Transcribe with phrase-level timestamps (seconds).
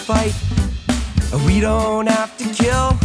[0.00, 0.34] fight.
[1.46, 2.98] We don't have to kill.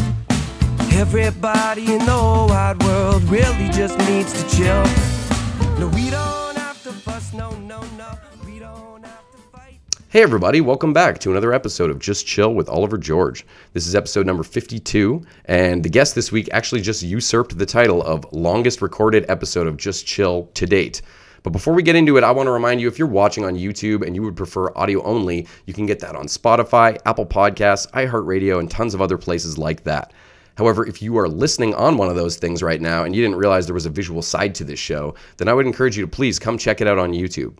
[0.97, 4.83] Everybody in the wide world really just needs to chill.
[5.77, 8.13] No, we don't have to fuss, no, no, no.
[8.45, 9.79] We don't have to fight.
[10.09, 13.45] Hey, everybody, welcome back to another episode of Just Chill with Oliver George.
[13.73, 18.01] This is episode number 52, and the guest this week actually just usurped the title
[18.03, 21.01] of longest recorded episode of Just Chill to date.
[21.45, 23.53] But before we get into it, I want to remind you if you're watching on
[23.53, 27.87] YouTube and you would prefer audio only, you can get that on Spotify, Apple Podcasts,
[27.91, 30.11] iHeartRadio, and tons of other places like that.
[30.57, 33.37] However, if you are listening on one of those things right now and you didn't
[33.37, 36.11] realize there was a visual side to this show, then I would encourage you to
[36.11, 37.55] please come check it out on YouTube.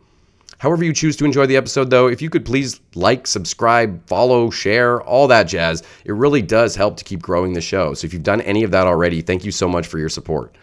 [0.58, 4.50] However, you choose to enjoy the episode, though, if you could please like, subscribe, follow,
[4.50, 7.94] share, all that jazz, it really does help to keep growing the show.
[7.94, 10.56] So if you've done any of that already, thank you so much for your support.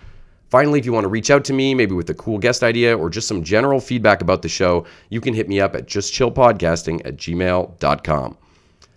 [0.52, 2.95] Finally, if you want to reach out to me, maybe with a cool guest idea
[2.95, 7.01] or just some general feedback about the show, you can hit me up at justchillpodcasting
[7.06, 8.37] at gmail.com.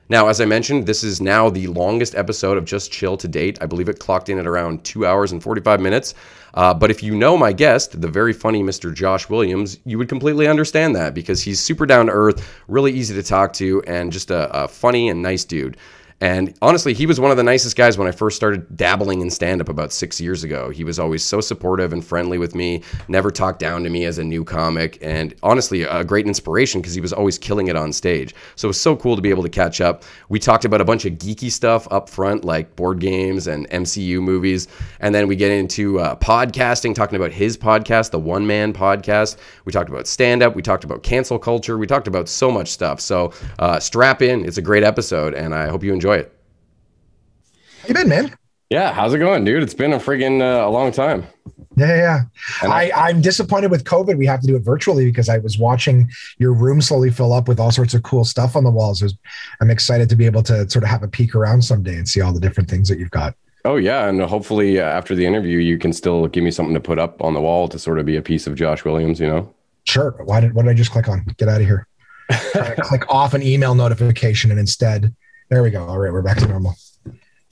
[0.10, 3.58] Now, as I mentioned, this is now the longest episode of Just Chill to date.
[3.62, 6.14] I believe it clocked in at around two hours and 45 minutes.
[6.56, 8.94] Uh, but if you know my guest, the very funny Mr.
[8.94, 13.16] Josh Williams, you would completely understand that because he's super down to earth, really easy
[13.16, 15.78] to talk to, and just a, a funny and nice dude.
[16.22, 19.30] And honestly, he was one of the nicest guys when I first started dabbling in
[19.30, 20.70] stand up about six years ago.
[20.70, 24.18] He was always so supportive and friendly with me, never talked down to me as
[24.18, 27.92] a new comic, and honestly, a great inspiration because he was always killing it on
[27.92, 28.34] stage.
[28.56, 30.04] So it was so cool to be able to catch up.
[30.30, 34.22] We talked about a bunch of geeky stuff up front, like board games and MCU
[34.22, 34.70] movies.
[35.02, 39.36] And then we get into uh, podcasting, talking about his podcast, the One Man Podcast.
[39.66, 40.56] We talked about stand up.
[40.56, 41.78] We talked about cancel culture.
[41.78, 43.02] We talked about so much stuff.
[43.02, 44.46] So uh, strap in.
[44.46, 46.32] It's a great episode, and I hope you enjoy it.
[47.82, 48.36] How you been, man?
[48.70, 49.62] Yeah, how's it going, dude?
[49.62, 51.28] It's been a friggin' uh, a long time.
[51.78, 51.96] Yeah, yeah.
[51.96, 52.22] yeah.
[52.64, 54.18] And I, I'm disappointed with COVID.
[54.18, 57.48] We have to do it virtually because I was watching your room slowly fill up
[57.48, 59.02] with all sorts of cool stuff on the walls.
[59.02, 59.18] Was-
[59.62, 62.22] I'm excited to be able to sort of have a peek around someday and see
[62.22, 63.36] all the different things that you've got.
[63.66, 66.80] Oh yeah, and hopefully uh, after the interview, you can still give me something to
[66.80, 69.20] put up on the wall to sort of be a piece of Josh Williams.
[69.20, 69.54] You know.
[69.86, 70.16] Sure.
[70.24, 71.26] Why did what did I just click on?
[71.38, 71.88] Get out of here.
[72.32, 75.14] Click off an email notification and instead,
[75.50, 75.86] there we go.
[75.86, 76.76] All right, we're back to normal.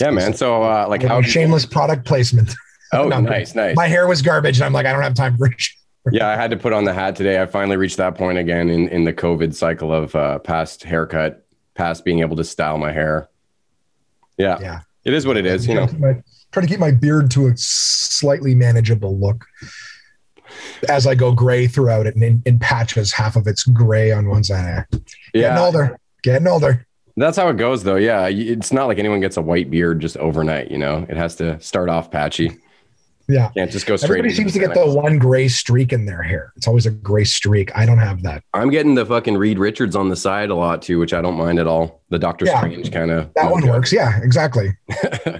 [0.01, 0.33] Yeah, man.
[0.33, 1.21] So uh, like how?
[1.21, 2.53] shameless product placement.
[2.95, 3.75] Oh, No, nice, nice.
[3.75, 5.55] My hair was garbage, and I'm like, I don't have time for it.
[6.11, 7.41] yeah, I had to put on the hat today.
[7.41, 11.43] I finally reached that point again in in the COVID cycle of uh, past haircut,
[11.73, 13.29] past being able to style my hair.
[14.37, 14.81] Yeah, Yeah.
[15.05, 15.65] it is what it is.
[15.67, 15.87] You know.
[15.87, 19.43] Trying to keep my- trying to keep my beard to a slightly manageable look
[20.87, 24.29] as I go gray throughout it and in, in patches, half of it's gray on
[24.29, 24.85] one side.
[25.33, 26.85] Yeah, getting older, getting older.
[27.17, 27.95] That's how it goes, though.
[27.95, 30.71] Yeah, it's not like anyone gets a white beard just overnight.
[30.71, 32.57] You know, it has to start off patchy.
[33.29, 33.49] Yeah.
[33.55, 34.19] Can't just go straight.
[34.19, 36.51] Everybody seems to get the the one gray streak in their hair.
[36.57, 37.73] It's always a gray streak.
[37.75, 38.43] I don't have that.
[38.53, 41.35] I'm getting the fucking Reed Richards on the side a lot too, which I don't
[41.35, 42.01] mind at all.
[42.09, 42.59] The Doctor Yeah.
[42.59, 43.33] Strange kind of.
[43.35, 43.93] That one works.
[43.93, 44.71] Yeah, exactly.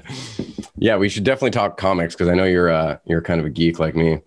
[0.78, 3.50] yeah, we should definitely talk comics because I know you're uh you're kind of a
[3.50, 4.20] geek like me.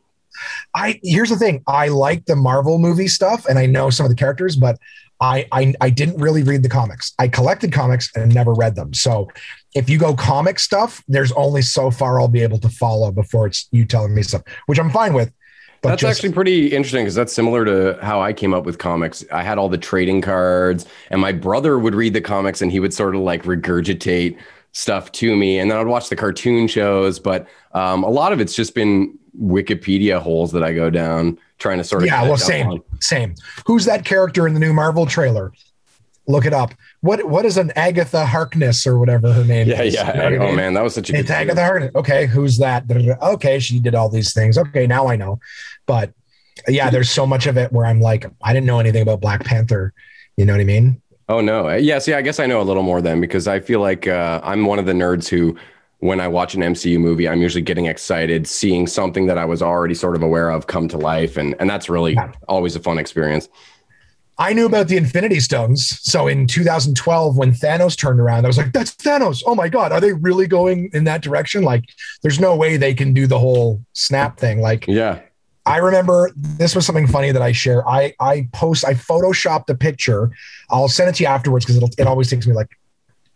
[0.74, 1.62] I here's the thing.
[1.66, 4.78] I like the Marvel movie stuff and I know some of the characters, but
[5.20, 7.12] I, I I didn't really read the comics.
[7.18, 8.92] I collected comics and never read them.
[8.92, 9.28] So
[9.74, 13.46] if you go comic stuff, there's only so far I'll be able to follow before
[13.46, 15.32] it's you telling me stuff, which I'm fine with.
[15.82, 18.78] But That's just- actually pretty interesting because that's similar to how I came up with
[18.78, 19.24] comics.
[19.32, 22.80] I had all the trading cards, and my brother would read the comics and he
[22.80, 24.38] would sort of like regurgitate
[24.72, 27.18] stuff to me, and then I'd watch the cartoon shows.
[27.18, 31.78] But um, a lot of it's just been Wikipedia holes that I go down trying
[31.78, 32.82] to sort of yeah, well, same, on.
[33.00, 33.34] same.
[33.66, 35.52] Who's that character in the new Marvel trailer?
[36.28, 36.74] Look it up.
[37.02, 39.94] What what is an Agatha Harkness or whatever her name Yeah, is?
[39.94, 40.08] yeah.
[40.08, 41.20] You know what I oh man, that was such a good.
[41.20, 41.92] It's Agatha Harkness.
[41.94, 42.84] Okay, who's that?
[43.22, 44.58] Okay, she did all these things.
[44.58, 45.38] Okay, now I know.
[45.86, 46.12] But
[46.66, 49.44] yeah, there's so much of it where I'm like, I didn't know anything about Black
[49.44, 49.92] Panther.
[50.36, 51.00] You know what I mean?
[51.28, 51.68] Oh no.
[51.76, 54.40] Yeah, see, I guess I know a little more then because I feel like uh,
[54.42, 55.56] I'm one of the nerds who
[55.98, 59.62] when I watch an MCU movie, I'm usually getting excited seeing something that I was
[59.62, 62.32] already sort of aware of come to life and and that's really Yeah.
[62.48, 63.48] always a fun experience.
[64.38, 65.98] I knew about the Infinity Stones.
[66.02, 69.42] So in 2012, when Thanos turned around, I was like, that's Thanos.
[69.46, 69.92] Oh my God.
[69.92, 71.62] Are they really going in that direction?
[71.62, 71.84] Like,
[72.20, 74.60] there's no way they can do the whole snap thing.
[74.60, 75.20] Like, Yeah.
[75.64, 77.88] I remember this was something funny that I share.
[77.88, 80.30] I I post I photoshopped a picture.
[80.70, 82.68] I'll send it to you afterwards because it it always takes me like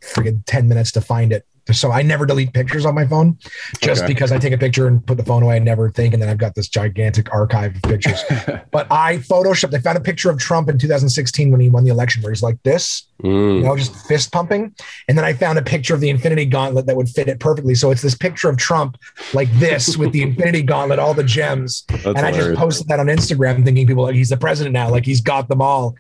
[0.02, 1.44] friggin' 10 minutes to find it.
[1.72, 3.38] So I never delete pictures on my phone
[3.80, 4.12] just Okay.
[4.12, 6.14] because I take a picture and put the phone away and never think.
[6.14, 8.24] And then I've got this gigantic archive of pictures.
[8.72, 11.90] but I photoshopped, I found a picture of Trump in 2016 when he won the
[11.90, 13.62] election where he's like this, you Mm.
[13.62, 14.74] know, just fist pumping.
[15.06, 17.76] And then I found a picture of the Infinity Gauntlet that would fit it perfectly.
[17.76, 18.96] So it's this picture of Trump
[19.32, 22.98] like this with the Infinity Gauntlet, all the gems That's and I just posted that
[22.98, 25.94] on Instagram, thinking people like he's the president now, like he's got them all.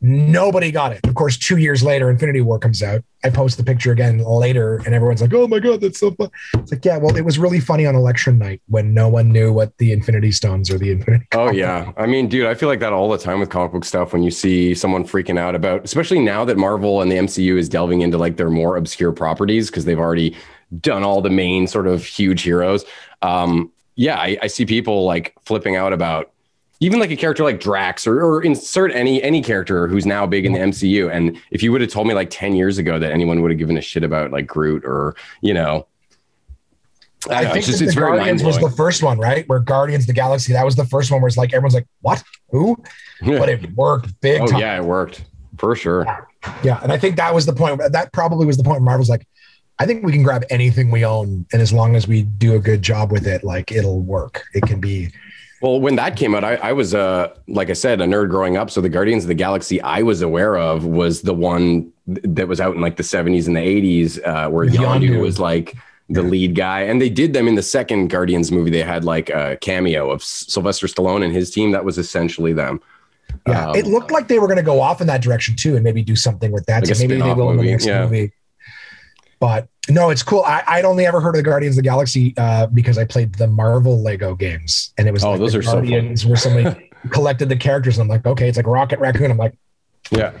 [0.00, 1.04] Nobody got it.
[1.06, 3.02] Of course, two years later, Infinity War comes out.
[3.24, 6.30] I post the picture again later, and everyone's like, "Oh my god, that's so fun!"
[6.54, 9.52] It's like, yeah, well, it was really funny on election night when no one knew
[9.52, 11.26] what the Infinity Stones or the Infinity.
[11.32, 13.84] Oh yeah, I mean, dude, I feel like that all the time with comic book
[13.84, 14.12] stuff.
[14.12, 17.68] When you see someone freaking out about, especially now that Marvel and the MCU is
[17.68, 20.36] delving into like their more obscure properties because they've already
[20.80, 22.84] done all the main sort of huge heroes.
[23.22, 26.30] Um, yeah, I, I see people like flipping out about
[26.80, 30.46] even like a character like Drax or, or insert any any character who's now big
[30.46, 31.12] in the MCU.
[31.12, 33.58] And if you would have told me like 10 years ago that anyone would have
[33.58, 35.86] given a shit about like Groot or, you know,
[37.28, 39.48] I, know, think it's just it's very Guardians was the first one, right?
[39.48, 41.86] Where Guardians of the Galaxy, that was the first one where it's like everyone's like,
[42.00, 42.22] "What?
[42.50, 42.76] Who?"
[43.20, 44.60] But it worked big oh time.
[44.60, 45.24] yeah, it worked
[45.56, 46.06] for sure.
[46.62, 47.80] Yeah, and I think that was the point.
[47.90, 49.26] That probably was the point where Marvel's like,
[49.80, 52.60] I think we can grab anything we own, and as long as we do a
[52.60, 54.44] good job with it, like it'll work.
[54.54, 55.10] It can be.
[55.60, 58.56] Well, when that came out, I, I was uh like I said, a nerd growing
[58.56, 58.70] up.
[58.70, 62.60] So the Guardians of the Galaxy I was aware of was the one that was
[62.60, 65.20] out in like the 70s and the 80s, uh, where Yondu Yondu.
[65.20, 65.74] was like
[66.08, 66.82] the lead guy.
[66.82, 68.70] And they did them in the second Guardians movie.
[68.70, 71.72] They had like a cameo of Sylvester Stallone and his team.
[71.72, 72.80] That was essentially them.
[73.46, 75.74] Yeah, Um, it looked like they were going to go off in that direction too,
[75.74, 76.86] and maybe do something with that.
[76.86, 78.04] Like so maybe they will in the next yeah.
[78.04, 78.32] movie.
[79.40, 80.42] But no, it's cool.
[80.42, 83.34] I, I'd only ever heard of the Guardians of the Galaxy uh, because I played
[83.34, 86.16] the Marvel Lego games, and it was Oh, like those are so fun.
[86.26, 89.30] Where somebody collected the characters, and I'm like, okay, it's like Rocket Raccoon.
[89.30, 89.54] I'm like,
[90.10, 90.32] Yeah.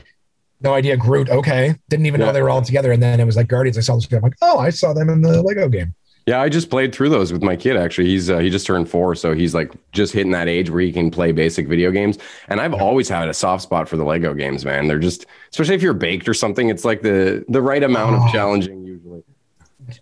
[0.60, 1.30] no idea, Groot.
[1.30, 2.26] Okay, didn't even Yeah.
[2.28, 3.78] know they were all together, and then it was like Guardians.
[3.78, 4.18] I saw this game.
[4.18, 5.94] I'm like, oh, I saw them in the Lego game.
[6.28, 7.76] Yeah, I just played through those with my kid.
[7.76, 10.80] Actually, he's uh, he just turned four, so he's like just hitting that age where
[10.82, 12.18] he can play basic video games.
[12.48, 14.88] And I've always had a soft spot for the Lego games, man.
[14.88, 18.26] They're just, especially if you're baked or something, it's like the the right amount Oh.
[18.26, 19.22] of challenging usually.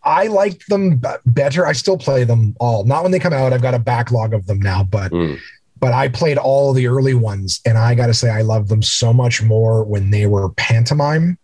[0.02, 1.64] I like them b- better.
[1.64, 2.82] I still play them all.
[2.84, 3.52] Not when they come out.
[3.52, 5.38] I've got a backlog of them now, but Mm.
[5.78, 8.82] but I played all the early ones, and I got to say I love them
[8.82, 11.38] so much more when they were pantomime.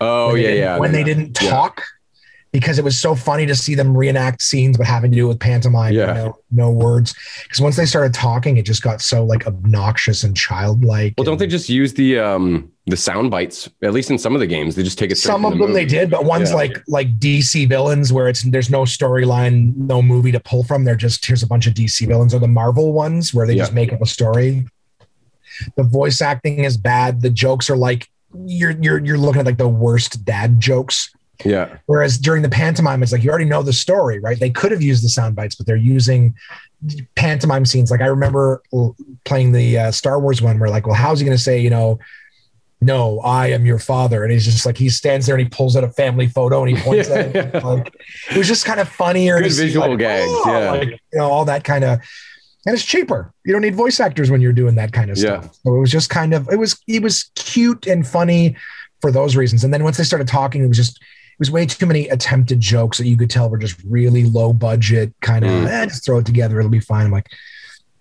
[0.00, 0.78] Oh when yeah, yeah.
[0.78, 1.04] When they yeah.
[1.04, 1.50] didn't Yeah.
[1.50, 1.82] talk,
[2.52, 5.38] because it was so funny to see them reenact scenes, but having to do with
[5.38, 5.92] pantomime.
[5.94, 6.12] Yeah.
[6.14, 7.14] No, no words.
[7.42, 11.14] Because once they started talking, it just got so like obnoxious and childlike.
[11.18, 13.68] Well, don't they just use the um the sound bites?
[13.82, 15.16] At least in some of the games, they just take it.
[15.18, 16.56] some of the them they did, but ones Yeah.
[16.56, 20.84] like like DC villains where it's there's no storyline, no movie to pull from.
[20.84, 23.64] They're just here's a bunch of DC villains, or the Marvel ones where they Yeah.
[23.64, 24.64] just make up a story.
[25.76, 27.20] The voice acting is bad.
[27.20, 28.08] The jokes are like
[28.46, 31.10] you're you're you're looking at like the worst dad jokes.
[31.44, 34.38] Yeah, Whereas during the pantomime, it's like you already know the story, right?
[34.38, 36.34] They could have used the sound bites, but they're using
[37.14, 37.90] pantomime scenes.
[37.90, 38.62] Like I remember
[39.24, 41.70] playing the uh, Star Wars one where like, well, how's he going to say, you
[41.70, 41.98] know,
[42.80, 44.22] no, I am your father?
[44.22, 46.76] And he's just like, he stands there and he pulls out a family photo and
[46.76, 47.50] he points at it.
[47.54, 47.60] Yeah.
[47.60, 47.94] Like,
[48.30, 49.40] it was just kind of funnier.
[49.40, 50.70] Good visual like, gags, oh, yeah.
[50.72, 52.00] like, you know, all that kind of,
[52.66, 53.32] and it's cheaper.
[53.44, 55.40] You don't need voice actors when you're doing that kind of Yeah.
[55.40, 55.56] stuff.
[55.64, 58.56] So it was just kind of, it was, it was cute and funny
[59.00, 59.62] for those reasons.
[59.64, 61.00] And then once they started talking, it was just,
[61.38, 65.12] was way too many attempted jokes that you could tell were just really low budget,
[65.20, 65.66] kind of, Mm.
[65.68, 66.58] eh, just throw it together.
[66.58, 67.06] It'll be fine.
[67.06, 67.28] I'm like,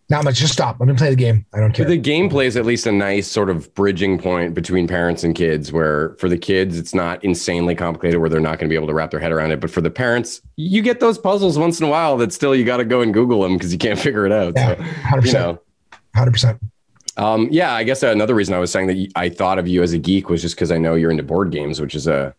[0.10, 0.36] not much.
[0.36, 0.78] Just stop.
[0.80, 1.46] I'm gonna play the game.
[1.54, 1.86] I don't care.
[1.86, 5.36] But the gameplay is at least a nice sort of bridging point between parents and
[5.36, 8.76] kids, where for the kids, it's not insanely complicated where they're not going to be
[8.76, 9.60] able to wrap their head around it.
[9.60, 12.64] But for the parents, you get those puzzles once in a while that still you
[12.64, 14.54] got to go and Google them because you can't figure it out.
[14.56, 15.60] yeah, So, hundred you percent, know,
[16.16, 16.60] hundred percent.
[17.18, 19.92] um, yeah, I guess another reason I was saying that I thought of you as
[19.92, 22.34] a geek was just because I know you're into board games, which is a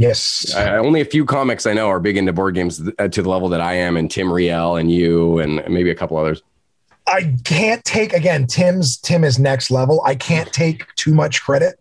[0.00, 0.54] Yes.
[0.56, 3.28] I, only a few comics I know are big into board games uh, to the
[3.28, 6.40] level that I am, and Tim Riel and you, and maybe a couple others.
[7.06, 8.46] I can't take again.
[8.46, 10.00] Tim's Tim is next level.
[10.06, 11.78] I can't take too much credit.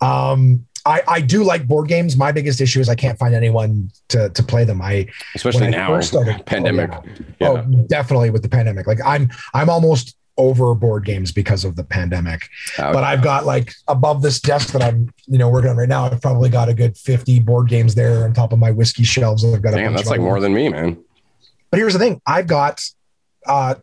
[0.00, 2.16] Um, I, I do like board games.
[2.16, 4.82] My biggest issue is I can't find anyone to to play them.
[4.82, 6.90] I Especially when I now, first started- pandemic.
[6.92, 7.02] Oh,
[7.40, 7.48] Yeah.
[7.50, 8.88] Oh, definitely with the pandemic.
[8.88, 12.48] Like I'm I'm almost over board games because of the pandemic.
[12.78, 15.88] Uh, But I've got like above this desk that I'm you know working on right
[15.88, 16.06] now.
[16.06, 19.44] I've probably got a good 50 board games there on top of my whiskey shelves.
[19.44, 21.02] I've got a damn, bunch that's like more than me, man.
[21.70, 22.82] But here's the thing: I've got,
[23.46, 23.76] uh,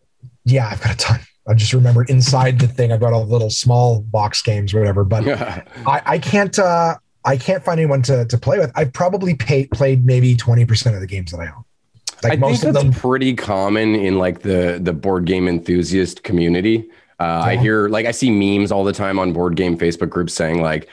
[0.46, 1.20] yeah, I've got a ton.
[1.48, 4.80] I just remembered inside the thing, I've got all the little small box games, or
[4.80, 5.04] whatever.
[5.04, 5.28] But
[5.88, 8.72] I, I can't, uh, I can't find anyone to to play with.
[8.76, 11.64] I've probably paid, played maybe twenty percent of the games that I own.
[12.24, 15.48] Like I most think of that's them, pretty common in like the the board game
[15.48, 16.90] enthusiast community.
[17.20, 20.34] Uh, I hear like I see memes all the time on board game Facebook groups
[20.34, 20.88] saying like,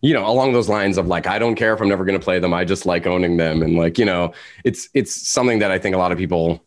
[0.00, 2.24] you know, along those lines of like, I don't care if I'm never going to
[2.24, 2.54] play them.
[2.54, 4.32] I just like owning them, and like, you know,
[4.64, 6.62] it's it's something that I think a lot of people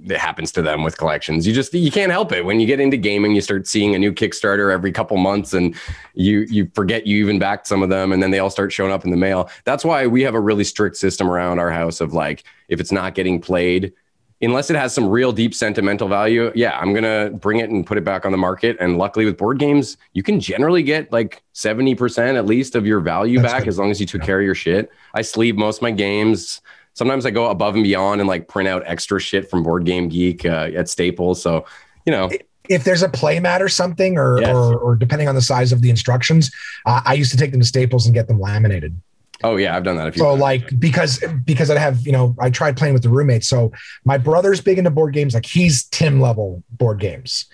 [0.00, 1.46] that happens to them with collections.
[1.46, 3.34] You just you can't help it when you get into gaming.
[3.34, 5.74] You start seeing a new Kickstarter every couple months, and
[6.14, 8.92] you you forget you even backed some of them, and then they all start showing
[8.92, 9.50] up in the mail.
[9.64, 12.92] That's why we have a really strict system around our house of like, if it's
[12.92, 13.92] not getting played,
[14.40, 17.98] unless it has some real deep sentimental value, yeah, I'm gonna bring it and put
[17.98, 18.76] it back on the market.
[18.80, 22.86] And luckily, with board games, you can generally get like seventy percent at least of
[22.86, 23.70] your value That's back good.
[23.70, 24.90] as long as you took care of your shit.
[25.14, 26.60] I sleeve most of my games.
[26.98, 30.08] Sometimes I go above and beyond and like print out extra shit from Board Game
[30.08, 31.40] Geek uh, at Staples.
[31.40, 31.64] So
[32.04, 32.28] you know,
[32.68, 34.52] if there's a playmat or something, or, Yes.
[34.52, 36.50] or or depending on the size of the instructions,
[36.86, 39.00] uh, I used to take them to Staples and get them laminated.
[39.44, 40.18] oh yeah, I've done that a few.
[40.20, 40.40] So times.
[40.40, 43.46] like because because I have you know I tried playing with the roommates.
[43.46, 43.70] So
[44.04, 45.34] my brother's big into board games.
[45.34, 47.44] Like he's Tim level board games,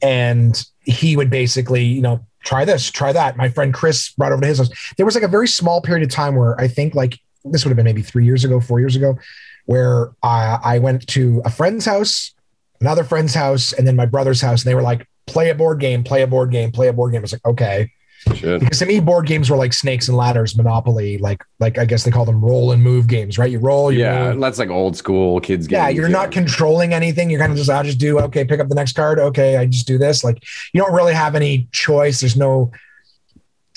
[0.00, 3.36] and he would basically you know try this, try that.
[3.36, 4.70] My friend Chris brought over to his house.
[4.96, 7.18] There was like a very small period of time where I think like
[7.52, 9.18] this would have been maybe three years ago, four years ago,
[9.66, 12.32] where I, I went to a friend's house,
[12.80, 15.80] another friend's house, and then my brother's house, and they were like, "Play a board
[15.80, 17.90] game, play a board game, play a board game." I was like, "Okay."
[18.34, 18.58] Shit.
[18.60, 22.02] because to me board games were like snakes and ladders monopoly like like i guess
[22.02, 24.40] they call them roll and move games right you roll you Yeah, move.
[24.40, 25.70] that's like old school kids.
[25.70, 28.68] yeah you're not controlling anything you're kind of just i'll just do okay pick up
[28.68, 32.18] the next card okay i just do this like you don't really have any choice
[32.20, 32.72] there's no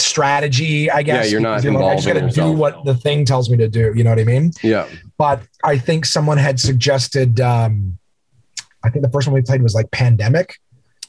[0.02, 3.26] strategy i guess Yeah, you're not because like, i just gotta do what the thing
[3.26, 4.88] tells me to do you know what i mean Yeah.
[5.18, 7.98] but i think someone had suggested um
[8.84, 10.58] i think the first one we played was like pandemic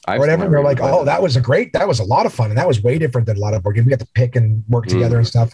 [0.05, 0.49] I've or whatever.
[0.49, 2.49] they're like, oh, that was a great, that was a lot of fun.
[2.49, 3.85] And that was way different than a lot of board games.
[3.85, 5.19] We got to pick and work together Mm.
[5.19, 5.53] and stuff.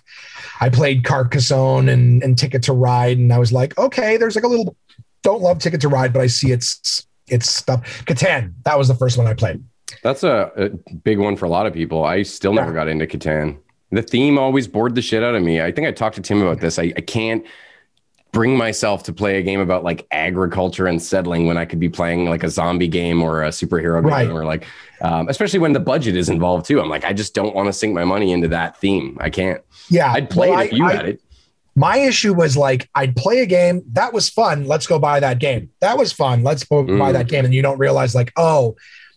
[0.60, 3.20] I played Carcassonne and, and Ticket to Ride.
[3.20, 4.76] And I was like, okay, there's like a little,
[5.22, 8.04] don't love Ticket to Ride, but I see it's, it's stuff.
[8.08, 9.64] Catan, that was the first one I played.
[10.04, 12.04] That's a, a big one for a lot of people.
[12.04, 12.76] I still never Yeah.
[12.76, 13.58] got into Catan.
[13.92, 15.62] The theme always bored the shit out of me.
[15.62, 16.78] I think I talked to Tim about this.
[16.78, 17.44] I, I can't
[18.32, 21.90] bring myself to play a game about like agriculture and settling when I could be
[21.90, 24.28] playing like a zombie game or a superhero Right.
[24.28, 24.68] game or like,
[25.02, 26.80] um, especially when the budget is involved too.
[26.80, 29.18] I'm like, I just don't want to sink my money into that theme.
[29.20, 29.62] I can't.
[29.90, 30.12] Yeah.
[30.12, 31.22] I'd play well, it if you I- had it.
[31.76, 33.84] My issue was like, I'd play a game.
[33.94, 34.66] That was fun.
[34.66, 35.70] Let's go buy that game.
[35.80, 36.44] That was fun.
[36.44, 37.14] Let's go buy Mm.
[37.14, 37.46] that game.
[37.46, 38.76] And you don't realize like, oh,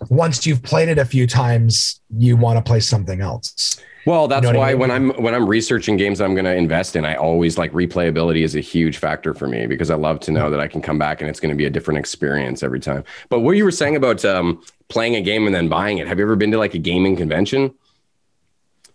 [0.08, 3.80] once you've played it a few times, you want to play something else.
[4.04, 4.78] Well, that's know what I why mean?
[4.80, 8.42] when I'm when I'm researching games I'm going to invest in, I always like replayability
[8.42, 10.98] is a huge factor for me because I love to know that I can come
[10.98, 13.04] back and it's going to be a different experience every time.
[13.28, 16.18] But what you were saying about um, playing a game and then buying it, have
[16.18, 17.74] you ever been to like a gaming convention?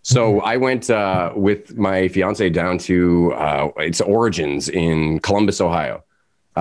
[0.02, 6.04] So I went uh, with my fiance down to uh, its origins in Columbus, Ohio.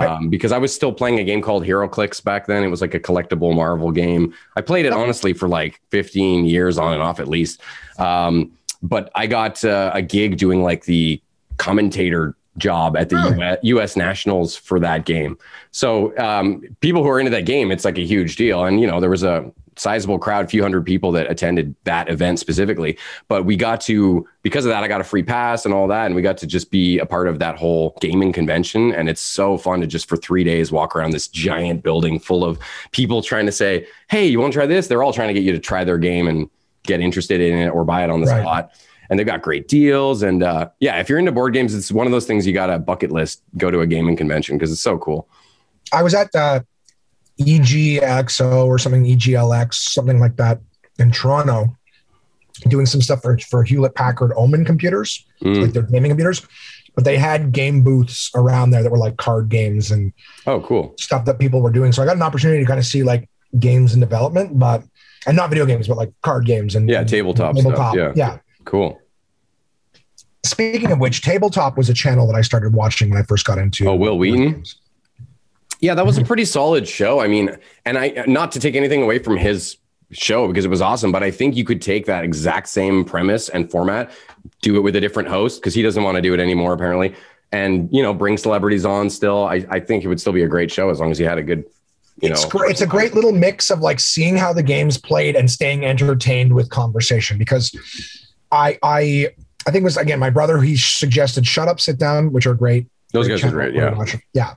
[0.06, 2.63] Um, because I was still playing a game called HeroClix back then.
[2.63, 4.34] It was like a collectible Marvel game.
[4.56, 7.62] I played it honestly for like 15 years on and off at least.
[7.98, 8.51] Um,
[8.82, 11.22] but I got uh, a gig doing like the
[11.58, 15.38] commentator job at the US, US Nationals for that game.
[15.72, 18.66] So um, people who are into that game, it's like a huge deal.
[18.66, 22.39] And you know, there was a sizable crowd, few hundred people that attended that event
[22.39, 22.98] specifically.
[23.27, 26.05] But we got to because of that, I got a free pass and all that,
[26.07, 28.93] and we got to just be a part of that whole gaming convention.
[28.93, 32.43] And it's so fun to just for three days walk around this giant building full
[32.43, 32.60] of
[32.91, 35.43] people trying to say, "Hey, you want to try this?" They're all trying to get
[35.43, 36.50] you to try their game and
[36.84, 38.41] get interested in it or buy it on the Right.
[38.41, 38.72] spot.
[39.10, 40.22] And they've got great deals.
[40.22, 42.69] And uh, yeah, if you're into board games, it's one of those things you got
[42.69, 43.41] a bucket list.
[43.57, 45.27] Go to a gaming convention because it's so cool.
[45.93, 46.62] I was at uh,
[47.39, 50.60] EGXO or something, EGLX, something like that
[51.00, 51.75] in Toronto,
[52.67, 55.62] doing some stuff for, for Hewlett Packard Omen computers, Mm.
[55.62, 56.41] like their gaming computers.
[56.96, 60.12] But they had game booths around there that were like card games and
[60.48, 60.96] Oh, cool.
[60.98, 61.91] stuff that people were doing.
[61.91, 63.29] So I got an opportunity to kind of see like
[63.60, 64.84] games in development, but
[65.27, 67.94] and not video games, but like card games and Yeah, and tabletop tabletop.
[67.94, 67.96] stuff.
[67.96, 68.13] Yeah.
[68.15, 68.38] yeah.
[68.65, 69.00] Cool.
[70.44, 73.58] Speaking of which, tabletop was a channel that I started watching when I first got
[73.60, 73.88] into.
[73.88, 74.53] Oh, Wil Wheaton?
[74.53, 74.77] games.
[75.79, 77.19] Yeah, that was a pretty solid show.
[77.19, 77.55] I mean,
[77.86, 79.77] and I not to take anything away from his
[80.12, 83.50] show because it was awesome, but I think you could take that exact same premise
[83.50, 84.12] and format,
[84.62, 87.13] do it with a different host because he doesn't want to do it anymore apparently,
[87.51, 89.46] and you know bring celebrities on still.
[89.46, 91.38] I, I think it would still be a great show as long as you had
[91.38, 91.65] a good,
[92.22, 92.50] you it's know.
[92.50, 92.72] great.
[92.72, 96.53] It's a great little mix of like seeing how the game's played and staying entertained
[96.53, 97.72] with conversation because
[98.51, 99.29] I I
[99.67, 102.55] I think it was again my brother he suggested Shut Up Sit Down which are
[102.55, 102.88] great.
[103.14, 103.74] Those guys are great.
[103.74, 104.16] Yeah, watch.
[104.34, 104.56] yeah,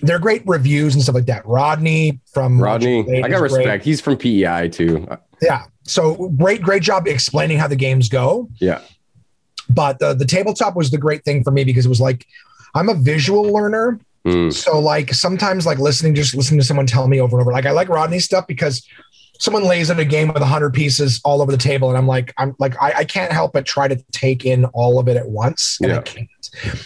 [0.00, 1.44] they're great reviews and stuff like that.
[1.46, 3.58] Rodney from Rodney, I got is great.
[3.58, 3.84] respect.
[3.84, 5.06] He's from PEI too.
[5.42, 8.48] Yeah, so great great job explaining how the games go.
[8.58, 8.80] Yeah,
[9.68, 12.26] But the the tabletop was the great thing for me because it was like
[12.74, 14.00] I'm a visual learner.
[14.26, 14.52] Mm.
[14.52, 17.52] So like sometimes like listening, just listening to someone tell me over and over.
[17.52, 18.86] Like I like Rodney's stuff because
[19.38, 22.32] someone lays out a game with hundred pieces all over the table, and I'm like,
[22.38, 25.28] I'm like, I, I can't help but try to take in all of it at
[25.28, 26.00] once, and I Yeah.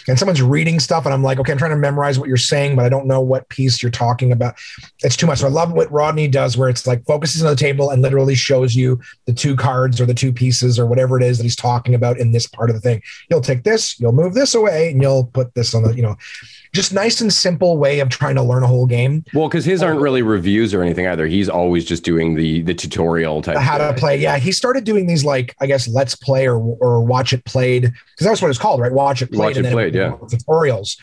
[0.07, 2.75] And someone's reading stuff and I'm like, okay, I'm trying to memorize what you're saying,
[2.75, 4.55] but I don't know what piece you're talking about.
[5.03, 5.39] It's too much.
[5.39, 8.35] So I love what Rodney does where it's like focuses on the table and literally
[8.35, 11.55] shows you the two cards or the two pieces or whatever it is that he's
[11.55, 13.01] talking about in this part of the thing.
[13.29, 16.15] You'll take this, you'll move this away, and you'll put this on the, you know,
[16.75, 19.23] just nice and simple way of trying to learn a whole game.
[19.33, 20.03] Well, because his aren't oh.
[20.03, 21.25] really reviews or anything either.
[21.25, 23.57] He's always just doing the the tutorial type.
[23.57, 24.17] How to play?
[24.19, 27.83] Yeah, he started doing these like I guess let's play or or watch it played
[27.83, 28.91] because that's what it's called, right?
[28.91, 29.44] Watch it played.
[29.45, 30.11] Watch it played, yeah.
[30.11, 30.97] Tutorials.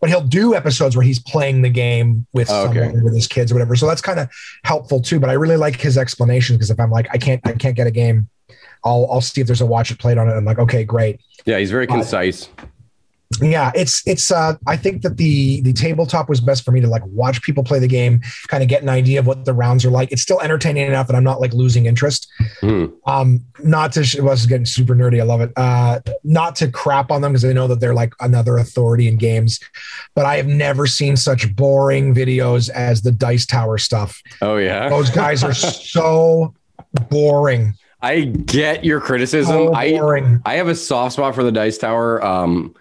[0.00, 2.84] But he'll do episodes where he's playing the game with Oh, okay.
[2.84, 3.76] someone, with his kids or whatever.
[3.76, 4.30] So that's kind of
[4.64, 5.20] helpful too.
[5.20, 7.86] But I really like his explanation because if I'm like I can't I can't get
[7.86, 8.28] a game,
[8.82, 10.32] I'll I'll see if there's a watch it played on it.
[10.32, 11.20] I'm like okay great.
[11.44, 12.48] Yeah, he's very concise.
[13.40, 16.88] Yeah it's it's uh i think that the the tabletop was best for me to
[16.88, 19.84] like watch people play the game kind of get an idea of what the rounds
[19.84, 22.26] are like it's still entertaining enough that i'm not like losing interest
[22.60, 22.86] Hmm.
[23.06, 26.56] um not to sh- well, this is getting super nerdy i love it uh not
[26.56, 29.60] to crap on them because i know that they're like another authority in games
[30.16, 34.88] but i have never seen such boring videos as the dice tower stuff Oh yeah,
[34.88, 36.52] those guys are so
[37.08, 39.54] boring I get your criticism.
[39.54, 42.24] so I I have a soft spot for the Dice Tower.
[42.24, 42.74] Um,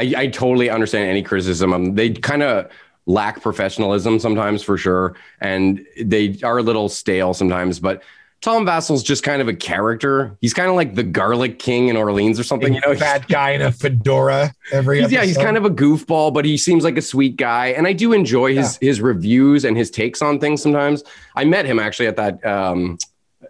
[0.00, 1.74] I, I totally understand any criticism.
[1.74, 2.70] Um, they kind of
[3.06, 7.78] lack professionalism sometimes, for sure, and they are a little stale sometimes.
[7.80, 8.02] But
[8.40, 10.34] Tom Vasel's just kind of a character.
[10.40, 12.72] He's kind of like the Garlic King in Orleans or something.
[12.72, 16.32] You know, fat guy in a fedora every He's, yeah, he's kind of a goofball,
[16.32, 19.76] but he seems like a sweet guy, and I do enjoy his his reviews and
[19.76, 20.62] his takes on things.
[20.62, 21.04] Sometimes
[21.36, 22.96] I met him actually at that um,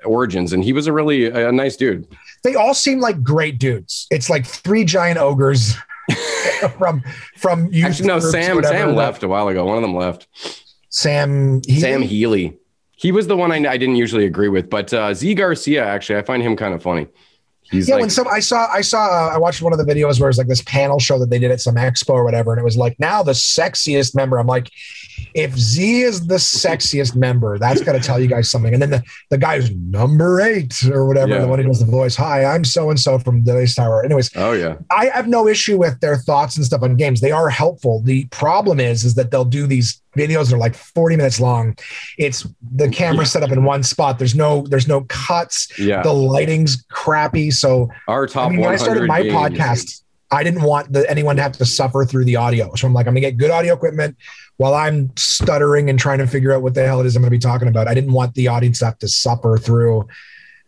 [0.05, 2.09] Origins, and he was a really a nice dude.
[2.43, 4.09] they all seem like great dudes.
[4.11, 5.77] It's like three giant ogres
[6.79, 7.03] from
[7.37, 7.87] from you.
[7.87, 8.63] Actually, no, Sam.
[8.63, 9.65] Sam left a while ago.
[9.65, 10.29] One of them left.
[10.89, 11.81] Sam Healey?
[11.81, 12.57] Sam Healey.
[12.97, 16.19] He was the one I, I didn't usually agree with, but uh, Zee Garcia actually,
[16.19, 17.07] I find him kind of funny.
[17.71, 19.85] He's Yeah, like, when some I saw I saw uh, I watched one of the
[19.85, 22.53] videos where it's like this panel show that they did at some expo or whatever,
[22.53, 24.39] and it was like now the sexiest member.
[24.39, 24.71] I'm like,
[25.35, 28.73] if Zee is the sexiest member, that's got to tell you guys something.
[28.73, 31.41] And then the the guy who's number eight or whatever, Yeah.
[31.41, 32.17] the one who does the voice.
[32.17, 34.05] Hi, I'm so and so from the Dice Tower.
[34.05, 37.21] Anyways, oh yeah, I have no issue with their thoughts and stuff on games.
[37.21, 38.03] They are helpful.
[38.03, 41.77] The problem is, is that they'll do these videos that are like 40 minutes long.
[42.19, 44.19] It's the camera set up in one spot.
[44.19, 45.79] There's no, there's no cuts.
[45.79, 46.03] yeah.
[46.03, 47.53] The lighting's crappy.
[47.53, 49.35] So Our top I mean, when I started my games.
[49.35, 52.75] podcast, I didn't want the, anyone to have to suffer through the audio.
[52.75, 54.17] So I'm like, I'm gonna get good audio equipment
[54.61, 57.31] while I'm stuttering and trying to figure out what the hell it is I'm gonna
[57.31, 57.89] be talking about.
[57.89, 60.07] I didn't want the audience to have to suffer through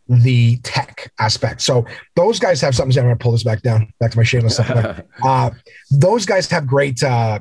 [0.09, 1.61] the tech aspect.
[1.61, 1.85] So
[2.17, 2.99] those guys have something.
[2.99, 5.03] I'm gonna pull this back down, back to my shameless stuff.
[5.23, 5.51] uh,
[5.91, 7.41] those guys have great, uh,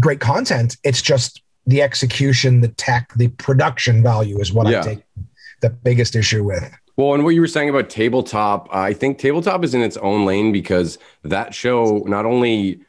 [0.00, 0.76] great content.
[0.82, 4.80] It's just the execution, the tech, the production value is what Yeah.
[4.80, 5.02] I take
[5.60, 6.68] the biggest issue with.
[6.96, 10.26] Well, and what you were saying about tabletop, I think tabletop is in its own
[10.26, 12.80] lane because that show not only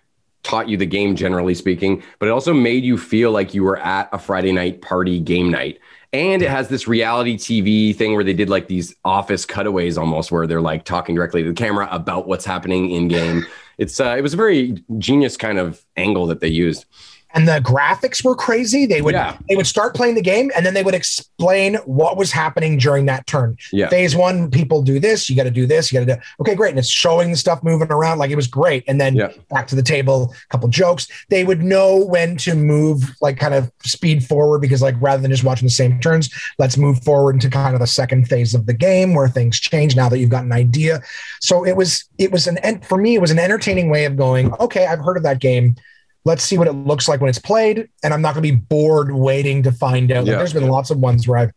[0.43, 3.77] taught you the game, generally speaking, but it also made you feel like you were
[3.77, 5.79] at a Friday night party game night.
[6.11, 10.31] And it has this reality TV thing where they did like these office cutaways almost,
[10.31, 13.45] where they're like talking directly to the camera about what's happening in game.
[13.79, 16.85] It's uh, it was a very genius kind of angle that they used.
[17.33, 18.85] And the graphics were crazy.
[18.85, 19.37] They would Yeah.
[19.49, 23.05] they would start playing the game and then they would explain what was happening during
[23.07, 23.57] that turn.
[23.71, 23.89] Yeah.
[23.89, 26.55] Phase one, people do this, you got to do this, you got to do okay,
[26.55, 26.69] great.
[26.69, 28.83] And it's showing the stuff moving around like it was great.
[28.87, 29.29] And then Yeah.
[29.49, 31.07] back to the table, a couple jokes.
[31.29, 35.31] They would know when to move, like kind of speed forward because like rather than
[35.31, 38.65] just watching the same turns, let's move forward into kind of the second phase of
[38.65, 41.01] the game where things change now that you've got an idea.
[41.41, 44.53] So it was it was an for me it was an entertaining way of going.
[44.59, 45.75] Okay, I've heard of that game
[46.25, 48.57] let's see what it looks like when it's played and i'm not going to be
[48.57, 50.25] bored waiting to find out.
[50.25, 51.51] Like, there's been lots of ones where i've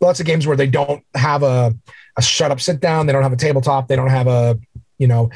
[0.00, 1.74] lots of games where they don't have a,
[2.16, 4.58] a shut up sit down they don't have a tabletop they don't have a
[4.98, 5.30] you know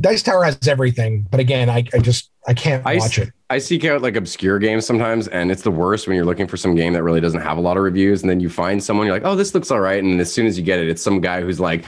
[0.00, 3.30] dice tower has everything but again i, I just i can't I watch it.
[3.52, 6.56] I seek out like obscure games sometimes, and it's the worst when you're looking for
[6.56, 9.06] some game that really doesn't have a lot of reviews, and then you find someone
[9.06, 11.02] you're like, oh, this looks all right, and as soon as you get it, it's
[11.02, 11.84] some guy who's like,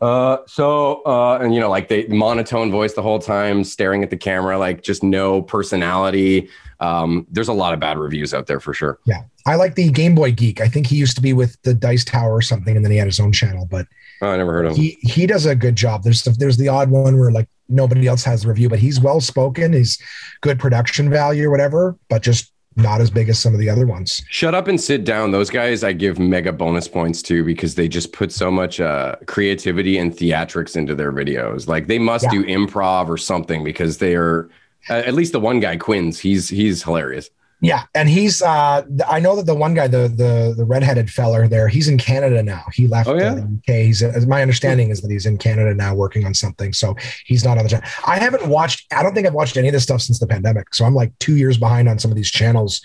[0.00, 4.10] uh, so, uh, and you know, like the monotone voice the whole time, staring at
[4.10, 6.48] the camera, like just no personality.
[6.80, 8.98] Um, there's a lot of bad reviews out there for sure.
[9.04, 11.72] yeah i like the game boy geek i think he used to be with the
[11.74, 13.86] dice tower or something and then he had his own channel but
[14.22, 14.82] Oh, I never heard of him.
[14.82, 18.06] he he does a good job there's the, there's the odd one where like nobody
[18.06, 19.98] else has the review but he's well spoken he's
[20.42, 23.86] good production value or whatever but just not as big as some of the other
[23.86, 25.30] ones Shut up and sit down.
[25.30, 29.16] Those guys, I give mega bonus points to because they just put so much uh,
[29.26, 31.66] creativity and theatrics into their videos.
[31.68, 32.30] Like they must Yeah.
[32.30, 34.48] do improv or something because they are.
[34.88, 37.28] At least the one guy, Quinns, he's he's hilarious.
[37.62, 41.46] Yeah, and he's uh I know that the one guy, the the the redheaded feller
[41.46, 42.64] there, he's in Canada now.
[42.72, 43.34] He left Oh, yeah?
[43.34, 43.74] the UK.
[43.84, 46.72] He's uh, my understanding is that he's in Canada now working on something.
[46.72, 46.96] So
[47.26, 47.86] he's not on the channel.
[48.06, 50.74] I haven't watched, I don't think I've watched any of this stuff since the pandemic.
[50.74, 52.80] So I'm like two years behind on some of these channels.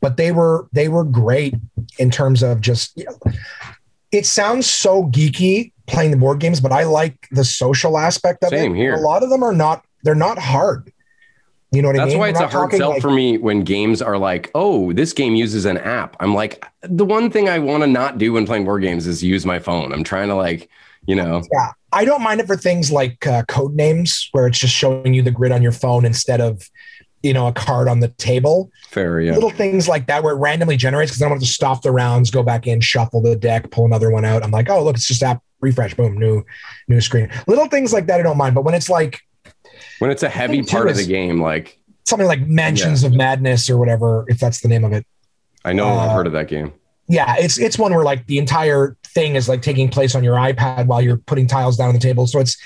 [0.00, 1.54] But they were they were great
[1.98, 3.32] in terms of just you know,
[4.12, 8.50] it sounds so geeky playing the board games, but I like the social aspect of
[8.50, 8.78] Same it.
[8.78, 8.94] here.
[8.94, 10.92] A lot of them are not, they're not hard.
[11.72, 12.08] You know what I mean?
[12.08, 14.92] That's why We're it's a hard sell like- for me when games are like, oh,
[14.92, 16.16] this game uses an app.
[16.18, 19.22] I'm like, the one thing I want to not do when playing board games is
[19.22, 19.92] use my phone.
[19.92, 20.68] I'm trying to like,
[21.06, 24.74] you know, Yeah, I don't mind it for things like uh, Codenames, where it's just
[24.74, 26.68] showing you the grid on your phone instead of,
[27.22, 28.70] you know, a card on the table.
[28.88, 29.34] fair, yeah.
[29.34, 31.92] Little things like that where it randomly generates because I don't have to stop the
[31.92, 34.42] rounds, go back in, shuffle the deck, pull another one out.
[34.42, 36.44] I'm like, oh, look, it's just app refresh, boom, new,
[36.88, 37.30] new screen.
[37.46, 38.54] Little things like that, I don't mind.
[38.54, 39.20] But when it's like
[39.98, 43.78] When it's a heavy part of the game, like something like Mansions of Madness or
[43.78, 45.06] whatever, if that's the name of it.
[45.64, 46.72] I know I've Uh, heard of that game.
[47.08, 50.36] Yeah, it's it's one where like the entire thing is like taking place on your
[50.36, 52.26] iPad while you're putting tiles down on the table.
[52.26, 52.56] So it's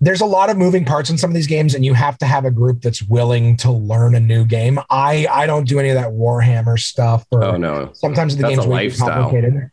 [0.00, 2.26] there's a lot of moving parts in some of these games, and you have to
[2.26, 4.78] have a group that's willing to learn a new game.
[4.90, 7.24] I I don't do any of that Warhammer stuff.
[7.32, 7.90] Or Oh no.
[7.94, 9.70] sometimes the That's game's way complicated.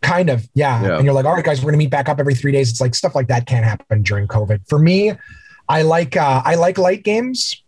[0.00, 0.80] Kind of, yeah.
[0.82, 0.96] Yeah.
[0.96, 2.70] And you're like, all right, guys, we're gonna meet back up every three days.
[2.70, 4.68] It's like stuff like that can't happen during COVID.
[4.68, 5.12] For me,
[5.68, 7.62] I like uh, I like light games.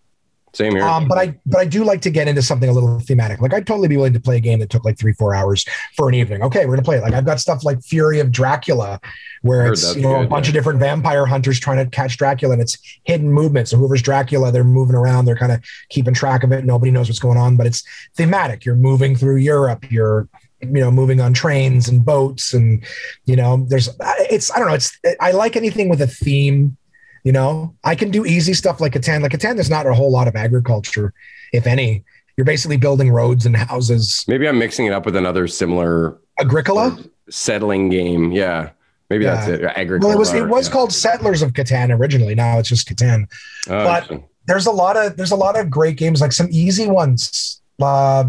[0.56, 0.84] Same here.
[0.84, 3.42] Um, but I but I do like to get into something a little thematic.
[3.42, 5.66] Like I'd totally be willing to play a game that took like three four hours
[5.94, 6.42] for an evening.
[6.42, 7.02] Okay, we're gonna play it.
[7.02, 8.98] Like I've got stuff like Fury of Dracula,
[9.42, 10.50] where it's you know a bunch yeah.
[10.50, 13.68] of different vampire hunters trying to catch Dracula, and it's hidden movement.
[13.68, 15.26] So whoever's Dracula, they're moving around.
[15.26, 16.64] They're kind of keeping track of it.
[16.64, 18.64] Nobody knows what's going on, but it's thematic.
[18.64, 19.90] You're moving through Europe.
[19.90, 20.26] You're
[20.62, 22.82] you know moving on trains and boats, and
[23.26, 23.90] you know there's
[24.30, 24.74] it's I don't know.
[24.74, 26.78] It's I like anything with a theme.
[27.26, 29.20] You know, I can do easy stuff like a Catan.
[29.20, 31.12] Like a Catan, there's not a whole lot of agriculture,
[31.52, 32.04] if any.
[32.36, 34.24] You're basically building roads and houses.
[34.28, 36.96] Maybe I'm mixing it up with another similar Agricola.
[37.28, 38.30] settling game.
[38.30, 38.70] Yeah.
[39.10, 39.34] Maybe Yeah.
[39.34, 39.64] that's it.
[39.64, 40.06] Agriculture.
[40.06, 40.72] Well, it was it was yeah.
[40.72, 42.36] called Settlers of Catan originally.
[42.36, 43.26] Now it's just Catan.
[43.68, 46.86] Oh, but- There's a lot of there's a lot of great games, like some easy
[46.86, 47.60] ones.
[47.82, 48.24] Uh,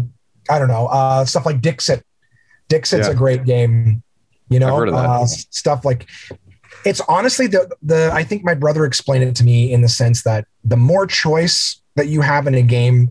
[0.50, 2.04] I don't know uh, stuff like Dixit.
[2.68, 3.12] Dixit's Yeah.
[3.12, 4.02] a great game.
[4.48, 5.06] You know, I've heard of that.
[5.08, 6.08] Uh, stuff like
[6.84, 10.22] it's honestly the the I think my brother explained it to me in the sense
[10.22, 13.10] that the more choice that you have in a game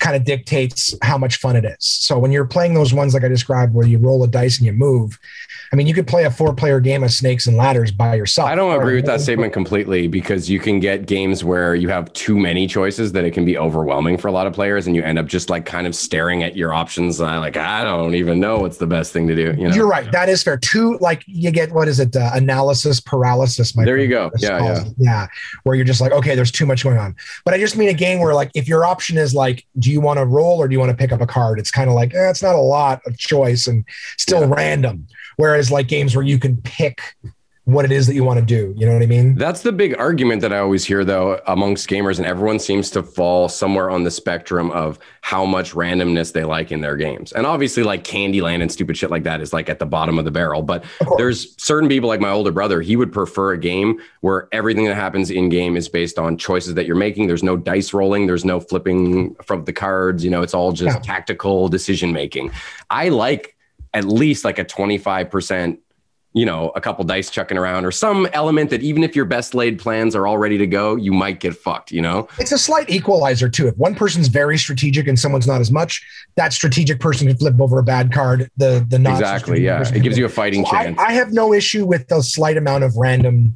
[0.00, 1.76] kind of dictates how much fun it is.
[1.80, 4.66] So when you're playing those ones like I described where you roll a dice and
[4.66, 5.18] you move,
[5.72, 8.48] I mean you could play a four player game of snakes and ladders by yourself.
[8.48, 12.12] I don't agree with that statement completely because you can get games where you have
[12.12, 15.02] too many choices that it can be overwhelming for a lot of players and you
[15.02, 18.40] end up just like kind of staring at your options and like I don't even
[18.40, 19.74] know what's the best thing to do, you know.
[19.74, 20.10] You're right.
[20.12, 20.56] That is fair.
[20.56, 22.14] Two, like you get what is it?
[22.14, 23.76] Uh, analysis paralysis.
[23.76, 24.30] My There you go.
[24.38, 24.84] Yeah, yeah.
[24.96, 25.26] yeah.
[25.64, 27.14] Where you're just like, okay, there's too much going on.
[27.44, 30.00] But I just mean a game where, like, if your option is like, do you
[30.00, 31.58] want to roll or do you want to pick up a card?
[31.58, 33.84] It's kind of like, eh, it's not a lot of choice and
[34.18, 34.54] still Yeah.
[34.54, 35.06] random.
[35.36, 37.00] Whereas like games where you can pick
[37.64, 38.74] what it is that you want to do.
[38.76, 39.36] You know what I mean?
[39.36, 43.04] That's the big argument that I always hear, though, amongst gamers, and everyone seems to
[43.04, 47.30] fall somewhere on the spectrum of how much randomness they like in their games.
[47.30, 50.24] And obviously, like Candyland and stupid shit like that is like at the bottom of
[50.24, 50.62] the barrel.
[50.62, 50.82] But
[51.18, 54.96] there's certain people, like my older brother, he would prefer a game where everything that
[54.96, 57.28] happens in game is based on choices that you're making.
[57.28, 60.24] There's no dice rolling, there's no flipping from the cards.
[60.24, 61.02] You know, it's all just Yeah.
[61.02, 62.50] tactical decision making.
[62.90, 63.56] I like
[63.94, 65.78] at least like a 25%
[66.34, 69.54] you know, a couple dice chucking around or some element that even if your best
[69.54, 72.26] laid plans are all ready to go, you might get fucked, you know?
[72.38, 73.68] It's a slight equalizer too.
[73.68, 76.02] If one person's very strategic and someone's not as much,
[76.36, 78.50] that strategic person can flip over a bad card.
[78.56, 79.62] The the not exactly.
[79.62, 79.86] Yeah.
[79.94, 80.98] It gives you a fighting So chance.
[80.98, 83.54] I have no issue with the slight amount of random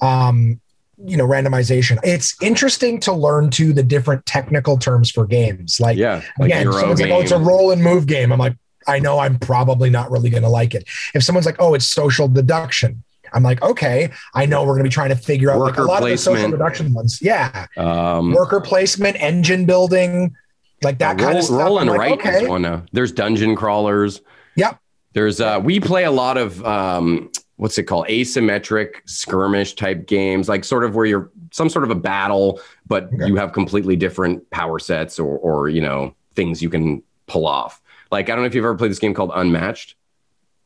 [0.00, 0.60] um
[1.06, 5.96] you know randomization it's interesting to learn to the different technical terms for games like
[5.96, 6.22] yeah.
[6.38, 9.18] Like again someone's like oh it's a roll and move game i'm like i know
[9.18, 13.02] i'm probably not really going to like it if someone's like oh it's social deduction
[13.32, 15.82] i'm like okay i know we're going to be trying to figure out like a
[15.82, 20.34] lot of the social deduction ones yeah um, worker placement engine building
[20.82, 22.82] like that kind of stuff roll I'm like, okay is one now.
[22.92, 24.20] There's dungeon crawlers.
[24.56, 24.78] Yep.
[25.14, 28.06] There's uh we play a lot of um what's it called?
[28.08, 33.04] Asymmetric skirmish type games, like sort of where you're some sort of a battle, but
[33.14, 33.26] Okay.
[33.28, 37.80] you have completely different power sets or or you know things you can pull off.
[38.14, 39.96] Like I don't know if you've ever played this game called Unmatched.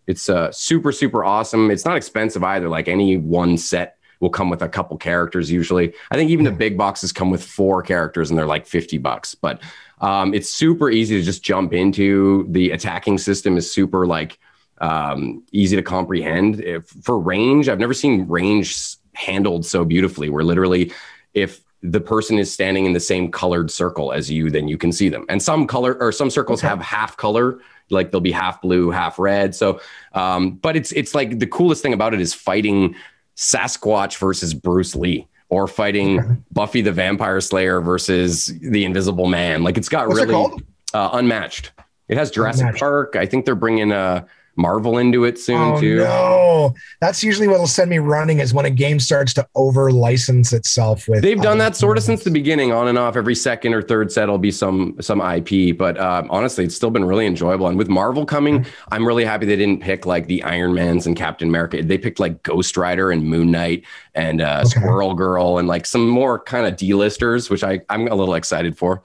[0.07, 1.71] It's uh super super awesome.
[1.71, 2.69] It's not expensive either.
[2.69, 5.95] Like any one set will come with a couple characters usually.
[6.11, 9.35] I think even the big boxes come with four characters and they're like 50 bucks.
[9.35, 9.63] But
[10.03, 12.47] um, it's super easy to just jump into.
[12.51, 14.39] The attacking system is super like
[14.83, 16.61] um, easy to comprehend.
[16.61, 20.29] If for range, I've never seen range handled so beautifully.
[20.29, 20.93] Where literally,
[21.33, 24.91] if the person is standing in the same colored circle as you, then you can
[24.93, 25.25] see them.
[25.29, 26.69] And some color or some circles Okay.
[26.69, 27.61] have half color,
[27.91, 29.55] like they'll be half blue, half red.
[29.55, 29.81] So,
[30.13, 32.95] um, but it's it's like the coolest thing about it is fighting
[33.37, 35.27] Sasquatch versus Bruce Lee.
[35.51, 39.63] Or fighting Buffy the Vampire Slayer versus the Invisible Man.
[39.63, 40.63] Like it's got What's really called?
[40.93, 41.73] uh, unmatched.
[42.09, 42.81] It has Jurassic Unmatched.
[42.81, 43.17] Park.
[43.17, 44.27] I think they're bringing uh,
[44.59, 45.99] Marvel into it soon Oh too.
[45.99, 50.53] no, that's usually what'll send me running is when a game starts to over license
[50.53, 51.23] itself with.
[51.23, 53.17] They've done that sort of since the beginning, on and off.
[53.17, 56.91] Every second or third set will be some some IP, but um, honestly, it's still
[56.91, 57.69] been really enjoyable.
[57.69, 61.17] And with Marvel coming, I'm really happy they didn't pick like the Iron Mans and
[61.17, 61.83] Captain America.
[61.83, 64.81] They picked like Ghost Rider and Moon Knight and uh, Okay.
[64.81, 68.77] Squirrel Girl and like some more kind of D-listers, which I I'm a little excited
[68.77, 69.03] for.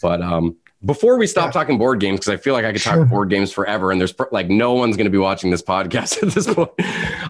[0.00, 1.50] But um, before we stop Yeah.
[1.52, 2.96] talking board games, because I feel like I could Sure.
[2.96, 6.22] talk board games forever, and there's like no one's going to be watching this podcast
[6.22, 6.70] at this point.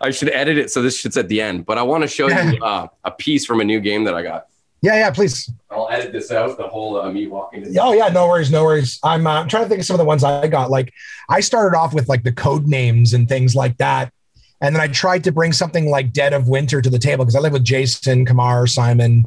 [0.01, 1.67] I should edit it so this shit's at the end.
[1.67, 4.23] But I want to show you uh, a piece from a new game that I
[4.23, 4.47] got.
[4.83, 5.51] Yeah, yeah, please.
[5.71, 6.59] I'll edit this out.
[6.59, 7.65] The whole uh, me walking.
[7.65, 9.01] To- Oh yeah, no worries, no worries.
[9.03, 10.71] I'm, uh, I'm trying to think of some of the ones I got.
[10.71, 10.93] Like
[11.29, 14.13] I started off with like the Codenames and things like that,
[14.61, 17.35] and then I tried to bring something like Dead of Winter to the table because
[17.35, 19.27] I live with Jason, Kamar, Simon.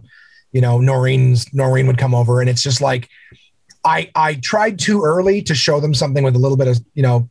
[0.52, 3.10] You know, Noreen's Noreen would come over, and it's just like
[3.84, 7.04] I I tried too early to show them something with a little bit of you
[7.04, 7.30] know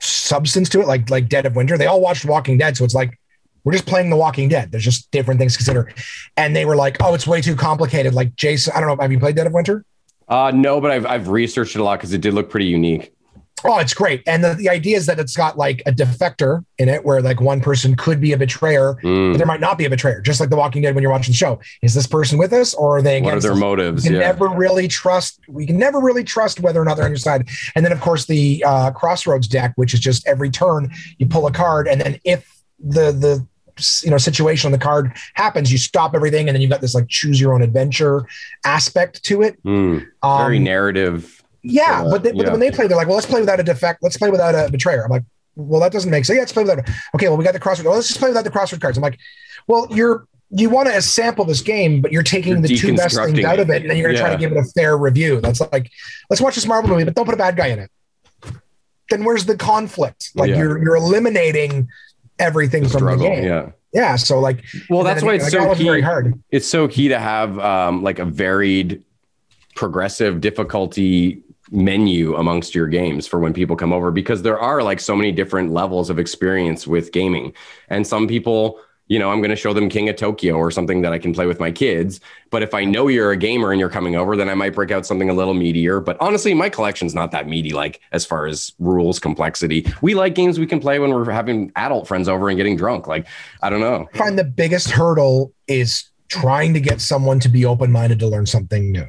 [0.00, 1.78] substance to it, like like Dead of Winter.
[1.78, 3.18] They all watched Walking Dead, so it's like
[3.64, 4.70] we're just playing The Walking Dead.
[4.70, 5.92] There's just different things to consider,
[6.36, 8.14] and they were like, oh, it's way too complicated.
[8.14, 9.02] Like Jason, I don't know.
[9.02, 9.84] Have you played Dead of Winter?
[10.28, 13.12] Uh, no, but I've I've researched it a lot because it did look pretty unique.
[13.64, 14.22] Oh, it's great.
[14.26, 17.40] And the, the idea is that it's got like a defector in it where like
[17.40, 19.32] one person could be a betrayer, Mm.
[19.32, 21.32] but there might not be a betrayer, just like The Walking Dead when you're watching
[21.32, 21.58] the show.
[21.82, 23.58] Is this person with us or are they What are their us?
[23.58, 24.04] motives?
[24.04, 24.26] We can Yeah.
[24.26, 25.40] never really trust.
[25.48, 27.48] We can never really trust whether or not they're on your side.
[27.74, 31.46] And then, of course, the uh, Crossroads deck, which is just every turn you pull
[31.46, 32.46] a card, and then if
[32.78, 33.46] the the
[34.02, 36.94] you know situation on the card happens, you stop everything, and then you've got this
[36.94, 38.26] like choose your own adventure
[38.64, 39.62] aspect to it.
[39.64, 40.06] Mm.
[40.22, 41.37] Um, Very narrative.
[41.68, 43.62] Yeah, Uh, but, they, but when they play, they're like, well, let's play without a
[43.62, 44.02] defect.
[44.02, 45.04] Let's play without a betrayer.
[45.04, 46.36] I'm like, well, that doesn't make sense.
[46.36, 46.78] Yeah, let's play without.
[47.14, 47.84] Okay, well, we got the crossword.
[47.84, 48.96] Well, let's just play without the crossword cards.
[48.96, 49.18] I'm like,
[49.66, 53.16] well, you're you want to sample this game, but you're taking You're the two best
[53.16, 53.82] things out of it.
[53.82, 55.40] and then you're gonna try to give it a fair review.
[55.42, 55.90] That's like,
[56.30, 57.90] let's watch this Marvel movie, but don't put a bad guy in it.
[59.10, 60.30] Then where's the conflict?
[60.34, 60.58] Like Yeah.
[60.58, 61.88] you're you're eliminating
[62.38, 63.24] everything from Struggle.
[63.28, 63.44] the game.
[63.44, 63.70] Yeah.
[63.92, 64.16] Yeah.
[64.16, 66.00] So like, Well, that's why it's like, so key.
[66.00, 66.40] hard.
[66.50, 69.02] It's so key to have um, like a varied,
[69.74, 75.00] progressive difficulty menu amongst your games for when people come over because there are like
[75.00, 77.52] so many different levels of experience with gaming.
[77.88, 81.00] And some people you know i'm going to show them king of tokyo or something
[81.02, 83.80] that i can play with my kids but if i know you're a gamer and
[83.80, 86.04] you're coming over then i might break out something a little meatier.
[86.04, 89.86] But honestly my collection's not that meaty like as far as rules complexity.
[90.02, 93.06] We like games we can play when we're having adult friends over and getting drunk.
[93.06, 93.26] Like
[93.62, 94.06] i don't know.
[94.14, 98.26] I find the biggest hurdle is trying to get someone to be open minded to
[98.26, 99.06] learn something new.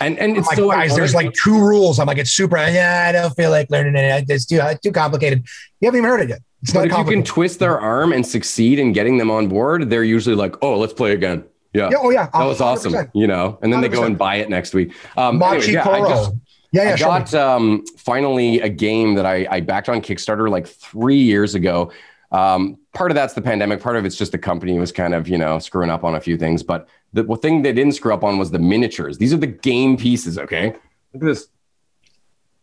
[0.00, 1.98] And and it's like, so guys, there's like two rules.
[1.98, 2.56] I'm like, it's super.
[2.56, 4.24] Yeah, I don't feel like learning it.
[4.28, 5.44] It's too, it's too complicated.
[5.80, 6.40] You haven't even heard it yet.
[6.62, 9.48] It's But not if you can twist their arm and succeed in getting them on
[9.48, 13.10] board, they're usually like, "Oh, let's play again." Yeah, yeah, oh yeah, that was awesome.
[13.14, 14.94] You know, and then they go and buy it next week.
[15.16, 16.32] Um, Machi anyways, yeah, I just
[16.72, 20.66] yeah, yeah, I got um, finally a game that I, I backed on Kickstarter like
[20.66, 21.92] three years ago.
[22.30, 23.80] Um, part of that's the pandemic.
[23.80, 26.20] Part of it's just the company was kind of you know screwing up on a
[26.20, 26.62] few things.
[26.62, 29.18] But the thing they didn't screw up on was the miniatures.
[29.18, 30.38] These are the game pieces.
[30.38, 30.66] Okay,
[31.12, 31.48] look at this.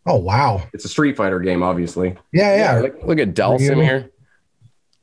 [0.06, 0.64] Oh wow.
[0.74, 2.16] It's a Street Fighter game, obviously.
[2.32, 2.80] Yeah, yeah.
[2.80, 3.36] look, look at
[3.70, 3.86] Really?
[3.86, 4.10] here.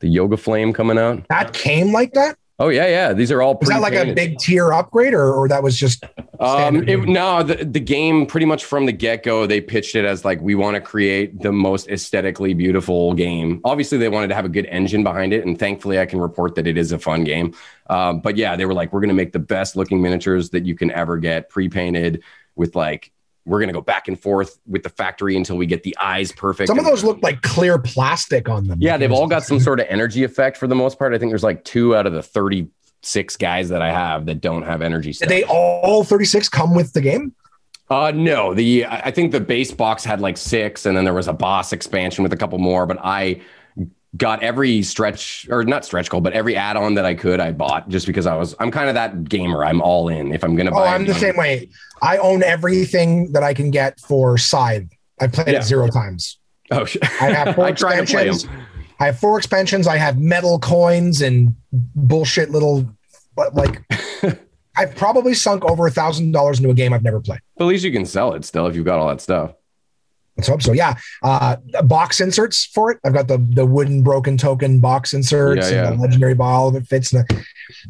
[0.01, 1.27] The Yoga Flame coming out.
[1.29, 2.37] That came like that.
[2.59, 3.13] Oh yeah, yeah.
[3.13, 6.05] These are all Was that like a big tier upgrade, or, or that was just
[6.41, 10.05] Um, it, no, the, the game pretty much from the get go, they pitched it
[10.05, 13.61] as like we want to create the most aesthetically beautiful game.
[13.65, 16.55] Obviously, they wanted to have a good engine behind it, and thankfully, I can report
[16.57, 17.55] that it is a fun game.
[17.89, 20.65] Um, but yeah, they were like, we're going to make the best looking miniatures that
[20.65, 22.23] you can ever get, pre painted
[22.55, 23.13] with like.
[23.47, 26.69] We're gonna go back and forth with the factory until we get the eyes perfect.
[26.69, 28.79] some of those look like clear plastic on them.
[28.81, 31.15] Yeah, they've all got some sort of energy effect for the most part.
[31.15, 34.63] I think there's like two out of the 36 guys that I have that don't
[34.63, 37.35] have energy Did they all 36 come with the game?
[37.89, 41.29] Uh, no, the I think the base box had like six, and then there was
[41.29, 42.85] a boss expansion with a couple more.
[42.85, 43.41] But I
[44.17, 47.89] got every stretch or not stretch goal, but every add-on that I could, I bought
[47.89, 48.55] just because I was.
[48.61, 49.65] I'm kind of that gamer.
[49.65, 50.33] I'm all in.
[50.33, 51.69] If I'm gonna oh, buy, Oh, I'm the game- same way.
[52.03, 54.89] I own everything that I can get for Scythe.
[55.21, 55.59] I've played Yeah.
[55.61, 56.39] it zero times.
[56.71, 57.03] Oh, shit.
[57.23, 58.35] I have four I try to play them.
[58.35, 58.47] expansions.
[59.01, 59.87] I have four expansions.
[59.87, 62.87] I have metal coins and bullshit little,
[63.35, 63.83] but like,
[64.77, 67.41] I've probably sunk over a thousand dollars into a game I've never played.
[67.57, 69.53] But at least you can sell it still if you've got all that stuff.
[70.37, 70.73] Let's hope so.
[70.73, 70.95] Yeah.
[71.23, 72.99] Uh, box inserts for it.
[73.05, 76.77] I've got the the wooden broken token box inserts Yeah, and the legendary ball.
[76.77, 77.11] It fits.
[77.11, 77.25] The,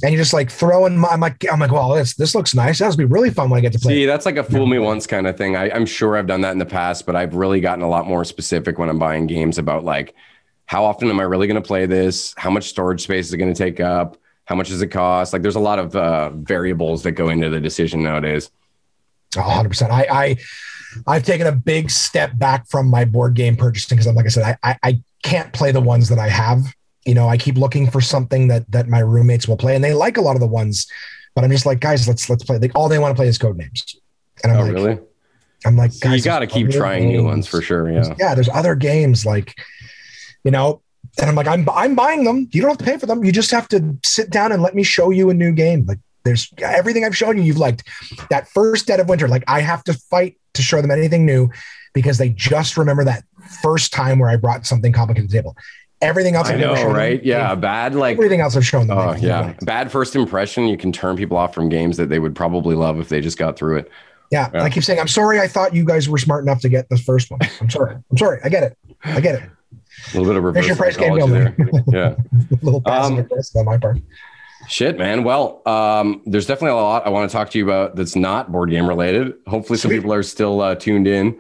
[0.02, 0.98] and you're just like throwing.
[0.98, 2.78] My, I'm like, I'm like, well, this this looks nice.
[2.78, 3.94] That would be really fun when I get to play.
[3.94, 5.56] See, that's like a fool me once kind of thing.
[5.56, 8.06] I, I'm sure I've done that in the past, but I've really gotten a lot
[8.06, 10.14] more specific when I'm buying games about like
[10.66, 12.34] how often am I really going to play this?
[12.36, 14.16] How much storage space is it going to take up?
[14.44, 15.32] How much does it cost?
[15.32, 18.50] Like, there's a lot of uh, variables that go into the decision nowadays.
[19.34, 19.68] 100.
[19.68, 20.36] percent I I
[21.06, 24.28] I've taken a big step back from my board game purchasing because I'm like I
[24.28, 26.62] said, I, I I can't play the ones that I have.
[27.04, 29.94] You know, I keep looking for something that that my roommates will play, and they
[29.94, 30.86] like a lot of the ones,
[31.34, 32.58] but I'm just like, guys, let's let's play.
[32.58, 33.96] Like all they want to play is Codenames,
[34.42, 34.98] and I'm Oh, like, really?
[35.64, 37.90] I'm like, So you got to keep trying new ones for sure.
[37.90, 38.14] Yeah.
[38.18, 39.54] yeah there's other games like
[40.44, 40.80] you know
[41.18, 43.32] and i'm like i'm i'm buying them you don't have to pay for them you
[43.32, 46.52] just have to sit down and let me show you a new game like there's
[46.60, 47.82] everything i've shown you you've liked
[48.30, 51.48] that first dead of winter like i have to fight to show them anything new
[51.94, 53.24] because they just remember that
[53.62, 55.56] first time where i brought something complicated to the table
[56.02, 57.24] everything else I I've know, shown them, right?
[57.24, 57.54] Yeah.
[57.54, 59.40] Bad, like, everything else i've shown them oh, yeah.
[59.40, 59.64] liked.
[59.64, 60.66] Bad first impression.
[60.66, 63.38] You can turn people off from games that they would probably love if they just
[63.38, 63.90] got through it.
[64.30, 64.62] yeah Yeah.
[64.64, 66.98] i keep saying i'm sorry i thought you guys were smart enough to get the
[66.98, 69.50] first one i'm sorry i'm sorry i get it i get it
[70.14, 71.56] A little bit of reverse There's your price game there.
[71.88, 72.14] Yeah.
[72.52, 73.96] a little passive Um, on my part
[74.68, 75.22] Shit, man.
[75.24, 78.50] Well, um, there's definitely a lot I want to talk to you about that's not
[78.50, 79.34] board game related.
[79.46, 81.38] Hopefully, some people are still uh, tuned in.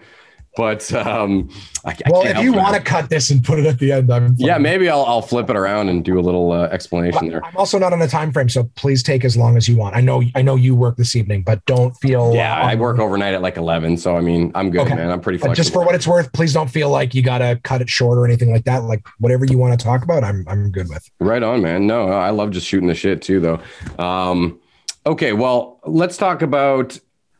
[0.56, 1.50] But um,
[1.84, 4.10] I, I well if you want to cut this and put it at the end
[4.10, 7.44] i'm yeah, maybe I'll, I'll flip it around and do a little uh, explanation there.
[7.44, 9.94] I'm also not on a time frame, so please take as long as you want.
[9.94, 12.98] I know I know you work this evening, but don't feel Yeah, I um, work
[12.98, 14.94] overnight at like 11, so I mean, I'm good, Okay.
[14.94, 15.10] man.
[15.10, 15.62] I'm pretty But flexible.
[15.64, 18.24] just for what it's worth, please don't feel like you gotta cut it short or
[18.24, 18.84] anything like that.
[18.84, 21.08] Like whatever you want to talk about, I'm I'm good with.
[21.20, 21.86] Right on, man.
[21.86, 24.02] No, I love just shooting the shit too, though.
[24.02, 24.58] Um,
[25.04, 26.98] okay, well, let's talk about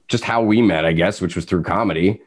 [0.08, 2.20] just how we met, I guess, which was through comedy.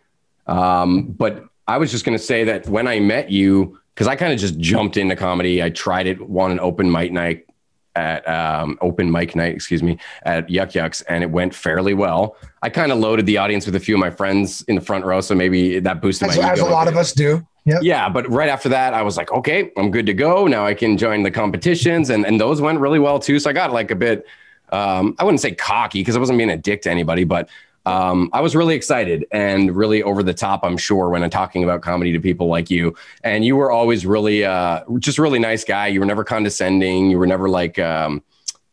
[0.49, 4.15] Um, but I was just going to say that when I met you, because I
[4.15, 7.45] kind of just jumped into comedy, I tried it, won an open mic night
[7.95, 12.38] at um, open mic night, excuse me, at Yuk Yuk's, and it went fairly well.
[12.62, 15.05] I kind of loaded the audience with a few of my friends in the front
[15.05, 17.45] row, so maybe that boosted As, my as a lot of us do.
[17.65, 17.79] Yeah.
[17.81, 20.47] Yeah, but right after that, I was like, okay, I'm good to go.
[20.47, 23.38] Now I can join the competitions, and and those went really well too.
[23.38, 24.25] So I got like a bit,
[24.71, 27.49] um, I wouldn't say cocky because I wasn't being a dick to anybody, but
[27.89, 30.62] um, I was really excited and really over the top.
[30.63, 34.06] I'm sure when I'm talking about comedy to people like you, and you were always
[34.06, 35.88] really, uh, just really nice guy.
[35.88, 37.10] You were never condescending.
[37.12, 37.80] You were never like.
[37.80, 38.23] Um,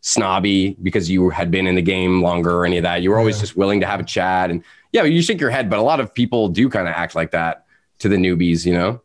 [0.02, 3.18] snobby because you had been in the game longer or any of that you were
[3.18, 3.40] always Yeah.
[3.40, 5.98] just willing to have a chat and yeah you shake your head but a lot
[5.98, 7.64] of people do kind of act like that
[7.98, 9.00] to the newbies you know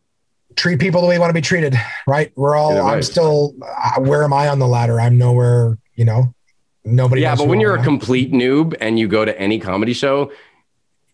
[0.58, 1.76] Treat people the way you want to be treated,
[2.08, 2.32] right?
[2.36, 2.71] We're all.
[2.74, 2.91] Either way.
[2.91, 3.56] I'm still.
[3.65, 5.00] Uh, where am I on the ladder?
[5.00, 5.78] I'm nowhere.
[5.95, 6.36] You know,
[6.84, 7.22] nobody.
[7.22, 10.32] yeah, but when you're a complete noob and you go to any comedy show,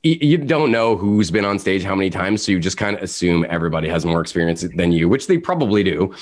[0.03, 3.03] you don't know who's been on stage how many times, so you just kind of
[3.03, 6.13] assume everybody has more experience than you, which they probably do.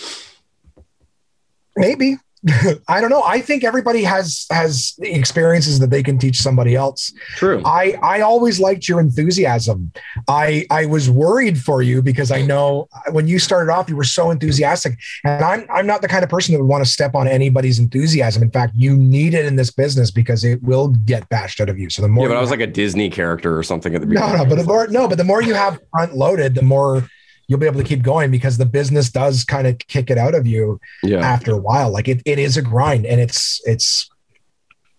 [1.76, 2.18] maybe
[2.88, 3.24] I don't know.
[3.24, 7.12] I think everybody has has experiences that they can teach somebody else.
[7.38, 7.62] True.
[7.66, 9.92] I I always liked your enthusiasm.
[10.28, 14.04] I I was worried for you because I know when you started off you were
[14.04, 17.16] so enthusiastic and I'm I'm not the kind of person that would want to step
[17.16, 18.44] on anybody's enthusiasm.
[18.44, 21.80] In fact, you need it in this business because it will get bashed out of
[21.80, 21.90] you.
[21.90, 24.02] So the more Yeah, but I was have- like a Disney character or something at
[24.02, 24.34] the beginning.
[24.34, 27.10] no, no, but the more no, but the more you have front loaded, the more
[27.48, 30.34] you'll be able to keep going because the business does kind of kick it out
[30.34, 31.20] of you yeah.
[31.20, 31.92] after a while.
[31.92, 34.10] Like it, it is a grind and it's it's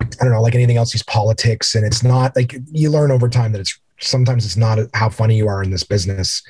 [0.00, 3.28] I don't know, like anything else, these politics, and it's not like you learn over
[3.28, 6.42] time that it's sometimes it's not how funny you are in this business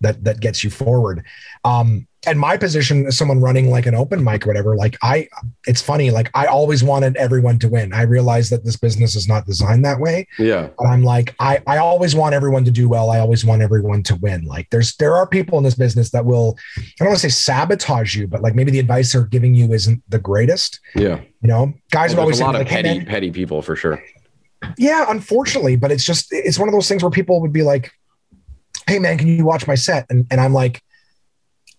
[0.00, 1.24] that that gets you forward.
[1.64, 5.28] Um, and my position as someone running like an open mic or whatever, like I,
[5.66, 6.10] it's funny.
[6.10, 7.92] Like I always wanted everyone to win.
[7.92, 10.26] I realize that this business is not designed that way.
[10.38, 10.68] Yeah.
[10.76, 13.10] But I'm like, I, I always want everyone to do well.
[13.10, 14.44] I always want everyone to win.
[14.46, 17.32] Like there's there are people in this business that will, I don't want to say
[17.32, 20.80] sabotage you, but like maybe the advice they're giving you isn't the greatest.
[20.96, 21.20] Yeah.
[21.40, 24.02] You know, guys Well, always a lot of like, petty, man, petty people for sure.
[24.76, 27.92] yeah, unfortunately, but it's just it's one of those things where people would be like,
[28.88, 30.82] "Hey, man, can you watch my set?" And and I'm like,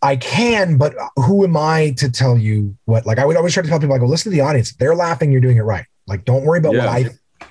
[0.02, 3.06] I can, but who am I to tell you what?
[3.06, 4.74] Like, I would always try to tell people, like, go, listen to the audience.
[4.74, 5.32] They're laughing.
[5.32, 5.86] You're doing it right.
[6.08, 6.86] Like, don't worry about Yeah.
[6.86, 7.06] what
[7.42, 7.50] I,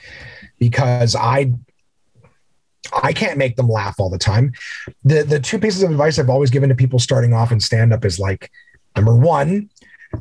[0.58, 1.52] because I,
[3.02, 4.52] I can't make them laugh all the time.
[5.04, 7.92] The the two pieces of advice I've always given to people starting off in stand
[7.92, 8.50] up is like,
[8.96, 9.68] number one,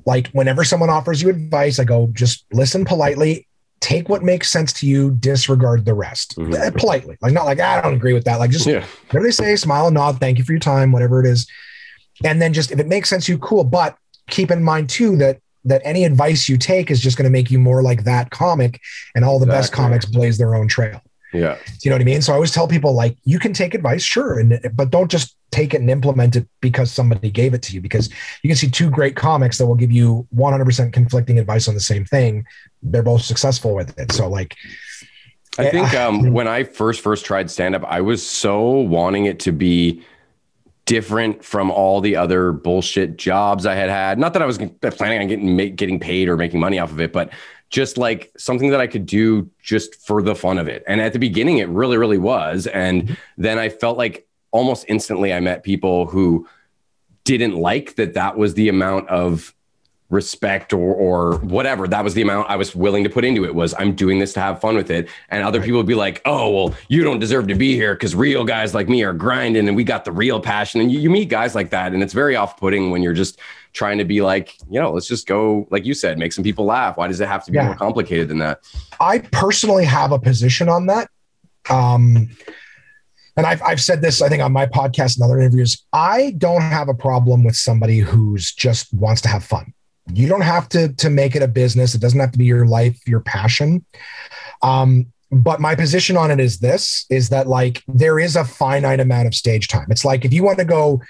[0.06, 3.48] like whenever someone offers you advice, I go, just listen politely,
[3.80, 6.54] take what makes sense to you, disregard the rest Mhm.
[6.56, 7.16] Uh, politely.
[7.22, 8.38] Like, not like, I don't agree with that.
[8.40, 8.84] Like, just Yeah.
[9.08, 11.48] whatever they say, smile, nod, thank you for your time, whatever it is.
[12.24, 13.64] And then just if it makes sense you, cool.
[13.64, 13.98] But
[14.30, 17.52] keep in mind too that that any advice you take is just going to make
[17.52, 18.82] you more like that comic,
[19.16, 21.02] and all the best comics blaze their own trail.
[21.34, 21.58] Yeah.
[21.84, 22.22] you know what I mean?
[22.22, 25.36] So I always tell people like you can take advice, sure, and but don't just
[25.52, 27.82] take it and implement it because somebody gave it to you.
[27.82, 28.10] Because
[28.44, 31.82] you can see two great comics that will give you 100% conflicting advice on the
[31.82, 32.46] same thing.
[32.82, 34.12] They're both successful with it.
[34.12, 34.56] So like,
[35.58, 39.40] I think um, when I first first tried stand up, I was so wanting it
[39.42, 40.04] to be
[40.88, 44.18] different from all the other bullshit jobs I had had.
[44.18, 46.92] Not that I was uh, planning on getting make, getting paid or making money off
[46.92, 47.30] of it, but
[47.70, 50.84] just like something that I could do just for the fun of it.
[50.88, 52.66] And at the beginning, it really, really was.
[52.68, 53.14] And mm-hmm.
[53.38, 56.48] then I felt like almost instantly I met people who
[57.26, 59.54] didn't like that that was the amount of
[60.10, 61.88] respect or or whatever.
[61.88, 64.34] That was the amount i was willing to put into it was i'm doing this
[64.34, 65.10] to have fun with it.
[65.30, 68.16] And other people would be like oh well you don't deserve to be here because
[68.16, 70.80] real guys like me are grinding and we got the real passion.
[70.80, 73.40] And you, you meet guys like that and it's very off-putting when you're just
[73.74, 76.66] trying to be like you know let's just go like you said make some people
[76.66, 76.98] laugh.
[76.98, 77.66] Why does it have to be yeah.
[77.66, 78.62] more complicated than that?
[79.02, 81.10] I personally have a position on that.
[81.70, 82.30] Um
[83.36, 85.86] and I've, I've said this, I think, on my podcast and other interviews.
[85.94, 89.76] I don't have a problem with somebody who's just wants to have fun
[90.14, 92.66] you don't have to to make it a business it doesn't have to be your
[92.66, 93.86] life your passion
[94.62, 99.00] um, but my position on it is this is that like there is a finite
[99.00, 101.02] amount of stage time it's like if you want to go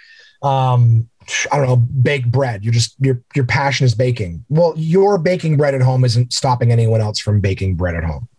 [0.43, 1.09] um,
[1.51, 2.63] I don't know, bake bread.
[2.63, 4.45] You're just your your passion is baking.
[4.49, 8.29] Well, your baking bread at home isn't stopping anyone else from baking bread at home.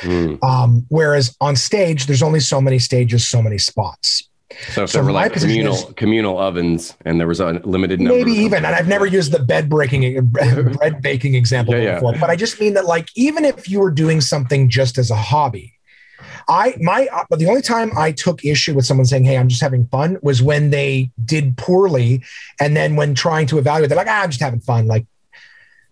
[0.00, 0.42] Mm.
[0.42, 4.29] Um, whereas on stage, there's only so many stages, so many spots.
[4.70, 8.32] So so were like communal is, communal ovens and there was a limited number, maybe
[8.32, 12.20] even, and I've never used the bed breaking bread baking example yeah, before, yeah.
[12.20, 15.16] but I just mean that like even if you were doing something just as a
[15.16, 15.74] hobby,
[16.48, 19.62] I my uh, the only time I took issue with someone saying, "Hey, I'm just
[19.62, 22.24] having fun," was when they did poorly,
[22.58, 25.06] and then when trying to evaluate, they're like, ah, "I'm just having fun." Like,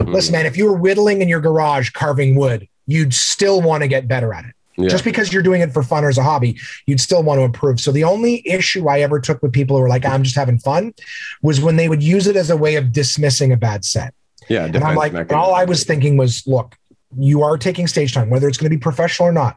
[0.00, 0.12] mm.
[0.12, 3.88] listen, man, if you were whittling in your garage carving wood, you'd still want to
[3.88, 4.54] get better at it.
[4.78, 4.88] Yeah.
[4.88, 6.56] Just because you're doing it for fun or as a hobby,
[6.86, 7.80] you'd still want to improve.
[7.80, 10.60] So the only issue I ever took with people who were like, I'm just having
[10.60, 10.94] fun
[11.42, 14.14] was when they would use it as a way of dismissing a bad set.
[14.48, 14.66] Yeah.
[14.66, 16.76] And I'm like, all I was thinking was, look,
[17.18, 19.56] you are taking stage time, whether it's going to be professional or not,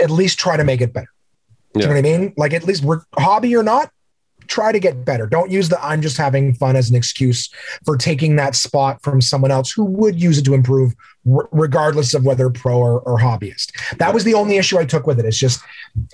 [0.00, 1.12] at least try to make it better.
[1.74, 1.82] Yeah.
[1.82, 2.34] you know what I mean?
[2.36, 3.92] Like at least we're hobby or not,
[4.46, 5.26] try to get better.
[5.26, 7.48] Don't use the I'm just having fun as an excuse
[7.84, 10.94] for taking that spot from someone else who would use it to improve,
[11.30, 13.96] r- regardless of whether pro or, or, hobbyist.
[13.98, 15.26] That was the only issue I took with it.
[15.26, 15.62] It's just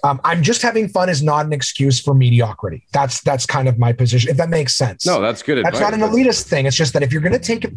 [0.03, 2.87] um, I'm just having fun is not an excuse for mediocrity.
[2.93, 4.31] That's that's kind of my position.
[4.31, 5.07] If that makes sense.
[5.07, 5.65] No, that's good.
[5.65, 5.99] That's advice.
[5.99, 6.67] not an elitist thing.
[6.67, 7.73] It's just that if you're going to take it,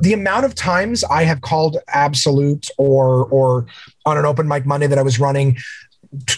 [0.00, 3.66] the amount of times I have called absolute or or
[4.04, 5.56] on an open mic Monday that I was running,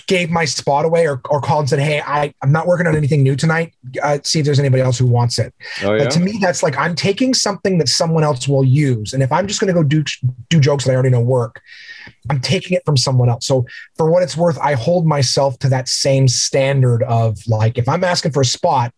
[0.06, 2.94] gave my spot away or, or called and said, Hey, I, I'm not working on
[2.94, 3.74] anything new tonight.
[4.02, 5.52] Uh, see if there's anybody else who wants it.
[5.82, 6.04] Oh, yeah?
[6.04, 9.12] But to me, that's like I'm taking something that someone else will use.
[9.12, 10.04] And if I'm just going to go do,
[10.48, 11.60] do jokes that I already know work,
[12.30, 13.46] I'm taking it from someone else.
[13.46, 17.88] So for what it's worth, I hold myself to that same standard of like, if
[17.88, 18.92] I'm asking for a spot,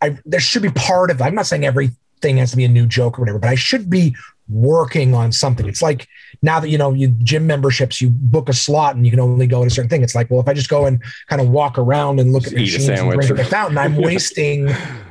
[0.00, 1.24] I, there should be part of it.
[1.24, 3.88] I'm not saying everything has to be a new joke or whatever, but I should
[3.88, 4.14] be
[4.48, 5.66] working on something.
[5.66, 6.06] It's like
[6.42, 9.46] now that you know you gym memberships, you book a slot and you can only
[9.46, 10.02] go at a certain thing.
[10.02, 12.54] It's like, well, if I just go and kind of walk around and look just
[12.54, 14.70] at machines and drink at the fountain, I'm wasting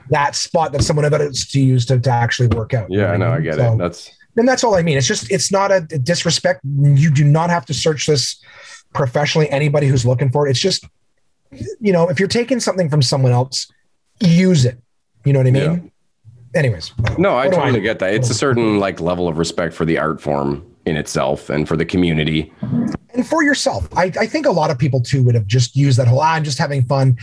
[0.10, 2.92] that spot that someone else to use to, to actually work out.
[2.92, 3.78] Yeah, I know, I get so, it.
[3.78, 4.98] That's and that's all I mean.
[4.98, 6.62] It's just it's not a disrespect.
[6.64, 8.42] You do not have to search this
[8.94, 9.50] professionally.
[9.50, 10.86] Anybody who's looking for it, it's just
[11.80, 13.72] you know, if you're taking something from someone else,
[14.20, 14.80] use it.
[15.24, 15.84] You know what I mean?
[15.84, 15.90] Yeah
[16.56, 16.94] anyways.
[17.18, 18.14] No, I totally I get that.
[18.14, 21.78] It's a certain like level of respect for the art form in itself and for
[21.78, 22.52] the community.
[23.14, 23.88] And for yourself.
[23.96, 26.34] I, I think a lot of people too would have just used that whole, ah,
[26.34, 27.18] I'm just having fun.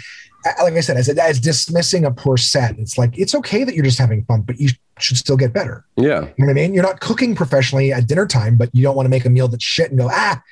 [0.63, 2.79] Like I said, as, as dismissing a poor set.
[2.79, 5.85] It's like, it's okay that you're just having fun, but you should still get better.
[5.97, 6.23] Yeah.
[6.23, 6.73] You know what I mean?
[6.73, 9.49] You're not cooking professionally at dinner time, but you don't want to make a meal
[9.49, 10.43] that's shit and go, ah,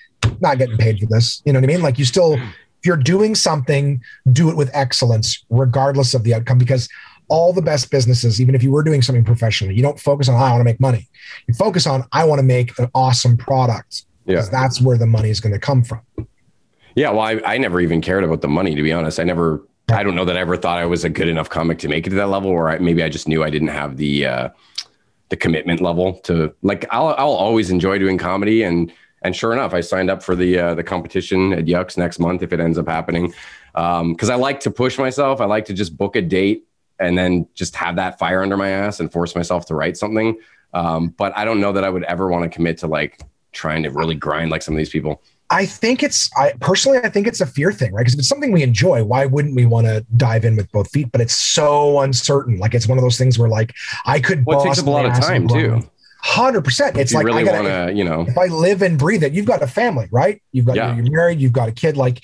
[0.41, 1.43] not getting paid for this.
[1.47, 1.81] You know what I mean?
[1.81, 6.59] Like you still, if you're doing something, do it with excellence, regardless of the outcome,
[6.59, 6.89] because
[7.29, 10.35] all the best businesses, even if you were doing something professionally, you don't focus on,
[10.35, 11.09] oh, I want to make money.
[11.47, 14.05] You focus on, I want to make an awesome product.
[14.25, 14.47] Yeah.
[14.51, 16.01] That's where the money is going to come from.
[16.95, 17.11] Yeah.
[17.11, 19.21] Well, I, I never even cared about the money, to be honest.
[19.21, 21.79] I never, I don't know that I ever thought I was a good enough comic
[21.79, 23.97] to make it to that level, or I, maybe I just knew I didn't have
[23.97, 24.49] the, uh,
[25.31, 28.63] the commitment level to like, I'll, I'll always enjoy doing comedy.
[28.63, 32.19] And, and sure enough, I signed up for the, uh, the competition at Yuk's next
[32.19, 33.33] month if it ends up happening.
[33.75, 35.41] Um, cause I like to push myself.
[35.41, 36.68] I like to just book a date
[37.01, 40.39] and then just have that fire under my ass and force myself to write something.
[40.75, 43.21] Um, but I don't know that I would ever want to commit to like
[43.53, 45.23] trying to really grind like some of these people.
[45.51, 48.03] I think it's I personally I think it's a fear thing, right?
[48.03, 50.91] Because if it's something we enjoy, why wouldn't we want to dive in with both
[50.91, 51.11] feet?
[51.11, 52.59] But it's so uncertain.
[52.59, 53.75] Like it's one of those things where like
[54.05, 54.45] I could.
[54.45, 55.89] Well, it takes up a lot of time too.
[56.21, 56.99] Hundred percent.
[56.99, 59.23] It's you like really I gotta, want to, you know, if I live and breathe
[59.23, 60.43] it, you've got a family, right?
[60.53, 60.95] You've got Yeah.
[60.95, 61.97] you're married, you've got a kid.
[61.97, 62.23] Like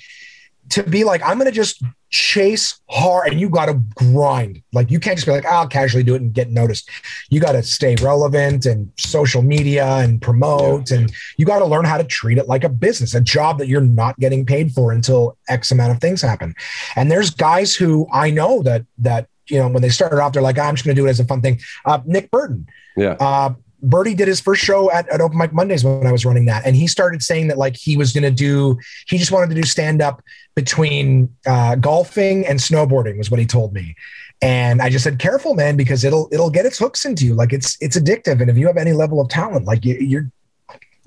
[0.70, 1.82] to be like, I'm gonna just
[2.14, 4.62] chase hard, and you got to grind.
[4.72, 6.88] Like you can't just be like, I'll casually do it and get noticed.
[7.28, 11.84] You got to stay relevant and social media and promote, and you got to learn
[11.84, 14.92] how to treat it like a business, a job that you're not getting paid for
[14.92, 16.54] until X amount of things happen.
[16.94, 20.40] And there's guys who I know that that you know when they started off, they're
[20.40, 21.58] like, I'm just gonna do it as a fun thing.
[21.84, 22.68] Uh, Nick Burton.
[22.96, 23.54] yeah, Uh,
[23.84, 26.66] Birdie did his first show at, at Open Mic Mondays when I was running that.
[26.66, 29.54] And he started saying that like he was going to do, he just wanted to
[29.54, 30.22] do stand up
[30.54, 33.94] between uh, golfing and snowboarding was what he told me.
[34.42, 37.34] And I just said, careful, man, because it'll, it'll get its hooks into you.
[37.34, 38.40] Like it's, it's addictive.
[38.40, 40.30] And if you have any level of talent, like you, you're,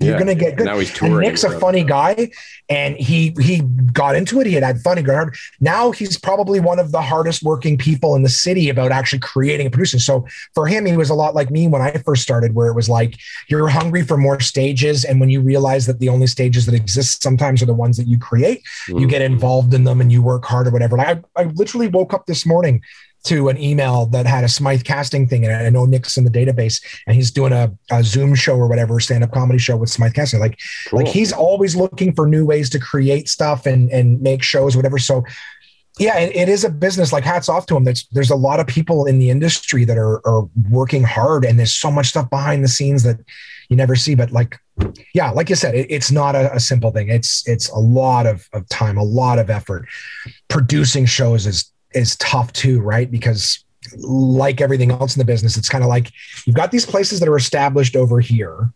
[0.00, 0.18] you're Yeah.
[0.28, 0.66] to get good.
[0.66, 1.18] now he's And.
[1.18, 2.30] Nick's a funny guy,
[2.68, 4.46] and he he got into it.
[4.46, 4.96] He had had fun.
[4.96, 5.34] He got hard.
[5.60, 9.66] Now he's probably one of the hardest working people in the city about actually creating
[9.66, 10.00] and producing.
[10.00, 12.74] So for him, he was a lot like me when I first started, where it
[12.74, 13.16] was like
[13.48, 17.22] you're hungry for more stages, and when you realize that the only stages that exist
[17.22, 19.10] sometimes are the ones that you create, you Mhm.
[19.10, 20.96] get involved in them and you work hard or whatever.
[20.96, 22.82] Like I, I literally woke up this morning
[23.24, 25.54] to an email that had a Smythe casting thing in it.
[25.54, 29.00] I know Nick's in the database and he's doing a, a Zoom show or whatever,
[29.00, 30.40] stand up comedy show with Smythe casting.
[30.40, 31.00] Like, Cool.
[31.00, 34.98] like he's always looking for new ways to create stuff and, and make shows, whatever.
[34.98, 35.24] So
[35.98, 37.84] yeah, it, it is a business like hats off to him.
[37.84, 41.58] There's, there's a lot of people in the industry that are, are working hard and
[41.58, 43.18] there's so much stuff behind the scenes that
[43.68, 44.58] you never see, but like,
[45.12, 47.08] yeah, like you said, it, it's not a, a simple thing.
[47.08, 49.86] It's, it's a lot of, of time, a lot of effort.
[50.48, 53.10] Producing shows is, is tough too, right?
[53.10, 53.64] Because
[53.98, 56.12] like everything else in the business, it's kind of like
[56.44, 58.72] you've got these places that are established over here,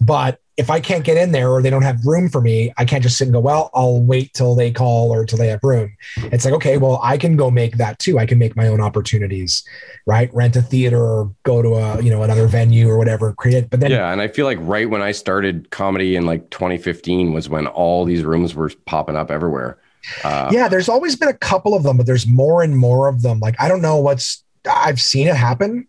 [0.00, 2.86] but if I can't get in there or they don't have room for me, I
[2.86, 5.60] can't just sit and go, well, I'll wait till they call or till they have
[5.62, 5.94] room.
[6.16, 8.18] It's like, okay, well, I can go make that too.
[8.18, 9.62] I can make my own opportunities,
[10.06, 10.32] right?
[10.32, 13.68] Rent a theater or go to a, you know, another venue or whatever, create.
[13.68, 17.34] But then yeah, and I feel like right when I started comedy in like 2015
[17.34, 19.78] was when all these rooms were popping up everywhere.
[20.24, 23.22] Uh, yeah, there's always been a couple of them, but there's more and more of
[23.22, 23.40] them.
[23.40, 25.86] Like I don't know what's I've seen it happen.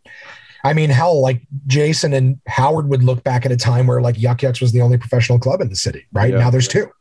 [0.63, 4.20] I mean, hell, like Jason and Howard would look back at a time where like
[4.20, 6.32] Yuk Yuk's was the only professional club in the city, right?
[6.32, 6.39] Yeah.
[6.39, 6.91] Now there's two.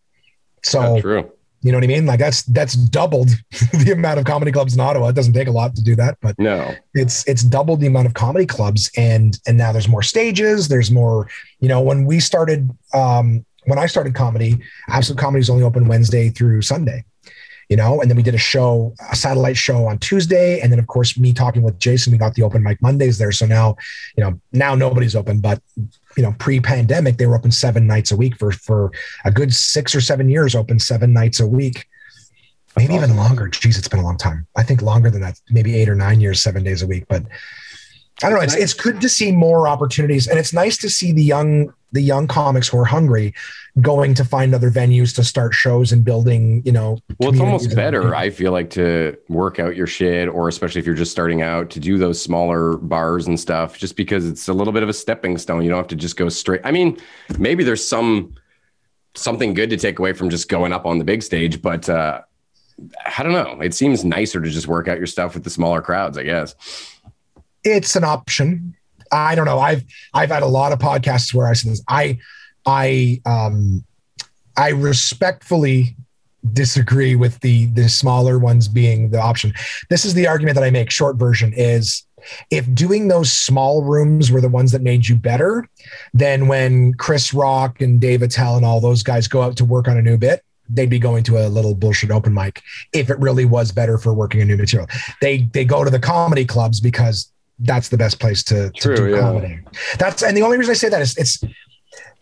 [0.63, 1.33] So yeah, true.
[1.63, 2.07] you know what I mean?
[2.07, 5.09] Like that's that's doubled the amount of comedy clubs in Ottawa.
[5.09, 8.07] It doesn't take a lot to do that, but No, it's it's doubled the amount
[8.07, 11.29] of comedy clubs and and now there's more stages there's more
[11.61, 14.59] you know when we started um when i started comedy
[14.89, 17.05] absolute comedy is only open wednesday through sunday
[17.69, 20.61] you know and then we did a show a satellite show on tuesday.
[20.61, 23.33] And then of course me talking with jason we got the open mic mondays there.
[23.33, 23.77] So now
[24.17, 25.61] you know now nobody's open but
[26.17, 28.93] you know pre-pandemic they were open seven nights a week for for
[29.25, 31.87] a good six or seven years open seven nights a week.
[32.77, 33.49] Maybe even longer.
[33.49, 34.47] Geez it's been a long time.
[34.55, 37.07] I think longer than that maybe eight or nine years seven days a week.
[37.09, 37.23] But
[38.23, 41.13] i don't know it's, it's good to see more opportunities and it's nice to see
[41.13, 43.35] the young the young comics who are hungry
[43.81, 47.67] going to find other venues to start shows and building you know well, it's almost
[47.67, 48.15] and- better.
[48.15, 51.71] I feel like to work out your shit, or especially if you're just starting out,
[51.71, 54.93] to do those smaller bars and stuff, just because it's a little bit of a
[54.93, 55.63] stepping stone.
[55.63, 56.61] You don't have to just go straight.
[56.65, 56.99] I mean,
[57.39, 58.35] maybe there's some
[59.15, 62.21] something good to take away from just going up on the big stage, but uh,
[63.19, 63.61] I don't know.
[63.61, 66.55] It seems nicer to just work out your stuff with the smaller crowds, I guess.
[67.67, 68.75] It's an option.
[69.13, 69.59] I don't know.
[69.59, 71.83] I've I've had a lot of podcasts where I said this.
[71.89, 72.19] I
[72.65, 73.85] I um
[74.57, 75.97] I respectfully
[76.53, 79.53] disagree with the the smaller ones being the option.
[79.91, 80.91] This is the argument that I make.
[80.91, 82.07] Short version is
[82.51, 85.69] if doing those small rooms were the ones that made you better,
[86.13, 89.87] then when Chris Rock and Dave Attell and all those guys go out to work
[89.87, 92.63] on a new bit, they'd be going to a little bullshit open mic
[92.93, 94.89] if it really was better for working a new material.
[95.21, 99.11] They they go to the comedy clubs because that's the best place to, to do
[99.11, 99.21] yeah.
[99.21, 99.61] comedy.
[99.99, 101.43] That's and the only reason I say that is it's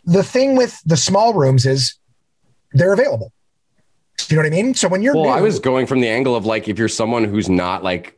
[0.05, 1.95] the thing with the small rooms is
[2.72, 3.32] they're available.
[4.16, 4.74] Do you know what I mean?
[4.74, 6.89] So when you're Well, new, I was going from the angle of like if you're
[6.89, 8.16] someone who's not like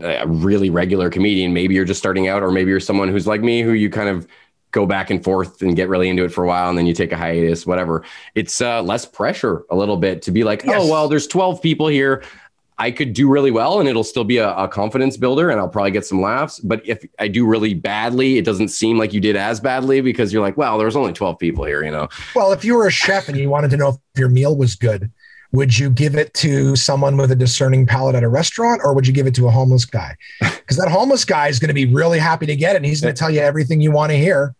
[0.00, 3.42] a really regular comedian, maybe you're just starting out, or maybe you're someone who's like
[3.42, 4.26] me, who you kind of
[4.72, 6.94] go back and forth and get really into it for a while, and then you
[6.94, 8.04] take a hiatus, whatever.
[8.34, 10.80] It's uh, less pressure a little bit to be like, Yes.
[10.80, 12.22] oh well, there's 12 people here.
[12.80, 15.68] I could do really well, and it'll still be a, a confidence builder, and I'll
[15.68, 16.58] probably get some laughs.
[16.58, 20.32] But if I do really badly, it doesn't seem like you did as badly because
[20.32, 22.08] you're like, well, there was only 12 people here, you know.
[22.34, 24.76] Well, if you were a chef and you wanted to know if your meal was
[24.76, 25.12] good,
[25.52, 29.06] would you give it to someone with a discerning palate at a restaurant or would
[29.06, 30.16] you give it to a homeless guy?
[30.70, 33.00] Because that homeless guy is going to be really happy to get it and he's
[33.00, 34.54] going to tell you everything you want to hear.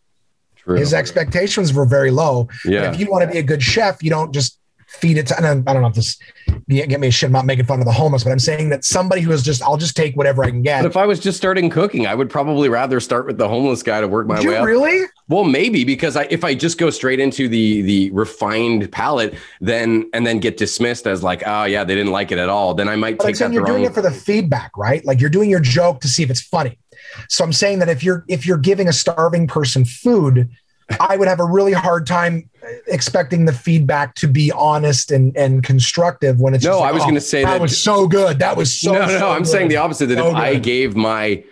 [0.56, 0.76] True.
[0.76, 2.48] His expectations were very low.
[2.64, 2.92] But yeah.
[2.92, 4.58] if you want to be a good chef, you don't just
[4.90, 6.18] feed it to, and I don't know if this
[6.68, 7.28] get me shit.
[7.28, 9.62] I'm not making fun of the homeless, but I'm saying that somebody who is just,
[9.62, 10.82] I'll just take whatever I can get.
[10.82, 13.82] But if I was just starting cooking, I would probably rather start with the homeless
[13.82, 14.66] guy to work my way up.
[14.66, 15.06] really?
[15.28, 20.10] Well, maybe because I, if I just go straight into the the refined palate, then
[20.12, 22.88] and then get dismissed as like, oh yeah, they didn't like it at all, then
[22.88, 25.04] I might But I'm take saying you're doing it for the feedback, right?
[25.04, 26.78] Like you're doing your joke to see if it's funny.
[27.28, 30.50] So I'm saying that if you're if you're giving a starving person food,
[30.98, 32.48] I would have a really hard time
[32.86, 36.92] expecting the feedback to be honest and and constructive when it's No, just like, I
[36.92, 38.38] was "Oh, gonna say oh, that, that- was so good.
[38.40, 40.06] That was so no, no, so I'm good." saying the opposite.
[40.06, 41.44] That So if I gave my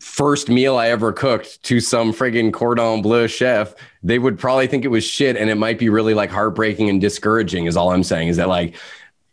[0.00, 4.84] first meal I ever cooked to some friggin' cordon bleu chef, they would probably think
[4.84, 7.66] it was shit, and it might be really like heartbreaking and discouraging.
[7.66, 8.74] Is all I'm saying is that like.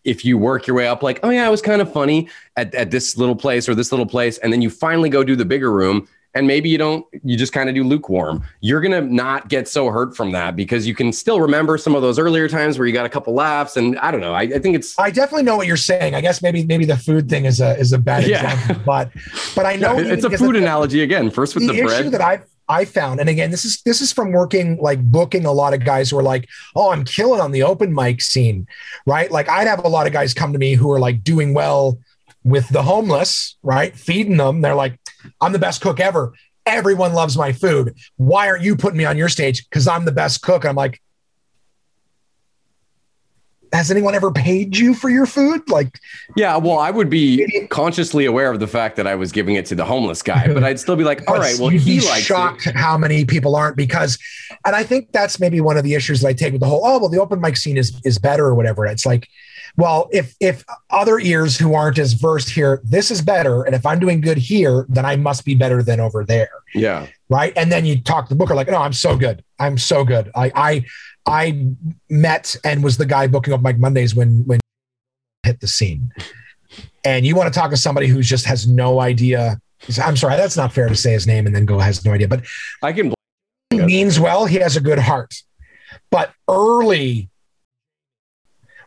[0.05, 2.27] If you work your way up, like, oh yeah, it was kind of funny
[2.57, 5.33] at, at this little place or this little place, and then you finally go do
[5.37, 8.43] the bigger room, and maybe you don't, you just kind of do lukewarm.
[8.61, 12.01] You're gonna not get so hurt from that because you can still remember some of
[12.01, 14.33] those earlier times where you got a couple laughs, and I don't know.
[14.33, 16.15] I, I think it's I definitely know what you're saying.
[16.15, 18.51] I guess maybe maybe the food thing is a is a bad Yeah.
[18.53, 19.11] example, but
[19.55, 21.29] but I know Yeah, it's a food the- analogy again.
[21.29, 22.11] First with the, the, issue bread.
[22.13, 25.51] that I've I found, and again, this is this is from working like booking a
[25.51, 28.67] lot of guys who are like, oh, I'm killing on the open mic scene,
[29.05, 29.29] right?
[29.29, 31.99] Like I'd have a lot of guys come to me who are like doing well
[32.45, 33.93] with the homeless, right?
[33.95, 34.61] Feeding them.
[34.61, 34.97] They're like,
[35.41, 36.33] I'm the best cook ever.
[36.65, 37.95] Everyone loves my food.
[38.17, 39.67] Why aren't you putting me on your stage?
[39.69, 40.63] Because I'm the best cook.
[40.63, 41.01] And I'm like,
[43.73, 45.67] has anyone ever paid you for your food?
[45.67, 45.99] Like,
[46.35, 49.65] Yeah, well, I would be consciously aware of the fact that I was giving it
[49.67, 52.01] to the homeless guy, but I'd still be like, all right, well, you'd he be
[52.01, 52.75] shocked it.
[52.75, 54.17] how many people aren't because,
[54.63, 56.81] and I think that's maybe one of the issues that I take with the whole.
[56.85, 58.85] Oh, well, the open mic scene is is better or whatever.
[58.85, 59.27] It's like,
[59.75, 63.85] well, if if other ears who aren't as versed here, this is better, and if
[63.85, 67.53] I'm doing good here, then I must be better than over there, Yeah, right?
[67.55, 70.31] And then you talk to the booker like, no, I'm so good, I'm so good.
[70.35, 70.85] I I
[71.25, 71.65] I
[72.09, 74.59] met and was the guy booking Open Mic Mondays when when
[75.43, 76.11] hit the scene.
[77.05, 79.59] And you want to talk to somebody who just has no idea.
[80.01, 82.27] I'm sorry, that's not fair to say his name and then go has no idea.
[82.27, 82.45] But
[82.81, 83.13] I can.
[83.71, 84.45] means well.
[84.45, 85.35] He has a good heart.
[86.09, 87.29] But early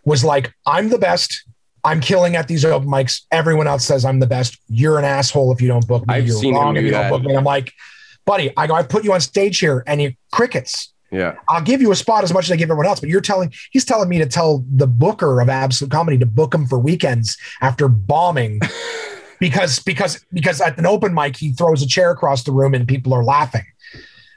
[0.07, 1.44] was like, I'm the best.
[1.84, 3.22] I'm killing at these open mics.
[3.30, 4.59] Everyone else says I'm the best.
[4.68, 6.14] You're an asshole if you don't book me.
[6.14, 7.11] I've You're seen him wrong do if you that.
[7.11, 7.36] don't book me.
[7.36, 7.72] I'm like,
[8.24, 10.92] buddy, I go, I put you on stage here and you crickets.
[11.12, 13.20] Yeah, I'll give you a spot as much as I give everyone else, but you're
[13.20, 16.80] telling he's telling me to tell the booker of Absolute Comedy to book him for
[16.80, 18.59] weekends after bombing
[19.40, 22.88] because because because at an open mic he throws a chair across the room and
[22.88, 23.62] people are laughing.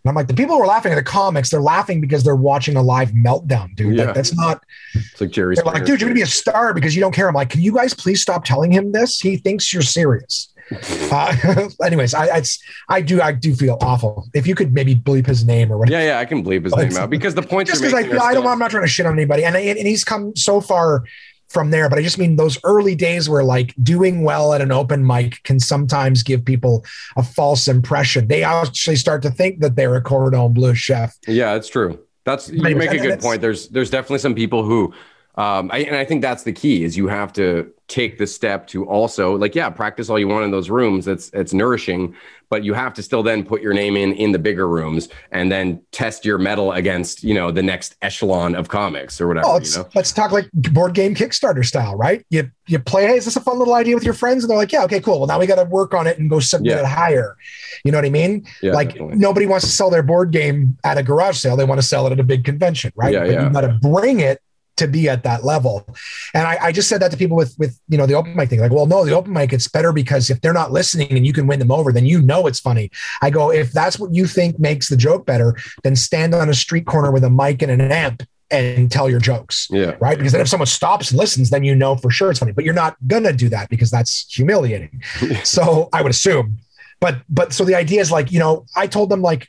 [0.03, 1.49] And I'm like, the people who are laughing at the comics.
[1.49, 3.95] They're laughing because they're watching a live meltdown, dude.
[3.95, 4.05] Yeah.
[4.05, 4.63] Like, that's not.
[4.93, 5.57] it's like Jerry's.
[5.57, 7.27] They're like, dude, you're gonna be a star because you don't care.
[7.27, 9.19] I'm like, can you guys please stop telling him this?
[9.19, 10.49] He thinks you're serious.
[11.11, 14.27] Uh, anyways, I it's, I do I do feel awful.
[14.35, 15.99] If you could maybe bleep his name or whatever.
[15.99, 18.11] Yeah, yeah, I can bleep his name out because the points just because I making
[18.11, 20.35] feel are I don't I'm not trying to shit on anybody, and and he's come
[20.35, 21.05] so far
[21.49, 21.89] from there.
[21.89, 25.43] But I just mean those early days where like doing well at an open mic
[25.43, 26.85] can sometimes give people
[27.17, 28.27] a false impression.
[28.27, 31.17] They actually start to think that they're a cordon bleu chef.
[31.27, 31.99] Yeah, it's true.
[32.25, 33.41] That's you make a good point.
[33.41, 34.93] There's there's definitely some people who,
[35.39, 38.67] um, I, and I think that's the key is you have to take the step
[38.67, 41.07] to also like yeah practice all you want in those rooms.
[41.07, 42.13] It's it's nourishing,
[42.49, 45.49] but you have to still then put your name in in the bigger rooms and
[45.49, 49.47] then test your mettle against you know the next echelon of comics or whatever.
[49.47, 49.87] Oh, let's, know.
[49.95, 52.25] let's talk like board game Kickstarter style, right?
[52.29, 54.43] You you play, hey, is this a fun little idea with your friends?
[54.43, 55.19] And they're like, yeah, okay, cool.
[55.19, 56.79] Well, now we got to work on it and go submit Yeah.
[56.81, 57.37] it higher.
[57.85, 58.45] You know what I mean?
[58.61, 59.15] Yeah, like definitely.
[59.15, 61.55] nobody wants to sell their board game at a garage sale.
[61.55, 63.13] They want to sell it at a big convention, right?
[63.13, 63.47] Yeah, but yeah.
[63.47, 64.41] you got to bring it
[64.79, 65.85] to be at that level.
[66.33, 68.49] And I, I just said that to people with with you know the open mic
[68.49, 68.59] thing.
[68.59, 71.33] Like, well, no, the open mic it's better because if they're not listening and you
[71.33, 72.89] can win them over, then you know it's funny.
[73.21, 76.53] I go, if that's what you think makes the joke better, then stand on a
[76.53, 79.95] street corner with a mic and an amp and tell your jokes Yeah.
[80.01, 80.17] right?
[80.17, 82.51] Because then if someone stops and listens, then you know for sure it's funny.
[82.51, 85.01] But you're not gonna do that because that's humiliating.
[85.43, 86.57] so I would assume.
[86.99, 89.47] But but so the idea is like, you know, I told them like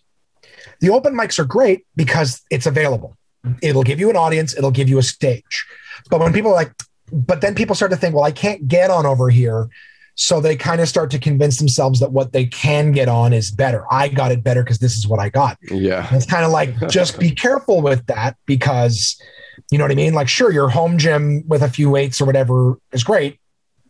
[0.81, 3.16] the open mics are great because it's available.
[3.62, 5.66] It'll give you an audience, it'll give you a stage.
[6.11, 6.72] But when people are like,
[7.12, 9.68] but then people start to think, well, I can't get on over here.
[10.14, 13.51] So they kind of start to convince themselves that what they can get on is
[13.51, 13.86] better.
[13.91, 15.57] I got it better because this is what I got.
[15.70, 16.07] Yeah.
[16.09, 19.18] And it's kind of like just be careful with that because
[19.70, 20.14] you know what I mean?
[20.14, 23.38] Like, sure, your home gym with a few weights or whatever is great.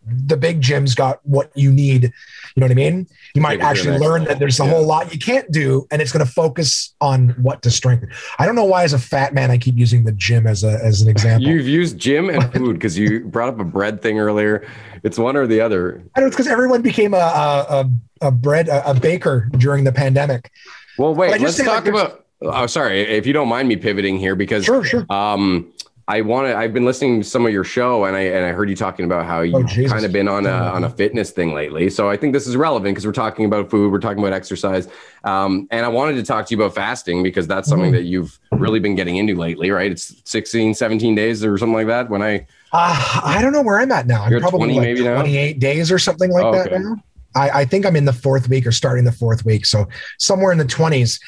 [0.07, 2.12] The big gym's got what you need.
[2.57, 3.07] You know what I mean?
[3.34, 4.70] You might Take it to the actually learn that there's a Yeah.
[4.70, 8.11] whole lot you can't do, and it's going to focus on what to strengthen.
[8.38, 10.80] I don't know why, as a fat man, I keep using the gym as a
[10.82, 11.48] as an example.
[11.48, 14.66] You've used gym and food because you brought up a bread thing earlier.
[15.03, 16.03] It's one or the other.
[16.14, 17.90] I don't know, it's because everyone became a a,
[18.20, 20.51] a, bread a, a baker during the pandemic.
[20.98, 22.26] Well, wait, let's say, like, talk about.
[22.42, 25.05] Oh, sorry, if you don't mind me pivoting here, because Sure, sure.
[25.11, 25.70] um,
[26.09, 26.57] I want to.
[26.57, 29.05] I've been listening to some of your show, and I and I heard you talking
[29.05, 29.92] about how you've Jesus.
[29.92, 31.88] kind of been on a on a fitness thing lately.
[31.90, 34.88] So I think this is relevant because we're talking about food, we're talking about exercise,
[35.24, 37.96] um, and I wanted to talk to you about fasting because that's something Mhm.
[37.96, 39.90] that you've really been getting into lately, right?
[39.92, 42.11] It's 16, 17 days or something like that.
[42.11, 44.22] When I Uh, I don't know where I'm at now.
[44.24, 45.14] I'm probably 20 like maybe now?
[45.16, 46.78] 28 days or something like Oh, that okay.
[46.82, 46.96] now.
[47.36, 49.64] I, I think I'm in the fourth week or starting the fourth week.
[49.66, 49.86] So
[50.18, 51.20] somewhere in the 20s.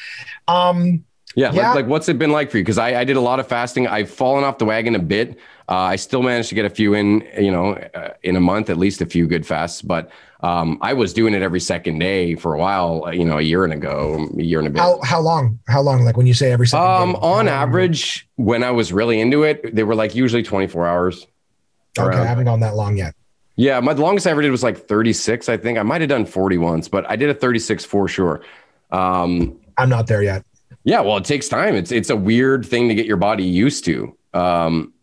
[0.49, 1.03] Um,
[1.35, 1.69] Yeah, Yeah.
[1.69, 2.63] Like, like what's it been like for you?
[2.63, 3.87] Because I, I did a lot of fasting.
[3.87, 5.37] I've fallen off the wagon a bit.
[5.69, 8.69] Uh, I still managed to get a few in, you know, uh, in a month,
[8.69, 9.81] at least a few good fasts.
[9.81, 10.11] But
[10.41, 13.41] um, I was doing it every second day for a while, uh, you know, a
[13.41, 14.79] year and ago, a year and a bit.
[14.79, 15.59] how, how long?
[15.67, 16.03] How long?
[16.03, 19.43] Like when you say every second um, day, on average, when I was really into
[19.43, 21.27] it, they were like usually 24 hours.
[21.97, 23.15] Okay, I haven't gone that long yet.
[23.55, 25.77] Yeah, my longest I ever did was like 36, I think.
[25.77, 28.41] I might have done 40 once, but I did a 36 for sure.
[28.91, 30.43] Um, I'm not there yet.
[30.83, 31.75] Yeah, well, it takes time.
[31.75, 34.17] It's it's a weird thing to get your body used to.
[34.33, 34.93] Um,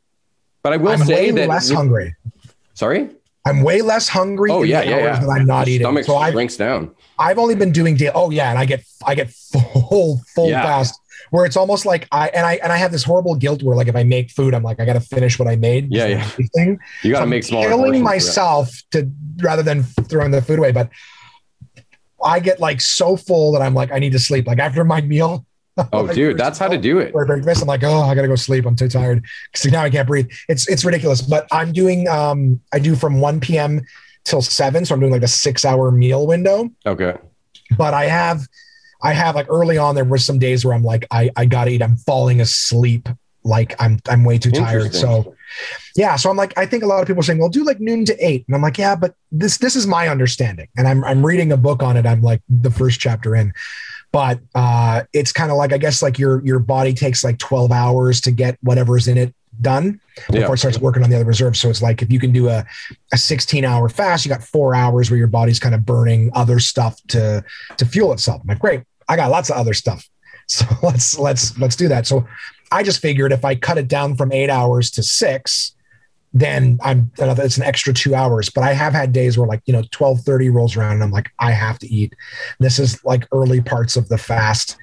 [0.62, 1.49] but I will I'm say way that.
[1.49, 2.14] less hungry.
[2.74, 3.09] Sorry.
[3.47, 4.51] I'm way less hungry.
[4.51, 5.20] Oh yeah, yeah, yeah.
[5.20, 5.87] That I'm not Your eating.
[5.87, 6.95] Stomach So I've shrinks down.
[7.18, 8.11] I've only been doing day.
[8.14, 10.62] Oh yeah, and I get I get full full Yeah.
[10.62, 11.01] fast
[11.31, 13.89] where it's almost like I and I and I have this horrible guilt where like
[13.89, 15.91] if I make food, I'm like I got to finish what I made.
[15.91, 16.24] Yeah, yeah.
[16.55, 16.78] Thing.
[17.03, 17.68] You got to I'm make smaller.
[17.68, 20.72] killing myself to rather than throwing the food away.
[20.72, 20.91] But
[22.22, 24.47] I get like so full that I'm like I need to sleep.
[24.47, 25.47] Like after my meal.
[25.93, 27.12] Oh, like, dude, that's how to do it.
[27.12, 27.62] breakfast.
[27.62, 28.66] I'm like, oh, I gotta go sleep.
[28.66, 30.28] I'm too tired because now I can't breathe.
[30.49, 31.20] It's it's ridiculous.
[31.22, 33.83] But I'm doing um I do from 1 p.m.
[34.24, 36.70] till seven, so I'm doing like a six hour meal window.
[36.87, 37.16] Okay.
[37.76, 38.47] But I have
[39.03, 41.70] I have like early on there were some days where I'm like I I gotta
[41.70, 41.83] eat.
[41.83, 43.09] I'm falling asleep.
[43.43, 44.95] Like I'm I'm way too tired.
[44.95, 45.35] So
[45.97, 47.81] yeah, so I'm like I think a lot of people are saying, well, do like
[47.81, 51.05] noon to eight, and I'm like, yeah, but this this is my understanding, and I'm
[51.05, 52.07] I'm reading a book on it.
[52.07, 53.53] I'm like the first chapter in,
[54.13, 57.71] but uh, it's kind of like I guess like your your body takes like 12
[57.73, 60.53] hours to get whatever's in it done before Yeah.
[60.53, 61.61] it starts working on the other reserves.
[61.61, 62.65] So it's like if you can do a,
[63.13, 66.59] a 16 hour fast, you got four hours where your body's kind of burning other
[66.61, 67.45] stuff to
[67.77, 68.41] to fuel itself.
[68.43, 70.09] I'm like, great, I got lots of other stuff.
[70.51, 72.09] So let's let's let's do that.
[72.09, 72.27] So
[72.73, 75.77] I just figured if I cut it down from eight hours to six,
[76.33, 78.51] then I'm it's an extra two hours.
[78.51, 81.31] But I have had days where like you know 12:30 rolls around and I'm like,
[81.39, 82.14] I have to eat.
[82.59, 84.76] This is like early parts of the fast.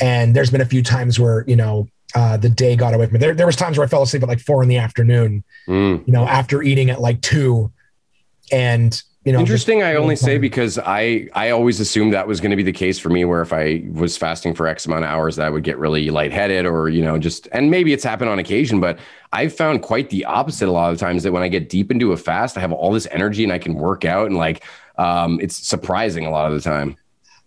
[0.00, 3.14] And there's been a few times where, you know, uh, the day got away from
[3.14, 3.18] me.
[3.20, 6.06] There, there was times where I fell asleep at like four in the afternoon, Mm.
[6.06, 7.70] you know, after eating at like two.
[8.50, 9.82] And, you know, Interesting.
[9.82, 12.98] I only say because I I always assumed that was going to be the case
[12.98, 15.62] for me, where if I was fasting for X amount of hours, that I would
[15.62, 18.98] get really lightheaded, or you know, just and maybe it's happened on occasion, but
[19.32, 21.22] I've found quite the opposite a lot of times.
[21.22, 23.58] That when I get deep into a fast, I have all this energy and I
[23.58, 24.64] can work out, and like
[24.98, 26.96] um, it's surprising a lot of the time.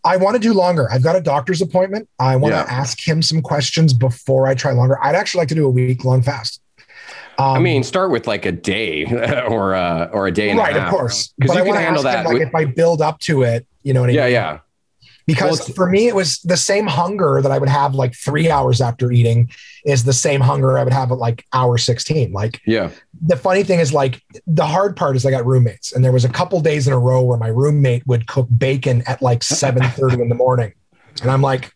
[0.06, 0.88] I want to do longer.
[0.92, 2.08] I've got a doctor's appointment.
[2.20, 2.64] I want Yeah.
[2.64, 5.04] to ask him some questions before I try longer.
[5.04, 6.62] I'd actually like to do a week long fast.
[7.38, 9.06] Um, I mean, start with like a day
[9.50, 11.34] or uh, or a day and right, a half, Right, of course.
[11.38, 12.30] because you I can handle ask him, that.
[12.40, 14.34] like if I build up to it, you know what I yeah, mean?
[14.34, 14.52] yeah.
[14.54, 14.60] yeah.
[15.28, 18.52] Because Well, for me, it was the same hunger that I would have like three
[18.52, 19.50] hours after eating
[19.84, 22.32] is the same hunger I would have at like hour 16.
[22.32, 22.92] Like Yeah.
[23.24, 26.26] the funny thing is like the hard part is I got roommates and there was
[26.26, 30.22] a couple days in a row where my roommate would cook bacon at like 7:30
[30.22, 30.74] in the morning.
[31.24, 31.72] And I'm like,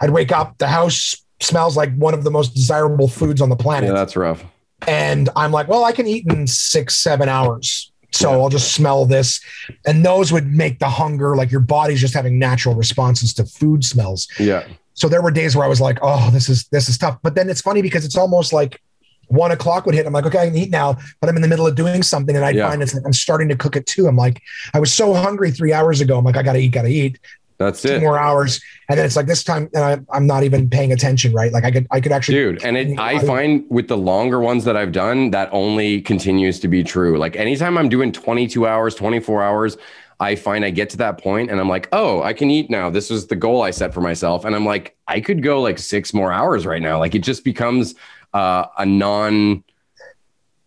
[0.00, 3.56] I'd wake up, the house smells like one of the most desirable foods on the
[3.56, 3.88] planet.
[3.88, 4.44] Yeah, that's rough.
[4.88, 7.92] And I'm like, well, I can eat in six, seven hours.
[8.14, 8.30] So.
[8.30, 9.40] I'll just smell this.
[9.86, 13.84] And those would make the hunger, like your body's just having natural responses to food
[13.84, 14.28] smells.
[14.38, 14.66] Yeah.
[14.92, 17.18] So there were days where I was like, oh, this is this is tough.
[17.22, 18.82] But then it's funny because it's almost like
[19.28, 20.04] one o'clock would hit.
[20.04, 22.36] I'm like, okay, I can eat now, but I'm in the middle of doing something.
[22.36, 22.68] And I Yeah.
[22.68, 24.06] find it's like I'm starting to cook it too.
[24.06, 24.42] I'm like,
[24.74, 26.18] I was so hungry three hours ago.
[26.18, 27.18] I'm like, I gotta eat, gotta eat.
[27.58, 28.00] That's Two it.
[28.00, 28.60] more hours.
[28.88, 31.52] And then it's like this time and I, I'm not even paying attention, right?
[31.52, 34.64] Like I could I could actually dude and it, i find with the longer ones
[34.64, 38.94] that i've done that only continues to be true like anytime i'm doing 22 hours
[38.94, 39.76] 24 hours
[40.20, 42.88] i find i get to that point and i'm like oh i can eat now
[42.90, 45.78] this was the goal i set for myself and i'm like i could go like
[45.78, 47.94] six more hours right now like it just becomes
[48.34, 49.62] uh, a non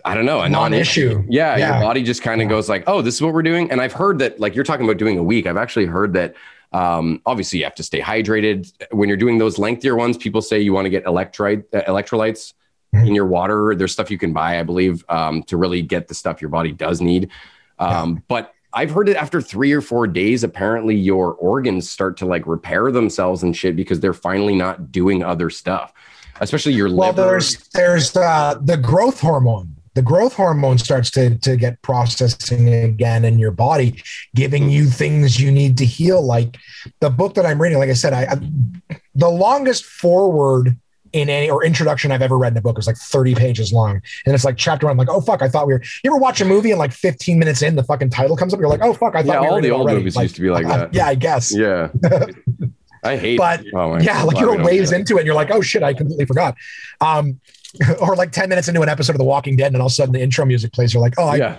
[0.08, 1.08] I don't know, a Non-issue.
[1.16, 1.28] non-issue.
[1.32, 1.80] Yeah, Yeah.
[1.80, 2.50] your body just kind of Yeah.
[2.56, 4.86] goes like, "Oh, this is what we're doing." And I've heard that, like you're talking
[4.86, 5.48] about doing a week.
[5.48, 6.36] I've actually heard that
[6.80, 10.18] um, obviously, you have to stay hydrated when you're doing those lengthier ones.
[10.18, 12.54] People say you want to get electrolyte uh, electrolytes
[12.94, 13.08] Mhm.
[13.08, 13.76] in your water.
[13.76, 16.72] There's stuff you can buy, I believe, um, to really get the stuff your body
[16.72, 17.30] does need.
[17.80, 22.26] Um, But I've heard that after three or four days, apparently your organs start to
[22.26, 25.94] like repair themselves and shit because they're finally not doing other stuff,
[26.42, 27.22] especially your Well, liver.
[27.30, 29.75] there's there's uh, the growth hormone.
[29.96, 34.04] The growth hormone starts to to get processing again in your body,
[34.36, 36.22] giving you things you need to heal.
[36.22, 36.58] Like
[37.00, 38.36] the book that I'm reading, like I said, I, I
[39.16, 40.78] the longest forward
[41.14, 42.76] in any or introduction I've ever read in a book.
[42.76, 44.02] Was like 30 pages long.
[44.26, 46.20] And it's like chapter one, I'm like, oh fuck, I thought we were you ever
[46.20, 48.82] watch a movie and like 15 minutes in the fucking title comes up, you're like,
[48.84, 50.00] oh fuck, I thought Yeah, we all the old already.
[50.00, 50.94] movies Like, used to be like that.
[50.94, 51.56] yeah, I guess.
[51.56, 51.88] Yeah.
[53.04, 55.84] I hate But, oh Yeah, like you're waves into it and you're like, oh shit,
[55.84, 56.56] I completely forgot.
[57.00, 57.40] Um
[58.02, 59.96] or like 10 minutes into an episode of The Walking Dead, and all of a
[59.96, 60.94] sudden the intro music plays.
[60.94, 61.58] You're like, oh, I, Yeah.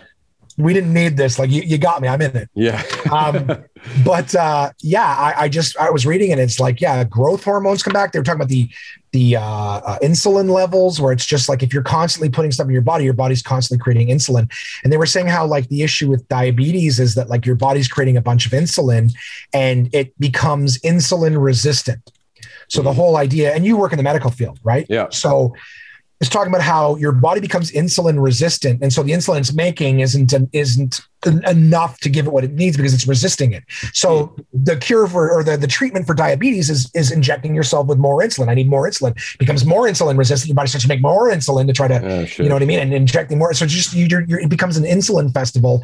[0.58, 1.38] we didn't need this.
[1.38, 2.08] Like, you, you got me.
[2.08, 2.48] I'm in it.
[2.54, 2.82] Yeah.
[3.12, 3.46] Um,
[4.04, 7.82] but uh, yeah, I, I just I was reading and it's like yeah, growth hormones
[7.82, 8.12] come back.
[8.12, 8.68] They were talking about the
[9.12, 12.72] the uh, uh, insulin levels, where it's just like if you're constantly putting stuff in
[12.72, 14.50] your body, your body's constantly creating insulin.
[14.82, 17.88] And they were saying how like the issue with diabetes is that like your body's
[17.88, 19.12] creating a bunch of insulin,
[19.54, 22.10] and it becomes insulin resistant.
[22.68, 24.86] So the whole idea, and you work in the medical field, right?
[24.90, 25.06] Yeah.
[25.10, 25.54] So
[26.20, 30.00] it's talking about how your body becomes insulin resistant, and so the insulin it's making
[30.00, 33.64] isn't isn't en- enough to give it what it needs because it's resisting it.
[33.92, 34.42] So hmm.
[34.52, 38.22] the cure for or the, the treatment for diabetes is is injecting yourself with more
[38.22, 38.48] insulin.
[38.48, 39.14] I need more insulin.
[39.38, 40.48] Becomes more insulin resistant.
[40.48, 42.66] Your body starts to make more insulin to try to Oh, you know what I
[42.66, 43.52] mean, and injecting more.
[43.52, 45.82] So it's just you, you're, you're, it becomes an insulin festival,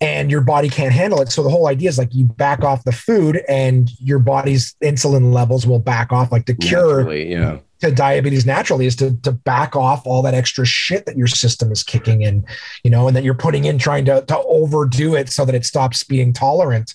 [0.00, 1.32] and your body can't handle it.
[1.32, 5.32] So the whole idea is like you back off the food, and your body's insulin
[5.32, 6.30] levels will back off.
[6.30, 7.58] Like the cure Naturally, yeah.
[7.84, 11.70] To diabetes naturally is to to back off all that extra shit that your system
[11.72, 12.44] is kicking in,
[12.82, 15.64] you know, and that you're putting in trying to to overdo it so that it
[15.64, 16.94] stops being tolerant.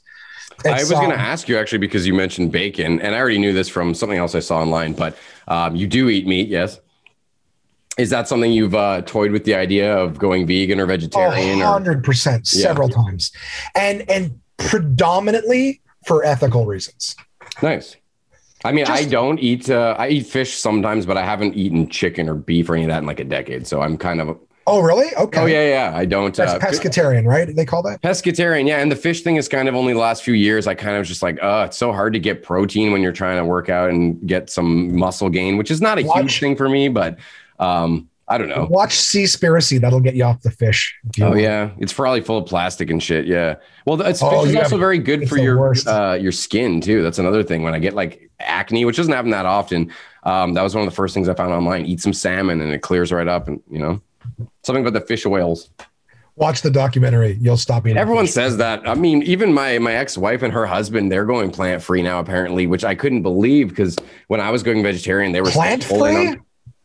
[0.66, 3.20] I was It's, going to um, ask you actually because you mentioned bacon, and I
[3.20, 4.92] already knew this from something else I saw online.
[4.94, 5.18] But
[5.48, 6.80] um, you do eat meat, yes?
[7.98, 11.60] Is that something you've uh, toyed with the idea of going vegan or vegetarian?
[11.62, 12.64] hundred percent Yeah.
[12.64, 13.32] several times,
[13.76, 17.16] and and predominantly for ethical reasons.
[17.62, 17.96] nice.
[18.66, 19.70] I mean, I don't eat.
[19.70, 22.90] Uh, I eat fish sometimes, but I haven't eaten chicken or beef or any of
[22.90, 23.68] that in like a decade.
[23.68, 24.38] So I'm kind of.
[24.68, 25.16] Oh, really?
[25.16, 25.40] Okay.
[25.40, 25.98] Oh yeah, yeah.
[25.98, 26.36] I don't.
[26.36, 27.56] That's uh, pescatarian, right?
[27.56, 28.02] They call that.
[28.02, 28.80] Pescatarian, yeah.
[28.80, 30.68] And the fish thing is kind of only the last few years.
[30.68, 33.14] I kind of was just like, oh, it's so hard to get protein when you're
[33.14, 36.56] trying to work out and get some muscle gain, which is not a huge thing
[36.56, 37.18] for me, but
[37.60, 38.68] um, I don't know.
[38.70, 39.82] Watch Seaspiracy.
[39.82, 40.96] That'll get you off the fish.
[41.20, 41.42] Oh want.
[41.42, 43.26] yeah, it's probably full of plastic and shit.
[43.26, 43.56] Yeah.
[43.86, 44.62] Well, it's Oh, fish is yeah.
[44.62, 47.02] also very good It's for your uh, your skin too.
[47.02, 47.64] That's another thing.
[47.64, 49.92] When I get like acne, which doesn't happen that often,
[50.24, 51.86] um, that was one of the first things I found online.
[51.86, 54.00] Eat some salmon and it clears right up, and you know,
[54.64, 55.72] something about the fish oils.
[56.36, 57.38] Watch the documentary.
[57.42, 57.98] You'll stop eating.
[57.98, 58.36] Everyone fish.
[58.36, 58.88] says that.
[58.88, 62.20] I mean, even my my ex wife and her husband, they're going plant free now
[62.20, 66.38] apparently, which I couldn't believe because when I was going vegetarian, they were Plant free?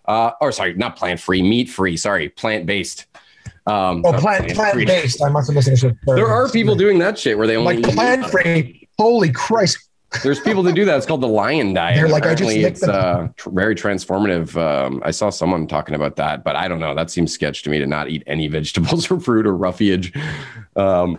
[0.07, 1.97] Uh, or sorry, not plant free, meat free.
[1.97, 3.07] Sorry, plant based.
[3.67, 4.85] Um, Oh, plant plant-free.
[4.85, 5.23] based.
[5.23, 5.99] I must have misunderstood.
[6.07, 8.87] There are people doing that shit where they only like plant free.
[8.99, 9.79] Holy Christ!
[10.23, 10.97] There's people that do that.
[10.99, 11.97] It's called the lion diet.
[11.97, 14.55] They're like, I just Apparently, it's uh, very transformative.
[14.57, 16.95] Um, I saw someone talking about that, but I don't know.
[16.95, 20.13] That seems sketch to me to not eat any vegetables or fruit or roughage.
[20.77, 21.19] Um,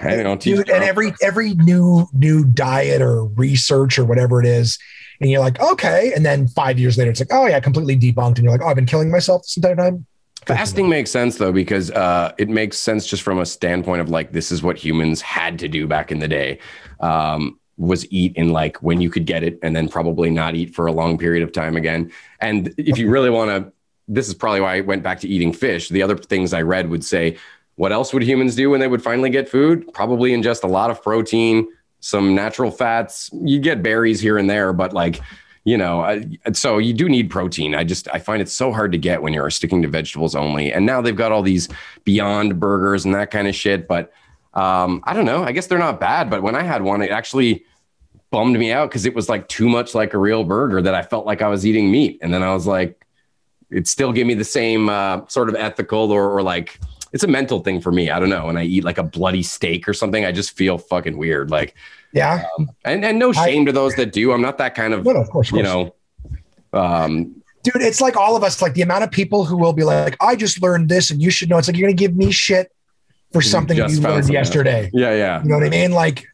[0.00, 0.36] I don't know.
[0.36, 4.78] Dude, and every every new new diet or research or whatever it is,
[5.20, 8.36] and you're like, okay, and then five years later, it's like, oh yeah, completely debunked,
[8.36, 10.06] and you're like, oh, I've been killing myself this entire time.
[10.46, 14.32] Fasting makes sense though because uh, it makes sense just from a standpoint of like
[14.32, 16.58] this is what humans had to do back in the day.
[17.00, 20.74] Um, was eat in like when you could get it and then probably not eat
[20.74, 22.12] for a long period of time again.
[22.40, 23.72] And if you really want to,
[24.06, 25.88] this is probably why I went back to eating fish.
[25.88, 27.38] The other things I read would say,
[27.76, 29.90] what else would humans do when they would finally get food?
[29.94, 31.66] Probably ingest a lot of protein,
[32.00, 33.30] some natural fats.
[33.32, 35.20] You get berries here and there, but like,
[35.64, 37.74] you know, I, so you do need protein.
[37.74, 40.72] I just I find it so hard to get when you're sticking to vegetables only.
[40.72, 41.68] And now they've got all these
[42.04, 43.86] Beyond burgers and that kind of shit.
[43.86, 44.12] But
[44.54, 45.44] um, I don't know.
[45.44, 46.30] I guess they're not bad.
[46.30, 47.64] But when I had one, it actually
[48.30, 51.02] bummed me out because it was like too much like a real burger that I
[51.02, 52.18] felt like I was eating meat.
[52.22, 53.06] And then I was like,
[53.70, 56.80] it still gave me the same uh, sort of ethical or, or like
[57.12, 58.10] it's a mental thing for me.
[58.10, 58.46] I don't know.
[58.46, 61.50] When I eat like a bloody steak or something, I just feel fucking weird.
[61.50, 61.74] Like,
[62.12, 62.44] Yeah,
[62.84, 64.32] and, and no shame to those that do.
[64.32, 65.64] I'm not that kind of, no, no, of course, you course.
[65.64, 65.94] know,
[66.72, 68.62] um, dude, it's like all of us.
[68.62, 71.30] Like the amount of people who will be like, I just learned this, and you
[71.30, 71.58] should know.
[71.58, 72.72] It's like you're gonna give me shit
[73.32, 74.40] for something just you learned something out.
[74.40, 74.90] yesterday.
[74.92, 75.42] yeah, yeah.
[75.42, 75.92] You know what I mean?
[75.92, 76.26] Like,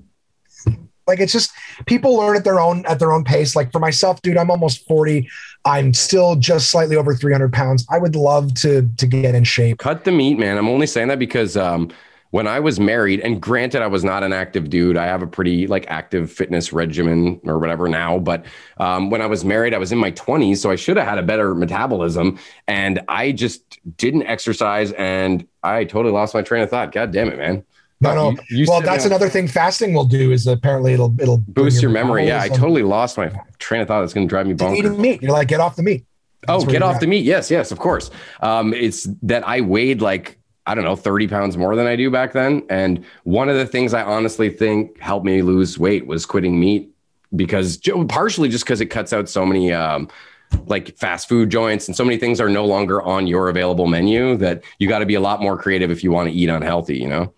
[1.07, 1.53] like it's just
[1.87, 3.55] people learn at their own at their own pace.
[3.57, 5.29] Like for myself, dude, I'm almost 40.
[5.65, 7.87] I'm still just slightly over 300 pounds.
[7.91, 9.79] I would love to to get in shape.
[9.79, 10.59] Cut the meat, man.
[10.59, 11.91] I'm only saying that because um,
[12.31, 14.97] when I was married, and granted, I was not an active dude.
[14.97, 18.19] I have a pretty like active fitness regimen or whatever now.
[18.19, 18.45] But
[18.79, 21.19] um, when I was married, I was in my 20s, so I should have had
[21.19, 26.71] a better metabolism, and I just didn't exercise, and I totally lost my train of
[26.71, 26.93] thought.
[26.93, 27.65] God damn it, man.
[28.01, 28.31] No, no.
[28.51, 31.81] You- you well, that's that- another thing fasting will do is apparently it'll it'll boost
[31.81, 32.27] your memory.
[32.27, 34.05] Yeah, I totally lost my train of thought.
[34.05, 34.77] It's going to drive me bonkers.
[34.77, 35.23] eating meat.
[35.23, 36.05] You're like, get off the meat.
[36.49, 37.01] Oh, That's where get off at.
[37.01, 37.25] the meat.
[37.25, 38.11] Yes, yes, of course.
[38.41, 42.11] Um, it's that I weighed like, I don't know, 30 pounds more than I do
[42.11, 42.63] back then.
[42.69, 46.91] And one of the things I honestly think helped me lose weight was quitting meat
[47.35, 50.09] because partially just because it cuts out so many um,
[50.67, 54.37] like fast food joints and so many things are no longer on your available menu
[54.37, 56.97] that you got to be a lot more creative if you want to eat unhealthy,
[56.99, 57.33] you know?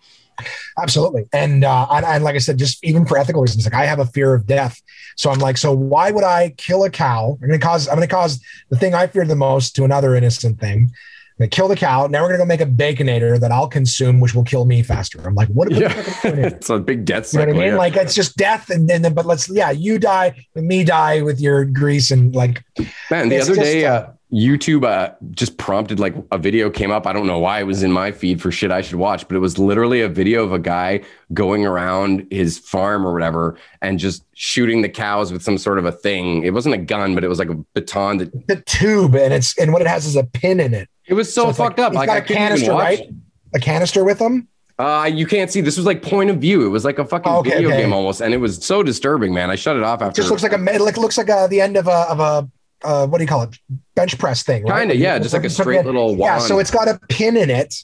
[0.81, 1.25] Absolutely.
[1.33, 3.99] And, uh, and, and like I said, just even for ethical reasons, like I have
[3.99, 4.81] a fear of death.
[5.17, 7.37] So I'm like, so why would I kill a cow?
[7.41, 9.83] I'm going to cause, I'm going to cause the thing I fear the most to
[9.83, 10.91] another innocent thing.
[11.39, 12.07] To kill the cow.
[12.07, 14.83] Now we're going to go make a baconator that I'll consume, which will kill me
[14.83, 15.25] faster.
[15.25, 15.69] I'm like, what?
[15.69, 15.93] what Yeah.
[16.25, 17.67] it's a big death You know what I mean?
[17.69, 17.77] yeah.
[17.77, 21.39] Like it's just death, and then but let's yeah, you die, and me die with
[21.39, 22.61] your grease, and like
[23.09, 26.91] Man, the other just, day, uh, uh, YouTube uh, just prompted like a video came
[26.91, 27.07] up.
[27.07, 29.35] I don't know why it was in my feed for shit I should watch, but
[29.35, 31.01] it was literally a video of a guy
[31.33, 35.85] going around his farm or whatever and just shooting the cows with some sort of
[35.85, 36.43] a thing.
[36.43, 39.57] It wasn't a gun, but it was like a baton that the tube, and it's
[39.57, 41.69] and what it has is a pin in it, it was so, So it's like-
[41.69, 41.91] fucked up.
[41.93, 43.09] he's Like got I a canister, right?
[43.55, 44.47] a canister with them.
[44.77, 45.59] Uh, you can't see.
[45.59, 46.65] This was like point of view.
[46.65, 47.81] It was like a fucking Okay, video okay.
[47.81, 49.49] game almost, and it was so disturbing, man.
[49.49, 50.21] I shut it off It after.
[50.21, 52.49] just looks like a it like looks like a, the end of a of a
[52.83, 53.57] uh, what do you call it?
[53.95, 54.79] Bench press thing, right?
[54.79, 57.49] Kind of, yeah, just like a straight little Yeah, so it's got a pin in
[57.49, 57.75] it,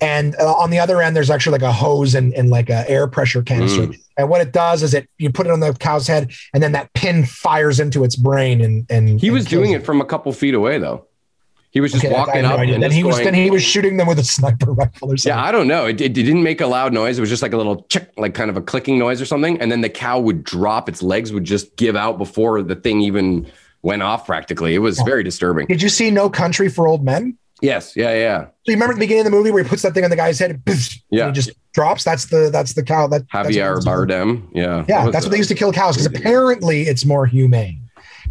[0.00, 2.88] and uh, on the other end, there's actually like a hose and, and like a
[2.90, 3.88] air pressure canister.
[3.88, 4.00] Mm.
[4.16, 6.72] And what it does is it you put it on the cow's head, and then
[6.72, 10.04] that pin fires into its brain, and and He and was doing it from a
[10.04, 11.06] couple feet away though.
[11.72, 13.96] He was just Okay, walking up and Then he was going- then he was shooting
[13.96, 15.38] them with a sniper rifle or something.
[15.38, 15.86] Yeah, I don't know.
[15.86, 17.16] It, it didn't make a loud noise.
[17.16, 19.60] It was just like a little chick, like kind of a clicking noise or something.
[19.60, 20.88] And then the cow would drop.
[20.88, 23.46] Its legs would just give out before the thing even
[23.82, 24.26] went off.
[24.26, 25.04] Practically, it was Yeah.
[25.04, 25.66] very disturbing.
[25.66, 27.36] Did you see No Country for Old Men?
[27.62, 28.40] Yes, yeah, yeah.
[28.44, 30.16] So you remember the beginning of the movie where he puts that thing on the
[30.16, 30.62] guy's head, and
[31.10, 31.26] Yeah.
[31.26, 32.04] he just drops.
[32.04, 33.06] That's the that's the cow.
[33.06, 34.44] That Javier Bardem.
[34.54, 37.82] Yeah, Yeah, was that's what they used to kill cows because apparently it's more humane.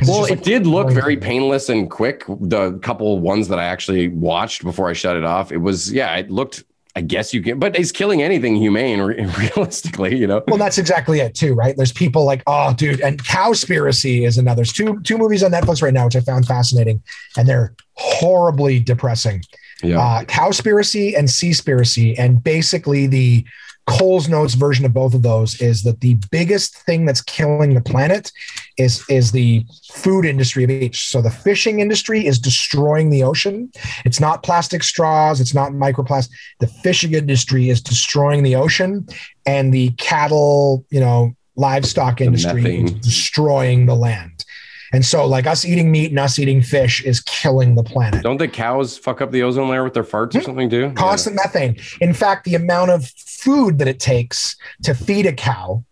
[0.07, 2.23] Well, it like- did look very painless and quick.
[2.27, 6.15] The couple ones that I actually watched before I shut it off, it was yeah,
[6.15, 6.63] it looked.
[6.95, 10.15] I guess you can, but is killing anything humane re- realistically?
[10.17, 11.75] You know, Well, that's exactly it too, right?
[11.77, 14.57] There's people like, oh, dude, and Cowspiracy is another.
[14.57, 17.01] There's two two movies on Netflix right now which I found fascinating,
[17.37, 19.43] and they're horribly depressing.
[19.83, 19.99] yeah.
[19.99, 23.45] Uh, Cowspiracy and Seaspiracy, and basically the
[23.87, 27.81] Coles Notes version of both of those is that the biggest thing that's killing the
[27.81, 28.31] planet
[28.79, 31.07] is is the food industry of each.
[31.07, 33.71] So the fishing industry is destroying the ocean.
[34.05, 35.39] It's not plastic straws.
[35.39, 36.31] It's not microplastic.
[36.59, 39.07] The fishing industry is destroying the ocean,
[39.45, 44.45] and the cattle, you know, livestock industry is destroying the land.
[44.91, 48.23] And so, like us eating meat and us eating fish is killing the planet.
[48.23, 50.91] Don't the cows fuck up the ozone layer with their farts or something too?
[50.95, 51.77] constant methane.
[52.01, 55.83] In fact, the amount of food that it takes to feed a cow,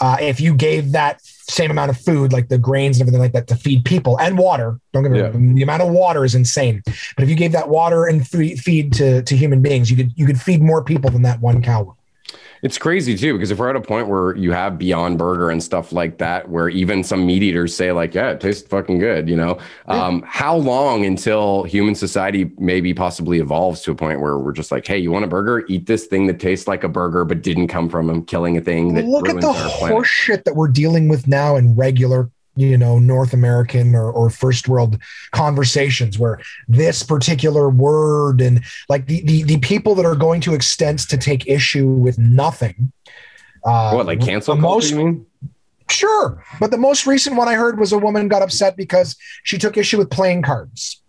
[0.00, 3.32] uh, if you gave that same amount of food, like the grains and everything like
[3.32, 5.30] that, to feed people and water, don't get me Yeah.
[5.30, 6.82] the amount of water is insane.
[6.84, 10.12] But if you gave that water and fe- feed to, to human beings, you could
[10.16, 11.96] you could feed more people than that one cow.
[12.62, 15.60] It's crazy too, because if we're at a point where you have Beyond Burger and
[15.60, 19.28] stuff like that, where even some meat eaters say, like, yeah, it tastes fucking good,
[19.28, 19.58] you know,
[19.88, 24.70] um, how long until human society maybe possibly evolves to a point where we're just
[24.70, 25.64] like, hey, you want a burger?
[25.68, 28.60] Eat this thing that tastes like a burger, but didn't come from him killing a
[28.60, 29.94] thing that Look at the our planet.
[29.94, 34.30] horse shit that we're dealing with now in regular, you know, North American or, or
[34.30, 34.98] first world
[35.30, 40.54] conversations where this particular word and like the, the, the people that are going to
[40.54, 42.92] extents to take issue with nothing.
[43.64, 45.26] Uh, What, like cancel most you mean?
[45.90, 46.42] Sure.
[46.58, 49.76] But the most recent one I heard was a woman got upset because she took
[49.76, 51.01] issue with playing cards.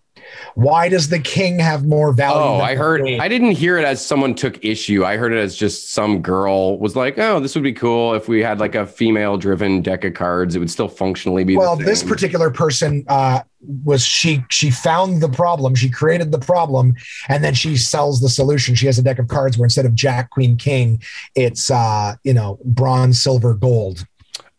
[0.56, 2.42] Why does the king have more value?
[2.42, 3.02] Oh, I heard.
[3.02, 5.06] I didn't hear it as someone took issue.
[5.06, 8.28] I heard it as just some girl was like, "Oh, this would be cool if
[8.28, 10.56] we had like a female-driven deck of cards.
[10.56, 13.42] It would still functionally be." the well this particular person uh,
[13.84, 16.94] was she she found the problem she created the problem
[17.30, 19.96] and then she sells the solution she has a deck of cards where instead of
[19.96, 21.02] jack queen king
[21.36, 24.06] it's uh you know bronze silver gold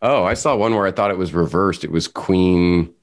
[0.01, 1.83] Oh, I saw one where I thought it was reversed.
[1.83, 2.93] It was queen.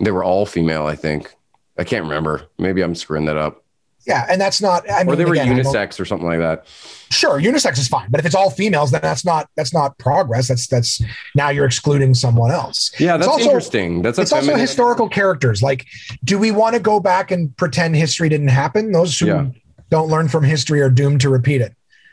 [0.00, 1.35] They were all female, I think.
[1.78, 2.42] I can't remember.
[2.58, 3.62] Maybe I'm screwing that up.
[4.06, 6.66] yeah and that's not i mean Or they were again, unisex or something like that.
[7.10, 10.46] sure unisex is fine but if it's all females then that's not that's not progress
[10.48, 11.02] that's that's
[11.34, 14.02] now you're excluding someone else Yeah, that's also- interesting.
[14.02, 15.86] That's it's also historical characters like
[16.22, 19.46] do we want to go back and pretend history didn't happen those who Yeah.
[19.90, 21.72] don't learn from history are doomed to repeat it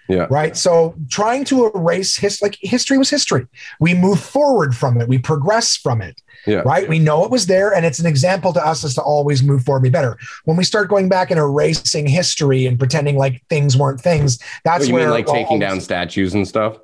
[0.09, 0.27] Yeah.
[0.29, 3.47] right so trying to erase his like history was history
[3.79, 6.61] we move forward from it we progress from it Yeah.
[6.65, 9.41] right we know it was there and it's an example to us as to always
[9.43, 13.41] move forward be better when we start going back and erasing history and pretending like
[13.49, 16.77] things weren't things that's What, you where mean like well, taking down statues and stuff?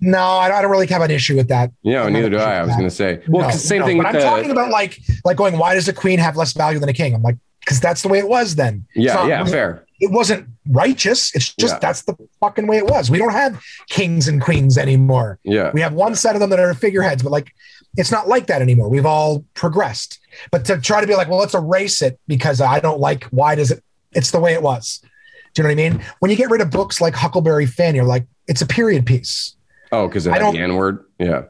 [0.00, 2.56] no I don't, I don't really have an issue with that Yeah, neither do I.
[2.58, 3.22] I was going to say.
[3.28, 4.20] Well, No, same no, thing but i'm the.
[4.20, 7.14] talking about like like going why does a queen have less value than a king
[7.14, 9.86] i'm like because that's the way it was then yeah, not- yeah, fair.
[10.00, 11.78] it wasn't righteous it's just Yeah.
[11.80, 15.70] that's the fucking way it was we don't have kings and queens anymore Yeah.
[15.74, 17.52] we have one set of them that are figureheads but like
[17.96, 18.88] It's not like that anymore.
[18.88, 20.18] We've all progressed.
[20.50, 23.54] But to try to be like, well, let's erase it because I don't like why
[23.54, 23.84] does it?
[24.18, 25.00] It's the way it was.
[25.52, 26.02] Do you know what I mean?
[26.18, 29.54] When you get rid of books like Huckleberry Finn, you're like, it's a period piece.
[29.92, 31.04] Oh, because it I had don't- the N word.
[31.20, 31.42] Yeah.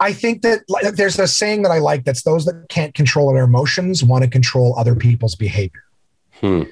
[0.00, 3.30] I think that like, there's a saying that I like that's those that can't control
[3.34, 5.82] their emotions want to control other people's behavior.
[6.40, 6.62] Hmm.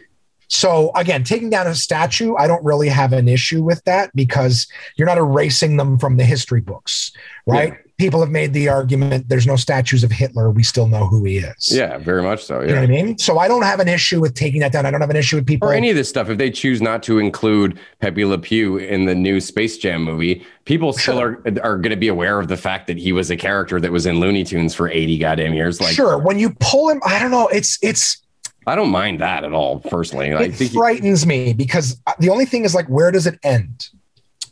[0.48, 4.66] So again, taking down a statue, I don't really have an issue with that because
[4.96, 7.12] you're not erasing them from the history books,
[7.46, 7.74] right?
[7.98, 10.50] People have made the argument there's no statues of Hitler.
[10.50, 11.74] We still know who he is.
[11.74, 12.60] Yeah, very much so.
[12.60, 12.80] You know Yeah.
[12.82, 13.18] what I mean?
[13.18, 14.84] So I don't have an issue with taking that down.
[14.84, 15.68] I don't have an issue with people.
[15.68, 19.06] Or any of this stuff, if they choose not to include Pepe Le Pew in
[19.06, 22.56] the new Space Jam movie, people still are are going to be aware of the
[22.58, 25.80] fact that he was a character that was in Looney Tunes for eighty goddamn years.
[25.80, 26.18] Like, sure.
[26.18, 27.48] When you pull him, I don't know.
[27.48, 28.18] It's it's
[28.66, 30.32] I don't mind that at all, personally.
[30.32, 30.72] I it think.
[30.72, 33.88] frightens me because uh, the only thing is like, where does it end?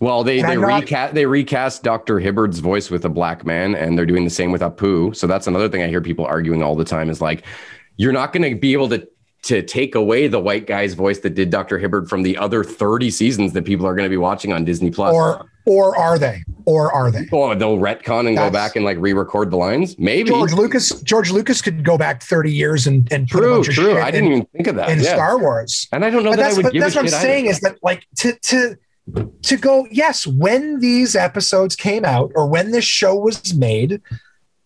[0.00, 2.20] Well, they And they recast they recast Dr.
[2.20, 5.14] Hibbert's voice with a black man, and they're doing the same with Apu.
[5.16, 7.44] So that's another thing I hear people arguing all the time is like,
[7.96, 9.08] you're not going to be able to
[9.44, 11.78] to take away the white guy's voice that did Dr.
[11.78, 14.90] Hibbert from the other 30 seasons that people are going to be watching on Disney
[14.90, 15.14] Plus.
[15.14, 16.42] Or or are they?
[16.66, 17.26] Or are they?
[17.32, 19.98] oh, they'll retcon and go back and like re-record the lines.
[19.98, 20.28] Maybe.
[20.30, 23.64] George Lucas George Lucas could go back 30 years and, and put a True, of
[23.66, 23.74] true.
[23.74, 24.90] shit I didn't in, even think of that.
[24.90, 25.14] in yeah.
[25.14, 25.88] Star Wars.
[25.92, 27.44] and I don't know But that I that's, would but give that's what I'm saying
[27.46, 27.50] either.
[27.52, 28.76] is that like to to
[29.42, 34.00] to go, yes, when these episodes came out or when this show was made,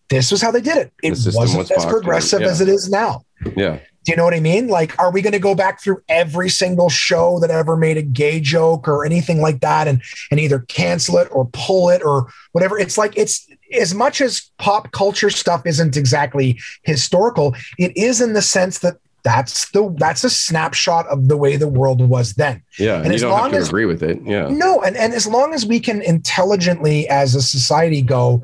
[0.09, 0.93] this was how they did it.
[1.03, 2.47] It wasn't was as progressive yeah.
[2.47, 3.25] as it is now.
[3.57, 3.79] Yeah.
[4.05, 4.67] Do you know what I mean?
[4.67, 8.01] Like, are we going to go back through every single show that ever made a
[8.01, 12.31] gay joke or anything like that and and either cancel it or pull it or
[12.53, 12.79] whatever?
[12.79, 13.47] It's like it's
[13.77, 18.97] as much as pop culture stuff isn't exactly historical, it is in the sense that
[19.23, 22.63] that's the that's a snapshot of the way the world was then.
[22.77, 23.01] Yeah.
[23.01, 24.19] And as long as- agree with it.
[24.23, 24.47] Yeah.
[24.47, 28.43] No, and, and as long as we can intelligently as a society go,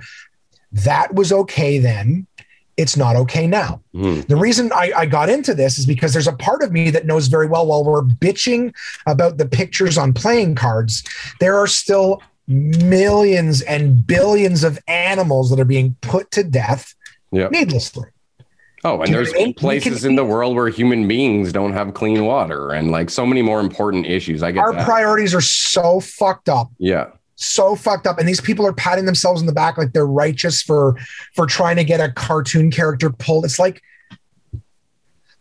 [0.71, 2.27] that was okay then,
[2.77, 3.81] it's not okay now.
[3.93, 4.21] Hmm.
[4.27, 7.05] The reason I, I got into this is because there's a part of me that
[7.05, 8.73] knows very well while we're bitching
[9.05, 11.03] about the pictures on playing cards,
[11.39, 16.93] there are still millions and billions of animals that are being put to death
[17.31, 17.47] Yeah.
[17.49, 18.05] needlessly.
[18.83, 19.33] Oh, and Do there's?
[19.55, 23.25] Places can- in the world where human beings don't have clean water and like so
[23.25, 24.43] many more important issues.
[24.43, 24.85] I get Our that.
[24.85, 27.07] priorities are so fucked up yeah.
[27.35, 28.17] So fucked up.
[28.17, 30.95] And these people are patting themselves in the back like they're righteous for
[31.33, 33.45] for trying to get a cartoon character pulled.
[33.45, 33.81] It's like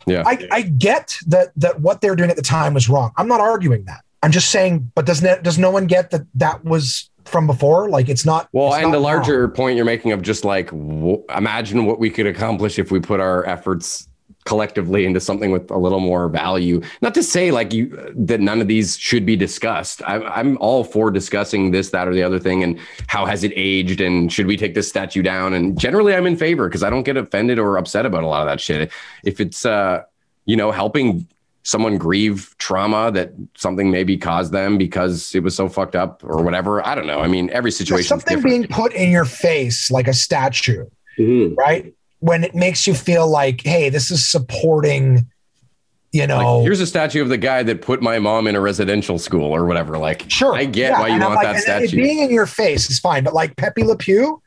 [0.07, 0.22] Yeah.
[0.26, 3.12] i i get that that what they're doing at the time was wrong.
[3.16, 4.03] I'm not arguing that.
[4.22, 7.88] I'm just saying but doesn't it does no one get that that was from before?
[7.88, 9.03] Like it's not Well, it's and not the wrong.
[9.05, 13.01] larger point you're making of just like w- imagine what we could accomplish if we
[13.01, 14.09] put our efforts
[14.45, 16.80] collectively into something with a little more value.
[17.01, 20.03] Not to say like you that none of these should be discussed.
[20.07, 23.53] I'm I'm all for discussing this, that, or the other thing, and how has it
[23.57, 25.55] aged, and should we take this statue down?
[25.55, 28.42] And generally, I'm in favor because I don't get offended or upset about a lot
[28.42, 28.92] of that shit.
[29.24, 30.03] If it's uh,
[30.45, 31.26] you know, helping
[31.66, 36.42] someone grieve trauma that something maybe caused them because it was so fucked up or
[36.42, 36.86] whatever.
[36.86, 37.20] I don't know.
[37.20, 38.68] I mean, every situation something different.
[38.68, 40.84] being put in your face like a statue
[41.18, 41.57] Mhm.
[41.57, 45.26] right when it makes you feel like hey this is supporting
[46.10, 48.60] you know Like, here's a statue of the guy that put my mom in a
[48.60, 49.98] residential school or whatever.
[49.98, 50.54] Like, Sure.
[50.54, 51.96] I get Yeah, why you want like, that statue.
[51.96, 54.40] being in your face is fine, but like Pepe Le Pew,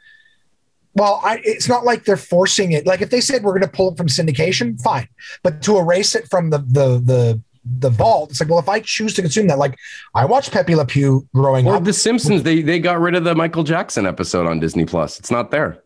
[0.96, 2.88] well, I, it's not like they're forcing it.
[2.88, 5.08] Like if they said we're going to pull it from syndication, fine,
[5.44, 7.42] but to erase it from the the the
[7.80, 9.78] the vault, it's like, well, if I choose to consume that, like
[10.16, 11.84] I watched Pepe Le Pew growing or up.
[11.84, 15.20] The Simpsons, they they got rid of the Michael Jackson episode on Disney Plus.
[15.20, 15.84] It's not there.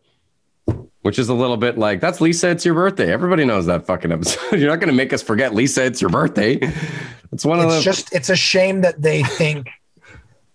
[1.02, 3.12] Which is a little bit like that's Lisa, it's your birthday.
[3.12, 4.39] Everybody knows that fucking episode.
[4.60, 6.60] You're not gonna make us forget Lisa, it's your birthday.
[7.32, 9.70] It's one of It's the just it's a shame that they think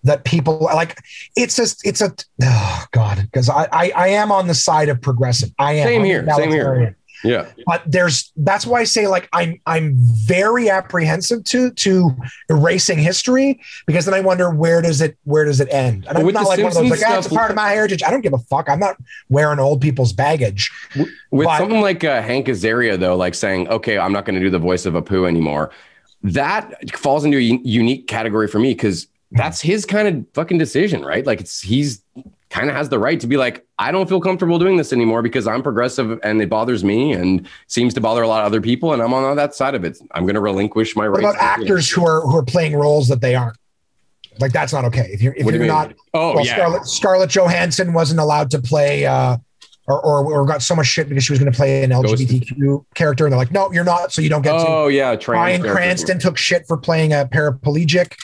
[0.04, 1.00] that people like
[1.34, 5.00] it's just it's a oh god because I, I I am on the side of
[5.00, 5.50] progressive.
[5.58, 6.95] I am Same here, same here.
[7.24, 7.50] Yeah.
[7.66, 12.16] but there's that's why I say like I'm I'm very apprehensive to to
[12.50, 16.06] erasing history because then I wonder where does it where does it end?
[16.06, 17.56] And Well, I'm not like one of those Simpsons like ah, it's a part of
[17.56, 18.02] my heritage.
[18.02, 18.68] I don't give a fuck.
[18.68, 18.96] I'm not
[19.28, 20.70] wearing old people's baggage.
[21.30, 24.40] With But- something like uh, Hank Azaria, though, like saying, okay, I'm not going to
[24.40, 25.70] do the voice of Apu anymore,
[26.22, 31.04] that falls into a unique category for me because that's his kind of fucking decision,
[31.04, 31.26] right?
[31.26, 32.02] Like, it's he's
[32.56, 35.20] kind of has the right to be like, I don't feel comfortable doing this anymore
[35.22, 38.60] because I'm progressive and it bothers me and seems to bother a lot of other
[38.60, 38.92] people.
[38.94, 39.98] And I'm on that side of it.
[40.12, 41.36] I'm going to relinquish my What rights.
[41.36, 43.58] about actors who are who are playing roles that they aren't?
[44.40, 45.08] Like that's not okay.
[45.12, 46.54] If you're if What you're you not Oh, well, yeah.
[46.54, 49.36] Scarlett Scarlett Johansson wasn't allowed to play uh
[49.86, 52.84] or, or, or got so much shit because she was going to play an LGBTQ
[52.94, 54.66] character, and they're like, "No, you're not." So you don't get to.
[54.66, 55.62] Oh yeah, trans Bryan.
[55.62, 58.14] Cranston took shit for playing a paraplegic,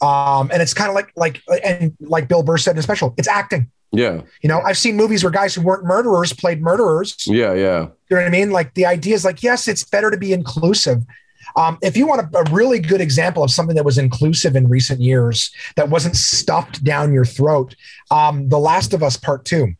[0.00, 3.14] um, and it's kind of like like and like Bill Burr said in a special,
[3.16, 3.70] it's acting.
[3.94, 7.14] Yeah, You know, I've seen movies where guys who weren't murderers played murderers.
[7.26, 7.88] yeah, yeah.
[8.08, 8.50] You know what I mean?
[8.50, 11.02] Like the idea is like, yes, it's better to be inclusive.
[11.56, 14.66] Um, if you want a, a really good example of something that was inclusive in
[14.66, 17.76] recent years that wasn't stuffed down your throat,
[18.10, 19.74] um, The Last of Us Part Two,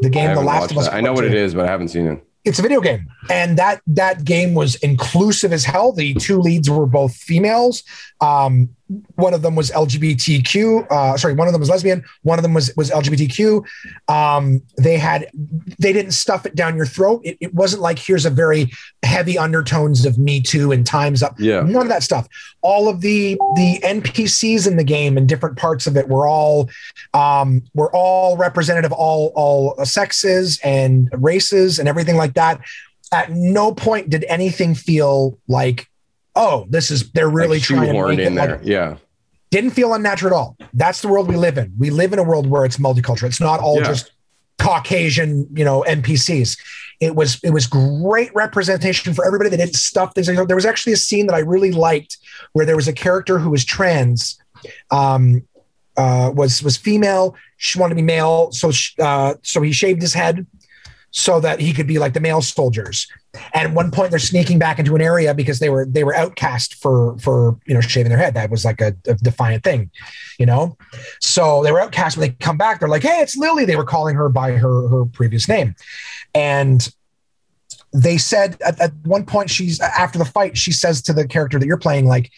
[0.00, 0.88] the game The Last of Us.
[0.88, 2.24] I know what it is, but I haven't seen it.
[2.44, 5.92] It's a video game, and that that game was inclusive as hell.
[5.92, 7.82] The two leads were both females.
[8.20, 8.70] Um,
[9.16, 10.90] one of them was LGBTQ.
[10.90, 12.02] Uh, sorry, one of them was lesbian.
[12.22, 13.64] One of them was was LGBTQ.
[14.08, 15.30] Um, they had
[15.78, 17.20] they didn't stuff it down your throat.
[17.24, 18.70] It, it wasn't like here's a very
[19.02, 21.38] heavy undertones of Me Too and Times Up.
[21.38, 21.60] Yeah.
[21.60, 22.28] None of that stuff.
[22.62, 26.70] All of the the NPCs in the game and different parts of it were all
[27.12, 32.60] um, were all representative, of all all sexes and races and everything like that.
[33.12, 35.88] At no point did anything feel like,
[36.38, 38.60] oh, this is they're really like trying to make in it like- there.
[38.62, 38.96] yeah,
[39.50, 40.56] didn't feel unnatural at all.
[40.72, 41.72] That's the world we live in.
[41.78, 43.24] We live in a world where it's multicultural.
[43.24, 43.88] It's not all Yeah.
[43.88, 44.12] just
[44.58, 46.58] Caucasian, you know, NPCs.
[47.00, 49.50] It was it was great representation for everybody.
[49.50, 50.26] They didn't stuff things.
[50.26, 52.18] There was actually a scene that I really liked
[52.52, 54.36] where there was a character who was trans,
[54.90, 55.42] um,
[55.96, 57.36] uh, was was female.
[57.56, 60.44] She wanted to be male, so she, uh, so he shaved his head
[61.10, 63.06] so that he could be like the male soldiers.
[63.54, 66.14] And at one point, they're sneaking back into an area because they were they were
[66.14, 68.34] outcast for for you know shaving their head.
[68.34, 69.90] That was like a, a defiant thing,
[70.38, 70.76] you know.
[71.20, 72.16] So they were outcast.
[72.16, 74.88] When they come back, they're like, "Hey, it's Lily." They were calling her by her
[74.88, 75.74] her previous name,
[76.34, 76.88] and
[77.92, 81.58] they said at, at one point she's after the fight she says to the character
[81.58, 82.30] that you're playing like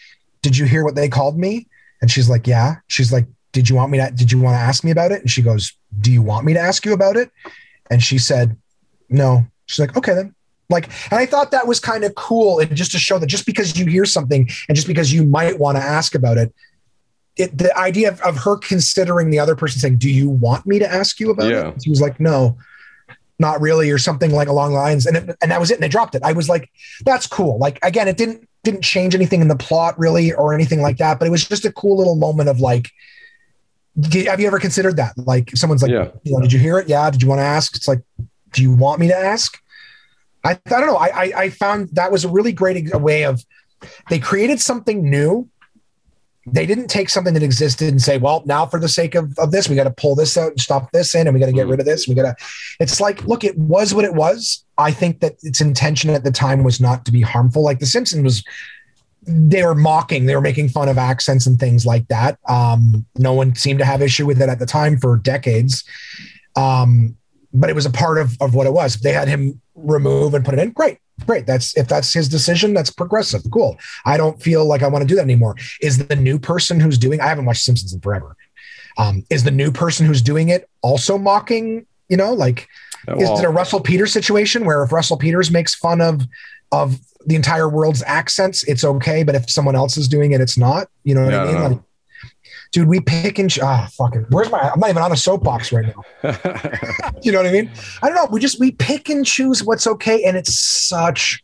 [0.42, 1.66] did you hear what they called me
[2.00, 4.60] and she's like yeah she's like did you want me to did you want to
[4.60, 7.16] ask me about it and she goes do you want me to ask you about
[7.16, 7.30] it
[7.90, 8.56] and she said
[9.08, 10.34] no she's like okay then
[10.70, 13.44] like and i thought that was kind of cool and just to show that just
[13.44, 16.54] because you hear something and just because you might want to ask about it
[17.36, 20.78] it, the idea of, of her considering the other person saying do you want me
[20.78, 21.68] to ask you about Yeah.
[21.68, 22.56] it she was like no
[23.38, 25.82] not really or something like along the lines and it, and that was it and
[25.82, 26.22] they dropped it.
[26.22, 26.68] I was like
[27.06, 27.58] that's cool.
[27.58, 31.18] Like again it didn't didn't change anything in the plot really or anything like that
[31.18, 32.90] but it was just a cool little moment of like
[34.26, 35.16] have you ever considered that?
[35.16, 36.08] Like someone's like Yeah.
[36.22, 36.86] you know did you hear it?
[36.88, 37.74] Yeah did you want to ask?
[37.76, 38.00] It's like
[38.52, 39.58] do you want me to ask
[40.44, 43.44] i, I don't know I, I i found that was a really great way of
[44.08, 45.48] they created something new
[46.46, 49.52] they didn't take something that existed and say, well, now for the sake of, of
[49.52, 51.52] this, we got to pull this out and stop this in and we got to
[51.52, 51.70] get Mhm.
[51.72, 52.08] rid of this.
[52.08, 52.44] We got to,
[52.80, 54.64] it's like, look, it was what it was.
[54.78, 57.62] I think that its intention at the time was not to be harmful.
[57.62, 58.42] Like The Simpsons was,
[59.26, 62.38] they were mocking, they were making fun of accents and things like that.
[62.48, 65.84] Um, no one seemed to have issue with it at the time for decades.
[66.56, 67.16] Um,
[67.52, 68.96] but it was a part of, of what it was.
[68.96, 71.46] If they had him remove and put it in, great, great.
[71.46, 73.42] That's if that's his decision, that's progressive.
[73.52, 73.76] Cool.
[74.04, 75.56] I don't feel like I want to do that anymore.
[75.80, 77.20] Is the new person who's doing?
[77.20, 78.36] I haven't watched Simpsons in forever.
[78.98, 81.86] Um, is the new person who's doing it also mocking?
[82.08, 82.68] You know, like
[83.08, 86.22] is it a Russell Peters situation where if Russell Peters makes fun of
[86.72, 90.56] of the entire world's accents, it's okay, but if someone else is doing it, it's
[90.56, 90.88] not.
[91.04, 91.72] You know what Yeah, I I mean?
[91.72, 91.80] Like,
[92.72, 94.26] dude, we pick and ch- ah, fucking.
[94.30, 94.58] Where's my?
[94.60, 95.86] I'm not even on a soapbox right
[96.22, 96.32] now.
[97.22, 97.70] You know what I mean?
[98.02, 98.26] I don't know.
[98.30, 101.42] We just we pick and choose what's okay, and it's such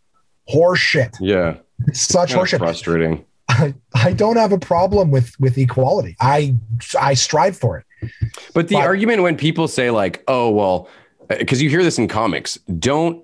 [0.53, 1.15] horseshit.
[1.20, 2.59] yeah, It's such kind horseshit.
[2.59, 3.24] frustrating.
[3.48, 6.16] I, I don't have a problem with with equality.
[6.20, 6.55] I
[7.01, 8.11] I strive for it.
[8.55, 10.89] But the But- argument when people say like, "Oh, well,"
[11.28, 13.23] because you hear this in comics, don't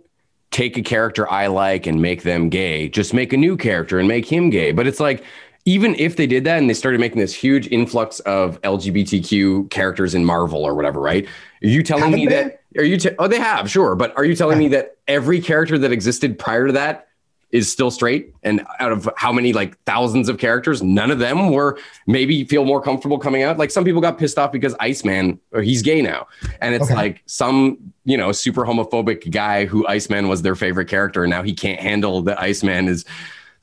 [0.51, 2.89] take a character I like and make them gay.
[2.89, 4.73] Just make a new character and make him gay.
[4.73, 5.25] But it's like,
[5.65, 10.15] even if they did that and they started making this huge influx of LGBTQ characters
[10.15, 11.25] in Marvel or whatever, right?
[11.25, 12.35] Are you telling Haven't me they?
[12.43, 12.63] that?
[12.79, 12.97] Are you?
[12.97, 13.95] T- oh, they have, sure.
[13.95, 17.09] But are you telling me that every character that existed prior to that
[17.51, 21.51] is still straight and out of how many like thousands of characters none of them
[21.51, 25.39] were maybe feel more comfortable coming out like some people got pissed off because iceman
[25.53, 26.27] or he's gay now
[26.63, 26.95] and it's Okay.
[26.95, 27.77] like some
[28.07, 31.79] you know super homophobic guy who iceman was their favorite character and now he can't
[31.79, 33.05] handle that iceman is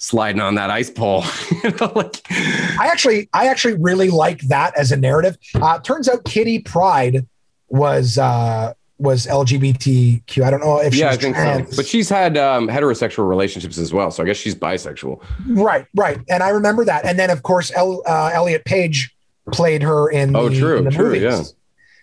[0.01, 1.23] sliding on that ice pole
[1.63, 5.37] you know like I actually I actually really like that as a narrative.
[5.55, 7.27] Uh, turns out Kitty Pryde
[7.67, 10.43] was uh, was LGBTQ.
[10.43, 13.93] I don't know if yeah i think so but she's had um, heterosexual relationships as
[13.93, 17.05] well so i guess she's bisexual right, right, and I remember that.
[17.05, 19.13] And then of course El, uh, Elliot Page
[19.51, 21.21] played her in Oh, the, true, in the true, movies.
[21.23, 21.43] yeah.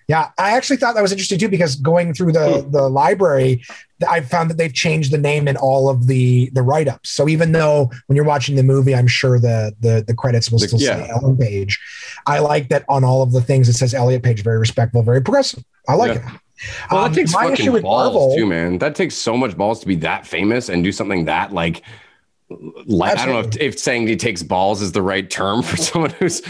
[0.09, 2.71] Yeah, I actually thought that was interesting too because going through the Hmm.
[2.71, 3.65] the library,
[4.09, 7.11] I found that they've changed the name in all of the the write ups.
[7.11, 10.59] So even though when you're watching the movie, I'm sure the the the credits will
[10.59, 11.05] still yeah.
[11.05, 11.79] say Ellen Page.
[12.27, 15.21] I like that on all of the things it says Elliot Page, very respectful, very
[15.23, 15.65] progressive.
[15.89, 16.35] I like Yeah.
[16.35, 16.41] it.
[16.91, 18.79] Well, that Um, takes fucking balls Marvel- too, man.
[18.79, 21.83] That takes so much balls to be that famous and do something that like.
[22.87, 25.77] Like I don't know if, if saying he takes balls is the right term for
[25.89, 26.43] someone who's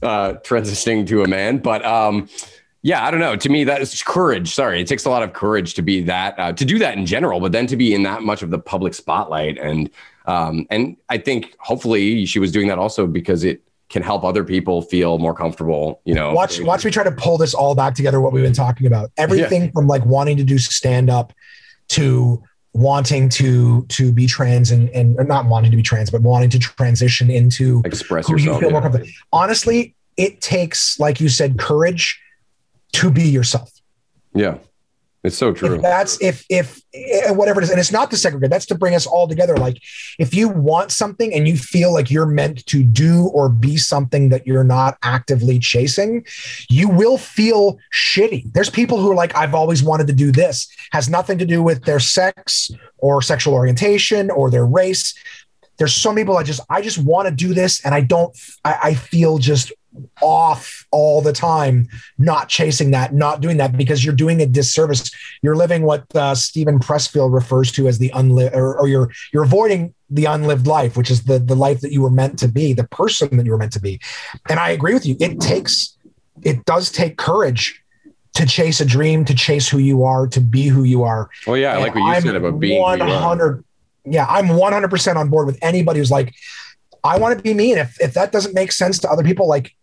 [0.00, 2.28] uh, transitioning to a man, but um,
[2.82, 3.36] yeah, I don't know.
[3.36, 4.52] To me, that is courage.
[4.52, 7.06] Sorry, it takes a lot of courage to be that uh, to do that in
[7.06, 9.88] general, but then to be in that much of the public spotlight, and
[10.26, 14.42] um, and I think hopefully she was doing that also because it can help other
[14.42, 16.00] people feel more comfortable.
[16.04, 18.52] You know, watch watch me try to pull this all back together what we've been
[18.52, 21.32] talking about everything from like wanting to do stand up
[21.88, 22.42] to
[22.72, 26.58] wanting to to be trans and and not wanting to be trans but wanting to
[26.58, 28.62] transition into express you yourself.
[28.62, 29.10] more yeah.
[29.30, 32.18] honestly it takes like you said courage
[32.92, 33.70] to be yourself.
[34.34, 34.58] Yeah,
[35.24, 35.76] it's so true.
[35.76, 38.74] if that's if if eh, whatever it is and it's not to segregate that's to
[38.74, 39.56] bring us all together.
[39.56, 39.80] Like
[40.18, 44.30] if you want something and you feel like you're meant to do or be something
[44.30, 46.26] that you're not actively chasing
[46.68, 48.52] you will feel shitty.
[48.52, 50.66] There's people who are like i've always wanted to do this.
[50.90, 55.14] Has nothing to do with their sex or sexual orientation or their race.
[55.78, 58.36] There's so many people I just i just want to do this and i don't
[58.64, 59.72] I, I feel just
[60.22, 61.86] off all the time
[62.16, 65.10] not chasing that not doing that because you're doing a disservice
[65.42, 69.42] you're living what uh, Steven Pressfield refers to as the unlived, or, or you're you're
[69.42, 72.72] avoiding the unlived life, which is the the life that you were meant to be,
[72.72, 74.00] the person that you were meant to be.
[74.48, 75.16] And I agree with you.
[75.18, 75.96] It takes,
[76.42, 77.82] it does take courage
[78.34, 81.28] to chase a dream, to chase who you are, to be who you are.
[81.46, 82.82] Well, yeah, I like what you I'm said about being.
[82.82, 83.20] who you are.
[83.20, 83.64] 100.
[84.04, 86.34] Yeah, I'm 100 percent on board with anybody who's like,
[87.04, 89.48] I want to be me, and if if that doesn't make sense to other people,
[89.48, 89.74] like,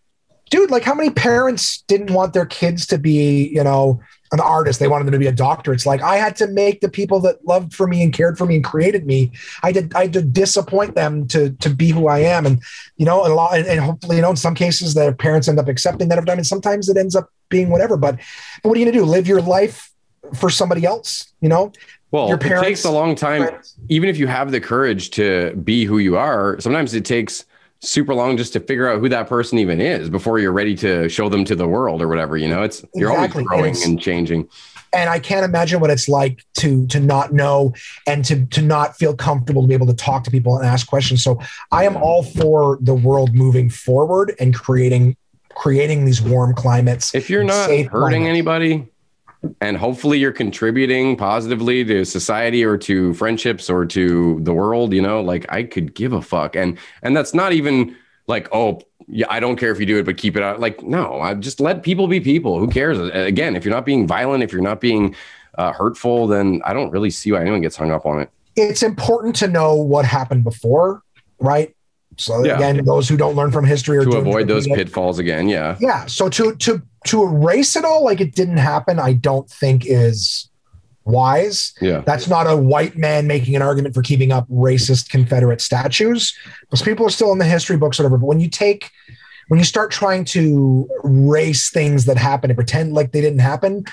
[0.49, 4.01] dude, like how many parents didn't want their kids to be, you know,
[4.31, 4.79] an artist?
[4.79, 5.73] They wanted them to be a doctor.
[5.73, 8.45] It's like I had to make the people that loved for me and cared for
[8.45, 9.31] me and created me.
[9.63, 9.93] I did.
[9.95, 12.61] I did disappoint them to to be who I am, and
[12.97, 15.47] you know, and a lot, and, and hopefully, you know, in some cases, their parents
[15.47, 17.97] end up accepting that of them, and sometimes it ends up being whatever.
[17.97, 18.17] But,
[18.61, 19.05] but what are you gonna do?
[19.05, 19.91] Live your life
[20.35, 21.31] for somebody else?
[21.41, 21.71] You know,
[22.11, 23.49] Well, your it parents- takes a long time.
[23.87, 27.45] Even if you have the courage to be who you are, sometimes it takes
[27.81, 31.07] super long just to figure out who that person even is before you're ready to
[31.09, 32.37] show them to the world or whatever.
[32.37, 33.41] You know, it's you're Exactly.
[33.41, 34.47] always growing It's- and changing.
[34.91, 37.73] and I can't imagine what it's like to to not know
[38.07, 40.87] and to to not feel comfortable to be able to talk to people and ask
[40.87, 41.23] questions.
[41.23, 41.39] So
[41.71, 45.15] I am all for the world moving forward and creating
[45.55, 47.13] creating these warm climates.
[47.15, 48.27] If you're not hurting climates.
[48.29, 48.85] anybody,
[49.61, 55.01] and hopefully you're contributing positively to society or to friendships or to the world, you
[55.01, 56.55] know, like I could give a fuck.
[56.55, 57.95] And and that's not even
[58.27, 60.59] like, oh, yeah, I don't care if you do it, but keep it out.
[60.59, 62.59] Like, no, I just let people be people.
[62.59, 62.99] Who cares?
[62.99, 65.15] Again, if you're not being violent, if you're not being
[65.57, 68.29] uh, hurtful, then I don't really see why anyone gets hung up on it.
[68.55, 71.01] It's important to know what happened before,
[71.39, 71.75] right?
[72.19, 72.55] So Yeah.
[72.57, 75.75] again, those who don't learn from history or To avoid those it- pitfalls again, yeah.
[75.79, 76.05] Yeah.
[76.05, 80.49] So to to to erase it all like it didn't happen, I don't think is
[81.05, 81.73] wise.
[81.81, 82.01] Yeah.
[82.05, 86.33] That's not a white man making an argument for keeping up racist Confederate statues.
[86.71, 88.17] Those people are still in the history books, or whatever.
[88.17, 88.91] But when you take,
[89.47, 93.85] when you start trying to race things that happen and pretend like they didn't happen,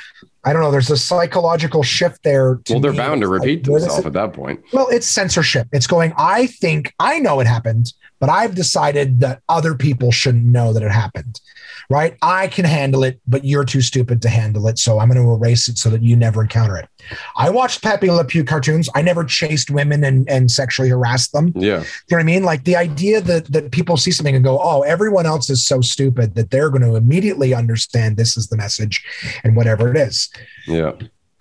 [0.47, 0.71] I don't know.
[0.71, 2.61] There's a psychological shift there.
[2.65, 2.99] to Well, they're me.
[2.99, 4.63] bound to repeat themselves at that point.
[4.73, 5.67] Well, it's censorship.
[5.73, 10.45] It's going, I think I know it happened, but I've decided that other people shouldn't
[10.45, 11.41] know that it happened.
[11.89, 12.17] Right?
[12.21, 14.77] I can handle it, but you're too stupid to handle it.
[14.77, 16.89] So I'm going to erase it so that you never encounter it.
[17.37, 18.89] I watched Pepe Le Pew cartoons.
[18.97, 21.53] I never chased women and, and sexually harassed them.
[21.55, 21.77] Yeah.
[21.79, 22.43] You know what I mean?
[22.43, 25.81] Like the idea that that people see something and go, "Oh, everyone else is so
[25.81, 29.05] stupid that they're going to immediately understand this is the message
[29.45, 30.29] and whatever it is."
[30.67, 30.93] Yeah.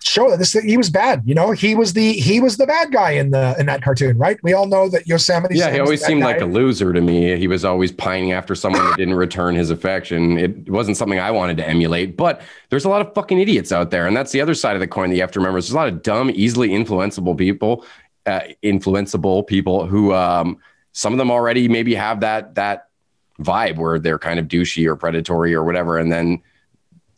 [0.02, 1.22] Show that this he was bad.
[1.26, 4.16] You know, he was the he was the bad guy in the in that cartoon,
[4.16, 4.38] right?
[4.42, 5.56] We all know that Yosemite.
[5.56, 6.26] Yeah, Sam he always seemed guy.
[6.28, 7.36] like a loser to me.
[7.36, 10.38] He was always pining after someone that didn't return his affection.
[10.38, 12.40] It wasn't something I wanted to emulate, but
[12.70, 14.06] there's a lot of fucking idiots out there.
[14.06, 15.56] And that's the other side of the coin that you have to remember.
[15.60, 17.84] There's a lot of dumb, easily influenceable people,
[18.26, 20.58] uh, influenceable people who um,
[20.92, 22.90] some of them already maybe have that that
[23.40, 25.98] vibe where they're kind of douchey or predatory or whatever.
[25.98, 26.42] And then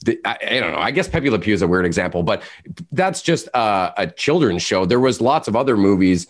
[0.05, 0.79] the, I, I don't know.
[0.79, 2.43] I guess Pepe Le Pew is a weird example, but
[2.93, 4.87] that's just uh, a children's show.
[4.87, 6.27] There was lots of other movies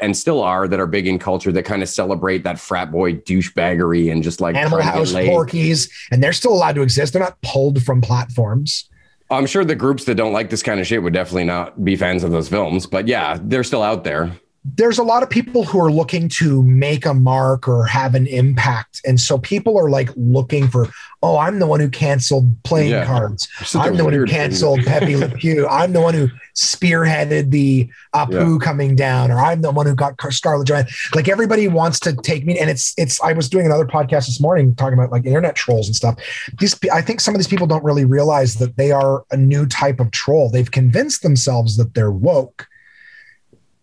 [0.00, 3.14] and still are that are big in culture that kind of celebrate that frat boy
[3.14, 5.26] douchebaggery and just like Animal trying to get House.
[5.26, 7.12] Porky's, and they're still allowed to exist.
[7.12, 8.88] They're not pulled from platforms.
[9.30, 11.96] I'm sure the groups that don't like this kind of shit would definitely not be
[11.96, 14.32] fans of those films, but yeah, they're still out there.
[14.74, 18.26] There's a lot of people who are looking to make a mark or have an
[18.26, 19.00] impact.
[19.06, 20.88] And so people are like looking for,
[21.22, 23.04] oh, I'm the one who canceled playing Yeah.
[23.04, 23.48] cards.
[23.74, 25.68] I'm the one who canceled Pepe Le Pew.
[25.68, 30.16] I'm the one who spearheaded the Apu coming down, or I'm the one who got
[30.16, 30.94] Car- Scarlett Johansson.
[31.14, 33.20] Like everybody wants to take me, and it's it's.
[33.22, 36.16] I was doing another podcast this morning talking about like internet trolls and stuff.
[36.58, 39.66] These I think some of these people don't really realize that they are a new
[39.66, 40.50] type of troll.
[40.50, 42.66] They've convinced themselves that they're woke.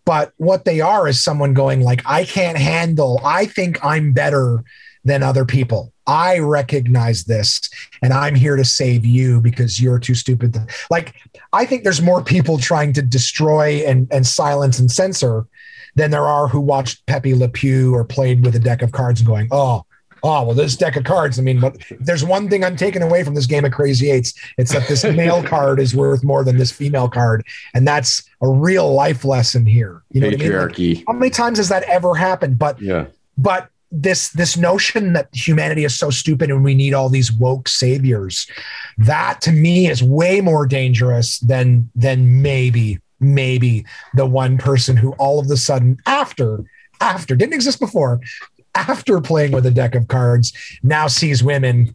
[0.04, 4.62] But what they are is someone going like, I can't handle, I think I'm better
[5.04, 5.92] than other people.
[6.06, 7.60] I recognize this
[8.02, 10.56] and I'm here to save you because you're too stupid.
[10.90, 11.14] Like,
[11.52, 15.46] I think there's more people trying to destroy and, and silence and censor
[15.94, 19.20] than there are who watched Pepe Le Pew or played with a deck of cards
[19.20, 19.84] and going, oh,
[20.24, 21.38] oh, well, this deck of cards.
[21.38, 24.32] I mean, what, there's one thing I'm taking away from this game of Crazy Eights,
[24.56, 27.46] it's that this male card is worth more than this female card.
[27.74, 30.02] And that's a real life lesson here.
[30.10, 30.96] You know what I mean?
[30.96, 32.58] Like, how many times has that ever happened?
[32.58, 33.06] But yeah.
[33.36, 37.68] but this this notion that humanity is so stupid and we need all these woke
[37.68, 38.48] saviors
[38.98, 43.84] that to me is way more dangerous than than maybe maybe
[44.14, 46.64] the one person who all of a sudden after
[47.00, 48.20] after didn't exist before
[48.74, 50.52] after playing with a deck of cards
[50.82, 51.94] now sees women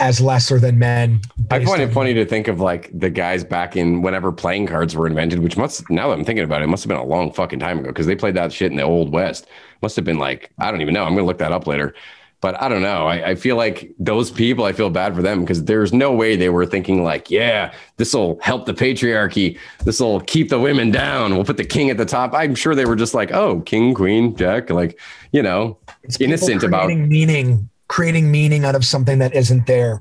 [0.00, 3.76] as lesser than men I find it funny to think of like the guys back
[3.76, 6.68] in whenever playing cards were invented, which must now that I'm thinking about it, it
[6.68, 8.84] must have been a long fucking time ago because they played that shit in the
[8.84, 9.46] old west.
[9.82, 11.04] Must have been like, I don't even know.
[11.04, 11.94] I'm gonna look that up later.
[12.40, 13.06] But I don't know.
[13.06, 16.36] I, I feel like those people, I feel bad for them because there's no way
[16.36, 19.58] they were thinking like, yeah, this will help the patriarchy.
[19.84, 21.34] This will keep the women down.
[21.34, 22.34] We'll put the king at the top.
[22.34, 25.00] I'm sure they were just like, oh, king, queen, jack, like,
[25.32, 30.00] you know, It's innocent about creating meaning creating meaning out of something that isn't there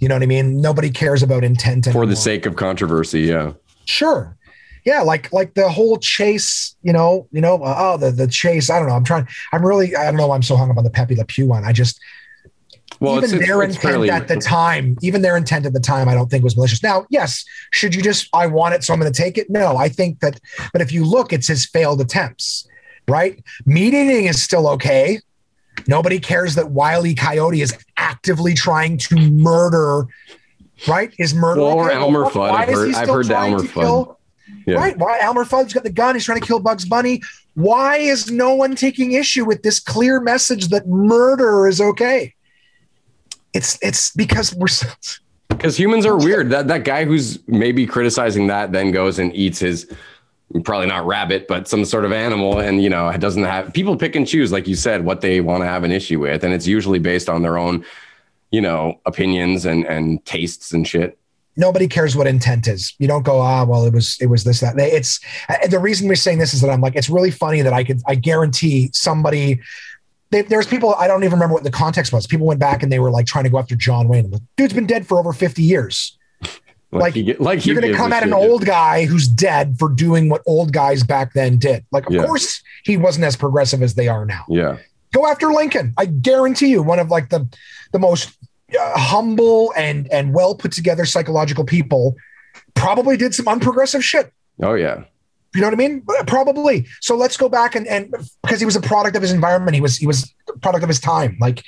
[0.00, 3.22] you know what i mean nobody cares about intent for the sake of controversy.
[3.22, 3.52] Yeah.
[3.86, 4.36] sure
[4.84, 8.70] yeah like like the whole chase you know you know uh, oh the the chase
[8.70, 10.76] i don't know i'm trying i'm really i don't know why i'm so hung up
[10.76, 12.00] on the pepe le pew one i just
[13.00, 15.72] Well, even it's, it's, their it's intent fairly, at the time even their intent at
[15.72, 18.82] the time i don't think was malicious now yes should you just i want it
[18.84, 20.40] so i'm going to take it no i think that
[20.72, 22.66] but if you look it's his failed attempts
[23.08, 25.18] right meat eating is still okay
[25.86, 30.06] nobody cares that wiley coyote is actively trying to murder
[30.88, 31.90] right is murder Well, or?
[31.90, 32.50] Elmer Fudd.
[32.50, 34.16] I've heard- I've heard the Elmer Fudd.
[34.66, 34.76] Yeah.
[34.76, 34.96] Right.
[34.96, 36.14] Why Elmer Fudd's got the gun?
[36.14, 37.22] He's trying to kill Bugs Bunny.
[37.54, 42.34] Why is no one taking issue with this clear message that murder is okay?
[43.52, 44.68] It's it's because we're
[45.48, 46.50] Because humans are weird.
[46.50, 49.92] That that guy who's maybe criticizing that then goes and eats his
[50.64, 53.96] probably not rabbit, but some sort of animal, and you know it doesn't have people
[53.96, 56.52] pick and choose, like you said, what they want to have an issue with, and
[56.54, 57.84] it's usually based on their own,
[58.50, 61.18] you know, opinions and and tastes and shit.
[61.56, 62.94] Nobody cares what intent is.
[62.98, 64.74] You don't go, ah, well, it was it was this that.
[64.78, 67.72] It's uh, the reason we're saying this is that I'm like, it's really funny that
[67.72, 69.60] I could I guarantee somebody.
[70.30, 72.26] They, there's people I don't even remember what the context was.
[72.26, 74.24] People went back and they were like trying to go after John Wayne.
[74.24, 76.16] I'm like, Dude's been dead for over 50 years.
[76.94, 80.28] Like, he, like You're going to come at an old guy who's dead for doing
[80.28, 81.86] what old guys back then did.
[81.90, 82.24] Like, of Yeah.
[82.26, 84.44] course, he wasn't as progressive as they are now.
[84.48, 84.76] Yeah,
[85.14, 85.94] Go after Lincoln.
[85.96, 87.46] I guarantee you, one of like the
[87.92, 88.36] the most
[88.78, 92.14] Uh, humble and and well put together psychological people
[92.74, 94.32] probably did some unprogressive shit.
[94.62, 95.04] oh yeah,
[95.54, 96.02] You know what I mean?
[96.18, 96.86] Uh, probably.
[97.00, 99.80] So let's go back and and because he was a product of his environment, he
[99.82, 101.36] was he was a product of his time.
[101.40, 101.62] Like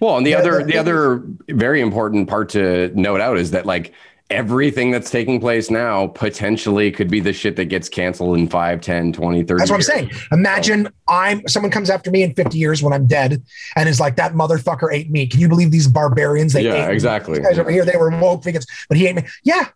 [0.00, 3.50] Well, and the Yeah, other the- the other very important part to note out is
[3.50, 3.92] that like
[4.28, 8.80] everything that's taking place now potentially could be the shit that gets canceled in 5,
[8.80, 10.10] 10, 20, 30 that's what I'm saying.
[10.32, 13.42] Imagine I'm someone comes after me in 50 years when I'm dead
[13.76, 15.26] and is like that motherfucker ate me.
[15.28, 16.52] Can you believe these barbarians?
[16.52, 17.38] They Yeah, exactly.
[17.38, 19.22] These guys over here, they were woke vegans, but he ate me.
[19.44, 19.68] Yeah.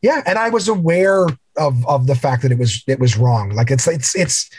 [0.00, 0.22] Yeah.
[0.26, 1.26] And I was aware
[1.56, 3.50] of of the fact that it was it was wrong.
[3.50, 4.50] Like it's it's it's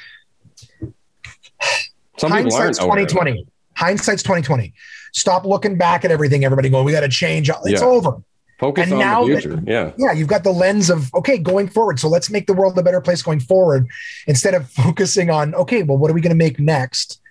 [2.17, 3.47] Some hindsight's aren't aware 2020.
[3.75, 4.73] Hindsight's 2020.
[5.13, 7.49] Stop looking back at everything, everybody going, we got to change.
[7.49, 7.87] It's Yeah.
[7.87, 8.21] over.
[8.59, 9.91] Focus And on now the that- yeah.
[9.97, 11.99] Yeah, you've got the lens of okay, going forward.
[11.99, 13.87] So let's make the world a better place going forward
[14.25, 17.21] instead of focusing on okay, well, what are we going to make next?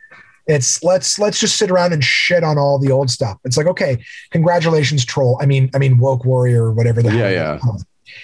[0.47, 3.39] It's let's let's just sit around and shit on all the old stuff.
[3.45, 5.37] It's like okay, congratulations, troll.
[5.41, 7.59] I mean, I mean, woke warrior, or whatever the Yeah, hell.
[7.65, 7.73] yeah.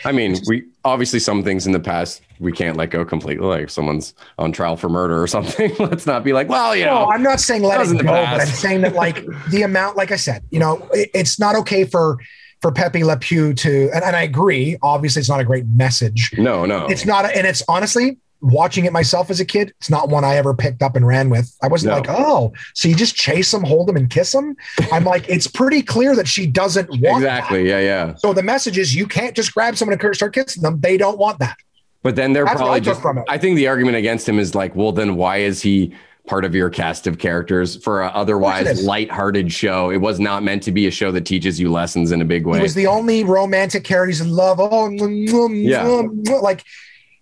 [0.04, 3.44] I mean, we obviously some things in the past we can't let go completely.
[3.46, 6.84] Like if someone's on trial for murder or something, let's not be like, well, you
[6.84, 9.96] know, No, I'm not saying let it go, but I'm saying that like the amount,
[9.96, 12.18] like I said, you know, it- it's not okay for
[12.62, 14.78] for Pepe Le Pew to, and, and I agree.
[14.82, 16.30] Obviously, it's not a great message.
[16.39, 16.86] no, no.
[16.86, 19.72] It's not, and it's honestly watching it myself as a kid.
[19.78, 21.55] It's not one I ever picked up and ran with.
[21.62, 21.98] I wasn't No.
[21.98, 24.56] like, oh, so you just chase them, hold them, and kiss them.
[24.90, 27.16] I'm like, it's pretty clear that she doesn't want that.
[27.39, 27.68] exactly.
[27.68, 28.14] Yeah, yeah.
[28.14, 30.80] So the message is, you can't just grab someone and start kissing them.
[30.80, 31.56] They don't want that.
[32.02, 33.01] But then they're That's probably I just.
[33.01, 33.24] from it.
[33.28, 35.94] I think the argument against him is like, well, then why is he
[36.32, 38.84] part of your cast of characters for a otherwise is.
[38.86, 39.90] light-hearted show?
[39.90, 42.46] It was not meant to be a show that teaches you lessons in a big
[42.46, 42.59] way.
[42.59, 44.59] It was the only romantic characters in love.
[44.59, 44.98] Oh, mm,
[45.28, 45.84] mm, Yeah.
[45.84, 46.64] mm, mm, like,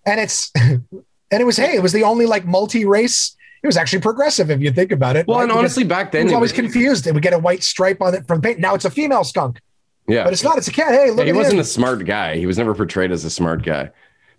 [0.05, 0.85] and it's, and
[1.29, 3.35] it was, hey, it was the only like multi-race.
[3.63, 5.27] It was actually progressive if you think about it.
[5.27, 5.43] well, right?
[5.43, 7.05] and Because honestly, back then, was it always was- confused.
[7.05, 8.59] It would get a white stripe on it from the paint.
[8.59, 9.59] Now it's a female skunk,
[10.07, 10.57] yeah, but it's not.
[10.57, 10.93] It's a cat.
[10.93, 11.59] Hey, look Yeah, he wasn't him.
[11.59, 12.37] a smart guy.
[12.37, 13.91] He was never portrayed as a smart guy.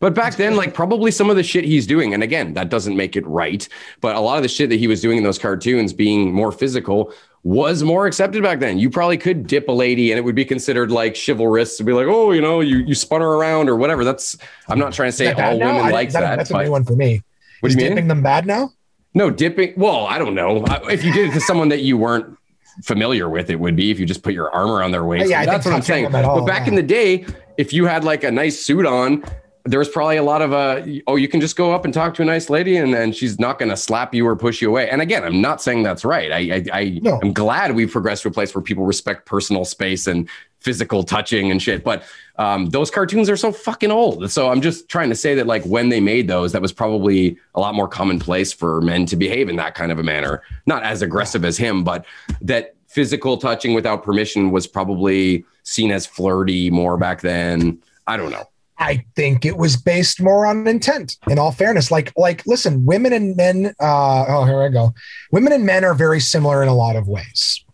[0.03, 2.97] But back then, like probably some of the shit he's doing, and again, that doesn't
[2.97, 3.69] make it right.
[4.01, 6.51] But a lot of the shit that he was doing in those cartoons, being more
[6.51, 7.13] physical,
[7.45, 8.81] was more accepted back then.
[8.81, 11.93] You probably could dip a lady, and it would be considered like chivalrous to be
[11.93, 14.05] like, oh, you know, you you spun her around or whatever.
[14.05, 14.37] That's
[14.69, 16.37] I'm not trying to say Is that bad all women I- like that.
[16.37, 17.23] That's a new one for me.
[17.61, 17.95] what Is do you mean?
[17.97, 18.73] dipping them bad now?
[19.15, 19.73] No, dipping.
[19.77, 20.65] Well, I don't know.
[20.91, 22.37] If you did it to someone that you weren't
[22.83, 25.31] familiar with, it would be if you just put your arm around their waist.
[25.31, 26.07] Yeah, I That's what I'm saying.
[26.13, 26.71] all, but back yeah.
[26.71, 27.25] in the day,
[27.57, 29.23] if you had like a nice suit on,
[29.65, 32.15] there was probably a lot of uh oh, you can just go up and talk
[32.15, 34.89] to a nice lady and then she's not gonna slap you or push you away.
[34.91, 36.33] And again, I'm not saying that's right.
[36.33, 37.21] I I, I No.
[37.23, 40.29] am glad we've progressed to a place where people respect personal space and
[40.61, 41.83] physical touching and shit.
[41.83, 42.05] But
[42.37, 44.31] um, those cartoons are so fucking old.
[44.31, 47.37] So I'm just trying to say that like when they made those, that was probably
[47.57, 50.43] a lot more commonplace for men to behave in that kind of a manner.
[50.67, 52.05] Not as aggressive as him, but
[52.41, 57.81] that physical touching without permission was probably seen as flirty more back then.
[58.07, 58.49] I don't know.
[58.79, 61.17] I think it was based more on intent.
[61.29, 63.75] In all fairness, like like listen, women and men.
[63.81, 64.93] Uh, oh, here I go.
[65.31, 67.65] Women and men are very similar in a lot of ways.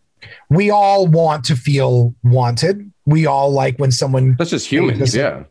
[0.50, 2.92] We all want to feel wanted.
[3.06, 4.98] We all like when someone That's just humans.
[5.00, 5.42] Listen, Yeah.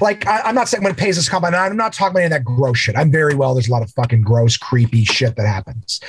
[0.00, 1.60] like I, I'm not saying when it pays us compliment.
[1.62, 2.96] I'm not talking about any of that gross shit.
[2.96, 3.54] I'm very well.
[3.54, 6.00] There's a lot of fucking gross, creepy shit that happens.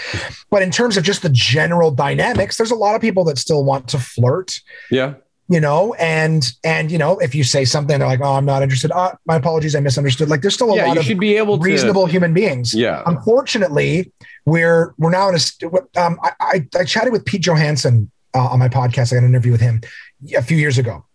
[0.49, 3.63] But in terms of just the general dynamics, there's a lot of people that still
[3.63, 4.59] want to flirt
[4.91, 5.13] Yeah.
[5.49, 8.61] You know and and you know if you say something they're like oh i'm not
[8.61, 10.87] interested uh, my apologies i misunderstood like there's still a Yeah.
[10.87, 11.63] lot You of should be able to.
[11.63, 13.01] reasonable human beings Yeah.
[13.05, 14.11] unfortunately
[14.45, 18.59] we're we're now in a um, I, I, I chatted with pete johansson uh, on
[18.59, 19.81] my podcast i got an interview with him
[20.35, 21.05] a few years ago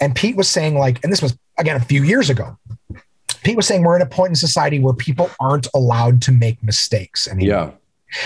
[0.00, 2.56] and pete was saying like and this was again a few years ago
[3.44, 6.60] pete was saying we're at a point in society where people aren't allowed to make
[6.62, 7.70] mistakes anymore Yeah.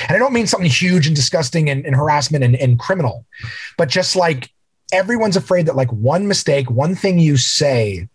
[0.08, 3.26] and I don't mean something huge and disgusting and, and harassment and, and criminal,
[3.76, 4.50] but just like
[4.92, 8.08] everyone's afraid that like one mistake, one thing you say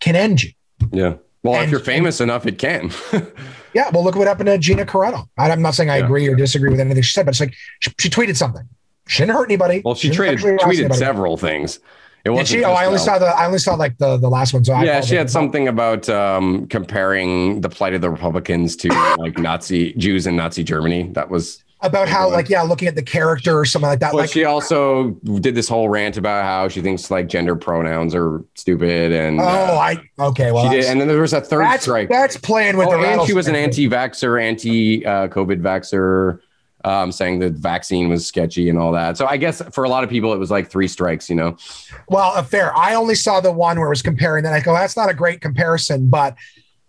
[0.00, 0.50] can end you.
[0.92, 1.14] Yeah.
[1.42, 2.90] Well, if you're famous enough, it can.
[3.74, 3.90] Yeah.
[3.92, 5.28] Well, look what happened to Gina Carano.
[5.36, 6.06] I'm not saying I Yeah.
[6.06, 8.66] agree or disagree with anything she said, but it's like she, she tweeted something.
[9.06, 9.82] She didn't hurt anybody.
[9.84, 11.78] well, she traded, tweeted several things.
[12.24, 12.64] It wasn't she?
[12.64, 14.64] Oh, I only saw the I only saw like the the last one.
[14.64, 18.88] So I yeah, she had something about um, comparing the plight of the Republicans to
[19.18, 21.10] like Nazi Jews in Nazi Germany.
[21.12, 21.62] That was.
[21.82, 24.12] About how like yeah, looking at the character or something like that.
[24.12, 28.14] But like she also did this whole rant about how she thinks like gender pronouns
[28.14, 30.52] are stupid, and oh, uh, I okay.
[30.52, 30.86] Well, she did.
[30.86, 32.08] And then there was a third that's, strike.
[32.08, 36.40] that's playing with Oh, the and she was an anti-vaxxer, anti-COVID vaxxer,
[36.84, 39.18] um, saying the vaccine was sketchy and all that.
[39.18, 41.28] So I guess for a lot of people, it was like three strikes.
[41.28, 41.56] You know.
[42.08, 42.74] Well, uh, fair.
[42.76, 44.44] I only saw the one where it was comparing.
[44.44, 46.36] Then I go, that's not a great comparison, but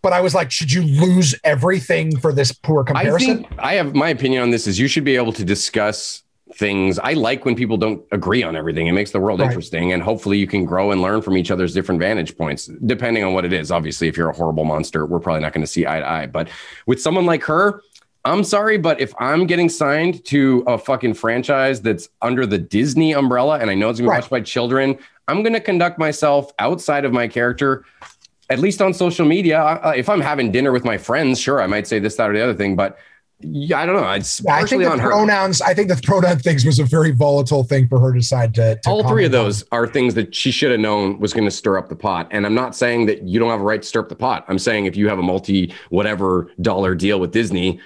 [0.01, 3.43] but I was like, should you lose everything for this poor I comparison?
[3.43, 6.23] think I have my opinion on this is you should be able to discuss
[6.55, 6.97] things.
[6.99, 8.87] I like when people don't agree on everything.
[8.87, 9.47] It makes the world Right.
[9.47, 9.91] interesting.
[9.91, 13.33] And hopefully you can grow and learn from each other's different vantage points, depending on
[13.33, 13.69] what it is.
[13.69, 16.25] Obviously, if you're a horrible monster, we're probably not going to see eye to eye.
[16.25, 16.47] But
[16.85, 17.81] with someone like her,
[18.23, 23.13] I'm sorry, but if I'm getting signed to a fucking franchise that's under the Disney
[23.13, 24.17] umbrella and I know it's gonna be Right.
[24.19, 24.97] watched by children,
[25.29, 27.83] I'm gonna conduct myself outside of my character
[28.49, 31.67] at least on social media, uh, if I'm having dinner with my friends, sure, I
[31.67, 32.97] might say this, that, or the other thing, but
[33.39, 34.09] yeah, I don't know.
[34.13, 35.09] It's Yeah, I think the on her.
[35.11, 35.61] pronouns.
[35.61, 38.79] I think the pronoun things was a very volatile thing for her to decide to.
[38.81, 39.43] to All three of on.
[39.43, 42.27] those are things that she should have known was going to stir up the pot.
[42.31, 44.43] And I'm not saying that you don't have a right to stir up the pot.
[44.47, 47.79] I'm saying if you have a multi whatever dollar deal with Disney,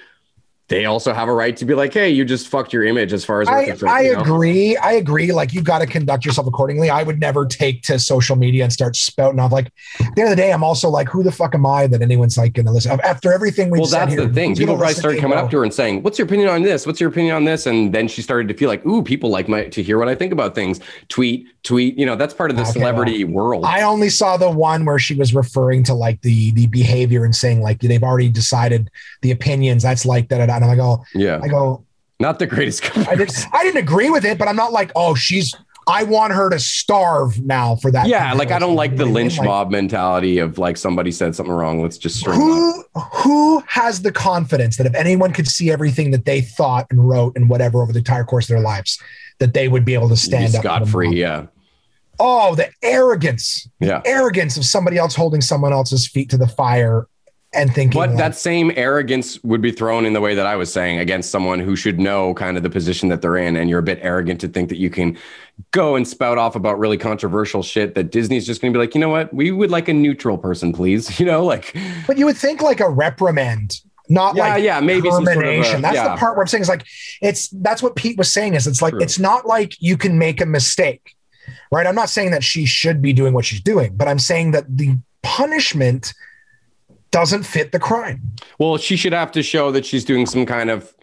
[0.72, 3.26] they also have a right to be like, hey, you just fucked your image as
[3.26, 4.22] far as I, concerned, I you know?
[4.22, 4.78] agree.
[4.78, 5.34] I agree.
[5.34, 6.90] Like you've got to conduct yourself accordingly.
[6.90, 9.52] I would never take to social media and start spouting off.
[9.52, 9.66] Like
[10.00, 12.02] at the end of the day, I'm also like, who the fuck am I that
[12.02, 12.98] anyone's like going to listen?
[13.04, 14.56] After everything we've Well, that's here, the thing.
[14.56, 16.88] People probably started coming up to her and saying, "What's your opinion on this?
[16.88, 19.50] What's your opinion on this?" And then she started to feel like, "Ooh, people like
[19.50, 20.80] my to hear what I think about things."
[21.10, 21.98] Tweet, tweet.
[21.98, 23.66] You know, that's part of the Okay, celebrity world.
[23.66, 27.36] I only saw the one where she was referring to like the the behavior and
[27.36, 28.90] saying like they've already decided
[29.22, 29.84] the opinions.
[29.84, 30.61] That's like that.
[30.64, 31.86] And I go, oh, yeah, I go,
[32.20, 32.96] not the greatest.
[33.08, 35.56] I didn't, I didn't agree with it, but I'm not like, oh, she's.
[35.88, 38.08] I want her to starve now for that.
[38.08, 39.24] yeah, like I don't like the You know what I mean?
[39.24, 41.82] lynch Like, mob mentality of like somebody said something wrong.
[41.82, 42.86] Let's just string them up.
[42.94, 47.10] Who who has the confidence that if anyone could see everything that they thought and
[47.10, 49.02] wrote and whatever over the entire course of their lives,
[49.40, 50.52] that they would be able to stand up?
[50.52, 51.16] to scot free.
[51.20, 51.48] Yeah,
[52.20, 54.02] oh, the arrogance, Yeah.
[54.06, 57.08] arrogance of somebody else holding someone else's feet to the fire
[57.54, 60.56] and thinking But like, that same arrogance would be thrown in the way that I
[60.56, 63.58] was saying against someone who should know kind of the position that they're in.
[63.58, 65.18] And you're a bit arrogant to think that you can
[65.72, 68.96] go and spout off about really controversial shit that Disney's just going to be like,
[68.96, 69.34] you know what?
[69.34, 71.20] We would like a neutral person, please.
[71.20, 71.76] You know, like,
[72.08, 75.42] but you would think like a reprimand, not Yeah, like yeah, maybe some sort of
[75.44, 75.82] a- termination.
[75.82, 76.10] that's yeah.
[76.10, 76.86] the part where I'm saying is like
[77.22, 79.02] it's that's what Pete was saying is it's like True.
[79.02, 81.16] it's not like you can make a mistake,
[81.72, 81.86] right?
[81.86, 84.66] I'm not saying that she should be doing what she's doing, but I'm saying that
[84.78, 86.14] the punishment
[87.12, 88.22] doesn't fit the crime.
[88.60, 90.94] well, she should have to show that she's doing some kind of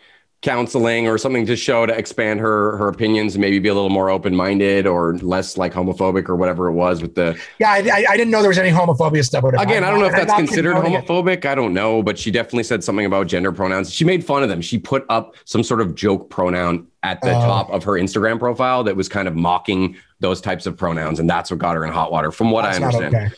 [0.41, 3.91] counseling or something to show to expand her her opinions and maybe be a little
[3.91, 8.05] more open-minded or less like homophobic or whatever it was with the Yeah, I, I,
[8.11, 9.43] I didn't know there was any homophobia stuff.
[9.43, 11.07] Again, I'm don't know if that's considered condoning it.
[11.09, 11.45] homophobic.
[11.45, 13.93] I don't know, but she definitely said something about gender pronouns.
[13.93, 14.61] She made fun of them.
[14.61, 17.41] She put up some sort of joke pronoun at the Oh.
[17.41, 21.29] top of her Instagram profile that was kind of mocking those types of pronouns, and
[21.29, 23.15] that's what got her in hot water, from what I understand.
[23.15, 23.29] okay.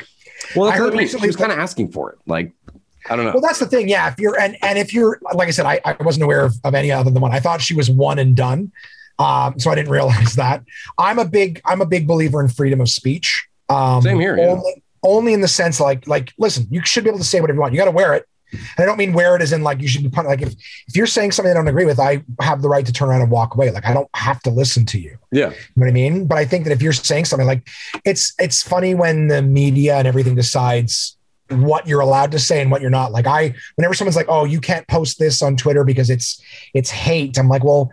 [0.56, 0.98] Well, I heard what I mean.
[0.98, 2.18] recently she was kind of asking for it.
[2.26, 2.52] Like,
[3.08, 3.32] I don't know.
[3.32, 3.88] Well, that's the thing.
[3.88, 6.54] Yeah, if you're and and if you're like I said, I, I wasn't aware of,
[6.64, 7.32] of any other than one.
[7.32, 8.72] I thought she was one and done.
[9.18, 10.64] Um, so I didn't realize that.
[10.98, 13.46] I'm a big I'm a big believer in freedom of speech.
[13.68, 14.48] Um, Same here, yeah.
[14.48, 17.56] Only, only in the sense like like listen, you should be able to say whatever
[17.56, 17.72] you want.
[17.72, 18.26] You got to wear it.
[18.52, 20.52] And I don't mean wear it as in like you should be pun- like if
[20.89, 23.22] if you're saying something I don't agree with, I have the right to turn around
[23.22, 23.70] and walk away.
[23.70, 25.18] Like I don't have to listen to you.
[25.31, 25.51] yeah.
[25.51, 26.27] You know what I mean?
[26.27, 27.68] But I think that if you're saying something like
[28.05, 31.16] it's it's funny when the media and everything decides
[31.51, 33.12] what you're allowed to say and what you're not.
[33.12, 36.40] Like I whenever someone's like, "Oh, you can't post this on Twitter because it's
[36.74, 37.90] it's hate." I'm like, "Well,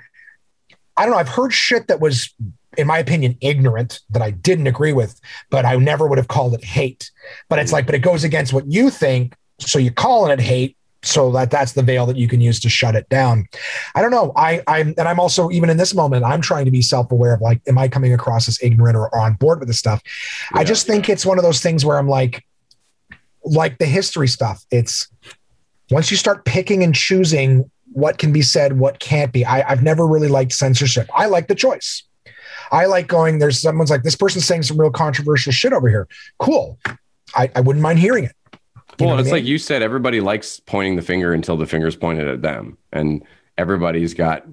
[0.96, 1.18] I don't know.
[1.20, 2.34] I've heard shit that was
[2.78, 5.20] in my opinion ignorant that I didn't agree with,
[5.50, 7.10] but I never would have called it hate.
[7.50, 10.76] But it's like but it goes against what you think, so you're calling it hate
[11.04, 13.46] so that that's the veil that you can use to shut it down.
[13.96, 14.34] I don't know.
[14.36, 17.42] I I'm and I'm also even in this moment, I'm trying to be self-aware of
[17.42, 20.02] like, am I coming across as ignorant or, or on board with this stuff?
[20.54, 20.66] I Yeah.
[20.66, 22.44] just think it's one of those things where I'm like,
[23.44, 24.66] like the history stuff.
[24.72, 25.08] It's
[25.92, 29.46] once you start picking and choosing what can be said, what can't be.
[29.46, 31.10] I, I've never really liked censorship.
[31.16, 32.04] I like the choice.
[32.72, 36.08] I like going, there's someone's like, this person's saying some real controversial shit over here.
[36.38, 36.78] Cool.
[37.36, 38.34] I, I wouldn't mind hearing it.
[39.00, 39.36] You well, what I it's mean?
[39.36, 42.78] like you said, everybody likes pointing the finger until the finger's pointed at them.
[42.92, 43.24] And
[43.58, 44.46] everybody's got,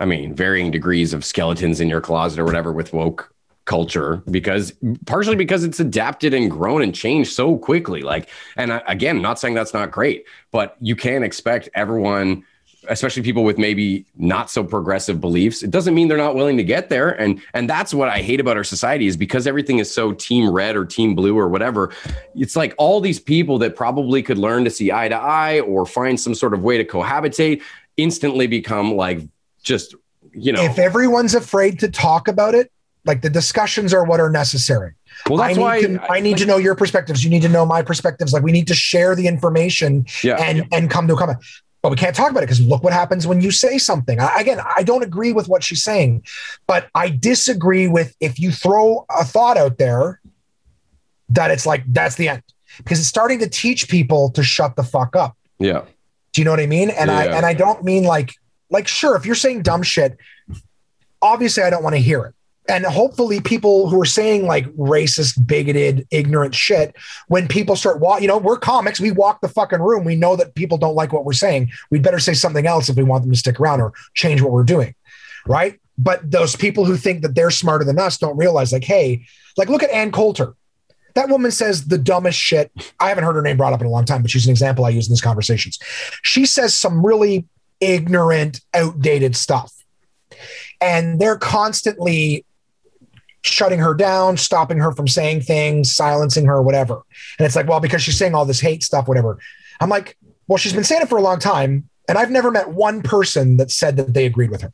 [0.00, 3.34] I mean, varying degrees of skeletons in your closet or whatever with woke
[3.66, 4.74] culture because
[5.06, 8.02] partially because it's adapted and grown and changed so quickly.
[8.02, 12.44] Like, and I, again, not saying that's not great, but you can't expect everyone
[12.88, 16.64] especially people with maybe not so progressive beliefs it doesn't mean they're not willing to
[16.64, 19.92] get there and and that's what i hate about our society is because everything is
[19.92, 21.92] so team red or team blue or whatever
[22.34, 25.86] it's like all these people that probably could learn to see eye to eye or
[25.86, 27.62] find some sort of way to cohabitate
[27.96, 29.20] instantly become like
[29.62, 29.94] just
[30.32, 32.70] you know if everyone's afraid to talk about it,
[33.04, 34.94] like the discussions are what are necessary.
[35.28, 37.24] well I that's need, why to, I need to know your perspectives.
[37.24, 38.32] You need to know my perspectives.
[38.32, 41.38] Like we need to share the information yeah and and come to a comment.
[41.84, 44.18] But we can't talk about it because look what happens when you say something.
[44.18, 46.24] I, again, I don't agree with what she's saying,
[46.66, 50.18] but I disagree with if you throw a thought out there
[51.28, 52.42] that it's like that's the end
[52.78, 55.36] because it's starting to teach people to shut the fuck up.
[55.58, 55.82] yeah
[56.32, 56.88] Do you know what I mean?
[56.88, 58.32] And I and I don't mean like
[58.70, 60.16] like sure if you're saying dumb shit,
[61.20, 62.34] obviously I don't want to hear it.
[62.68, 66.96] And hopefully people who are saying like racist, bigoted, ignorant shit,
[67.28, 70.04] when people start walk, you know, we're comics, we walk the fucking room.
[70.04, 71.70] We know that people don't like what we're saying.
[71.90, 74.52] We'd better say something else if we want them to stick around or change what
[74.52, 74.94] we're doing.
[75.46, 75.78] Right.
[75.98, 79.26] But those people who think that they're smarter than us don't realize, like, hey,
[79.56, 80.54] like look at Ann Coulter.
[81.14, 82.72] That woman says the dumbest shit.
[82.98, 84.84] I haven't heard her name brought up in a long time, but she's an example
[84.84, 85.78] I use in these conversations.
[86.22, 87.46] She says some really
[87.78, 89.72] ignorant, outdated stuff.
[90.80, 92.44] And they're constantly
[93.44, 97.02] shutting her down, stopping her from saying things, silencing her, whatever.
[97.38, 99.38] And it's like, well, because she's saying all this hate stuff, whatever.
[99.80, 100.16] I'm like,
[100.48, 101.88] well, she's been saying it for a long time.
[102.08, 104.72] And I've never met one person that said that they agreed with her.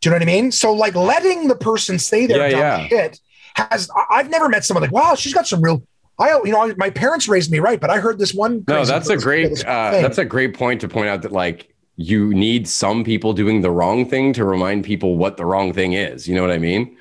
[0.00, 0.50] Do you know what I mean?
[0.50, 2.88] So, like, letting the person say their Yeah, dumb yeah.
[2.88, 3.20] shit
[3.54, 5.82] has, I've never met someone like, wow, she's got some real,
[6.18, 8.64] I, you know, my parents raised me right, but I heard this one.
[8.66, 12.32] no that's a great uh, that's a great point to point out that like you
[12.34, 16.26] need some people doing the wrong thing to remind people what the wrong thing is
[16.26, 16.96] you know what i mean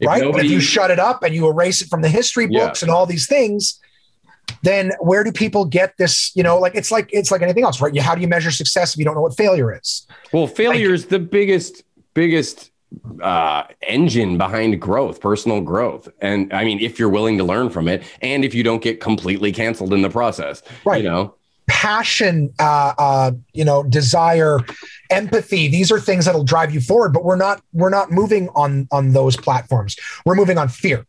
[0.00, 0.20] If right?
[0.20, 2.66] But nobody- if you shut it up and you erase it from the history Yeah.
[2.66, 3.78] books and all these things,
[4.62, 6.32] then where do people get this?
[6.34, 7.94] You know, like it's like it's like anything else, right?
[7.94, 10.06] You, how do you measure success if you don't know what failure is?
[10.32, 12.70] Well, failure is the biggest, biggest
[13.22, 16.08] uh, engine behind growth, personal growth.
[16.20, 19.00] And I mean, if you're willing to learn from it, and if you don't get
[19.00, 21.02] completely canceled in the process, Right.
[21.04, 21.34] You know,
[21.70, 24.58] Passion, uh, uh, you know, desire,
[25.08, 25.68] empathy.
[25.68, 29.12] These are things that'll drive you forward, but we're not we're not moving on on
[29.12, 29.96] those platforms.
[30.26, 31.06] We're moving on fear.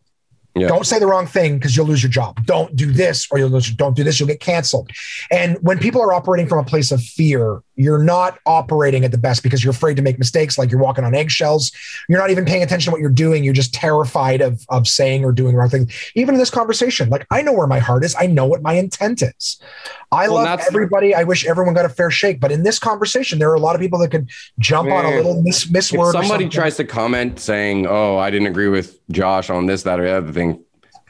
[0.55, 0.67] Yeah.
[0.67, 2.45] Don't say the wrong thing because you'll lose your job.
[2.45, 3.71] Don't do this or you'll lose.
[3.71, 4.19] Don't do this.
[4.19, 4.91] You'll get canceled.
[5.31, 9.17] And when people are operating from a place of fear, you're not operating at the
[9.17, 10.57] best because you're afraid to make mistakes.
[10.57, 11.71] Like you're walking on eggshells.
[12.09, 13.43] You're not even paying attention to what you're doing.
[13.43, 15.89] You're just terrified of of saying or doing the wrong thing.
[16.15, 18.15] Even in this conversation, like I know where my heart is.
[18.19, 19.59] I know what my intent is.
[20.11, 21.15] I well, love everybody.
[21.15, 22.41] I wish everyone got a fair shake.
[22.41, 24.29] But in this conversation, there are a lot of people that could
[24.59, 26.11] jump Man, on a little miss, miss word.
[26.11, 30.03] Somebody tries to comment saying, "Oh, I didn't agree with Josh on this, that, or
[30.03, 30.50] the other thing."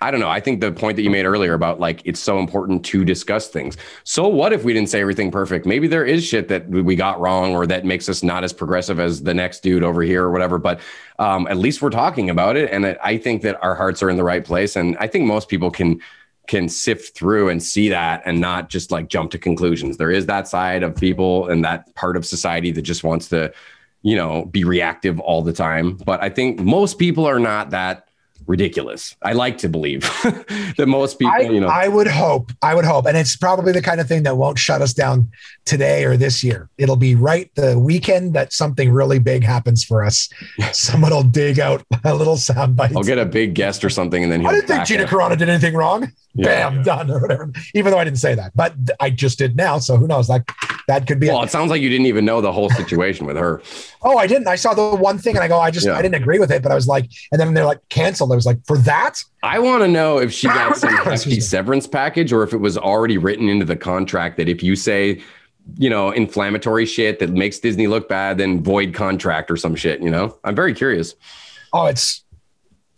[0.01, 0.29] I don't know.
[0.29, 3.49] I think the point that you made earlier about like it's so important to discuss
[3.49, 3.77] things.
[4.03, 5.65] So what if we didn't say everything perfect?
[5.65, 8.99] Maybe there is shit that we got wrong or that makes us not as progressive
[8.99, 10.57] as the next dude over here or whatever.
[10.57, 10.79] But
[11.19, 14.17] um, at least we're talking about it, and I think that our hearts are in
[14.17, 14.75] the right place.
[14.75, 16.01] And I think most people can
[16.47, 19.97] can sift through and see that and not just like jump to conclusions.
[19.97, 23.53] There is that side of people and that part of society that just wants to,
[24.01, 25.97] you know, be reactive all the time.
[25.97, 28.07] But I think most people are not that
[28.47, 29.15] ridiculous.
[29.21, 30.01] I like to believe
[30.77, 33.71] that most people, I, you know, I would hope, I would hope, and it's probably
[33.71, 35.29] the kind of thing that won't shut us down
[35.65, 36.69] today or this year.
[36.77, 40.29] It'll be right the weekend that something really big happens for us.
[40.71, 42.95] Someone will dig out a little soundbite.
[42.95, 45.49] I'll get a big guest or something, and then I didn't think Gina Carano did
[45.49, 46.11] anything wrong.
[46.33, 46.69] Yeah.
[46.69, 47.51] Bam, done or whatever.
[47.73, 50.29] Even though I didn't say that, but I just did now, so who knows?
[50.29, 50.49] Like
[50.87, 51.27] that could be.
[51.27, 53.61] Well, it, it sounds like you didn't even know the whole situation with her.
[54.01, 54.47] Oh, I didn't.
[54.47, 55.97] I saw the one thing, and I go, I just, yeah.
[55.97, 58.31] I didn't agree with it, but I was like, and then they're like canceled.
[58.31, 59.23] I was like, for that.
[59.43, 62.77] I want to know if she got some hefty severance package, or if it was
[62.77, 65.21] already written into the contract that if you say
[65.77, 70.01] you know, inflammatory shit that makes Disney look bad, then void contract or some shit,
[70.01, 70.37] you know?
[70.43, 71.15] I'm very curious.
[71.73, 72.23] Oh, it's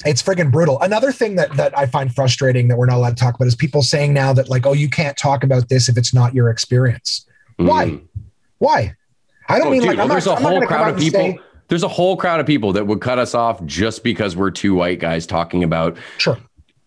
[0.05, 0.79] it's freaking brutal.
[0.81, 3.55] Another thing that that I find frustrating that we're not allowed to talk about is
[3.55, 6.49] people saying now that like, oh, you can't talk about this if it's not your
[6.49, 7.25] experience.
[7.59, 7.67] Mm.
[7.67, 7.99] Why?
[8.59, 8.95] Why?
[9.49, 11.19] I don't oh, mean dude, like well, there's not, a whole crowd of people.
[11.19, 14.51] Say, there's a whole crowd of people that would cut us off just because we're
[14.51, 16.37] two white guys talking about sure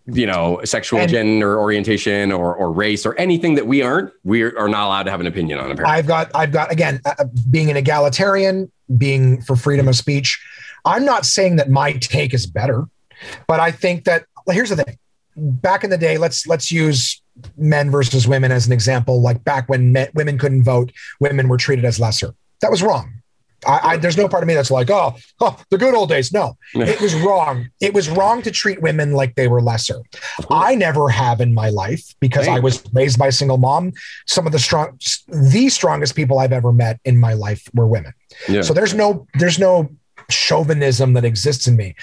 [0.06, 4.42] you know sexual and, gender orientation or, or race or anything that we aren't we
[4.42, 5.96] are not allowed to have an opinion on apparently.
[5.96, 10.40] i've got i've got again uh, being an egalitarian being for freedom of speech
[10.84, 12.84] i'm not saying that my take is better
[13.46, 14.98] but I think that here's the thing.
[15.36, 17.20] Back in the day, let's let's use
[17.56, 19.20] men versus women as an example.
[19.20, 22.34] Like back when men, women couldn't vote, women were treated as lesser.
[22.62, 23.12] That was wrong.
[23.66, 26.32] I, I, there's no part of me that's like, oh, oh, the good old days.
[26.32, 27.68] No, it was wrong.
[27.80, 30.02] It was wrong to treat women like they were lesser.
[30.50, 33.92] I never have in my life because I was raised by a single mom.
[34.26, 34.98] Some of the strong,
[35.28, 38.12] the strongest people I've ever met in my life were women.
[38.48, 38.62] Yeah.
[38.62, 39.90] So there's no, there's no
[40.30, 41.96] chauvinism that exists in me.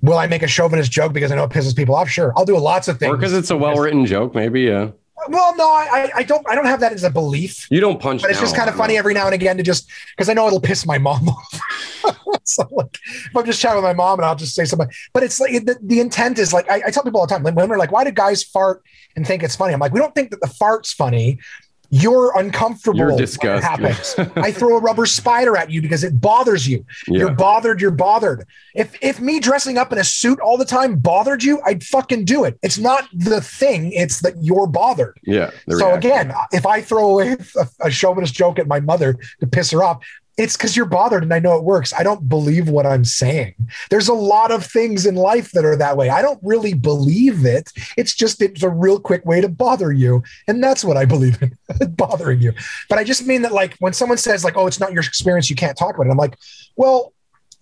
[0.00, 2.08] Will I make a chauvinist joke because I know it pisses people off?
[2.08, 3.12] Sure, I'll do lots of things.
[3.12, 4.62] Or because it's a well-written joke, maybe.
[4.62, 4.90] Yeah.
[5.28, 6.48] Well, no, I, I don't.
[6.48, 7.66] I don't have that as a belief.
[7.70, 8.22] You don't punch.
[8.22, 10.46] But it's just kind of funny every now and again to just because I know
[10.46, 11.60] it'll piss my mom off.
[12.44, 15.22] so like, if I'm just chatting with my mom and I'll just say something, but
[15.22, 17.68] it's like the, the intent is like I, I tell people all the time when
[17.68, 18.82] we're like, why do guys fart
[19.16, 19.74] and think it's funny?
[19.74, 21.40] I'm like, we don't think that the fart's funny
[21.90, 23.64] you're uncomfortable you're disgusted.
[23.64, 24.14] happens.
[24.36, 26.84] I throw a rubber spider at you because it bothers you.
[27.06, 27.20] Yeah.
[27.20, 28.46] You're bothered, you're bothered.
[28.74, 32.26] If if me dressing up in a suit all the time bothered you, I'd fucking
[32.26, 32.58] do it.
[32.62, 35.18] It's not the thing, it's that you're bothered.
[35.24, 35.50] Yeah.
[35.70, 35.98] So reaction.
[35.98, 39.82] again, if I throw away a, a chauvinist joke at my mother to piss her
[39.82, 40.04] off,
[40.38, 41.92] it's because you're bothered and I know it works.
[41.92, 43.54] I don't believe what I'm saying.
[43.90, 46.10] There's a lot of things in life that are that way.
[46.10, 47.72] I don't really believe it.
[47.96, 50.22] It's just it's a real quick way to bother you.
[50.46, 51.56] And that's what I believe in
[51.96, 52.52] bothering you.
[52.88, 55.50] But I just mean that like when someone says like, oh, it's not your experience,
[55.50, 56.10] you can't talk about it.
[56.10, 56.38] I'm like,
[56.76, 57.12] well,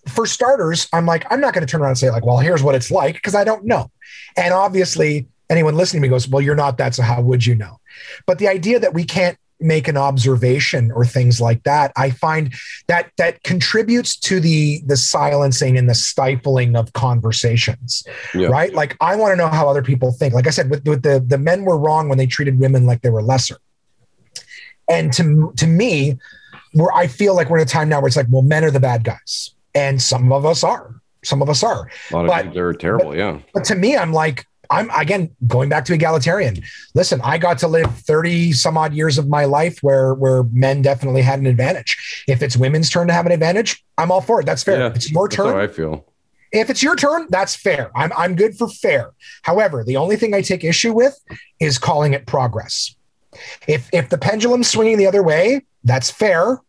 [0.07, 2.63] for starters, I'm like, I'm not going to turn around and say like, well, here's
[2.63, 3.91] what it's like because I don't know.
[4.37, 6.95] And obviously anyone listening to me goes, well, you're not that.
[6.95, 7.81] So how would you know?
[8.27, 12.53] But the idea that we can't make an observation or things like that i find
[12.89, 18.05] that that contributes to the the silencing and the stifling of conversations
[18.35, 18.49] yeah.
[18.49, 18.75] right?
[18.75, 20.35] Like i want to know how other people think.
[20.35, 23.03] Like i said with, with the the men were wrong when they treated women like
[23.03, 23.59] they were lesser.
[24.89, 26.19] And to to me
[26.73, 28.71] where i feel like we're in a time now where it's like well men are
[28.71, 30.95] the bad guys and some of us are.
[31.25, 31.91] Some of us are.
[32.13, 33.39] A lot but, of they're terrible but, yeah.
[33.53, 36.63] but to me i'm like I'm again going back to egalitarian.
[36.95, 40.83] Listen, I got to live 30 some odd years of my life where where men
[40.83, 42.25] definitely had an advantage.
[42.29, 44.47] If it's women's turn to have an advantage, I'm all for it.
[44.47, 44.79] That's fair.
[44.79, 45.57] Yeah, it's your turn.
[45.57, 46.07] I feel.
[46.53, 47.91] If it's your turn, that's fair.
[47.95, 49.13] I'm I'm good for fair.
[49.43, 51.19] However, the only thing I take issue with
[51.61, 52.95] is calling it progress.
[53.67, 56.61] If if the pendulum's swinging the other way, that's fair.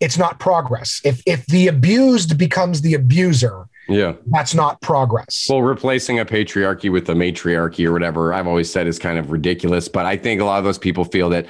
[0.00, 1.00] It's not progress.
[1.04, 4.14] If if the abused becomes the abuser, yeah.
[4.26, 5.46] That's not progress.
[5.50, 9.30] Well, replacing a patriarchy with a matriarchy or whatever, I've always said is kind of
[9.30, 9.88] ridiculous.
[9.88, 11.46] But I think a lot of those people feel that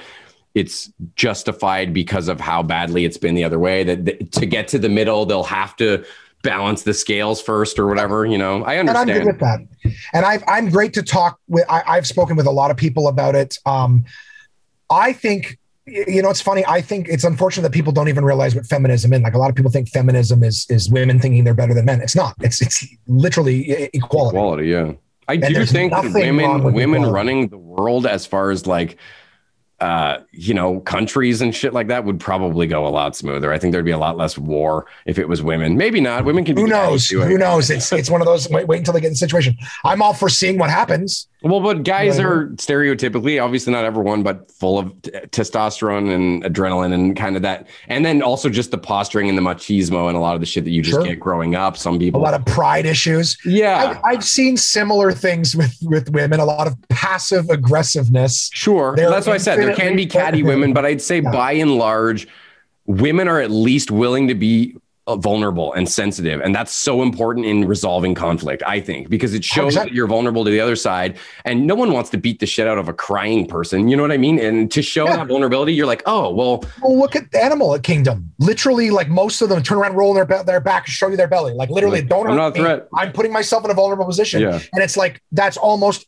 [0.53, 3.83] it's justified because of how badly it's been the other way.
[3.83, 6.03] That, that to get to the middle, they'll have to
[6.43, 8.25] balance the scales first or whatever.
[8.25, 9.09] You know, I understand.
[9.09, 9.59] And I'm good with that.
[10.13, 11.65] And I've, I'm great to talk with.
[11.69, 13.57] I, I've spoken with a lot of people about it.
[13.65, 14.03] Um,
[14.89, 15.57] I think
[15.91, 19.13] you know it's funny i think it's unfortunate that people don't even realize what feminism
[19.13, 21.85] is like a lot of people think feminism is is women thinking they're better than
[21.85, 24.91] men it's not it's it's literally equality equality yeah
[25.27, 27.11] i and do think women women equality.
[27.11, 28.97] running the world as far as like
[29.81, 33.51] uh, you know, countries and shit like that would probably go a lot smoother.
[33.51, 35.75] I think there'd be a lot less war if it was women.
[35.75, 36.23] Maybe not.
[36.23, 36.55] Women can.
[36.55, 37.09] Who knows?
[37.09, 37.71] Who knows?
[37.71, 38.47] It's it's one of those.
[38.47, 39.57] Wait, wait until they get in the situation.
[39.83, 41.27] I'm all for seeing what happens.
[41.43, 46.93] Well, but guys are stereotypically, obviously not everyone, but full of t- testosterone and adrenaline
[46.93, 50.19] and kind of that, and then also just the posturing and the machismo and a
[50.19, 51.03] lot of the shit that you just sure.
[51.03, 51.77] get growing up.
[51.77, 53.37] Some people a lot of pride issues.
[53.43, 56.39] Yeah, I've, I've seen similar things with with women.
[56.39, 58.51] A lot of passive aggressiveness.
[58.53, 59.57] Sure, They're that's what I said.
[59.57, 61.31] There can be catty women, but I'd say yeah.
[61.31, 62.27] by and large,
[62.85, 64.75] women are at least willing to be
[65.07, 69.43] Uh, vulnerable and sensitive and that's so important in resolving conflict i think because it
[69.43, 69.89] shows 100.
[69.89, 72.67] that you're vulnerable to the other side and no one wants to beat the shit
[72.67, 75.15] out of a crying person you know what i mean and to show yeah.
[75.17, 79.41] that vulnerability you're like oh well well look at the animal kingdom literally like most
[79.41, 82.01] of them turn around roll their, be- their back show you their belly like literally
[82.01, 82.87] like, don't I'm not threat.
[82.95, 84.59] i'm putting myself in a vulnerable position yeah.
[84.71, 86.05] and it's like that's almost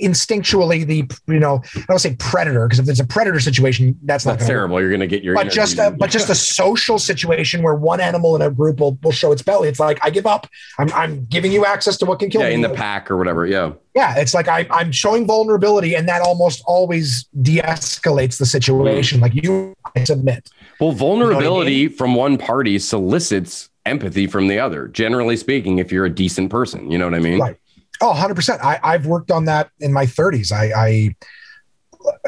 [0.00, 4.22] instinctually the you know i don't say predator because if it's a predator situation that's,
[4.22, 4.82] that's not terrible work.
[4.82, 8.35] you're gonna get your but just a, but just a social situation where one animal
[8.42, 9.68] a group will, will show its belly.
[9.68, 10.48] It's like, I give up.
[10.78, 12.54] I'm, I'm giving you access to what can kill yeah, me.
[12.54, 13.46] in the pack or whatever.
[13.46, 13.72] Yeah.
[13.94, 14.16] Yeah.
[14.16, 19.20] It's like I, I'm showing vulnerability, and that almost always de escalates the situation.
[19.20, 20.50] Like you, I submit.
[20.80, 21.96] Well, vulnerability you know I mean?
[21.96, 26.90] from one party solicits empathy from the other, generally speaking, if you're a decent person.
[26.90, 27.40] You know what I mean?
[27.40, 27.56] Right.
[28.00, 28.60] Oh, 100%.
[28.60, 30.52] I, I've worked on that in my 30s.
[30.52, 31.16] I, I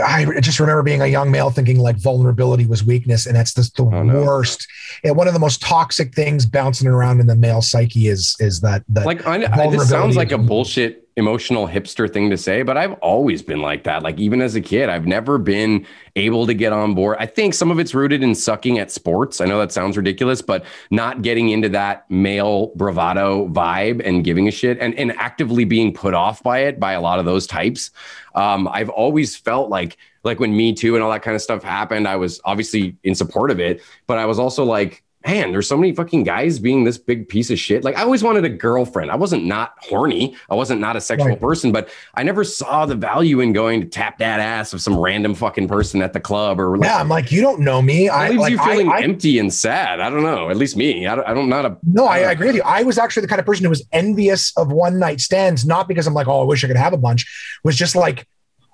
[0.04, 3.62] I just remember being a young male thinking like vulnerability was weakness, and that's the,
[3.76, 4.66] the oh, worst.
[5.04, 8.60] And one of the most toxic things bouncing around in the male psyche is is
[8.60, 12.62] that that like I, I, this sounds like a bullshit emotional hipster thing to say,
[12.62, 14.02] but I've always been like that.
[14.02, 15.84] Like even as a kid, I've never been
[16.16, 17.16] able to get on board.
[17.18, 19.40] I think some of it's rooted in sucking at sports.
[19.40, 24.46] I know that sounds ridiculous, but not getting into that male bravado vibe and giving
[24.48, 27.46] a shit and, and actively being put off by it by a lot of those
[27.46, 27.90] types.
[28.34, 31.62] Um, I've always felt like like when Me Too and all that kind of stuff
[31.62, 35.68] happened, I was obviously in support of it, but I was also like man, there's
[35.68, 37.84] so many fucking guys being this big piece of shit.
[37.84, 39.10] Like I always wanted a girlfriend.
[39.10, 40.34] I wasn't not horny.
[40.48, 41.40] I wasn't not a sexual right.
[41.40, 44.98] person, but I never saw the value in going to tap that ass of some
[44.98, 46.98] random fucking person at the club or like, yeah.
[46.98, 48.08] I'm like, you don't know me.
[48.08, 50.00] I leaves like, you feeling I, empty and sad.
[50.00, 50.48] I don't know.
[50.48, 51.06] At least me.
[51.06, 51.76] I don't, I don't not a.
[51.82, 52.62] No, I, I, agree with you.
[52.62, 55.88] I was actually the kind of person who was envious of one night stands, not
[55.88, 57.26] because I'm like, oh, I wish I could have a bunch.
[57.64, 58.26] Was just like.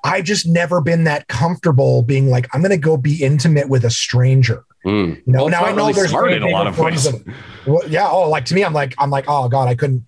[0.04, 3.84] I've just never been that comfortable being like, I'm going to go be intimate with
[3.84, 4.64] a stranger.
[4.84, 5.16] Mm.
[5.16, 7.06] You know, well, now I know really there's in a lot of ways.
[7.06, 7.24] Of,
[7.66, 8.06] well, yeah.
[8.06, 10.04] Oh, like to me, I'm like, I'm like, oh God, I couldn't.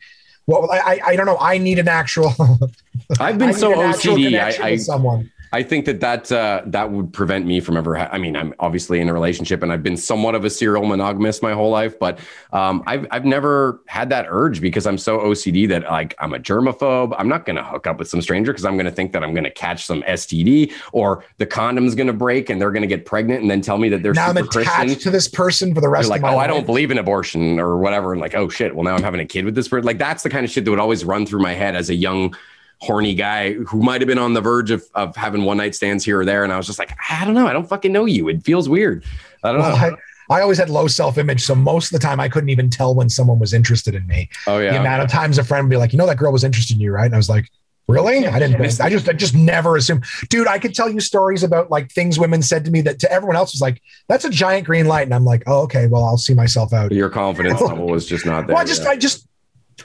[0.46, 1.38] Well, I, I don't know.
[1.40, 2.32] I need an actual.
[3.18, 4.38] I've been so OCD.
[4.38, 5.32] I, I, someone.
[5.52, 7.96] I think that that uh, that would prevent me from ever.
[7.96, 10.84] Ha- I mean, I'm obviously in a relationship, and I've been somewhat of a serial
[10.84, 12.18] monogamist my whole life, but
[12.52, 16.38] um, I've I've never had that urge because I'm so OCD that like I'm a
[16.38, 17.14] germaphobe.
[17.18, 19.22] I'm not going to hook up with some stranger because I'm going to think that
[19.22, 22.82] I'm going to catch some STD or the condom's going to break and they're going
[22.82, 24.98] to get pregnant and then tell me that they're now I'm attached Christian.
[25.00, 26.44] to this person for the rest like, of my oh, life.
[26.44, 28.12] I don't believe in abortion or whatever.
[28.12, 29.86] And like, oh shit, well now I'm having a kid with this person.
[29.86, 31.94] Like that's the kind of shit that would always run through my head as a
[31.94, 32.34] young
[32.80, 36.04] horny guy who might have been on the verge of, of having one night stands
[36.04, 36.44] here or there.
[36.44, 37.46] And I was just like, I don't know.
[37.46, 38.28] I don't fucking know you.
[38.28, 39.04] It feels weird.
[39.42, 39.96] I don't well, know.
[40.30, 41.42] I, I, always had low self image.
[41.42, 44.28] So most of the time I couldn't even tell when someone was interested in me.
[44.46, 44.72] Oh, yeah.
[44.72, 46.74] The amount of times a friend would be like, you know, that girl was interested
[46.74, 47.06] in you, right?
[47.06, 47.48] And I was like,
[47.88, 48.26] Really?
[48.26, 48.60] I didn't.
[48.80, 50.48] I just, I just never assumed, dude.
[50.48, 53.36] I could tell you stories about like things women said to me that to everyone
[53.36, 55.86] else was like, "That's a giant green light," and I'm like, "Oh, okay.
[55.86, 58.54] Well, I'll see myself out." Your confidence level was just not there.
[58.54, 59.28] Well, I just, I just,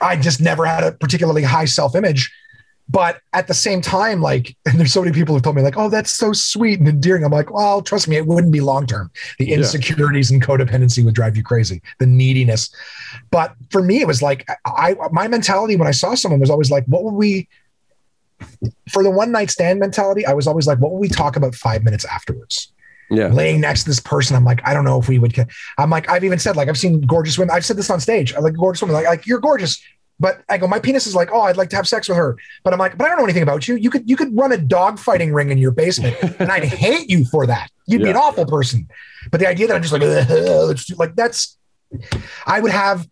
[0.00, 2.32] I just never had a particularly high self image.
[2.88, 5.62] But at the same time, like, and there's so many people who have told me,
[5.62, 7.24] like, oh, that's so sweet and endearing.
[7.24, 9.10] I'm like, well, trust me, it wouldn't be long term.
[9.38, 10.36] The insecurities yeah.
[10.36, 12.74] and codependency would drive you crazy, the neediness.
[13.30, 16.70] But for me, it was like, I, my mentality when I saw someone was always
[16.70, 17.48] like, what would we,
[18.90, 21.54] for the one night stand mentality, I was always like, what would we talk about
[21.54, 22.72] five minutes afterwards?
[23.10, 23.28] Yeah.
[23.28, 25.36] Laying next to this person, I'm like, I don't know if we would.
[25.76, 27.54] I'm like, I've even said, like, I've seen gorgeous women.
[27.54, 28.32] I've said this on stage.
[28.34, 29.82] I like gorgeous women, like, like you're gorgeous.
[30.20, 32.36] But I go, my penis is like, oh, I'd like to have sex with her.
[32.62, 33.74] But I'm like, but I don't know anything about you.
[33.74, 37.10] You could you could run a dog fighting ring in your basement, and I'd hate
[37.10, 37.70] you for that.
[37.86, 38.06] You'd yeah.
[38.06, 38.88] be an awful person.
[39.30, 41.56] But the idea that I'm just like, like that's,
[42.46, 43.08] I would have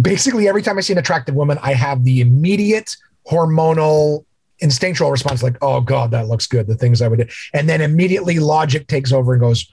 [0.00, 2.94] basically every time I see an attractive woman, I have the immediate
[3.30, 4.24] hormonal
[4.60, 7.80] instinctual response like, "Oh God, that looks good." The things I would do, and then
[7.80, 9.70] immediately logic takes over and goes,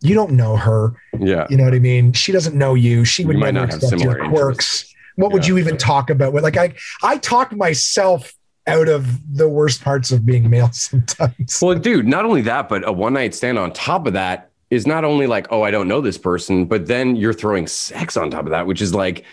[0.00, 0.94] "You don't know her.
[1.18, 1.46] Yeah.
[1.48, 2.12] You know what I mean?
[2.12, 3.04] She doesn't know you.
[3.04, 4.93] She would you might not have your similar quirks.
[5.16, 6.32] What would you even talk about?
[6.32, 8.32] With like I, I talk myself
[8.66, 11.60] out of the worst parts of being male sometimes.
[11.60, 14.86] Well, dude, not only that, but a one night stand on top of that is
[14.86, 18.30] not only like, oh, I don't know this person, but then you're throwing sex on
[18.30, 19.24] top of that, which is like,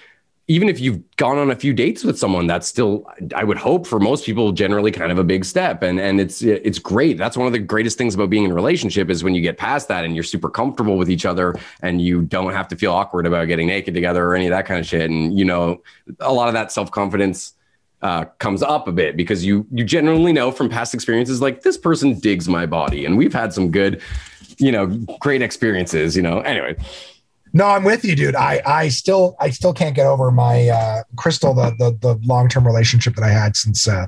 [0.51, 3.87] even if you've gone on a few dates with someone, that's still, I would hope
[3.87, 7.17] for most people, generally kind of a big step, and and it's it's great.
[7.17, 9.57] That's one of the greatest things about being in a relationship is when you get
[9.57, 12.91] past that and you're super comfortable with each other, and you don't have to feel
[12.91, 15.09] awkward about getting naked together or any of that kind of shit.
[15.09, 15.81] And you know,
[16.19, 17.53] a lot of that self confidence
[18.01, 21.77] uh, comes up a bit because you you generally know from past experiences like this
[21.77, 24.01] person digs my body, and we've had some good,
[24.57, 24.87] you know,
[25.21, 26.17] great experiences.
[26.17, 26.75] You know, anyway.
[27.53, 28.35] No, I'm with you, dude.
[28.35, 32.47] I I still I still can't get over my uh Crystal, the the, the long
[32.47, 34.07] term relationship that I had since uh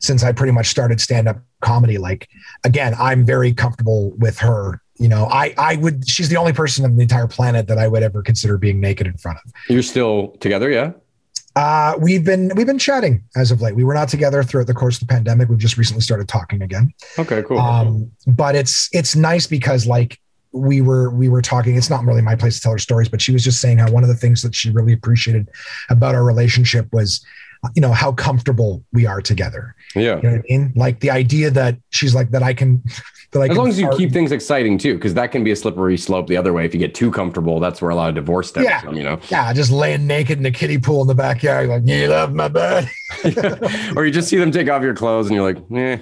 [0.00, 1.98] since I pretty much started stand up comedy.
[1.98, 2.28] Like
[2.64, 4.80] again, I'm very comfortable with her.
[4.98, 7.88] You know, I I would she's the only person on the entire planet that I
[7.88, 9.52] would ever consider being naked in front of.
[9.68, 10.92] You're still together, yeah?
[11.56, 13.74] Uh, we've been we've been chatting as of late.
[13.74, 15.48] We were not together throughout the course of the pandemic.
[15.48, 16.92] We've just recently started talking again.
[17.18, 17.58] Okay, cool.
[17.58, 20.18] Um, but it's it's nice because like
[20.52, 21.76] we were we were talking.
[21.76, 23.90] It's not really my place to tell her stories, but she was just saying how
[23.90, 25.48] one of the things that she really appreciated
[25.88, 27.24] about our relationship was,
[27.74, 29.74] you know, how comfortable we are together.
[29.94, 30.16] yeah.
[30.16, 30.72] You know what I mean?
[30.74, 32.82] Like the idea that she's like that I can
[33.32, 35.56] that I As long as you keep things exciting too, because that can be a
[35.56, 36.64] slippery slope the other way.
[36.64, 38.80] If you get too comfortable, that's where a lot of divorce stems Yeah.
[38.80, 39.20] from, you know.
[39.30, 42.48] yeah, just laying naked in the kiddie pool in the backyard, like you love my
[42.48, 42.86] butt.
[43.96, 45.98] or you just see them take off your clothes and you're like, eh.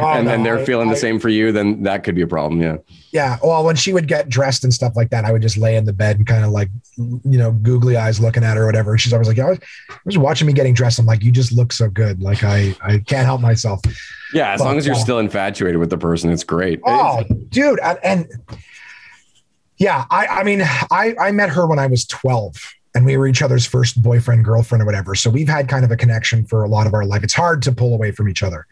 [0.00, 2.22] Oh, and then they're I- feeling I- the same for you, then that could be
[2.22, 2.60] a problem.
[2.60, 2.76] Yeah.
[3.10, 3.38] Yeah.
[3.42, 5.86] Well, when she would get dressed and stuff like that, I would just lay in
[5.86, 8.90] the bed and kind of like, you know, googly eyes looking at her or whatever.
[8.92, 9.58] And she's always like, yeah, I was,
[9.90, 10.98] I was watching me getting dressed.
[10.98, 12.20] I'm like, you just look so good.
[12.20, 13.80] Like I, I can't help myself.
[14.32, 14.52] Yeah.
[14.52, 16.80] As But, long as you're uh, still infatuated with the person, it's great.
[16.86, 17.80] Oh, dude.
[17.80, 18.28] And, and
[19.78, 22.56] yeah, I, I mean, I, I met her when I was 12
[22.94, 25.14] and we were each other's first boyfriend, girlfriend or whatever.
[25.14, 27.22] So we've had kind of a connection for a lot of our life.
[27.22, 28.66] It's hard to pull away from each other,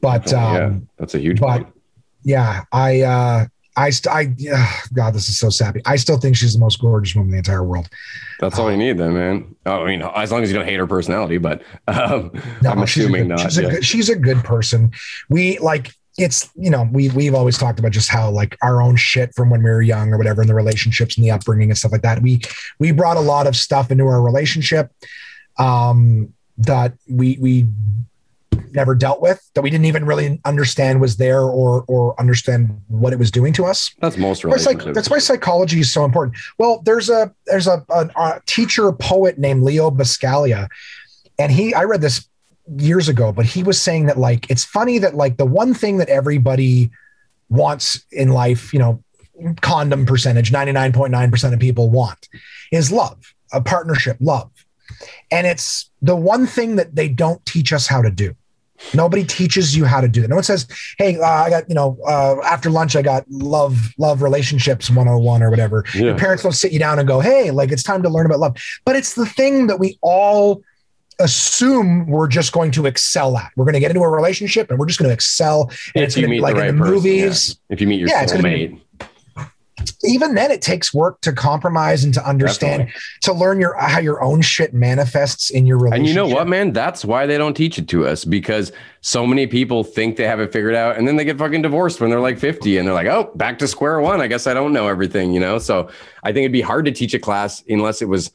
[0.00, 1.74] but, um, yeah, that's a huge but point.
[2.22, 3.46] yeah, I, uh,
[3.78, 5.80] I, st- I, yeah, God, this is so sappy.
[5.86, 7.88] I still think she's the most gorgeous woman in the entire world.
[8.40, 9.54] That's all you need then, man.
[9.66, 12.32] Oh, I mean, as long as you don't hate her personality, but um,
[12.62, 13.40] No, I'm she's a assuming good- not.
[13.40, 14.90] She's a, good, she's a good person.
[15.28, 18.96] We like it's you know we we've always talked about just how like our own
[18.96, 21.78] shit from when we were young or whatever in the relationships and the upbringing and
[21.78, 22.20] stuff like that.
[22.22, 22.40] We
[22.80, 24.90] we brought a lot of stuff into our relationship
[25.58, 27.66] um, that we we
[28.72, 33.12] never dealt with that we didn't even really understand was there or or understand what
[33.12, 33.94] it was doing to us.
[34.00, 36.36] That's most That's, like, that's why psychology is so important.
[36.58, 40.68] Well, there's a there's a, a, a teacher poet named Leo Buscaglia,
[41.38, 42.28] and he I read this
[42.76, 45.98] years ago, but he was saying that like it's funny that like the one thing
[45.98, 46.90] that everybody
[47.48, 49.02] wants in life, you know,
[49.60, 52.28] condom percentage, 99.9% of people want
[52.70, 54.50] is love, a partnership, love.
[55.30, 58.34] And it's the one thing that they don't teach us how to do.
[58.94, 60.28] Nobody teaches you how to do that.
[60.28, 60.66] No one says,
[60.98, 65.42] "Hey, uh, I got you know uh, after lunch I got love love relationships 101
[65.42, 66.02] or whatever." Yeah.
[66.02, 68.38] Your parents don't sit you down and go, "Hey, like it's time to learn about
[68.40, 70.62] love." But it's the thing that we all
[71.20, 73.50] assume we're just going to excel at.
[73.56, 75.70] We're going to get into a relationship and we're just going to excel.
[75.94, 77.48] And it's if you going to be like the right in the person, movies.
[77.68, 77.74] yeah.
[77.74, 78.80] if you meet your Yeah, it's soulmate,
[80.04, 83.00] Even then, it takes work to compromise and to understand, Definitely.
[83.22, 85.98] to learn your how your own shit manifests in your relationship.
[85.98, 86.72] And you know what, man?
[86.72, 90.40] That's why they don't teach it to us because so many people think they have
[90.40, 92.94] it figured out and then they get fucking divorced when they're like 50 and they're
[92.94, 94.20] like, oh, back to square one.
[94.20, 95.58] I guess I don't know everything, you know?
[95.58, 95.88] So
[96.22, 98.32] I think it'd be hard to teach a class unless it was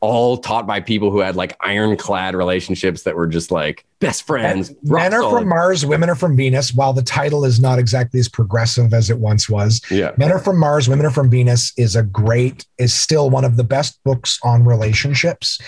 [0.00, 4.72] all taught by people who had like ironclad relationships that were just like best friends.
[4.82, 5.40] Men are solid.
[5.40, 6.72] from Mars, women are from Venus.
[6.72, 10.12] While the title is not exactly as progressive as it once was, Yeah.
[10.16, 13.56] Men are from Mars, Women are from Venus is a great, is still one of
[13.56, 15.60] the best books on relationships.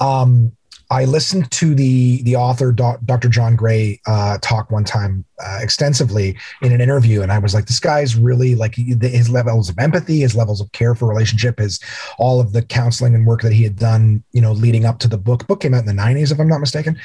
[0.00, 0.52] Um,
[0.90, 3.28] I listened to the the author Dr.
[3.28, 7.66] John Gray uh, talk one time uh, extensively in an interview, and I was like,
[7.66, 11.78] "This guy's really like his levels of empathy, his levels of care for relationship, his
[12.18, 15.08] all of the counseling and work that he had done, you know, leading up to
[15.08, 15.46] the book.
[15.46, 16.98] Book came out in the '90s, if I'm not mistaken,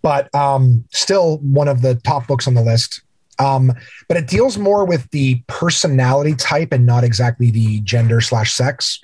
[0.00, 3.02] but um, still one of the top books on the list.
[3.38, 3.72] Um,
[4.08, 9.00] but it deals more with the personality type and not exactly the gender slash sex.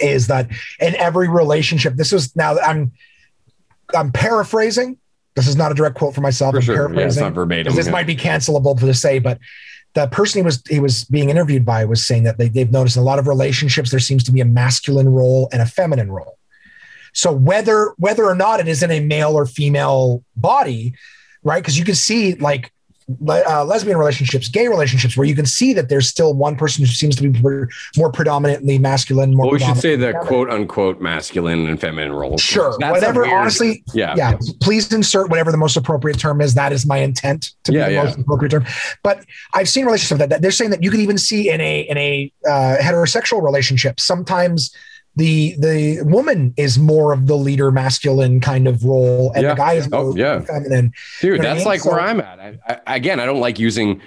[0.00, 0.48] Is that
[0.80, 1.94] in every relationship?
[1.94, 2.90] This was now I'm
[3.94, 4.98] I'm paraphrasing.
[5.34, 6.52] This is not a direct quote for myself.
[6.52, 6.74] For I'm sure.
[6.74, 7.74] Yeah, paraphrasing it's not verbatim.
[7.74, 7.92] this yeah.
[7.92, 9.38] might be cancelable to say, but
[9.94, 12.96] the person he was he was being interviewed by was saying that they, they've noticed
[12.96, 16.10] in a lot of relationships there seems to be a masculine role and a feminine
[16.10, 16.38] role.
[17.12, 20.94] So whether whether or not it is in a male or female body,
[21.42, 21.62] right?
[21.62, 22.72] Because you can see like
[23.28, 26.90] uh, lesbian relationships, gay relationships, where you can see that there's still one person who
[26.90, 29.34] seems to be more, more predominantly masculine.
[29.34, 32.40] More Well, we should say the predominantly quote unquote masculine and feminine roles.
[32.40, 33.22] Sure, That's whatever.
[33.22, 34.14] weird- Honestly, Yeah.
[34.16, 34.38] yeah.
[34.62, 36.54] Please insert whatever the most appropriate term is.
[36.54, 38.04] That is my intent to Yeah, be the yeah.
[38.04, 38.64] most appropriate term.
[39.02, 41.80] But I've seen relationships that, that they're saying that you can even see in a
[41.80, 44.00] in a uh, heterosexual relationship.
[44.00, 44.74] Sometimes
[45.16, 49.50] the the woman is more of the leader, masculine kind of role, and Yeah.
[49.50, 50.40] the guy is Oh, more yeah.
[50.40, 50.92] feminine.
[51.20, 51.68] Dude, You know what I that's mean?
[51.68, 52.40] like where I'm at.
[52.40, 54.00] I, I, again, I don't like using,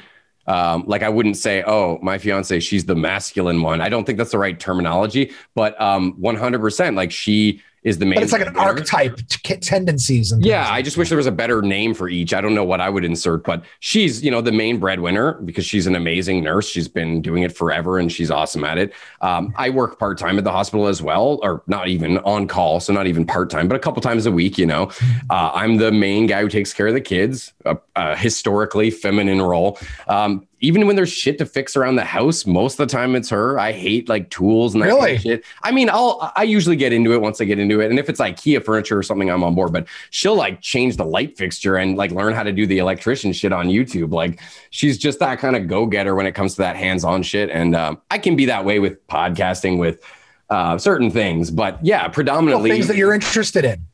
[0.47, 3.79] um, like I wouldn't say, oh, my fiance, she's the masculine one.
[3.81, 8.15] I don't think that's the right terminology, but um, 100%, like she is the main.
[8.15, 10.31] But it's like an archetype t- tendencies.
[10.31, 10.67] And Yeah.
[10.69, 12.33] I just wish there was a better name for each.
[12.33, 15.65] I don't know what I would insert, but she's, you know, the main breadwinner because
[15.65, 16.67] she's an amazing nurse.
[16.67, 18.93] She's been doing it forever and she's awesome at it.
[19.21, 22.79] Um, I work part time at the hospital as well, or not even on call,
[22.79, 24.57] so not even part time, but a couple times a week.
[24.57, 24.91] You know,
[25.29, 27.53] uh, I'm the main guy who takes care of the kids.
[27.65, 29.77] A, a historically feminine role.
[30.07, 33.29] Um, even when there's shit to fix around the house, most of the time it's
[33.29, 33.59] her.
[33.59, 35.45] I hate like tools and that kind of shit.
[35.63, 38.09] I mean, I'll I usually get into it once I get into it, and if
[38.09, 39.71] it's like IKEA furniture or something, I'm on board.
[39.71, 43.33] But she'll like change the light fixture and like learn how to do the electrician
[43.33, 44.11] shit on YouTube.
[44.11, 44.39] Like
[44.71, 47.49] she's just that kind of go getter when it comes to that hands on shit.
[47.49, 50.01] And um, I can be that way with podcasting with
[50.49, 53.85] uh, certain things, but yeah, Well, predominantly things that you're interested in.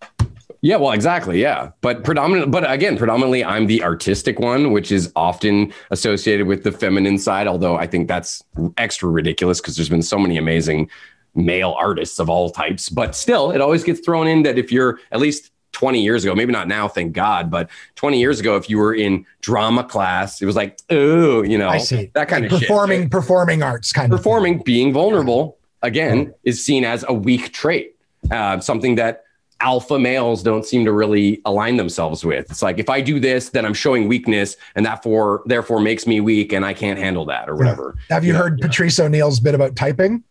[0.64, 1.42] Yeah, well, exactly.
[1.42, 1.72] Yeah.
[1.82, 6.72] But predominant, but again, predominantly I'm the artistic one, which is often associated with the
[6.72, 8.42] feminine side, although I think that's
[8.78, 10.90] extra ridiculous because there's been so many amazing
[11.36, 12.88] male artists of all types.
[12.88, 16.34] But still, it always gets thrown in that if you're at least 20 years ago,
[16.34, 20.42] maybe not now, thank God, but 20 years ago, if you were in drama class,
[20.42, 22.68] it was like, oh, you know, I see that kind Like of shit.
[22.70, 27.96] performing performing arts kind of performing being vulnerable again is seen as a weak trait
[28.32, 29.24] uh, something that
[29.64, 33.48] alpha males don't seem to really align themselves with it's like if i do this
[33.50, 37.24] then i'm showing weakness and that for therefore makes me weak and i can't handle
[37.26, 38.68] that or whatever Have you Yeah, heard yeah.
[38.68, 40.22] Patrice O'Neal's bit about typing?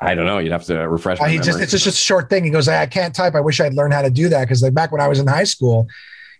[0.00, 2.42] i don't know you'd have to refresh he just it's just a short thing.
[2.44, 3.34] He goes, I can't type.
[3.36, 5.26] I wish I'd learned how to do that because like back when I was in
[5.28, 5.86] high school,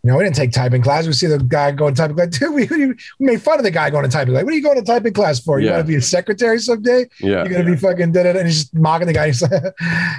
[0.04, 1.06] you know, we didn't take typing class.
[1.06, 2.28] We see the guy going to typing class.
[2.38, 4.34] Dude, we, we made fun of the guy going to typing.
[4.34, 5.60] Like, what are you going to typing class for?
[5.60, 5.72] You Yeah.
[5.76, 7.06] want to be a secretary someday?
[7.20, 9.26] yeah You're gonna be fucking did it, and he's just mocking the guy.
[9.32, 9.72] He's like, and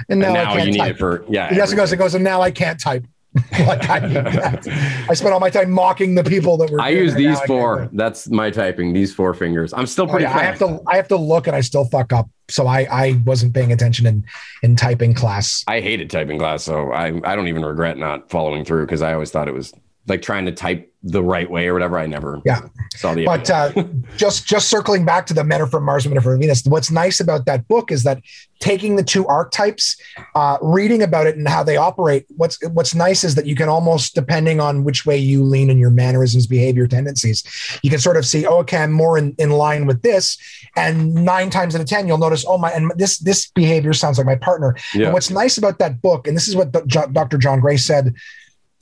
[0.08, 0.94] and now, now I can't you need type.
[0.94, 3.06] it for yeah he also goes and goes, and now I can't type.
[3.66, 4.60] like I.
[5.08, 6.80] I spent all my time mocking the people that were.
[6.80, 10.04] i use it, and now these four that's my typing these four fingers i'm still
[10.04, 10.80] Oh, pretty yeah, I have to.
[10.86, 12.28] I have to look, and I still fuck up.
[12.48, 14.24] So I I wasn't paying attention in
[14.62, 15.64] in typing class.
[15.66, 19.14] I hated typing class, so I I don't even regret not following through because I
[19.14, 19.72] always thought it was
[20.06, 21.98] like trying to type the right way or whatever.
[21.98, 22.62] I never Yeah.
[22.96, 23.72] saw the But uh,
[24.16, 26.64] just just circling back to the Men Are from Mars, Women Are from Venus.
[26.64, 28.22] What's nice about that book is that
[28.60, 29.96] taking the two archetypes,
[30.34, 32.24] uh, reading about it and how they operate.
[32.36, 35.76] What's what's nice is that you can almost, depending on which way you lean in
[35.76, 37.44] your mannerisms, behavior, tendencies,
[37.82, 40.38] you can sort of see, oh, okay, I'm more in, in line with this.
[40.74, 44.16] And nine times out of ten, you'll notice, oh my, and this this behavior sounds
[44.16, 44.74] like my partner.
[44.94, 45.04] yeah.
[45.04, 47.36] And what's nice about that book, and this is what Dr.
[47.36, 48.14] John Gray said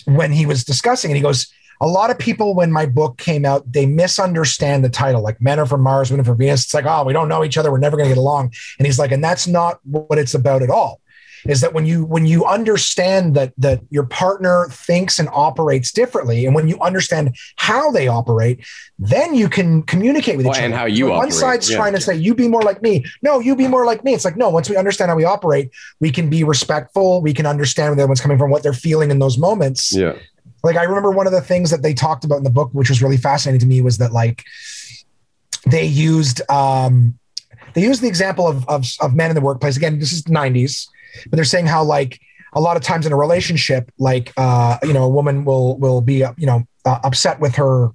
[0.05, 3.45] when he was discussing it, he goes, a lot of people, when my book came
[3.45, 6.65] out, they misunderstand the title, like men are from Mars, women are from Venus.
[6.65, 7.71] It's like, oh, we don't know each other.
[7.73, 8.53] We're never going to get along.
[8.79, 11.01] And he's like, and that's not what it's about at all.
[11.45, 16.47] Is that when you when you understand that that your partner thinks and operates differently,
[16.47, 18.65] and when you understand how they operate,
[18.97, 20.67] then you can communicate with Well, each other.
[20.67, 21.79] and how you So one side's yeah.
[21.79, 24.15] trying to say, "You be more like me." No, you be more like me.
[24.15, 24.51] It's like, no.
[24.51, 27.21] Once we understand how we operate, we can be respectful.
[27.21, 29.93] We can understand where the other one's coming from, what they're feeling in those moments.
[29.93, 30.13] yeah.
[30.63, 32.89] Like I remember one of the things that they talked about in the book, which
[32.89, 34.45] was really fascinating to me, was that like
[35.67, 37.19] they used um
[37.75, 39.77] they used the example of of, of men in the workplace.
[39.77, 40.89] Again, this is the 90s,
[41.27, 42.21] but they're saying how like
[42.53, 46.01] a lot of times in a relationship, like uh, you know, a woman will will
[46.01, 47.91] be uh, you know uh, upset with her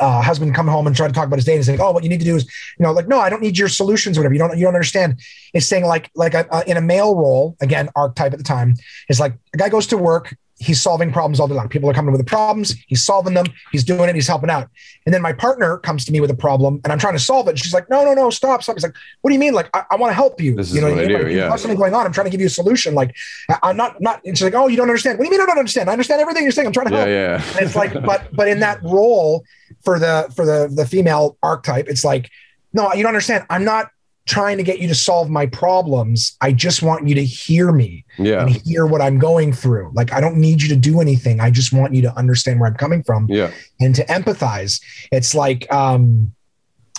[0.00, 2.02] uh, husband come home and try to talk about his day and say, "Oh, what
[2.02, 2.44] you need to do is,
[2.78, 4.34] you know, like, no, I don't need your solutions or whatever.
[4.34, 5.20] You don't, you don't understand."
[5.52, 8.76] It's saying like, like a, uh, in a male role, again, archetype at the time,
[9.08, 11.68] is like a guy goes to work, he's solving problems all day long.
[11.70, 14.68] People are coming with the problems, he's solving them, he's doing it, he's helping out.
[15.06, 17.48] And then my partner comes to me with a problem, and I'm trying to solve
[17.48, 17.52] it.
[17.52, 19.54] And she's like, "No, no, no, stop, stop." He's like, "What do you mean?
[19.54, 20.54] Like, I, I want to help you.
[20.56, 21.08] This you know, what I mean?
[21.18, 21.56] do, Like, yeah.
[21.56, 22.04] something going on.
[22.06, 22.94] I'm trying to give you a solution.
[22.94, 23.16] Like,
[23.48, 25.18] I- I'm not, not." And she's like, "Oh, you don't understand.
[25.18, 25.88] What do you mean I don't understand?
[25.88, 26.66] I understand everything you're saying.
[26.66, 27.56] I'm trying to Yeah, help." yeah.
[27.58, 29.44] And it's like, but but in that role
[29.82, 32.30] for the for the the female archetype, it's like,
[32.74, 33.46] no, you don't understand.
[33.48, 33.90] I'm not
[34.30, 36.36] trying to get you to solve my problems.
[36.40, 38.42] I just want you to hear me Yeah.
[38.42, 39.90] and hear what I'm going through.
[39.94, 41.40] Like I don't need you to do anything.
[41.40, 43.50] I just want you to understand where I'm coming from Yeah.
[43.80, 44.80] and to empathize.
[45.10, 46.32] It's like um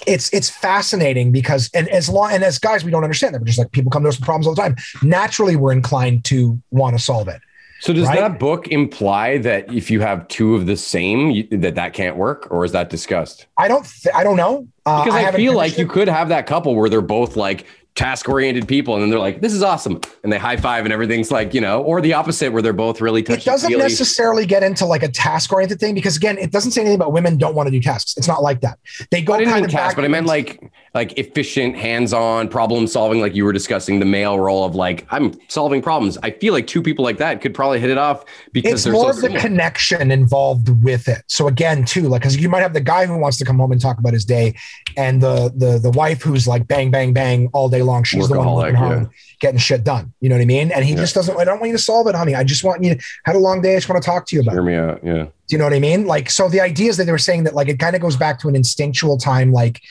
[0.08, 3.40] it's it's fascinating because and as long and as guys we don't understand that.
[3.41, 4.76] We're just like people come to us with problems all the time.
[5.02, 7.40] Naturally, we're inclined to want to solve it.
[7.82, 8.20] So does Right?
[8.20, 12.16] that book imply that if you have two of the same, you, that that can't
[12.16, 13.48] work, or is that discussed?
[13.58, 13.86] I don't.
[13.86, 14.68] Th- I don't know.
[14.86, 15.90] Uh, Because I, haven't feel like finished you it.
[15.90, 19.41] could have that couple where they're both like task oriented people, and then they're like,
[19.41, 22.52] "This is awesome," and they high five, and everything's like you know, or the opposite
[22.53, 23.41] where they're both really touchy.
[23.41, 26.82] It doesn't necessarily get into like a task oriented thing because again, it doesn't say
[26.82, 28.16] anything about women don't want to do tasks.
[28.18, 28.80] It's not like that.
[29.12, 31.77] They go I didn't kind mean of task, back but I meant like like efficient,
[31.77, 36.18] hands-on problem solving, like you were discussing the male role of like I'm solving problems.
[36.22, 39.13] I feel like two people like that could probably hit it off because it's more
[39.13, 41.23] so of the connection involved with it.
[41.27, 43.72] So again, too, like because you might have the guy who wants to come home
[43.72, 44.53] and talk about his day,
[44.97, 48.03] and the the the wife who's like bang bang bang all day long.
[48.03, 49.09] She's the one Workaholic, working hard,
[49.39, 50.11] getting shit done.
[50.19, 50.72] You know what I mean?
[50.72, 50.99] And he Yeah.
[50.99, 51.39] just doesn't.
[51.39, 52.35] I don't want you to solve it, honey.
[52.35, 53.73] I just want you to had a long day.
[53.73, 54.51] I just want to talk to you about.
[54.51, 54.65] Hear it.
[54.65, 55.23] me out, yeah.
[55.23, 56.05] Do you know what I mean?
[56.05, 58.18] Like, so the idea is that they were saying that like it kind of goes
[58.18, 59.81] back to an instinctual time, like,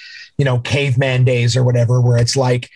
[0.40, 2.70] you know, caveman days or whatever, where it's like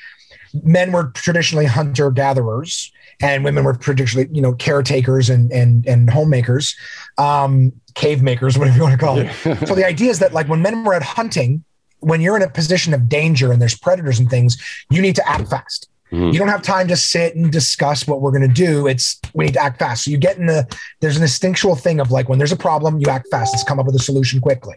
[0.62, 6.10] men were traditionally hunter gatherers and women were traditionally, you know, caretakers and and and
[6.10, 6.76] homemakers,
[7.16, 9.66] um, cave makers, whatever you want to call it.
[9.66, 11.64] So the idea is that like when men were out hunting,
[12.00, 14.52] when you're in a position of danger and there's predators and things,
[14.90, 15.88] you need to act fast.
[16.12, 16.32] Mhm.
[16.32, 18.86] You don't have time to sit and discuss what we're going to do.
[18.86, 20.04] It's we need to act fast.
[20.04, 20.66] So you get in the
[21.00, 23.54] there's an instinctual thing of like when there's a problem, you act fast.
[23.54, 24.76] Let's come up with a solution quickly,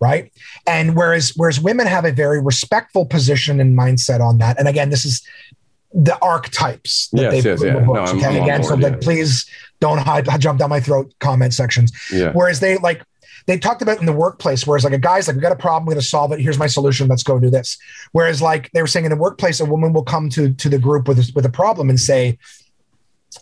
[0.00, 0.32] right?
[0.66, 4.58] And whereas whereas women have a very respectful position and mindset on that.
[4.58, 5.22] And again, this is
[5.94, 7.80] the archetypes that Yes, they've yes, put in yeah.
[7.80, 8.10] the No, books.
[8.10, 8.98] I'm- okay, again, so board, like yeah.
[9.00, 9.46] please
[9.80, 11.92] don't hide, jump down my throat comment sections.
[12.12, 12.32] Yeah.
[12.32, 13.02] Whereas they like
[13.46, 15.86] they talked about in the workplace, whereas like a guy's like, we got a problem,
[15.86, 16.40] we're gonna solve it.
[16.40, 17.06] Here's my solution.
[17.06, 17.78] Let's go do this.
[18.10, 20.78] Whereas like they were saying in the workplace, a woman will come to to the
[20.78, 22.38] group with with a problem and say,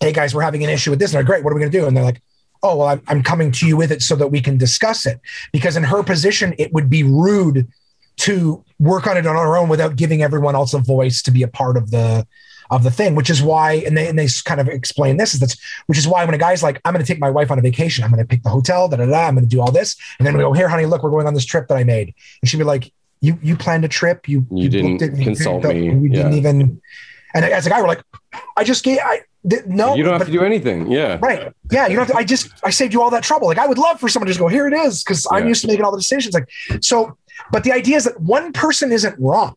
[0.00, 1.10] Hey guys, we're having an issue with this.
[1.12, 1.42] And they're great.
[1.42, 1.86] What are we gonna do?
[1.86, 2.20] And they're like,
[2.64, 5.20] Oh, well, I'm, I'm coming to you with it so that we can discuss it.
[5.52, 7.68] Because in her position, it would be rude
[8.16, 11.42] to work on it on our own without giving everyone else a voice to be
[11.42, 12.26] a part of the
[12.70, 15.40] of the thing, which is why, and they and they kind of explain this is
[15.40, 17.58] that's which is why when a guy's like, I'm going to take my wife on
[17.58, 19.60] a vacation, I'm going to pick the hotel, da da da, I'm going to do
[19.60, 21.76] all this, and then we go, here, honey, look, we're going on this trip that
[21.76, 25.10] I made, and she'd be like, you you planned a trip, you You didn't it,
[25.10, 26.80] and you consult me, you didn't even,
[27.34, 28.02] and as a guy, we're like,
[28.56, 29.20] I just gave, I
[29.66, 30.90] no, you don't have but- to do anything.
[30.90, 31.18] Yeah.
[31.20, 31.52] Right.
[31.70, 31.86] Yeah.
[31.86, 33.46] You don't have to, I just, I saved you all that trouble.
[33.48, 35.02] Like I would love for someone to just go, here it is.
[35.04, 36.34] Cause I'm used to making all the decisions.
[36.34, 36.48] Like,
[36.80, 37.16] so,
[37.52, 39.54] but the idea is that one person isn't wrong.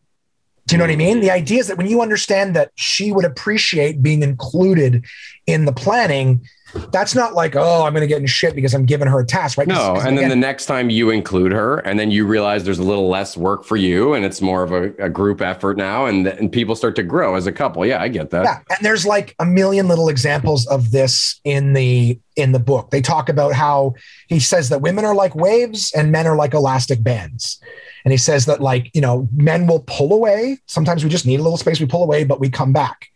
[0.66, 1.20] Do you know what I mean?
[1.20, 5.06] The idea is that when you understand that she would appreciate being included
[5.46, 6.46] in the planning,
[6.92, 9.24] that's not like, oh, I'm going to get in shit because I'm giving her a
[9.26, 9.66] task, right?
[9.66, 12.78] No, 'cause and then the next time you include her, and then you realize there's
[12.78, 16.06] a little less work for you, and it's more of a, a group effort now,
[16.06, 17.84] and and people start to grow as a couple.
[17.86, 18.44] Yeah, I get that.
[18.44, 22.90] yeah, and there's like a million little examples of this in the in the book.
[22.90, 23.94] They talk about how
[24.28, 27.60] he says that women are like waves and men are like elastic bands.
[28.04, 30.58] And he says that like, you know, men will pull away.
[30.66, 33.08] Sometimes we just need a little space, we pull away, but we come back.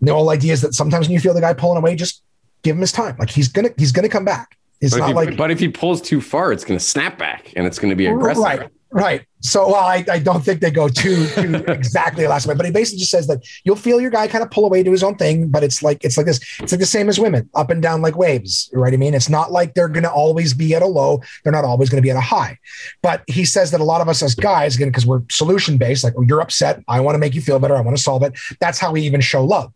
[0.00, 2.22] And the whole idea is that sometimes when you feel the guy pulling away, just
[2.62, 3.16] give him his time.
[3.18, 4.56] Like he's gonna he's gonna come back.
[4.82, 6.84] It's But if, not he, like but if he pulls too far, it's going to
[6.84, 8.42] snap back, and it's going to be aggressive.
[8.42, 9.26] Right, right.
[9.38, 12.66] So well, I, I don't think they go too, too exactly the last way, but
[12.66, 15.04] he basically just says that you'll feel your guy kind of pull away to his
[15.04, 16.40] own thing, but it's like it's like this.
[16.58, 18.92] It's like the same as women, up and down like waves, right?
[18.92, 21.22] I mean, it's not like they're going to always be at a low.
[21.44, 22.58] They're not always going to be at a high.
[23.02, 26.02] But he says that a lot of us as guys, again, because we're solution based,
[26.02, 28.24] like oh, you're upset, I want to make you feel better, I want to solve
[28.24, 28.36] it.
[28.58, 29.72] That's how we even show love,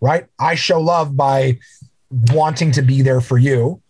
[0.00, 0.26] right?
[0.38, 1.58] I show love by
[2.10, 3.80] wanting to be there for you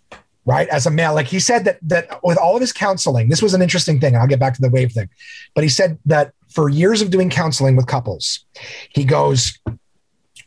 [0.47, 0.69] right?
[0.69, 3.55] As a male like he said that that with all of his counseling this was
[3.55, 5.09] an interesting thing i'll get back to the wave thing
[5.55, 8.45] but he said that for years of doing counseling with couples
[8.91, 9.59] he goes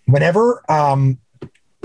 [0.06, 1.18] whenever um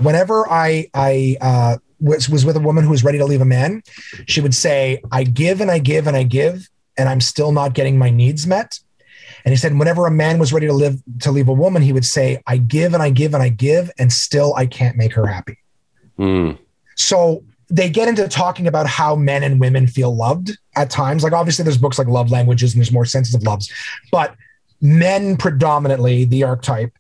[0.02, 3.46] whenever i i uh was, was with a woman who was ready to leave a
[3.46, 3.82] man
[4.26, 6.68] she would say i give and i give and i give
[6.98, 8.78] and i'm still not getting my needs met.
[9.44, 11.92] And he said whenever a man was ready to live to leave a woman he
[11.92, 15.14] would say i give and i give and i give and still i can't make
[15.14, 15.58] her happy
[16.22, 16.58] Mm.
[16.94, 21.24] so they get into talking about how men and women feel loved at times.
[21.24, 23.72] Like obviously there's books like Love Languages and there's more sensitive loves,
[24.12, 24.36] but
[24.82, 26.92] men predominantly, the archetype,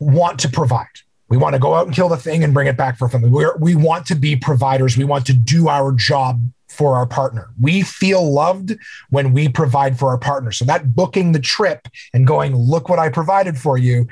[0.00, 0.86] want to provide.
[1.28, 3.30] We want to go out and kill the thing and bring it back for family.
[3.30, 4.96] We're, we want to be providers.
[4.96, 7.50] We want to do our job for our partner.
[7.60, 8.76] We feel loved
[9.10, 10.50] when we provide for our partner.
[10.50, 14.08] So that booking the trip and going, look what I provided for you.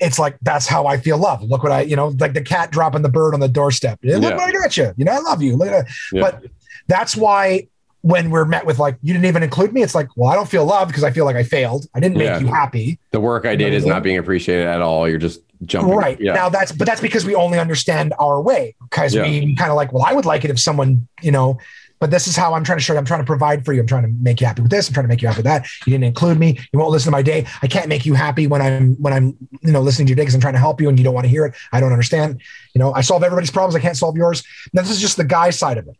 [0.00, 1.42] It's like that's how I feel love.
[1.42, 3.98] Look what I, you know, like the cat dropping the bird on the doorstep.
[4.02, 4.34] Look Yeah.
[4.36, 4.92] what I got you.
[4.96, 5.56] You know, I love you.
[5.56, 5.94] Look at that.
[6.12, 6.20] Yeah.
[6.22, 6.44] But
[6.88, 7.68] that's why
[8.02, 10.48] when we're met with like, you didn't even include me, it's like, well, I don't
[10.48, 11.86] feel loved because I feel like I failed.
[11.94, 12.38] I didn't make Yeah.
[12.38, 12.98] you happy.
[13.10, 15.06] The work I did is not being appreciated at all.
[15.06, 15.94] You're just jumping.
[15.94, 16.18] Right.
[16.18, 18.74] Now that's but that's because we only understand our way.
[18.88, 21.58] Because we kind of like, well, I would like it if someone, you know,
[22.00, 22.98] but this is how I'm trying to show you.
[22.98, 23.80] I'm trying to provide for you.
[23.80, 24.88] I'm trying to make you happy with this.
[24.88, 25.66] I'm trying to make you happy with that.
[25.86, 26.58] You didn't include me.
[26.72, 27.46] You won't listen to my day.
[27.62, 30.22] I can't make you happy when I'm when I'm you know listening to your day
[30.22, 31.54] because I'm trying to help you and you don't want to hear it.
[31.72, 32.40] I don't understand.
[32.74, 33.76] You know, I solve everybody's problems.
[33.76, 34.42] I can't solve yours.
[34.72, 35.96] Now this is just the guy side of it,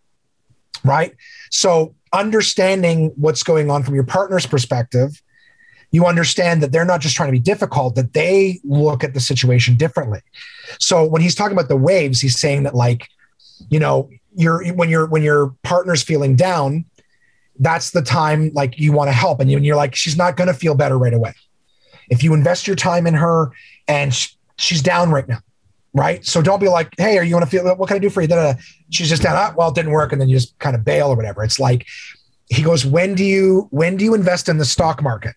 [0.84, 1.14] right?
[1.50, 5.22] So understanding what's going on from your partner's perspective,
[5.90, 9.20] you understand that they're not just trying to be difficult, that they look at the
[9.20, 10.20] situation differently.
[10.78, 13.08] So when he's talking about the waves, he's saying that like,
[13.68, 16.84] you know, you're when you're when your partner's feeling down,
[17.58, 20.36] that's the time like you want to help, and, you, and you're like, she's not
[20.36, 21.34] going to feel better right away.
[22.08, 23.52] If you invest your time in her
[23.86, 25.38] and sh- she's down right now,
[25.92, 26.24] right?
[26.24, 27.64] So don't be like, hey, are you want to feel?
[27.76, 28.28] What can I do for you?
[28.28, 28.58] Da-da-da.
[28.90, 29.36] She's just down.
[29.36, 31.44] Ah, well, it didn't work, and then you just kind of bail or whatever.
[31.44, 31.86] It's like
[32.48, 35.34] he goes, when do you when do you invest in the stock market?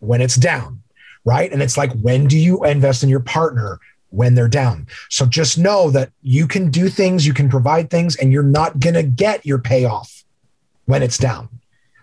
[0.00, 0.82] When it's down,
[1.24, 1.52] right?
[1.52, 3.78] And it's like, when do you invest in your partner?
[4.12, 4.86] When they're down.
[5.08, 8.78] So just know that you can do things, you can provide things, and you're not
[8.78, 10.22] gonna get your payoff
[10.84, 11.48] when it's down.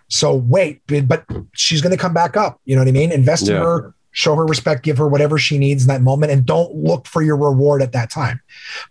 [0.08, 1.24] So wait, but
[1.54, 2.60] she's gonna come back up.
[2.66, 3.12] You know what I mean?
[3.12, 6.46] Invest in her, show her respect, give her whatever she needs in that moment, and
[6.46, 8.42] don't look for your reward at that time.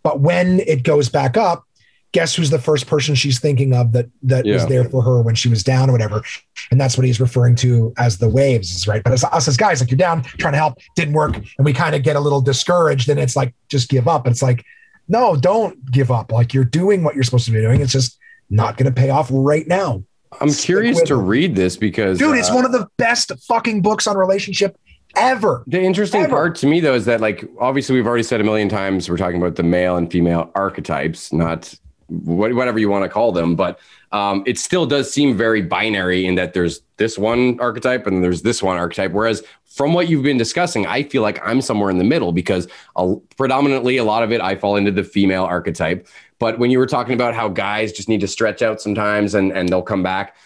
[0.05, 1.67] But when it goes back up,
[2.13, 5.35] guess who's the first person she's thinking of that that was there for her when
[5.35, 6.23] she was down or whatever.
[6.71, 9.03] And that's what he's referring to as the waves is right.
[9.03, 11.73] But as us as guys like you're down trying to help didn't work and we
[11.73, 14.27] kind of get a little discouraged and it's like just give up.
[14.27, 14.65] It's like
[15.09, 16.33] no don't give up.
[16.33, 17.81] Like you're doing what you're supposed to be doing.
[17.81, 18.19] It's just
[18.51, 20.03] not going to pay off right now.
[20.41, 21.23] I'm Stick curious to it.
[21.23, 24.79] read this because dude it's uh, one of the best fucking books on relationship
[25.17, 25.65] ever.
[25.67, 26.31] The interesting Ever.
[26.31, 29.17] part to me, though, is that like obviously we've already said a million times we're
[29.17, 31.75] talking about the male and female archetypes, not
[32.09, 33.79] whatever you want to call them, but
[34.13, 38.43] um, it still does seem very binary in that there's this one archetype and there's
[38.43, 39.13] this one archetype.
[39.13, 42.67] Whereas from what you've been discussing, I feel like I'm somewhere in the middle because
[42.97, 46.09] a, predominantly a lot of it I fall into the female archetype.
[46.39, 49.53] But when you were talking about how guys just need to stretch out sometimes and
[49.53, 50.37] and they'll come back,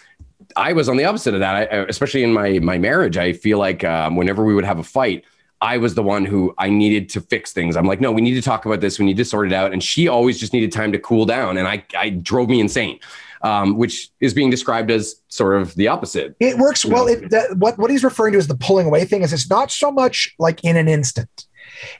[0.55, 1.71] I was on the opposite of that.
[1.71, 4.83] I, especially in my my marriage, I feel like um, whenever we would have a
[4.83, 5.23] fight,
[5.63, 7.77] I was the one who I needed to fix things.
[7.77, 8.99] I'm like, no, we need to talk about this.
[8.99, 9.71] We need to sort it out.
[9.71, 12.99] And she always just needed time to cool down, and I I drove me insane,
[13.43, 16.35] um, which is being described as sort of the opposite.
[16.41, 17.07] It works well.
[17.07, 19.71] It, that, what what he's referring to as the pulling away thing is it's not
[19.71, 21.47] so much like in an instant.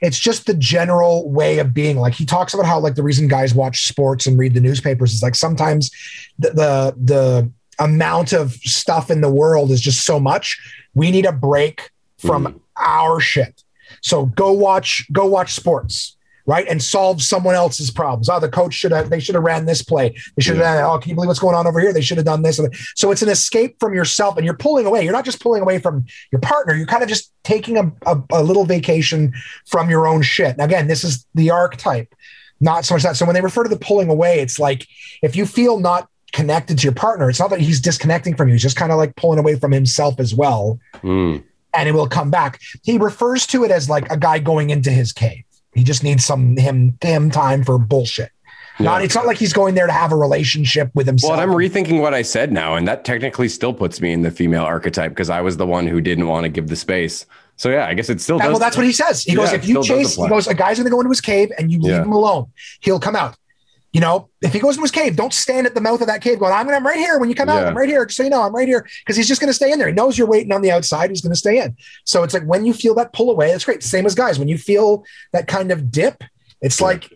[0.02, 1.96] It's just the general way of being.
[1.96, 5.14] Like he talks about how like the reason guys watch sports and read the newspapers
[5.14, 5.90] is like sometimes
[6.38, 10.60] the the, the amount of stuff in the world is just so much.
[10.94, 12.60] We need a break from Mhm.
[12.78, 13.62] Our shit.
[14.02, 16.16] So go watch go watch sports.
[16.46, 18.28] Right and solve someone else's problems.
[18.28, 19.08] Oh, the coach should have.
[19.08, 20.14] They should have ran this play.
[20.36, 20.64] They should have.
[20.64, 21.90] done Oh, can you believe what's going on over here?
[21.90, 22.60] They should have done this.
[22.96, 25.04] So it's an escape from yourself and you're pulling away.
[25.04, 26.74] You're not just pulling away from your partner.
[26.74, 29.32] You're kind of just taking a, a, a little vacation
[29.64, 30.58] from your own shit.
[30.58, 32.14] Now, again, this is the archetype,
[32.60, 33.16] not so much that.
[33.16, 34.86] So when they refer to the pulling away, it's like
[35.22, 38.54] if you feel not connected to your partner, it's not that he's disconnecting from you.
[38.56, 40.78] He's just kind of like pulling away from himself as well.
[40.96, 41.42] Mm.
[41.76, 42.60] And it will come back.
[42.82, 45.44] He refers to it as like a guy going into his cave.
[45.74, 48.30] He just needs some him him time for bullshit.
[48.80, 51.30] Not, it's not like he's going there to have a relationship with himself.
[51.36, 54.32] Well, I'm rethinking what I said now, and that technically still puts me in the
[54.32, 57.24] female archetype because I was the one who didn't want to give the space.
[57.56, 58.50] So yeah, I guess it still Yeah, does.
[58.54, 59.22] well, that's what he says.
[59.22, 61.20] He Yeah, goes, if you chase, he goes, a guy's going to go into his
[61.20, 62.02] cave and you leave Yeah.
[62.02, 62.46] him alone.
[62.80, 63.36] He'll come out.
[63.94, 66.20] You know, if he goes into his cave, don't stand at the mouth of that
[66.20, 67.18] cave going, I'm, I'm right here.
[67.18, 67.68] When you come out, Yeah.
[67.68, 68.04] I'm right here.
[68.04, 68.86] Just so you know, I'm right here.
[68.98, 69.86] Because he's just going to stay in there.
[69.86, 71.10] He knows you're waiting on the outside.
[71.10, 71.76] He's going to stay in.
[72.04, 73.84] So it's like when you feel that pull away, it's great.
[73.84, 74.38] Same as guys.
[74.38, 76.24] When you feel that kind of dip,
[76.60, 77.12] it's like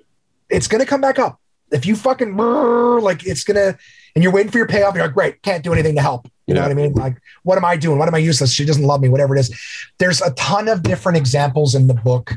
[0.48, 1.40] it's going to come back up.
[1.72, 3.76] If you fucking like it's going to,
[4.14, 6.28] and you're waiting for your payoff, you're like, great, can't do anything to help.
[6.48, 6.94] You know what I mean?
[6.94, 7.98] Like, what am I doing?
[7.98, 8.52] What am I useless?
[8.52, 9.54] She doesn't love me, whatever it is.
[9.98, 12.32] There's a ton of different examples in the book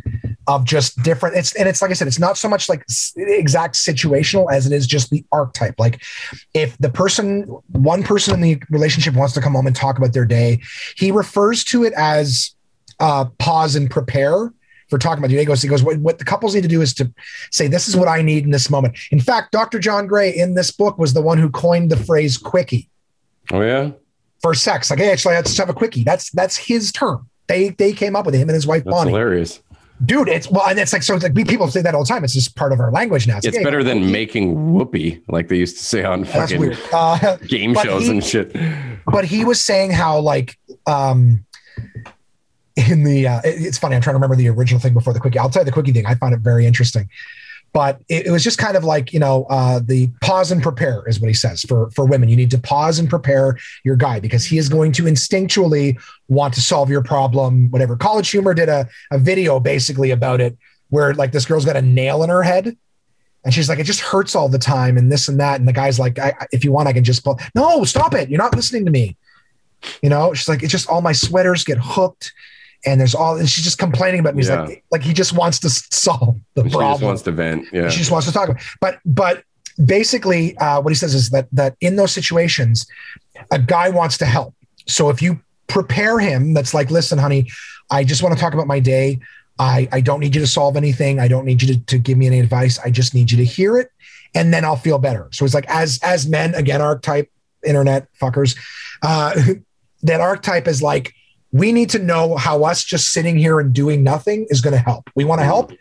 [0.47, 1.37] of just different.
[1.37, 2.83] It's and it's like I said, it's not so much like
[3.15, 5.75] exact situational as it is just the archetype.
[5.79, 6.01] Like
[6.53, 10.11] if the person, one person in the relationship wants to come home and talk about
[10.11, 10.59] their day,
[10.97, 12.53] he refers to it as
[12.99, 14.51] uh, pause and prepare
[14.91, 15.51] for talking about your day.
[15.55, 17.11] He goes, what, what the couples need to do is to
[17.49, 18.95] say, this is what I need in this moment.
[19.09, 19.79] In fact, Dr.
[19.79, 22.89] John Gray in this book was the one who coined the phrase quickie
[23.51, 23.91] Oh yeah,
[24.41, 24.91] for sex.
[24.91, 26.03] Like, hey, actually, let's have a quickie.
[26.03, 27.27] That's that's his term.
[27.47, 29.09] They they came up with it, him and his wife that's Bonnie.
[29.09, 29.61] hilarious.
[30.05, 31.15] Dude, it's well, and it's like so.
[31.15, 32.23] It's like people say that all the time.
[32.23, 33.37] It's just part of our language now.
[33.37, 36.73] It's like, hey, better than making whoopee, like they used to say on fucking.
[36.93, 38.55] Uh, game shows he- and shit.
[39.05, 40.57] but he was saying how like
[40.87, 41.45] um
[42.89, 45.19] in the uh, it- it's funny i'm trying to remember the original thing before the
[45.19, 47.09] quickie i'll tell you the quickie thing i found it very interesting
[47.73, 51.03] but it, it was just kind of like you know uh, the pause and prepare
[51.07, 54.19] is what he says for for women you need to pause and prepare your guy
[54.19, 55.97] because he is going to instinctually
[56.27, 60.57] want to solve your problem whatever college humor did a, a video basically about it
[60.89, 62.75] where like this girl's got a nail in her head
[63.43, 65.59] And she's like, it just hurts all the time and this and that.
[65.59, 66.19] And the guy's like,
[66.51, 67.39] if you want, I can just pull.
[67.55, 68.29] No, stop it.
[68.29, 69.15] You're not listening to me.
[70.03, 72.33] You know, she's like, it's just all my sweaters get hooked
[72.85, 74.41] and there's all, and she's just complaining about me.
[74.41, 74.63] He's Yeah.
[74.63, 76.91] like, like he just wants to solve the She problem.
[76.93, 77.67] just wants to vent.
[77.71, 77.89] Yeah.
[77.89, 78.61] She just wants to talk about.
[78.61, 78.67] It.
[78.79, 79.43] But but
[79.85, 82.85] basically, uh, what he says is that that in those situations,
[83.51, 84.53] a guy wants to help.
[84.87, 87.49] So if you prepare him, that's like, listen, honey,
[87.89, 89.19] I just want to talk about my day.
[89.59, 91.19] I I don't need you to solve anything.
[91.19, 92.79] I don't need you to, to give me any advice.
[92.79, 93.91] I just need you to hear it,
[94.33, 95.27] and then I'll feel better.
[95.31, 97.29] So it's like as as men, again, archetype,
[97.65, 98.57] internet fuckers,
[99.03, 99.39] uh,
[100.03, 101.13] that archetype is like.
[101.51, 104.79] We need to know how us just sitting here and doing nothing is going to
[104.79, 105.09] help.
[105.15, 105.71] We want to help.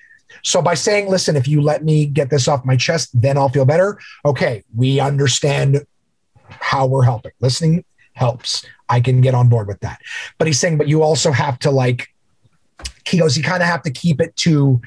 [0.42, 3.48] So by saying, listen, if you let me get this off my chest, then I'll
[3.48, 3.98] feel better.
[4.24, 5.84] Okay, we understand
[6.48, 7.32] how we're helping.
[7.40, 7.84] Listening
[8.14, 8.64] helps.
[8.88, 10.00] I can get on board with that.
[10.38, 12.08] But he's saying, but you also have to like,
[13.06, 14.80] he goes, you kind of have to keep it to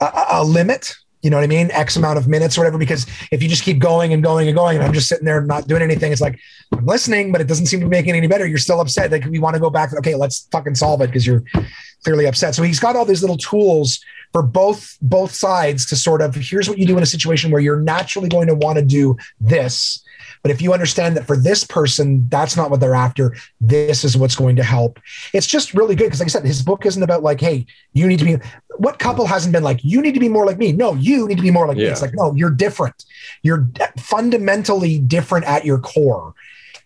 [0.00, 0.94] a- a, limit.
[1.22, 1.70] You know what I mean?
[1.72, 2.78] X amount of minutes or whatever.
[2.78, 5.40] Because if you just keep going and going and going, and I'm just sitting there
[5.40, 6.38] not doing anything, it's like
[6.72, 8.46] I'm listening, but it doesn't seem to be making any better.
[8.46, 9.10] You're still upset.
[9.10, 9.92] Like we want to go back.
[9.94, 11.42] Okay, let's fucking solve it because you're
[12.04, 12.54] clearly upset.
[12.54, 14.00] So he's got all these little tools
[14.32, 17.60] for both both sides to sort of here's what you do in a situation where
[17.60, 20.04] you're naturally going to want to do this
[20.42, 24.16] but if you understand that for this person that's not what they're after this is
[24.16, 24.98] what's going to help
[25.32, 28.06] it's just really good because like i said his book isn't about like hey you
[28.06, 28.36] need to be
[28.78, 31.36] what couple hasn't been like you need to be more like me no you need
[31.36, 33.04] to be more like me it's like no you're different
[33.42, 36.34] you're fundamentally different at your core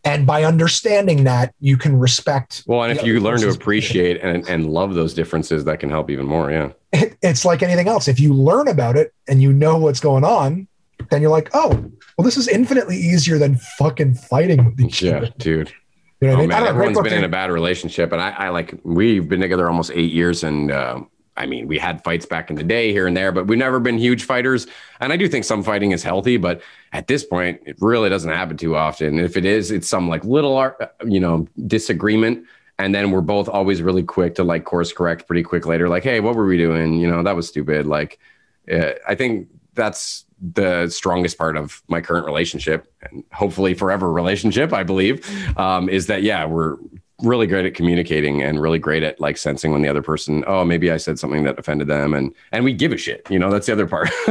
[0.04, 4.48] and by understanding that you can respect well, and if you learn to appreciate and,
[4.48, 6.50] and love those differences, that can help even more.
[6.50, 6.72] Yeah.
[6.92, 8.08] it, it's like anything else.
[8.08, 10.66] If you learn about it and you know what's going on,
[11.10, 15.16] then you're like, oh, well, this is infinitely easier than fucking fighting with each Yeah,
[15.18, 15.30] other.
[15.38, 15.72] dude.
[16.20, 16.48] You know what I Oh mean?
[16.50, 19.66] Man, great everyone's been in a bad relationship, and I, I like we've been together
[19.68, 21.00] almost eight years, and uh,
[21.36, 23.80] I mean we had fights back in the day here and there, but we've never
[23.80, 24.68] been huge fighters.
[25.00, 26.62] And I do think some fighting is healthy, but
[26.92, 29.18] at this point, it really doesn't happen too often.
[29.18, 32.46] If it is, it's some like little, ar- you know, disagreement,
[32.78, 36.04] and then we're both always really quick to like course correct pretty quick later, like,
[36.04, 36.94] hey, what were we doing?
[37.00, 37.86] You know, that was stupid.
[37.86, 38.20] Like,
[38.72, 44.72] uh, I think that's the strongest part of my current relationship and hopefully forever relationship
[44.72, 45.24] i believe
[45.56, 46.76] um, is that yeah we're
[47.22, 50.64] really great at communicating and really great at like sensing when the other person oh
[50.64, 53.50] maybe i said something that offended them and and we give a shit you know
[53.50, 54.08] that's the other part.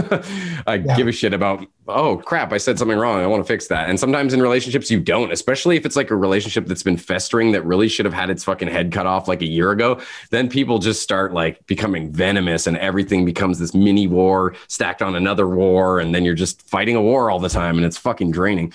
[0.67, 0.95] I Yeah.
[0.97, 3.89] give a shit about oh crap i said something wrong i want to fix that.
[3.89, 7.51] And sometimes in relationships you don't especially if it's like a relationship that's been festering
[7.53, 9.99] that really should have had its fucking head cut off like a year ago
[10.29, 15.15] then people just start like becoming venomous and everything becomes this mini war stacked on
[15.15, 18.31] another war and then you're just fighting a war all the time and it's fucking
[18.31, 18.71] draining.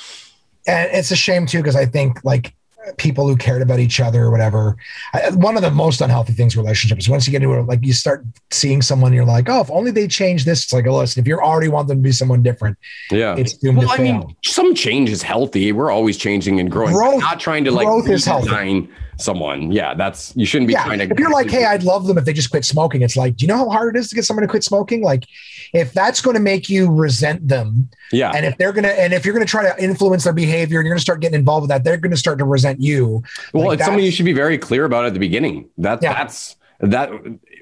[0.66, 2.54] And it's a shame too because I think like
[2.96, 4.76] people who cared about each other or whatever.
[5.12, 7.92] I- One of the most unhealthy things relationships once you get into it, like you
[7.92, 10.64] start seeing someone, you're like, oh, if only they change this.
[10.64, 12.76] It's like, oh, listen, if you already want them to be someone different,
[13.10, 14.18] yeah it's doomed well to i fail.
[14.18, 17.86] mean some change is healthy we're always changing and growing Growth- not trying to like
[17.86, 18.88] growth is healthy.
[19.18, 22.06] Someone yeah that's you shouldn't be yeah, trying to if you're like, hey, I'd love
[22.06, 23.02] them if they just quit smoking.
[23.02, 25.02] It's like, do you know how hard it is to get someone to quit smoking?
[25.02, 25.24] Like,
[25.72, 29.24] if that's going to make you resent them, yeah and if they're gonna, and if
[29.24, 31.84] you're gonna try to influence their behavior, and you're gonna start getting involved with that,
[31.84, 33.22] they're gonna start to resent you.
[33.52, 35.68] Well, Like it's something you should be very clear about at the beginning.
[35.78, 36.12] That Yeah.
[36.12, 37.10] that's that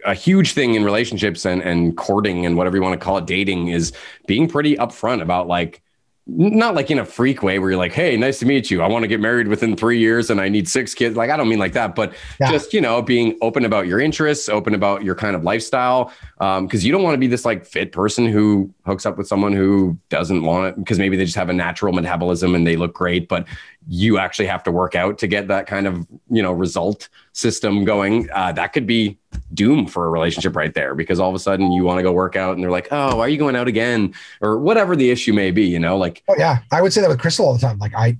[0.04, 3.26] a huge thing in relationships and and courting and whatever you want to call it,
[3.26, 3.92] dating is
[4.26, 5.80] being pretty upfront about like
[6.26, 8.80] not like in a freak way where you're like, hey, nice to meet you.
[8.80, 11.16] I want to get married within three years and I need six kids.
[11.16, 12.50] Like I don't mean like that, but Yeah.
[12.50, 16.12] just you know, being open about your interests, open about your kind of lifestyle.
[16.40, 19.28] Um, because you don't want to be this like fit person who hooks up with
[19.28, 22.76] someone who doesn't want it because maybe they just have a natural metabolism and they
[22.76, 23.46] look great, but
[23.88, 27.84] you actually have to work out to get that kind of you know result system
[27.84, 29.18] going uh, that could be
[29.52, 32.12] doom for a relationship right there because all of a sudden you want to go
[32.12, 35.10] work out and they're like oh why are you going out again or whatever the
[35.10, 37.52] issue may be you know like Oh yeah, I would say that with Crystal all
[37.54, 37.78] the time.
[37.78, 38.16] Like I,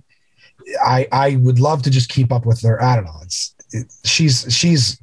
[0.85, 2.83] I, I would love to just keep up with her.
[2.83, 3.19] I don't know.
[3.23, 5.01] It's it, she's she's.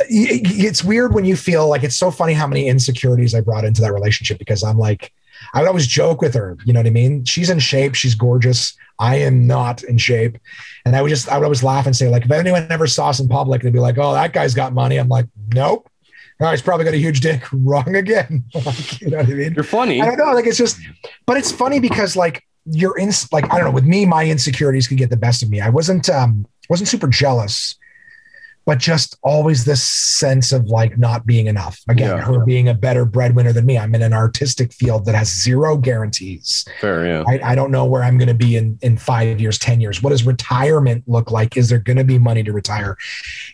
[0.00, 3.80] It's weird when you feel like it's so funny how many insecurities I brought into
[3.82, 5.12] that relationship because I'm like,
[5.54, 6.56] I would always joke with her.
[6.64, 7.24] You know what I mean?
[7.24, 7.94] She's in shape.
[7.94, 8.76] She's gorgeous.
[8.98, 10.38] I am not in shape,
[10.84, 13.08] and I would just I would always laugh and say like, if anyone ever saw
[13.08, 14.96] us in public, they'd be like, oh, that guy's got money.
[14.96, 15.88] I'm like, nope.
[16.40, 17.44] Oh, he's probably got a huge dick.
[17.52, 18.44] Wrong again.
[19.00, 19.54] you know what I mean?
[19.54, 20.32] you're funny I don't know.
[20.32, 20.78] Like it's just,
[21.26, 23.70] but it's funny because like you're in, like I don't know.
[23.72, 25.60] With me, my insecurities could get the best of me.
[25.60, 27.76] I wasn't, um, wasn't super jealous,
[28.64, 31.80] but just always this sense of like not being enough.
[31.88, 32.22] Again, Yeah.
[32.24, 33.76] her being a better breadwinner than me.
[33.78, 36.64] I'm in an artistic field that has zero guarantees.
[36.80, 37.24] Fair, yeah.
[37.26, 40.02] I, I don't know where I'm going to be in, in five years, 10 years.
[40.02, 41.56] What does retirement look like?
[41.56, 42.96] Is there going to be money to retire?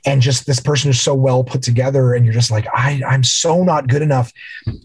[0.05, 3.25] And just this person is so well put together, and you're just like, I, I'm
[3.25, 4.33] so not good enough.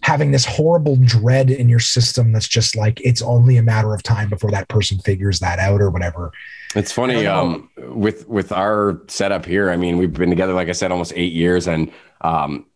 [0.02, 4.02] Having this horrible dread in your system that's just like, it's only a matter of
[4.02, 6.32] time before that person figures that out or whatever.
[6.74, 9.70] It's funny um, with with our setup here.
[9.70, 12.66] I mean, we've been together, like I said, almost eight years, and um,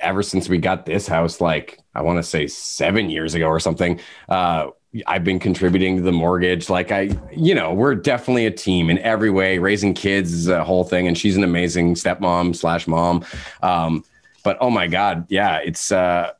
[0.00, 3.60] ever since we got this house, like I want to say seven years ago or
[3.60, 4.68] something, uh,
[5.06, 6.70] I've been contributing to the mortgage.
[6.70, 9.58] Like I, you know, we're definitely a team in every way.
[9.58, 13.24] Raising kids is a whole thing, and she's an amazing stepmom slash mom.
[13.62, 14.04] Um,
[14.42, 15.92] but oh my god, yeah, it's.
[15.92, 16.32] Uh,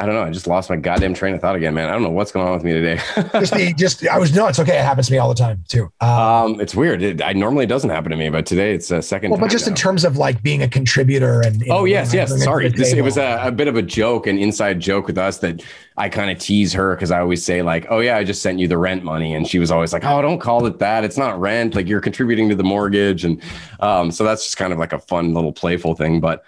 [0.00, 0.22] I don't know.
[0.22, 1.88] I just lost my goddamn train of thought again, man.
[1.88, 3.00] I don't know what's going on with me today.
[3.40, 4.78] Just the, just, I was, no, it's okay.
[4.78, 5.90] It happens to me all the time too.
[6.00, 7.02] Um, um, it's weird.
[7.02, 9.30] It, I normally it doesn't happen to me, but today it's a second.
[9.30, 12.42] well, but just in terms of like being a contributor and, Oh know, yes, yes.
[12.44, 15.38] Sorry, this, it was a, a bit of a joke, an inside joke with us
[15.38, 15.64] that
[15.96, 18.60] I kind of tease her because I always say like, "Oh yeah, I just sent
[18.60, 21.02] you the rent money," and she was always like, "Oh, don't call it that.
[21.02, 21.74] It's not rent.
[21.74, 23.42] Like you're contributing to the mortgage." And
[23.80, 26.20] um, so that's just kind of like a fun little playful thing.
[26.20, 26.44] But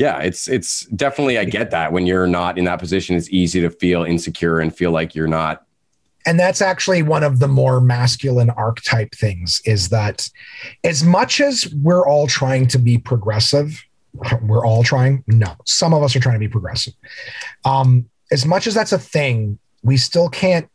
[0.00, 3.60] yeah, it's it's definitely I get that when you're not in that position, it's easy
[3.60, 5.66] to feel insecure and feel like you're not.
[6.26, 10.26] and that's actually one of the more masculine archetype things is that
[10.84, 13.84] as much as we're all trying to be progressive
[14.42, 16.94] we're all trying no some of us are trying to be progressive
[17.66, 20.68] um, as much as that's a thing we still can't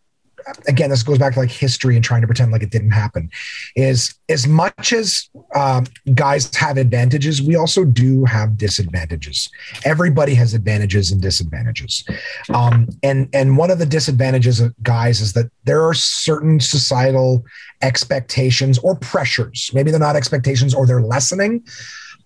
[0.68, 3.30] again this goes back to like history and trying to pretend like it didn't happen
[3.76, 9.50] is as much as um, guys have advantages we also do have disadvantages.
[9.84, 12.06] Everybody has advantages and disadvantages.
[12.54, 17.44] Um, and and one of the disadvantages of guys is that there are certain societal
[17.82, 19.72] expectations or pressures.
[19.74, 21.64] Maybe they're not expectations or they're lessening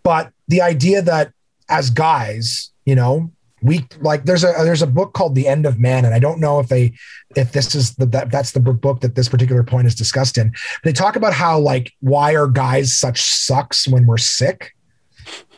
[0.04, 1.32] but the idea that
[1.70, 5.80] as guys you know we like there's a there's a book called the end of
[5.80, 6.94] man and i don't know if they
[7.36, 10.52] if this is the that, that's the book that this particular point is discussed in.
[10.84, 14.76] They talk about how like why are guys such sucks when we're sick?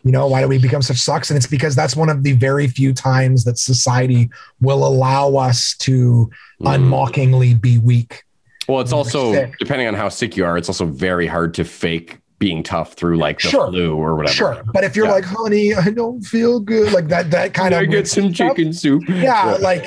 [0.03, 1.29] You know why do we become such sucks?
[1.29, 4.29] And it's because that's one of the very few times that society
[4.59, 6.29] will allow us to
[6.61, 6.75] Mm.
[6.75, 8.23] unmockingly be weak.
[8.67, 12.20] Well, it's also depending on how sick you are, it's also very hard to fake
[12.41, 13.67] being tough through like the Sure.
[13.67, 14.33] flu or whatever.
[14.33, 15.11] sure but if you're Yeah.
[15.13, 18.55] like honey i don't feel good like that that kind Can I get some stuff,
[18.57, 19.03] chicken soup.
[19.07, 19.83] yeah, like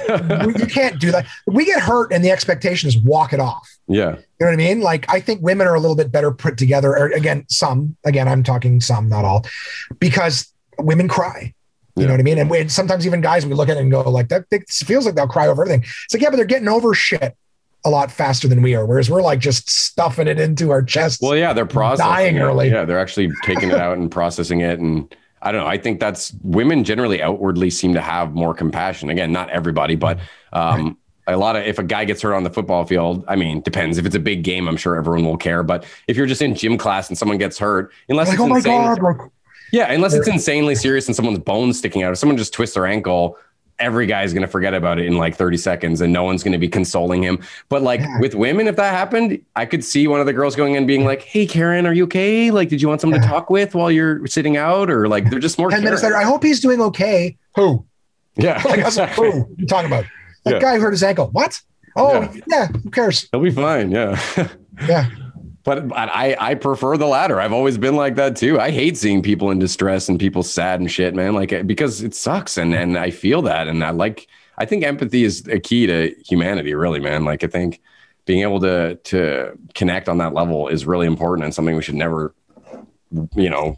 [0.46, 3.68] we- you can't do that we get hurt and the expectation is walk it off
[3.86, 4.12] yeah.
[4.40, 4.80] You know what I mean?
[4.80, 6.96] Like I think women are a little bit better put together.
[6.96, 7.96] Or again, some.
[8.06, 9.44] Again, I'm talking some, not all,
[10.00, 11.52] because women cry.
[11.94, 12.06] You Yeah.
[12.06, 12.38] know what I mean?
[12.38, 15.04] And we, sometimes even guys, we look at it and go like, "That it feels
[15.04, 17.36] like they'll cry over everything." It's like, yeah, but they're getting over shit
[17.84, 18.86] a lot faster than we are.
[18.86, 21.20] Whereas we're like just stuffing it into our chest.
[21.22, 22.40] Well, yeah, they're processing dying it.
[22.40, 22.70] early.
[22.70, 24.78] Yeah, they're actually taking it out and processing it.
[24.78, 25.66] And I don't know.
[25.66, 29.10] I think that's women generally outwardly seem to have more compassion.
[29.10, 30.18] Again, not everybody, but
[30.52, 30.96] um,
[31.26, 33.98] a lot of if a guy gets hurt on the football field, I mean, depends.
[33.98, 35.62] If it's a big game, I'm sure everyone will care.
[35.62, 38.48] But if you're just in gym class and someone gets hurt, unless like, it's oh
[38.48, 39.16] my insane, god, like
[39.72, 42.86] yeah, unless it's insanely serious and someone's bones sticking out, if someone just twists their
[42.86, 43.36] ankle,
[43.78, 46.52] every guy's going to forget about it in like 30 seconds and no one's going
[46.52, 47.38] to be consoling him.
[47.68, 48.20] But like Yeah.
[48.20, 50.86] with women, if that happened, I could see one of the girls going in and
[50.86, 52.50] being like, Hey, Karen, are you okay?
[52.50, 54.90] Like, did you want someone to talk with while you're sitting out?
[54.90, 57.36] Or like, they're just more ten minutes later, I hope he's doing okay.
[57.56, 57.84] Who?
[58.36, 58.62] Yeah.
[58.64, 59.30] Like, I was like, exactly.
[59.32, 59.40] who?
[59.40, 60.04] What you talking about?
[60.44, 60.60] That Yeah.
[60.60, 61.28] guy hurt his ankle.
[61.32, 61.60] What?
[61.96, 62.34] Oh Yeah.
[62.48, 62.66] yeah.
[62.68, 63.28] Who cares?
[63.32, 63.90] He'll be fine.
[63.90, 64.20] Yeah.
[64.88, 65.08] Yeah.
[65.64, 67.40] But but I, I prefer the latter.
[67.40, 68.60] I've always been like that too.
[68.60, 71.34] I hate seeing people in distress and people sad and shit, man.
[71.34, 74.28] Like eh, because it sucks and and I feel that and I like
[74.58, 77.24] I think empathy is a key to humanity, really, man.
[77.24, 77.80] Like I think
[78.26, 81.94] being able to to connect on that level is really important and something we should
[81.94, 82.34] never,
[83.34, 83.74] you know,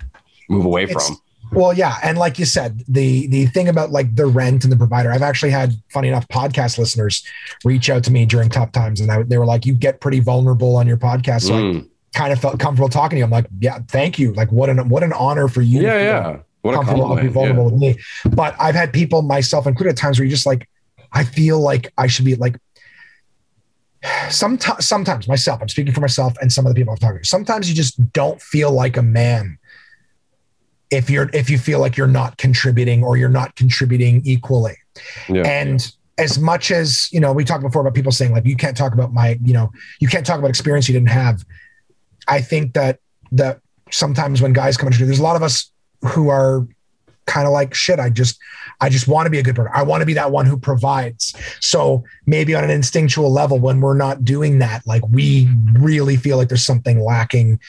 [0.48, 1.16] move away It's- from.
[1.52, 4.76] Well, yeah, and like you said, the the thing about like the rent and the
[4.76, 7.24] provider, I've actually had funny enough podcast listeners
[7.64, 10.20] reach out to me during tough times, and I, they were like, "You get pretty
[10.20, 11.88] vulnerable on your podcast," so I Mm.
[12.14, 13.24] kind of felt comfortable talking to you.
[13.24, 14.32] I'm like, "Yeah, thank you.
[14.32, 16.36] Like, what an what an honor for you." Yeah, yeah.
[16.62, 17.70] What a comfortable to be vulnerable Yeah.
[17.70, 18.34] with me.
[18.34, 20.68] But I've had people, myself included, at times where you just like,
[21.12, 22.56] I feel like I should be like.
[24.30, 27.28] Sometimes, sometimes myself, I'm speaking for myself and some of the people I'm talking to.
[27.28, 29.58] Sometimes you just don't feel like a man
[30.90, 34.76] if you're if you feel like you're not contributing or you're not contributing equally.
[35.28, 35.42] Yeah.
[35.42, 38.76] And as much as you know, we talked before about people saying like you can't
[38.76, 41.44] talk about my, you know, you can't talk about experience you didn't have.
[42.28, 43.00] I think that
[43.32, 43.60] that
[43.90, 45.70] sometimes when guys come into there's a lot of us
[46.02, 46.66] who are
[47.26, 47.98] kind of like shit.
[47.98, 48.38] I just,
[48.80, 49.74] I just want to be a good partner.
[49.74, 51.34] I want to be that one who provides.
[51.60, 56.36] So maybe on an instinctual level, when we're not doing that, like we really feel
[56.36, 57.60] like there's something lacking.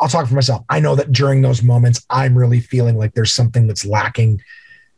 [0.00, 0.64] I'll talk for myself.
[0.68, 4.42] I know that during those moments, I'm really feeling like there's something that's lacking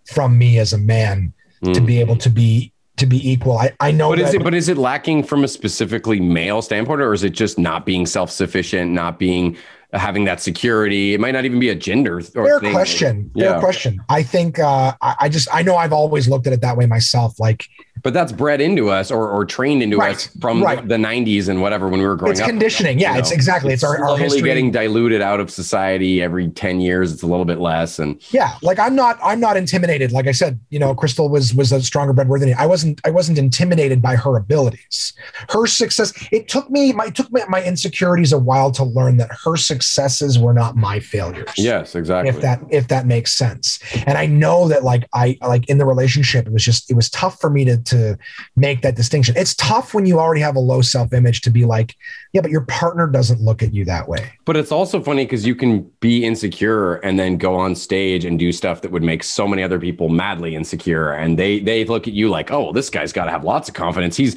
[0.06, 1.32] from me as a man
[1.62, 1.74] mm.
[1.74, 3.59] to be able to be to be equal.
[3.59, 7.02] I, I know but is it but is it lacking from a specifically male standpoint
[7.02, 9.56] or is it just not being self-sufficient, not being
[9.92, 11.14] having that security.
[11.14, 12.20] It might not even be a gender.
[12.20, 12.72] Fair thing.
[12.72, 13.30] question.
[13.34, 13.60] Fair yeah.
[13.60, 14.02] question.
[14.08, 16.86] I think uh, I, I, just I know I've always looked at it that way
[16.86, 17.38] myself.
[17.38, 17.68] Like
[18.02, 20.86] but that's bred into us or, or trained into right, us from right.
[20.86, 22.47] the, 90s and whatever when we were growing it's up.
[22.47, 22.98] It's conditioning.
[22.98, 23.73] Yeah, it's exactly.
[23.73, 24.43] It's, it's our, our history.
[24.43, 27.12] getting diluted out of society every 10 years.
[27.12, 27.98] It's a little bit less.
[27.98, 30.12] And yeah, like I'm not I'm not intimidated.
[30.12, 32.55] Like I said, you know, Crystal was was a stronger breadwinner than me.
[32.55, 35.12] I wasn't I wasn't intimidated by her abilities.
[35.51, 36.12] Her success.
[36.32, 39.56] It took me my it took me, my insecurities a while to learn that her
[39.56, 41.52] successes were not my failures.
[41.56, 42.35] Yes, exactly.
[42.35, 43.78] If that if that makes sense.
[44.06, 47.10] And I know that like I like in the relationship, it was just it was
[47.10, 48.18] tough for me to to
[48.56, 49.36] make that distinction.
[49.36, 51.96] It's tough when you already have a low self image to be like,
[52.32, 54.32] yeah, but your partner doesn't look at you that way.
[54.44, 58.38] But it's also funny because you can be insecure and then go on stage and
[58.38, 61.12] do stuff that would make so many other people madly insecure.
[61.12, 63.74] And they they look at you like, oh, this guy's got to have lots of
[63.74, 64.16] confidence.
[64.16, 64.36] He's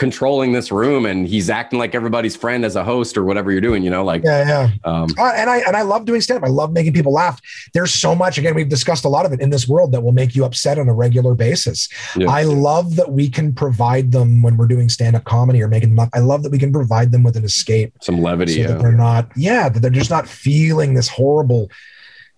[0.00, 3.60] controlling this room and he's acting like everybody's friend as a host or whatever you're
[3.60, 4.70] doing you know like yeah yeah.
[4.90, 7.38] um, uh, and i and i love doing stand up i love making people laugh.
[7.74, 10.12] There's so much again we've discussed a lot of it in this world that will
[10.12, 11.86] make you upset on a regular basis.
[12.16, 12.30] Yeah.
[12.30, 15.90] i love that we can provide them when we're doing stand up comedy or making
[15.90, 17.92] them up i love that we can provide them with an escape.
[18.00, 18.78] Some levity so yeah.
[18.78, 21.70] they're not yeah that they're just not feeling this horrible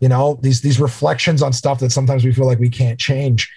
[0.00, 3.48] you know these these reflections on stuff that sometimes we feel like we can't change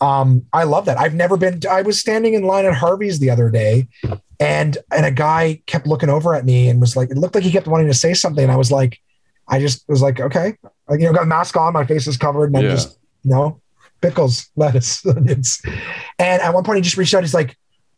[0.00, 0.98] um, I love that.
[0.98, 1.60] I've never been.
[1.68, 3.88] I was standing in line at Harvey's the other day,
[4.38, 7.44] and and a guy kept looking over at me and was like, it looked like
[7.44, 8.42] he kept wanting to say something.
[8.42, 9.00] And I was like,
[9.48, 10.56] I just was like, okay,
[10.88, 12.70] like, you know, got a mask on, my face is covered, and I'm yeah.
[12.70, 13.60] just, you know,
[14.00, 15.60] pickles, lettuce, onions.
[16.18, 17.22] And at one point, he just reached out.
[17.22, 17.56] He's like,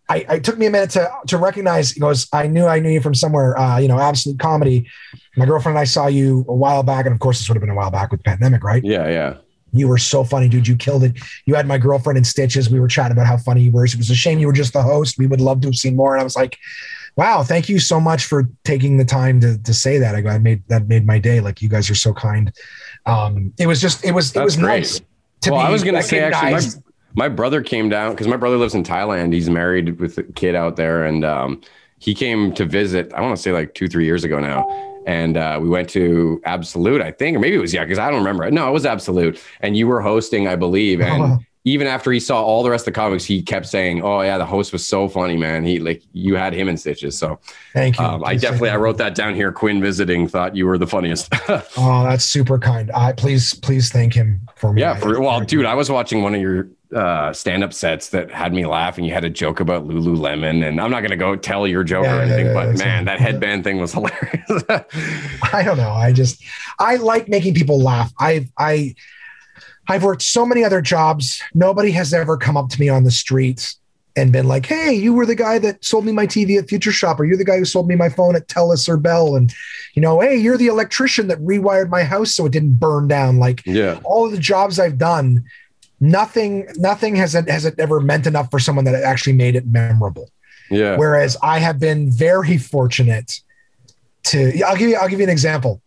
[0.08, 1.92] I, I took me a minute to to recognize.
[1.92, 3.56] He goes, I knew I knew you from somewhere.
[3.58, 4.88] Uh, you know, absolute comedy.
[5.36, 7.60] My girlfriend and I saw you a while back, and of course, this would have
[7.60, 8.82] been a while back with the pandemic, right?
[8.82, 9.36] Yeah, yeah.
[9.72, 10.66] You were so funny, dude.
[10.66, 11.18] You killed it.
[11.46, 12.70] You had my girlfriend in stitches.
[12.70, 13.84] We were chatting about how funny you were.
[13.84, 15.18] It was a shame you were just the host.
[15.18, 16.14] We would love to have seen more.
[16.14, 16.58] And I was like,
[17.16, 20.14] wow, thank you so much for taking the time to, to say that.
[20.14, 21.40] I, I made that made my day.
[21.40, 22.52] Like you guys are so kind.
[23.06, 24.78] Um, it was just, it was, That's it was great.
[24.80, 25.00] nice
[25.42, 26.82] to well, I was going to say actually,
[27.14, 29.32] my, my brother came down because my brother lives in Thailand.
[29.32, 31.04] He's married with a kid out there.
[31.04, 31.62] And, um,
[31.98, 35.36] he came to visit, I want to say like two, three years ago now and
[35.36, 38.18] uh, we went to Absolute, I think, or maybe it was yeah, because I don't
[38.18, 38.50] remember.
[38.50, 41.22] No, it was Absolute, and you were hosting, I believe, and.
[41.22, 44.22] Oh, even after he saw all the rest of the comics, he kept saying, "Oh
[44.22, 45.64] yeah, the host was so funny, man.
[45.64, 47.38] He like you had him in stitches." So
[47.74, 48.04] thank you.
[48.04, 49.52] Um, I definitely I wrote that down here.
[49.52, 51.28] Quinn visiting thought you were the funniest.
[51.48, 52.90] oh, that's super kind.
[52.92, 54.80] I please please thank him for me.
[54.80, 58.52] Yeah, for, well, dude, I was watching one of your uh, stand-up sets that had
[58.52, 61.66] me laugh, and You had a joke about Lululemon, and I'm not gonna go tell
[61.66, 64.64] your joke yeah, or anything, yeah, yeah, but man, that headband thing was hilarious.
[65.52, 65.92] I don't know.
[65.92, 66.42] I just
[66.78, 68.12] I like making people laugh.
[68.18, 68.94] I've I
[69.88, 71.42] I've worked so many other jobs.
[71.54, 73.76] Nobody has ever come up to me on the streets
[74.16, 76.92] and been like, "Hey, you were the guy that sold me my TV at Future
[76.92, 79.52] Shop, or you're the guy who sold me my phone at Telus or Bell, and
[79.94, 83.38] you know, hey, you're the electrician that rewired my house so it didn't burn down."
[83.38, 85.44] Like, yeah, all of the jobs I've done,
[86.00, 89.54] nothing nothing has it has it ever meant enough for someone that it actually made
[89.54, 90.30] it memorable.
[90.70, 90.96] Yeah.
[90.96, 93.40] Whereas I have been very fortunate
[94.24, 95.82] to I'll give you I'll give you an example.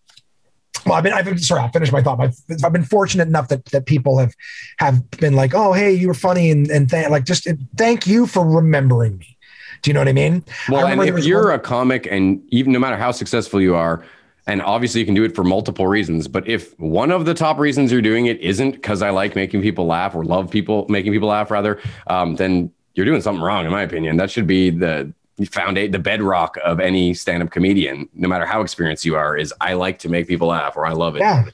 [0.86, 2.20] Well, I've been I've been sorry, I'll finish my thought.
[2.20, 4.34] I've, I've been fortunate enough that that people have
[4.80, 8.28] have been like, oh hey, you were funny and and th- like just thank you
[8.28, 9.38] for remembering me.
[9.82, 10.44] Do you know what I mean?
[10.70, 13.76] Well, I and if you're one- a comic and even no matter how successful you
[13.76, 14.04] are,
[14.46, 16.28] and obviously, you can do it for multiple reasons.
[16.28, 19.62] But if one of the top reasons you're doing it isn't because I like making
[19.62, 23.66] people laugh or love people making people laugh, rather, um, then you're doing something wrong,
[23.66, 24.18] in my opinion.
[24.18, 25.14] That should be the
[25.50, 29.38] foundation, the bedrock of any stand-up comedian, no matter how experienced you are.
[29.38, 31.20] Is I like to make people laugh or I love it.
[31.20, 31.46] Yeah,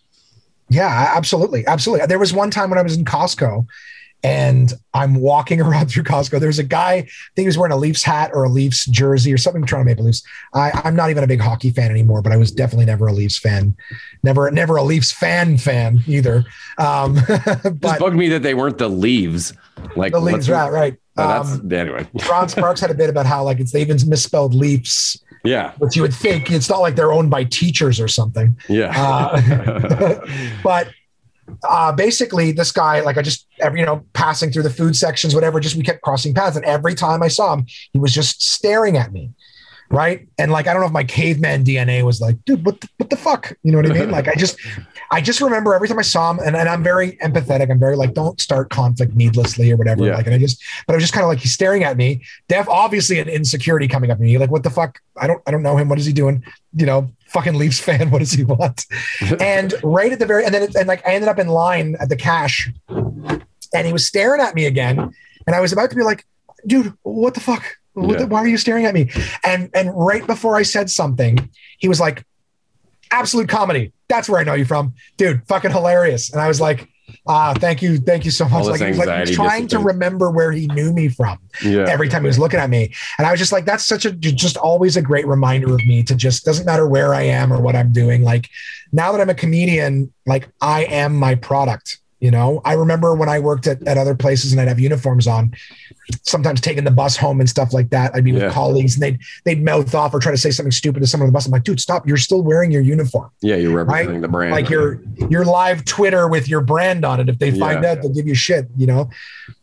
[0.69, 2.07] yeah, absolutely, absolutely.
[2.07, 3.65] There was one time when I was in Costco
[4.23, 6.39] and I'm walking around through Costco.
[6.39, 9.33] There's a guy, I think he was wearing a Leafs hat or a Leafs jersey
[9.33, 10.23] or something Toronto Maple Leafs.
[10.53, 13.13] I, I'm not even a big hockey fan anymore, but I was definitely never a
[13.13, 13.75] Leafs fan.
[14.23, 16.45] Never, never a Leafs fan fan either.
[16.77, 19.53] Um, but it bugged me that they weren't the Leaves.
[19.95, 20.97] Like the Leaves, right, right.
[21.15, 22.07] That's um, anyway.
[22.29, 25.21] Ron Sparks had a bit about how like it's they even misspelled Leafs.
[25.43, 25.71] Yeah.
[25.77, 28.57] Which you would think it's not like they're owned by teachers or something.
[28.67, 28.93] Yeah.
[28.95, 30.25] Uh,
[30.63, 30.89] but
[31.67, 35.33] uh, basically this guy, like I just every, you know, passing through the food sections,
[35.35, 36.55] whatever, just we kept crossing paths.
[36.55, 39.31] And every time I saw him, he was just staring at me.
[39.91, 40.27] right?
[40.37, 43.09] And like I don't know if my caveman DNA was like, dude, what the, what
[43.09, 43.53] the fuck?
[43.63, 44.11] You know what I mean?
[44.11, 44.57] Like I just
[45.11, 47.71] I just remember every time I saw him, and, and I'm very empathetic.
[47.71, 50.05] I'm very like, don't start conflict needlessly or whatever.
[50.05, 50.15] Yeah.
[50.15, 52.21] Like, and I just, but I was just kind of like, he's staring at me.
[52.47, 54.37] Def, obviously, an insecurity coming up to me.
[54.37, 54.99] Like, what the fuck?
[55.17, 55.89] I don't, I don't know him.
[55.89, 56.43] What is he doing?
[56.75, 58.11] You know, fucking Leafs fan.
[58.11, 58.85] What does he want?
[59.39, 61.95] and right at the very, and then, it, and like, I ended up in line
[61.99, 65.13] at the cash, and he was staring at me again,
[65.45, 66.25] and I was about to be like,
[66.65, 67.63] dude, what the fuck?
[67.93, 69.09] What the- why are you staring at me?
[69.43, 71.49] And and right before I said something,
[71.79, 72.25] he was like,
[73.11, 73.93] absolute comedy.
[74.07, 75.47] That's where I know you from, dude.
[75.47, 76.31] Fucking hilarious.
[76.31, 76.87] And I was like,
[77.27, 78.65] ah, thank you, thank you so much.
[78.65, 81.09] Like, this he was like he was anxiety trying to remember where he knew me
[81.09, 81.85] from Yeah.
[81.87, 82.93] every time he was looking at me.
[83.17, 86.03] And I was just like, that's such a just always a great reminder of me
[86.03, 88.23] to just doesn't matter where I am or what I'm doing.
[88.23, 88.49] Like
[88.91, 91.99] now that I'm a comedian, like I am my product.
[92.19, 95.25] You know, I remember when I worked at, at other places and I'd have uniforms
[95.25, 95.53] on,
[96.23, 98.13] sometimes taking the bus home and stuff like that.
[98.15, 98.51] I'd be with Yeah.
[98.51, 101.31] colleagues and they'd they'd mouth off or try to say something stupid to someone on
[101.31, 101.45] the bus.
[101.45, 102.07] I'm like, dude, stop!
[102.07, 103.29] You're still wearing your uniform.
[103.41, 104.51] yeah, you're representing the brand.
[104.51, 107.29] Like your your live Twitter with your brand on it.
[107.29, 107.91] If they find Yeah.
[107.91, 108.67] out, they'll give you shit.
[108.75, 109.09] You know.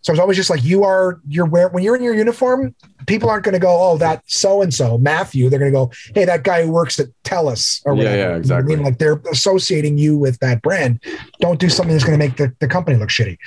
[0.03, 2.75] So I was always just like, you are you're wearing when you're in your uniform.
[3.07, 5.49] People aren't going to go, oh, that so and so Matthew.
[5.51, 8.17] They're going to go, hey, that guy who works at Telus or Yeah, whatever.
[8.17, 11.03] yeah, You know what I mean, like they're associating you with that brand.
[11.41, 13.39] Don't do something that's going to make the, the company look shitty.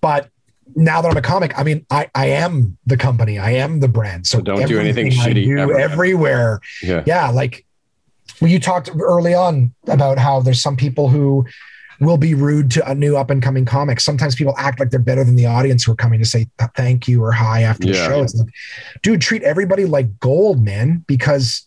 [0.00, 0.30] But
[0.76, 3.38] now that I'm a comic, I mean, I, I am the company.
[3.38, 4.26] I am the brand.
[4.26, 5.78] So So don't do anything shitty do ever.
[5.78, 7.02] everywhere yeah.
[7.06, 7.64] yeah like
[8.40, 11.44] well, you talked early on about how there's some people who
[12.00, 15.00] will be rude to a new up and coming comic sometimes people act like they're
[15.00, 17.88] better than the audience who are coming to say th- thank you or hi after
[17.88, 18.48] the show it's like
[19.02, 21.66] dude treat everybody like gold man because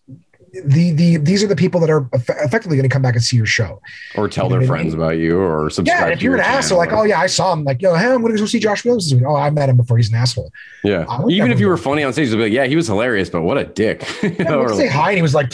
[0.65, 3.37] the the these are the people that are effectively going to come back and see
[3.37, 3.81] your show
[4.15, 6.09] Or tell You know their I friends about you or subscribe.
[6.09, 7.95] yeah if you're your an asshole channel like oh yeah i saw him like yo
[7.95, 10.15] hey i'm going to go see josh williams oh i met him before he's an
[10.15, 10.51] asshole
[10.83, 11.05] Yeah.
[11.29, 13.43] Even if you were funny on stage, they'd be like, yeah, he was hilarious, but
[13.43, 14.03] what a dick.
[14.23, 15.51] Yeah, I or say hi and he was like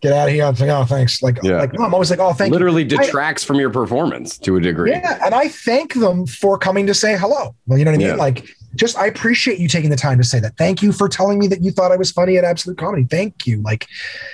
[0.00, 1.60] get out of here i'm like oh thanks like, Yeah.
[1.60, 4.60] like no, i'm always like oh thank you literally detracts from your performance to a
[4.60, 4.90] degree.
[4.90, 7.54] Yeah, and I thank them for coming to say hello.
[7.66, 8.06] Well, you know what I mean?
[8.08, 8.14] Yeah.
[8.16, 8.46] Like,
[8.76, 10.56] just I appreciate you taking the time to say that.
[10.56, 13.04] Thank you for telling me that you thought I was funny at Absolute Comedy.
[13.04, 13.62] Thank you.
[13.62, 13.86] Like,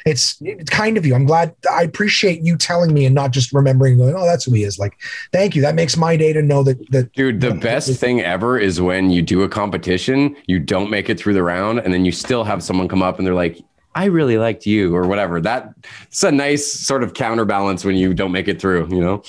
[0.07, 1.15] it's it's kind of you.
[1.15, 1.55] I'm glad.
[1.71, 4.79] I appreciate you telling me and not just remembering going, oh, that's who he is.
[4.79, 4.95] Like,
[5.33, 5.63] thank you.
[5.63, 7.13] That makes my day to know that that.
[7.13, 7.55] Dude, the Yeah.
[7.55, 11.43] best thing ever is when you do a competition, you don't make it through the
[11.43, 13.59] round, and then you still have someone come up and they're like,
[13.95, 15.41] I really liked you, or whatever.
[15.41, 15.75] That
[16.07, 19.23] it's a nice sort of counterbalance when you don't make it through, you know?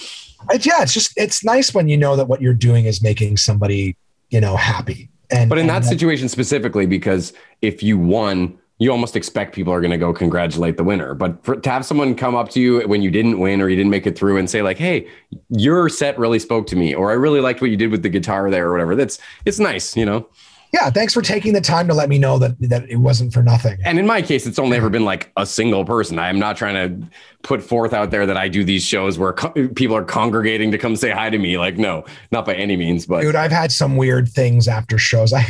[0.49, 3.37] It's, yeah, it's just it's nice when you know that what you're doing is making
[3.37, 3.95] somebody
[4.31, 5.09] you know happy.
[5.29, 9.71] And But in and that situation specifically, because if you won, you almost expect people
[9.71, 11.13] are going to go congratulate the winner.
[11.13, 13.75] But for, to have someone come up to you when you didn't win or you
[13.75, 15.07] didn't make it through and say like, "Hey,
[15.49, 18.09] your set really spoke to me," or "I really liked what you did with the
[18.09, 18.95] guitar there," or whatever.
[18.95, 20.27] That's it's nice, you know.
[20.73, 23.43] Yeah, thanks for taking the time to let me know that that it wasn't for
[23.43, 23.77] nothing.
[23.83, 26.17] And in my case, it's only ever been like a single person.
[26.19, 27.07] I am not trying to
[27.43, 30.77] put forth out there that I do these shows where co- people are congregating to
[30.77, 31.57] come say hi to me.
[31.57, 33.05] Like, no, not by any means.
[33.07, 35.33] But Dude, I've had some weird things after shows.
[35.33, 35.43] I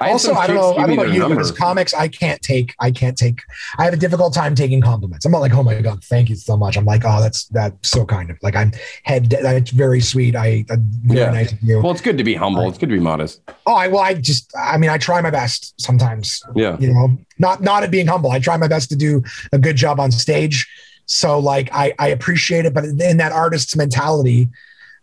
[0.00, 2.74] I also I don't know I don't know you, but as comics, I can't take
[2.80, 3.40] I can't take
[3.78, 5.24] I have a difficult time taking compliments.
[5.24, 6.76] I'm not like, oh my god, thank you so much.
[6.76, 8.72] I'm like, oh, that's that's so kind of like I'm
[9.04, 9.30] head.
[9.30, 10.34] That's very sweet.
[10.36, 10.64] I
[11.04, 11.30] very Yeah.
[11.30, 11.80] nice of you.
[11.80, 12.68] well, it's good to be humble.
[12.68, 13.40] It's good to be modest.
[13.66, 16.42] oh, I well, I just I mean, I try my best sometimes.
[16.54, 16.76] Yeah.
[16.78, 18.30] You know, not not at being humble.
[18.30, 19.22] I try my best to do
[19.52, 20.66] a good job on stage.
[21.06, 24.48] So like I I appreciate it, but in that artist's mentality,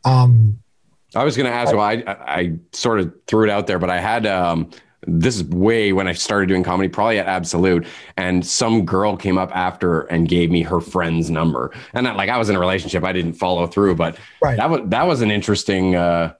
[0.06, 0.60] um,
[1.14, 1.72] I was going to ask.
[1.74, 4.70] Well, I, I I sort of threw it out there, but I had um.
[5.08, 7.88] This is way when I started doing comedy, probably at Absolute,
[8.18, 11.72] and some girl came up after and gave me her friend's number.
[11.96, 14.58] And I, like I was in a relationship, I didn't follow through, but Right.
[14.58, 15.96] that was that was an interesting.
[15.96, 16.34] uh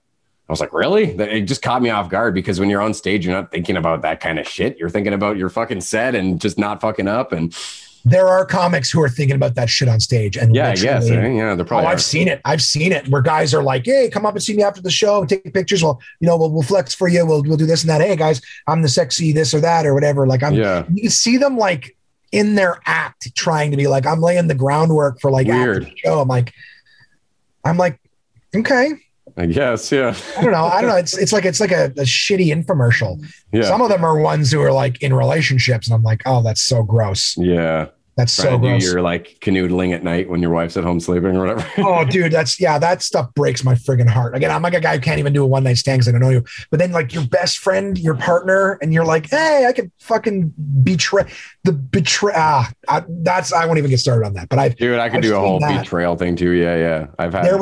[0.48, 1.04] I was like, really?
[1.18, 4.02] It just caught me off guard because when you're on stage, you're not thinking about
[4.02, 4.76] that kind of shit.
[4.78, 7.32] You're thinking about your fucking set and just not fucking up.
[7.32, 7.56] And
[8.04, 10.36] there are comics who are thinking about that shit on stage.
[10.36, 11.08] And yeah, I guess.
[11.08, 11.14] eh?
[11.28, 11.86] Yeah, they're Oh, probably.
[11.86, 11.92] are.
[11.92, 12.40] I've seen it.
[12.44, 14.90] I've seen it where guys are like, "Hey, come up and see me after the
[14.90, 17.24] show and take pictures." Well, you know, we'll, we'll flex for you.
[17.24, 18.00] We'll we'll do this and that.
[18.00, 20.26] Hey, guys, I'm the sexy this or that or whatever.
[20.26, 20.54] Like I'm.
[20.54, 20.84] Yeah.
[20.92, 21.96] You see them like
[22.32, 25.96] in their act trying to be like, I'm laying the groundwork for like after the
[25.96, 26.20] show.
[26.20, 26.52] I'm like,
[27.64, 28.00] I'm like,
[28.56, 28.94] okay.
[29.36, 29.90] I guess.
[29.90, 30.14] Yeah.
[30.36, 30.64] I don't know.
[30.64, 30.96] I don't know.
[30.96, 33.24] It's it's like it's like a, a shitty infomercial.
[33.52, 33.62] Yeah.
[33.62, 36.62] Some of them are ones who are like in relationships, and I'm like, oh, that's
[36.62, 37.36] so gross.
[37.36, 37.88] yeah.
[38.14, 38.84] That's so Trying to do gross.
[38.84, 41.66] your like canoodling at night when your wife's at home sleeping or whatever.
[41.78, 44.36] oh, dude, that's yeah, that stuff breaks my friggin' heart.
[44.36, 46.12] Again, I'm like a guy who can't even do a one night stand because I
[46.12, 46.44] don't know you.
[46.70, 50.52] But then, like your best friend, your partner, and you're like, hey, I could fucking
[50.82, 51.24] betray
[51.64, 52.34] the betray.
[52.36, 54.50] Ah, I, that's I won't even get started on that.
[54.50, 55.82] But I've Dude, I could I've do a whole that.
[55.82, 56.50] betrayal thing too.
[56.50, 57.06] Yeah, yeah.
[57.18, 57.60] I've had there that.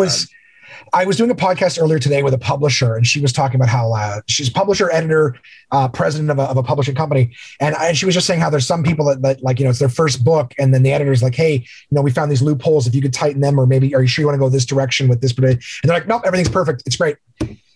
[0.92, 3.68] I was doing a podcast earlier today with a publisher, and she was talking about
[3.68, 5.36] how uh, she's publisher, editor,
[5.70, 8.40] uh, president of a, of a publishing company, and, I, and she was just saying
[8.40, 10.82] how there's some people that, that like you know it's their first book, and then
[10.82, 12.86] the editor's like, hey, you know, we found these loopholes.
[12.86, 14.66] If you could tighten them, or maybe are you sure you want to go this
[14.66, 15.32] direction with this?
[15.38, 16.82] And they're like, nope, everything's perfect.
[16.86, 17.16] It's great.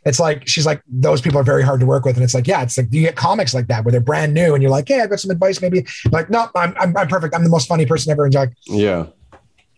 [0.05, 2.47] It's like she's like those people are very hard to work with, and it's like
[2.47, 4.87] yeah, it's like you get comics like that where they're brand new, and you're like,
[4.87, 7.35] hey, I've got some advice, maybe like no, I'm, I'm I'm perfect.
[7.35, 9.07] I'm the most funny person ever, and you're like Yeah.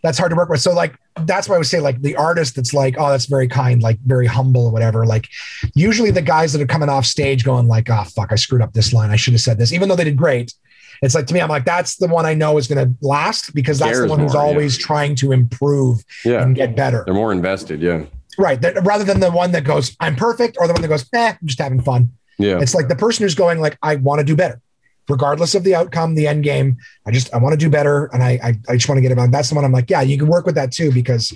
[0.03, 0.61] That's hard to work with.
[0.61, 3.47] So like that's why I would say like the artist that's like, oh, that's very
[3.47, 5.05] kind, like very humble or whatever.
[5.05, 5.27] Like
[5.73, 8.73] usually the guys that are coming off stage going like, oh fuck, I screwed up
[8.73, 9.09] this line.
[9.09, 10.53] I should have said this, even though they did great.
[11.01, 13.79] It's like to me, I'm like, that's the one I know is gonna last because
[13.79, 14.49] that's the one who's more, yeah.
[14.49, 16.41] always trying to improve Yeah.
[16.41, 17.03] and get better.
[17.05, 17.81] They're more invested.
[17.81, 18.05] Yeah.
[18.39, 18.61] Right.
[18.61, 21.33] That, rather than the one that goes, I'm perfect, or the one that goes, eh,
[21.41, 22.11] I'm just having fun.
[22.37, 22.59] Yeah.
[22.59, 24.61] It's like the person who's going like, I want to do better,
[25.09, 26.77] regardless of the outcome, the end game.
[27.05, 29.11] I just I want to do better, and I I, I just want to get
[29.11, 29.31] about.
[29.31, 31.35] That's the one I'm like, yeah, you can work with that too because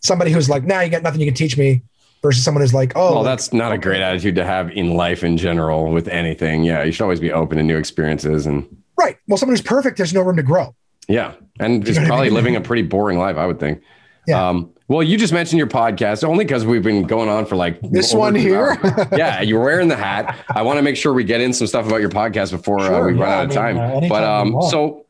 [0.00, 1.82] somebody who's like, nah, you got nothing you can teach me,
[2.22, 5.24] versus someone who's like, oh, well, that's not a great attitude to have in life
[5.24, 6.64] in general with anything.
[6.64, 6.82] Yeah.
[6.82, 8.66] You should always be open to new experiences and
[8.98, 9.16] right.
[9.26, 10.74] Well, someone who's perfect, there's no room to grow.
[11.08, 11.34] yeah.
[11.58, 12.34] And You know what I probably mean?
[12.34, 13.80] living a pretty boring life, I would think.
[14.26, 14.48] Yeah.
[14.48, 17.80] Um, well, you just mentioned your podcast only because we've been going on for like
[17.82, 18.78] This one here?
[19.16, 20.36] yeah, you're wearing the hat.
[20.54, 22.86] I want to make sure we get in some stuff about your podcast before uh,
[22.86, 24.04] Sure, we run yeah, out I of mean, time.
[24.04, 25.04] uh, but um, so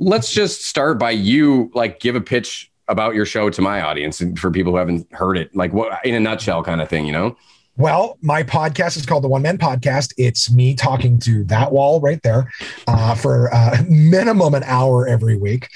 [0.00, 4.20] let's just start by you like give a pitch about your show to my audience
[4.20, 7.06] and for people who haven't heard it, like what in a nutshell kind of thing,
[7.06, 7.36] you know?
[7.78, 10.12] Well, my podcast is called the One Man Podcast.
[10.18, 12.52] It's me talking to that wall right there
[12.86, 15.68] uh, for uh, minimum an hour every week.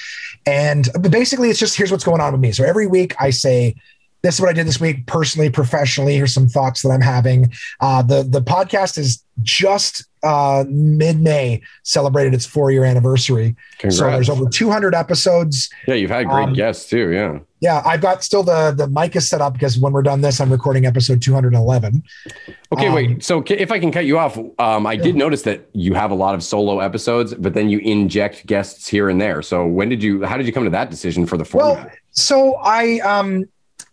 [0.44, 2.52] And basically, it's just here's what's going on with me.
[2.52, 3.76] So every week I say,
[4.20, 6.14] this is what I did this week, personally, professionally.
[6.16, 7.52] Here's some thoughts that I'm having.
[7.80, 13.54] Uh, the the podcast is just uh, mid May celebrated its four year anniversary.
[13.78, 13.98] Congrats.
[13.98, 15.70] So there's over 200 episodes.
[15.86, 17.10] yeah, you've had great um, guests too.
[17.12, 17.38] Yeah.
[17.60, 20.40] Yeah, I've got still the the mic is set up because when we're done this,
[20.40, 22.02] I'm recording episode 211.
[22.72, 23.24] Okay, Um, wait.
[23.24, 26.14] So if I can cut you off, um, I did notice that you have a
[26.14, 29.40] lot of solo episodes, but then you inject guests here and there.
[29.40, 30.22] So when did you?
[30.24, 31.86] How did you come to that decision for the format?
[31.86, 33.44] Well, so I um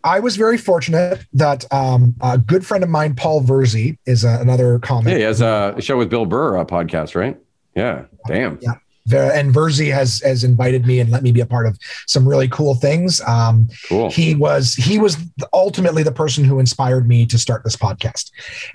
[0.04, 4.38] I was very fortunate that um a good friend of mine, Paul Verzi, is uh,
[4.40, 5.12] another comic.
[5.12, 7.36] yeah, he has a show with Bill Burr, a podcast, right?
[7.74, 8.04] Yeah.
[8.28, 8.58] Damn.
[8.62, 8.74] Yeah.
[9.10, 12.48] And Verzi has has invited me and let me be a part of some really
[12.48, 13.20] cool things.
[13.26, 14.10] Um, Cool.
[14.10, 15.18] he was he was
[15.52, 18.30] ultimately the person who inspired me to start this podcast.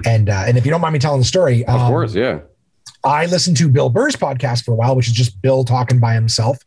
[0.06, 2.14] And uh, and if you don't mind me telling the story, of um, course.
[2.14, 2.42] Yeah.
[3.04, 6.14] I listened to Bill Burr's podcast for a while, which is just Bill talking by
[6.14, 6.58] himself.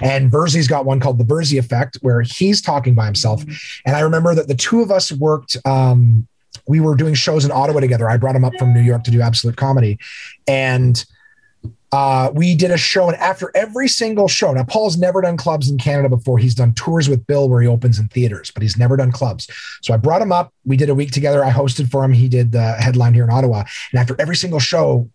[0.00, 3.42] And Verzi's got one called The Verzi Effect, where he's talking by himself.
[3.84, 6.26] And I remember that the two of us worked, um,
[6.66, 8.08] we were doing shows in Ottawa together.
[8.08, 9.98] I brought him up from New York to do absolute comedy.
[10.46, 11.04] And
[11.92, 15.68] uh, we did a show, and after every single show, now Paul's never done clubs
[15.68, 16.38] in Canada before.
[16.38, 19.48] He's done tours with Bill where he opens in theaters, but he's never done clubs.
[19.82, 20.54] So I brought him up.
[20.64, 21.44] We did a week together.
[21.44, 22.12] I hosted for him.
[22.12, 23.64] He did the headline here in Ottawa.
[23.90, 25.10] And after every single show,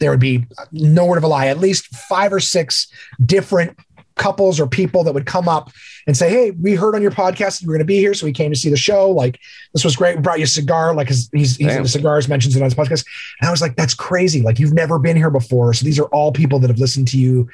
[0.00, 2.88] there would be no word of a lie, at least five or six
[3.24, 3.78] different
[4.16, 5.70] couples or people that would come up
[6.06, 8.14] and say, Hey, we heard on your podcast that you were going to be here.
[8.14, 9.10] So we came to see the show.
[9.10, 9.40] Like,
[9.72, 10.16] this was great.
[10.16, 10.94] We brought you a cigar.
[10.94, 11.78] Like, his, he's, he's Damn.
[11.78, 13.04] into cigars, mentions it on his podcast.
[13.40, 14.42] And I was like, That's crazy.
[14.42, 15.74] Like, you've never been here before.
[15.74, 17.48] So these are all people that have listened to you,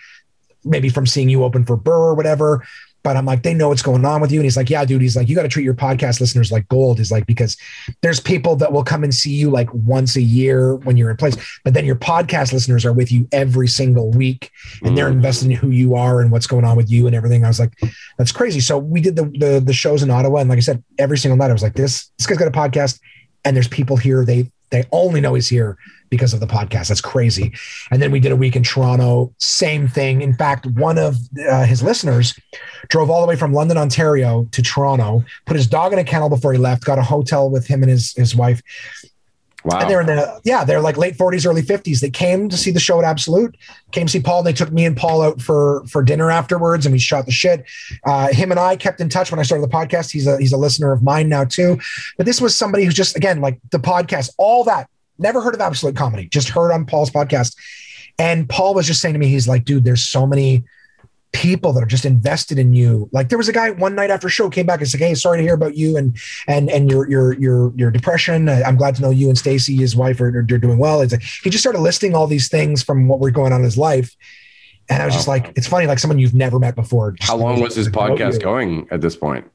[0.64, 2.64] maybe from seeing you open for Burr or whatever.
[3.02, 4.40] But I'm like, they know what's going on with you.
[4.40, 5.00] And he's like, yeah, dude.
[5.00, 6.98] He's like, you got to treat your podcast listeners like gold.
[6.98, 7.56] He's like, because
[8.02, 11.16] there's people that will come and see you like once a year when you're in
[11.16, 14.50] place, but then your podcast listeners are with you every single week
[14.82, 15.12] and they're Mhm.
[15.12, 17.44] invested in who you are and what's going on with you and everything.
[17.44, 17.72] I was like,
[18.18, 18.60] that's crazy.
[18.60, 21.36] So we did the the, the shows in Ottawa, and like I said, every single
[21.38, 22.98] night I was like, this this guy's got a podcast,
[23.44, 24.24] and there's people here.
[24.24, 25.76] They they only know he's here
[26.10, 26.88] because of the podcast.
[26.88, 27.52] That's crazy.
[27.90, 30.22] And then we did a week in Toronto, same thing.
[30.22, 31.16] In fact, one of
[31.48, 32.38] uh, his listeners
[32.88, 36.28] drove all the way from London, Ontario to Toronto, put his dog in a kennel
[36.28, 38.62] before he left, got a hotel with him and his his wife.
[39.64, 39.80] Wow.
[39.80, 42.00] And they're in the yeah, they're like late 40s, early 50s.
[42.00, 43.56] They came to see the show at Absolute,
[43.92, 44.42] came to see Paul.
[44.42, 47.64] They took me and Paul out for for dinner afterwards, and we shot the shit.
[48.04, 50.10] Uh, him and I kept in touch when I started the podcast.
[50.10, 51.78] He's a he's a listener of mine now too.
[52.16, 54.88] But this was somebody who's just again like the podcast, all that.
[55.18, 57.54] Never heard of Absolute Comedy, just heard on Paul's podcast.
[58.18, 60.64] And Paul was just saying to me, he's like, dude, there's so many
[61.32, 63.08] people that are just invested in you.
[63.12, 65.38] Like there was a guy one night after show came back and said, "Hey, sorry
[65.38, 68.48] to hear about you and and and your your your your depression.
[68.48, 71.22] I'm glad to know you and Stacy, his wife, are, are doing well." It's like,
[71.22, 74.14] he just started listing all these things from what were going on in his life,
[74.88, 77.60] and I was just like, "It's funny, like someone you've never met before." How long
[77.60, 79.46] was his podcast going at this point?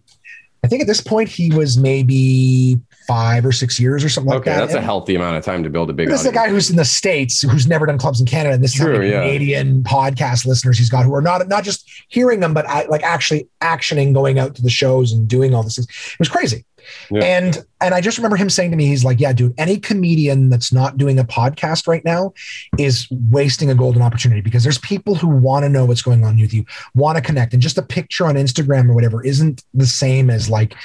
[0.63, 4.41] I think at this point he was maybe five or six years or something like
[4.41, 4.59] Okay, that.
[4.59, 6.69] that's a healthy amount of time to build a big This is a guy who's
[6.69, 9.11] in the states who's never done clubs in Canada, and this True, is how many
[9.11, 9.21] yeah.
[9.21, 13.03] Canadian podcast listeners he's got who are not not just hearing them, but I, like
[13.03, 15.77] actually actioning, going out to the shows and doing all this.
[15.77, 15.87] It
[16.19, 16.65] was crazy.
[17.09, 17.23] Yeah.
[17.23, 20.49] And and I just remember him saying to me, he's like, Yeah, dude, any comedian
[20.49, 22.33] that's not doing a podcast right now
[22.77, 26.39] is wasting a golden opportunity because there's people who want to know what's going on
[26.39, 27.53] with you, want to connect.
[27.53, 30.75] And just a picture on Instagram or whatever isn't the same as like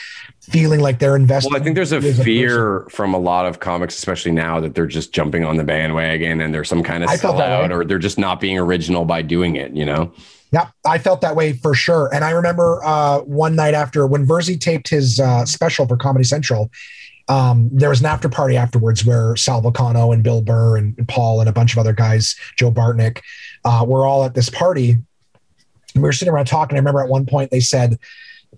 [0.40, 1.50] feeling like they're invested.
[1.52, 2.24] Well, I think there's a in you person.
[2.24, 6.40] fear from a lot of comics, especially now, that they're just jumping on the bandwagon
[6.40, 9.56] and they're some kind of I sellout or they're just not being original by doing
[9.56, 10.12] it, you know?
[10.52, 12.12] Yeah, I felt that way for sure.
[12.12, 16.24] And I remember uh, one night after when Verzi taped his uh, special for Comedy
[16.24, 16.70] Central,
[17.28, 21.38] um, there was an after party afterwards where Sal Vulcano and Bill Burr and Paul
[21.38, 23.20] and a bunch of other guys, Joe Bartnick,
[23.64, 24.92] uh, were all at this party.
[25.94, 26.76] And we were sitting around talking.
[26.76, 27.98] I remember at one point they said,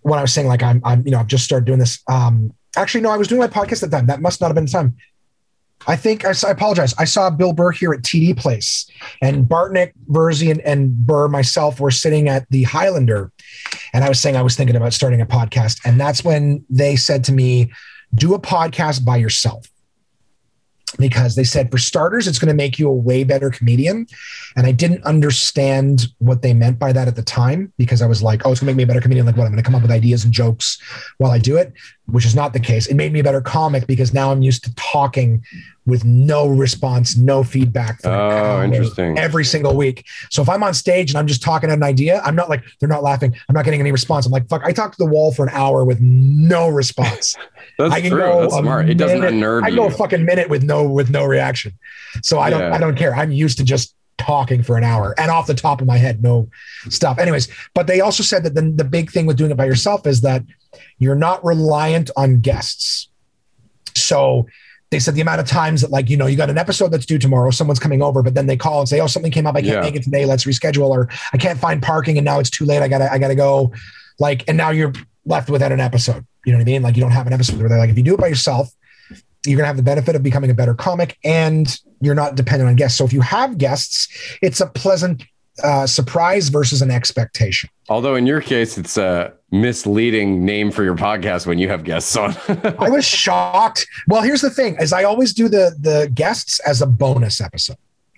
[0.01, 2.03] when I was saying like I'm, I'm, you know, I've just started doing this.
[2.09, 4.07] Um, actually, no, I was doing my podcast at the time.
[4.07, 4.97] That must not have been the time.
[5.87, 6.95] I think I apologize.
[6.99, 8.89] I saw Bill Burr here at TD Place,
[9.21, 13.33] and Bartnick, Verzi, and, and Burr, myself, were sitting at the Highlander,
[13.93, 16.97] and I was saying I was thinking about starting a podcast, and that's when they
[16.97, 17.73] said to me,
[18.15, 19.67] "Do a podcast by yourself."
[20.99, 24.07] Because they said, for starters, it's going to make you a way better comedian.
[24.57, 28.23] And I didn't understand what they meant by that at the time because I was
[28.23, 29.27] like, oh, it's going to make me a better comedian.
[29.27, 29.45] Like, what?
[29.45, 30.79] I'm going to come up with ideas and jokes
[31.19, 31.73] while I do it,
[32.07, 32.87] which is not the case.
[32.89, 35.43] It made me a better comic because now I'm used to talking
[35.87, 38.01] with no response, no feedback.
[38.05, 39.17] Oh, interesting.
[39.19, 40.05] Every single week.
[40.31, 42.65] So if I'm on stage and I'm just talking at an idea, I'm not like,
[42.81, 43.35] they're not laughing.
[43.49, 44.27] I'm not getting any response.
[44.27, 47.37] I'm like, fuck, I talked to the wall for an hour with no response.
[47.79, 48.21] That's I can true.
[48.21, 48.89] go That's smart.
[48.91, 49.77] It doesn't minute- unnerve I you.
[49.77, 51.73] go a fucking minute with no with no reaction.
[52.23, 52.75] So I don't Yeah.
[52.75, 53.15] I don't care.
[53.15, 56.23] I'm used to just talking for an hour and off the top of my head,
[56.23, 56.49] no
[56.89, 57.19] stuff.
[57.19, 60.07] Anyways, but they also said that the, the big thing with doing it by yourself
[60.07, 60.43] is that
[60.99, 63.09] you're not reliant on guests.
[63.95, 64.47] So
[64.91, 67.07] they said the amount of times that like you know you got an episode that's
[67.07, 69.57] due tomorrow someone's coming over but then they call and say oh something came up
[69.57, 69.81] i can't Yeah.
[69.81, 72.83] make it today let's reschedule or i can't find parking and now it's too late
[72.83, 73.73] i gotta i gotta go
[74.19, 74.93] like and now you're
[75.25, 77.59] left without an episode you know what i mean like you don't have an episode
[77.59, 78.69] where they're like if you do it by yourself
[79.47, 82.69] you're going to have the benefit of becoming a better comic and you're not dependent
[82.69, 84.09] on guests so if you have guests
[84.43, 85.25] it's a pleasant
[85.63, 90.95] uh, surprise versus an expectation Although in your case, it's a misleading name for your
[90.95, 92.35] podcast when you have guests on.
[92.79, 96.81] i was shocked well here's the thing is i always do the the guests as
[96.81, 97.77] a bonus episode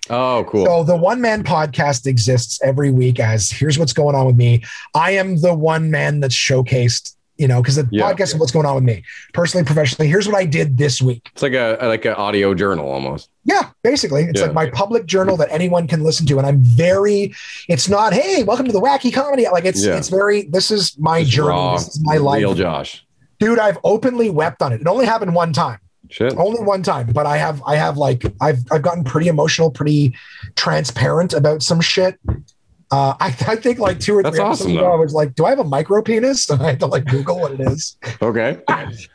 [0.09, 0.65] oh, cool.
[0.65, 4.63] So the one man podcast exists every week as here's what's going on with me.
[4.93, 8.03] I am the one man that's showcased, you know, because the Yeah.
[8.11, 10.07] podcast is what's going on with me personally, professionally.
[10.09, 11.29] Here's what I did this week.
[11.33, 13.29] it's like a like an audio journal almost.
[13.43, 14.45] Yeah, basically, it's Yeah.
[14.47, 17.33] like my public journal that anyone can listen to, and I'm very.
[17.67, 19.45] It's not, hey, welcome to the wacky comedy.
[19.51, 19.97] Like it's Yeah.
[19.97, 20.43] it's very.
[20.43, 21.49] This is my Just journey.
[21.49, 23.05] raw, This is my life, Real Josh.
[23.39, 23.59] dude.
[23.59, 24.81] I've openly wept on it.
[24.81, 25.79] It only happened one time.
[26.07, 26.37] Shit.
[26.37, 30.13] only one time but i have i have like i've i've gotten pretty emotional pretty
[30.55, 32.19] transparent about some shit
[32.91, 34.91] uh, I, I think like two or That's three episodes awesome, ago.
[34.91, 37.39] I was like, "Do I have a micro penis?" And I had to like Google
[37.39, 37.97] what it is.
[38.21, 38.59] Okay.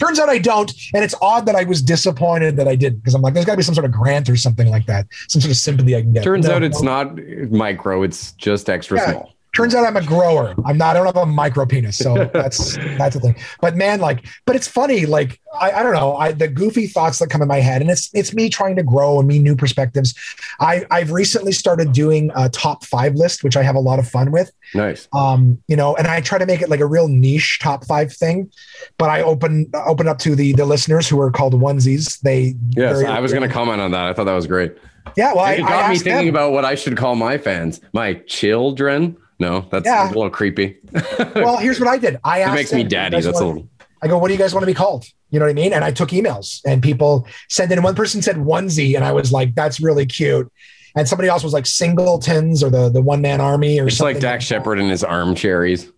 [0.01, 3.15] Turns out I don't, and it's odd that I was disappointed that I didn't because
[3.15, 5.41] I'm like, "There's got to be some sort of grant or something like that, some
[5.41, 7.05] sort of sympathy I can get." Turns No, out it's no.
[7.05, 7.19] not
[7.51, 8.03] micro.
[8.03, 9.11] It's just extra Yeah.
[9.11, 9.33] small.
[9.55, 10.55] Turns out I'm a grower.
[10.65, 10.97] I'm not.
[10.97, 13.37] I don't have a micro penis, so that's that's the thing.
[13.61, 15.07] But man, like, but it's funny.
[15.07, 16.17] Like, I, I don't know.
[16.17, 18.83] I the goofy thoughts that come in my head, and it's it's me trying to
[18.83, 20.15] grow and me new perspectives.
[20.61, 24.09] I I've recently started doing a top five list, which I have a lot of
[24.09, 24.53] fun with.
[24.75, 25.09] Nice.
[25.13, 28.13] Um, you know, and I try to make it like a real niche top five
[28.13, 28.51] thing.
[28.99, 32.21] But I open open up to the the listeners who are called onesies.
[32.21, 34.07] They Yes, very- I was going to comment on that.
[34.07, 34.77] I thought that was great.
[35.17, 36.29] Yeah, well, it I got me thinking them.
[36.29, 37.81] about what I should call my fans.
[37.93, 39.17] My children.
[39.41, 40.07] No, that's Yeah.
[40.07, 40.77] a little creepy.
[41.35, 42.19] Well, here's what I did.
[42.23, 42.53] I asked.
[42.53, 43.21] it makes me them, "Do you daddy.
[43.23, 43.69] That's a little.
[44.03, 45.05] I go, what do you guys want to be called?
[45.31, 45.73] You know what I mean?
[45.73, 47.83] And I took emails and people sent in.
[47.83, 50.51] One person said onesie, and I was like, that's really cute.
[50.97, 54.15] And somebody else was like singletons or the the one man army or It's something.
[54.17, 54.55] like Dax that.
[54.57, 55.91] Shepard and his armcherries.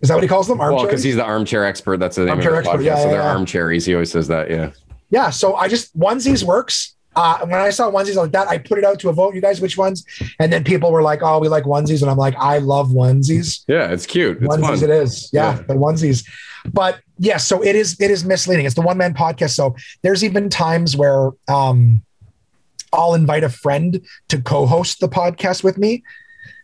[0.00, 0.58] Is that what he calls them?
[0.58, 1.98] Well, because he's the armchair expert.
[1.98, 2.84] That's the name Armchair of the expert, podcast.
[2.84, 3.34] yeah, so yeah, they're yeah.
[3.36, 3.86] armcherries.
[3.86, 4.50] He always says that.
[4.50, 4.70] Yeah.
[5.10, 5.30] yeah.
[5.30, 6.93] So I just onesies works.
[7.16, 9.34] Uh, when I saw onesies like that, I put it out to a vote.
[9.34, 10.04] You guys, which ones?
[10.40, 13.64] And then people were like, "Oh, we like onesies," and I'm like, "I love onesies."
[13.68, 13.90] Yeah.
[13.92, 14.38] It's cute.
[14.42, 14.84] It's onesies fun.
[14.84, 15.62] it is yeah, Yeah.
[15.62, 16.26] the onesies
[16.72, 20.24] but yes so it is it is misleading it's the one man podcast so there's
[20.24, 22.02] even times where um
[22.94, 26.02] i'll invite a friend to co-host the podcast with me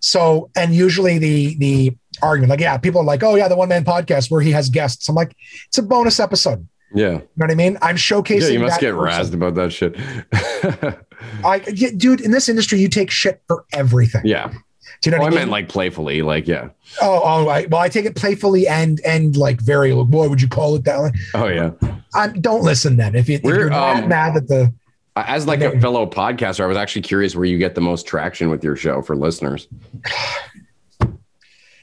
[0.01, 3.69] so and usually the the argument like yeah people are like oh yeah the one
[3.69, 5.37] man podcast where he has guests i'm like
[5.69, 7.05] it's a bonus episode Yeah.
[7.05, 8.49] you know what i mean i'm showcasing Yeah.
[8.49, 9.25] You must that get person.
[9.25, 9.97] razzed about that shit.
[11.45, 14.49] I, yeah, dude in this industry you take shit for everything yeah.
[14.49, 15.39] do you know what I I mean?
[15.39, 16.23] meant like playfully.
[16.23, 16.71] Like, yeah.
[17.01, 17.71] oh, all right.
[17.71, 19.95] Well, I take it playfully and and like very.
[19.95, 21.01] Boy, would you call it that?
[21.01, 21.13] Way?
[21.35, 21.71] Oh, yeah.
[22.15, 23.15] I'm, don't listen then.
[23.15, 24.73] If, you, if you're mad, um, mad that the
[25.17, 28.51] As like a fellow podcaster, I was actually curious where you get the most traction
[28.51, 29.69] with your show for listeners.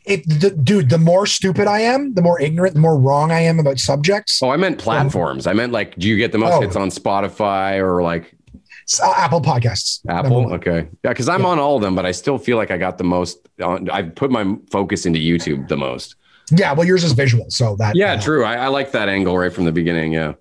[0.08, 3.42] it, the, dude, the more stupid I am, the more ignorant, the more wrong I
[3.42, 4.42] am about subjects.
[4.42, 5.48] Oh, I meant platforms.
[5.48, 6.62] I meant like, do you get the most Oh.
[6.62, 8.34] hits on Spotify or like
[9.04, 10.00] Uh, Apple Podcasts.
[10.08, 10.54] Apple?
[10.54, 10.88] Okay.
[11.04, 13.04] Yeah, because I'm on all of them, but I still feel like I got the
[13.04, 13.48] most.
[13.62, 16.16] On, I put my focus into YouTube the most.
[16.50, 17.98] Yeah, well, yours is visual, so that.
[17.98, 18.46] Yeah, uh, true.
[18.46, 20.14] I, I like that angle right from the beginning.
[20.14, 20.34] Yeah.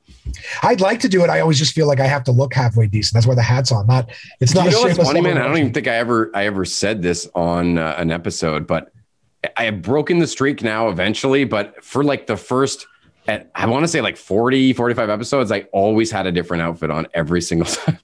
[0.62, 1.30] I'd like to do it.
[1.30, 3.14] I always just feel like I have to look halfway decent.
[3.14, 3.88] That's why the hat's on.
[3.88, 4.10] Not.
[4.40, 4.64] It's not.
[4.64, 5.38] you a know what's funny, man?
[5.38, 8.92] I don't even think I ever I ever said this on uh, an episode, but
[9.56, 11.44] I have broken the streak now eventually.
[11.44, 12.86] But for like the first,
[13.28, 16.90] at, I want to say like 40, 45 episodes, I always had a different outfit
[16.90, 17.98] on every single time.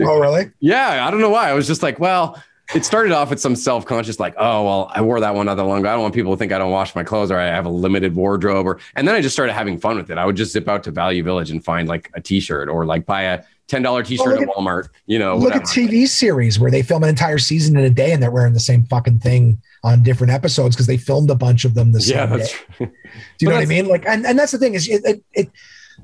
[0.00, 0.50] Oh, really?
[0.60, 1.48] yeah, I don't know why.
[1.48, 2.42] I was just like, well,
[2.74, 5.56] it started off with some self conscious, like, oh, well, I wore that one not
[5.56, 5.90] that long ago.
[5.90, 7.70] I don't want people to think I don't wash my clothes or I have a
[7.70, 8.66] limited wardrobe.
[8.66, 10.16] Or, and then I just started having fun with it.
[10.16, 12.86] I would just zip out to Value Village and find like a t shirt or
[12.86, 15.62] like buy a $10 t shirt look at Walmart, you know, Look at.
[15.62, 18.60] TV series where they film an entire season in a day and they're wearing the
[18.60, 22.16] same fucking thing on different episodes because they filmed a bunch of them the same
[22.16, 22.46] Yeah, day.
[22.78, 22.86] Do
[23.40, 23.88] you know what I mean?
[23.88, 25.50] Like, and, and that's the thing is, it, it, it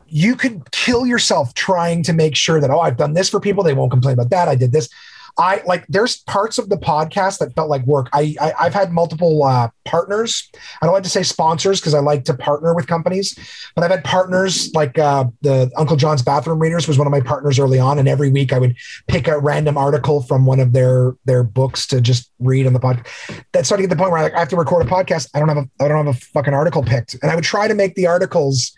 [0.06, 3.62] you could kill yourself trying to make sure that oh, I've done this for people,
[3.62, 4.48] they won't complain about that.
[4.48, 4.88] I did this.
[5.38, 5.86] I like.
[5.88, 8.08] There's parts of the podcast that felt like work.
[8.12, 10.48] I, I I've had multiple uh, partners.
[10.80, 13.38] I don't like to say sponsors because I like to partner with companies,
[13.74, 17.20] but I've had partners like uh, the Uncle John's Bathroom Readers was one of my
[17.20, 18.76] partners early on, and every week I would
[19.08, 22.80] pick a random article from one of their their books to just read on the
[22.80, 23.06] podcast.
[23.52, 25.28] That started to get the point where I, like, I have to record a podcast.
[25.34, 27.68] I don't have a I don't have a fucking article picked, and I would try
[27.68, 28.72] to make the articles,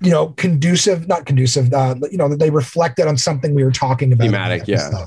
[0.00, 3.70] you know, conducive, not conducive, uh, you know, that they reflected on something we were
[3.70, 4.26] talking about.
[4.26, 5.06] Thematic, yeah.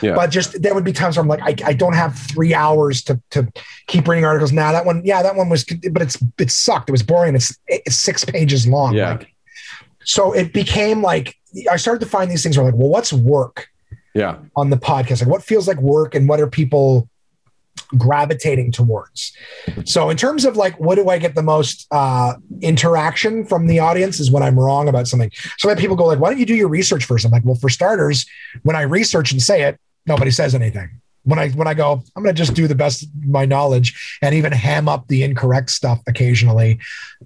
[0.00, 0.14] Yeah.
[0.14, 3.02] But just there would be times where I'm like, I, I don't have three hours
[3.04, 3.46] to to
[3.86, 4.50] keep reading articles.
[4.50, 6.88] Now that one, yeah, that one was, but it's it sucked.
[6.88, 7.34] It was boring.
[7.34, 8.94] It's it's six pages long.
[8.94, 9.10] Yeah.
[9.10, 9.28] Like,
[10.04, 11.36] so it became like
[11.70, 13.68] I started to find these things where I'm like, well, what's work
[14.14, 14.38] yeah.
[14.56, 15.20] on the podcast?
[15.20, 17.10] Like, what feels like work, and what are people
[17.96, 19.36] gravitating towards?
[19.84, 23.78] So, in terms of like, what do I get the most uh, interaction from the
[23.78, 24.20] audience?
[24.20, 25.30] Is when I'm wrong about something.
[25.58, 27.24] So, when people go like, "Why don't you do your research first?
[27.24, 28.26] I'm like, "Well, for starters,
[28.62, 32.22] when I research and say it, nobody says anything." When I when I go, I'm
[32.22, 35.70] going to just do the best of my knowledge and even ham up the incorrect
[35.70, 36.78] stuff occasionally.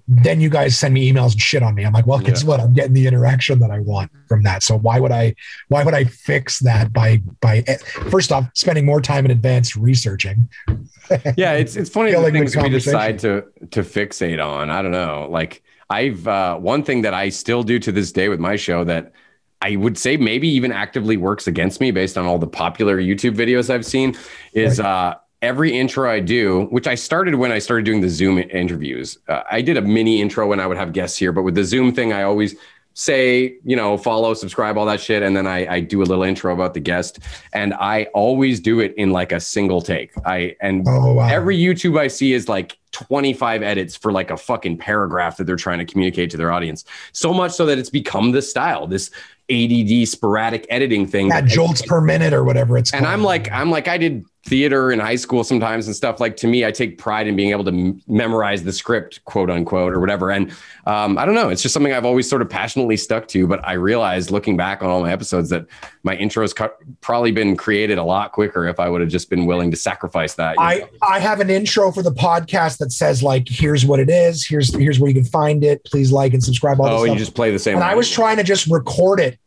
[0.07, 1.85] Then you guys send me emails and shit on me.
[1.85, 2.59] I'm like, well, guess what?
[2.59, 4.63] I'm getting the interaction that I want from that.
[4.63, 5.35] So why would I
[5.69, 7.61] why would I fix that by by
[8.09, 10.49] first off spending more time in advance researching?
[11.37, 14.69] yeah, it's it's funny the things we decide to to fixate on.
[14.69, 15.27] I don't know.
[15.29, 18.83] Like I've uh, one thing that I still do to this day with my show
[18.85, 19.13] that
[19.61, 23.35] I would say maybe even actively works against me based on all the popular YouTube
[23.35, 24.15] videos I've seen
[24.53, 28.37] is uh, every intro I do, which I started when I started doing the Zoom
[28.37, 29.17] interviews.
[29.27, 31.63] Uh, I did a mini intro when I would have guests here, but with the
[31.63, 32.55] Zoom thing, I always
[32.95, 35.21] say, you know, follow, subscribe, all that shit.
[35.21, 37.19] And then I, I do a little intro about the guest.
[37.53, 40.11] And I always do it in like a single take.
[40.25, 41.27] I and Oh wow.
[41.27, 45.57] every YouTube I see is like 25 edits for like a fucking paragraph that they're
[45.57, 46.85] trying to communicate to their audience.
[47.11, 49.11] So much so that it's become the style, this
[49.49, 51.27] ADD sporadic editing thing.
[51.27, 53.13] yeah, that- jolts per minute or whatever it's and called.
[53.13, 56.19] I'm like, I'm like, I did theater in high school sometimes and stuff.
[56.19, 59.49] Like to me, I take pride in being able to m- memorize the script, quote
[59.49, 60.31] unquote, or whatever.
[60.31, 60.51] And
[60.85, 63.47] um, I don't know, it's just something I've always sort of passionately stuck to.
[63.47, 65.65] But I realized looking back on all my episodes that
[66.03, 69.47] my intros cut, probably been created a lot quicker if I would have just been
[69.47, 70.55] willing to sacrifice that.
[70.59, 70.89] I, know?
[71.01, 74.73] I have an intro for the podcast that says like here's what it is here's
[74.75, 77.13] here's where you can find it please like and subscribe all oh, and stuff.
[77.13, 77.75] you just play the same.
[77.75, 79.39] and I was trying to just record it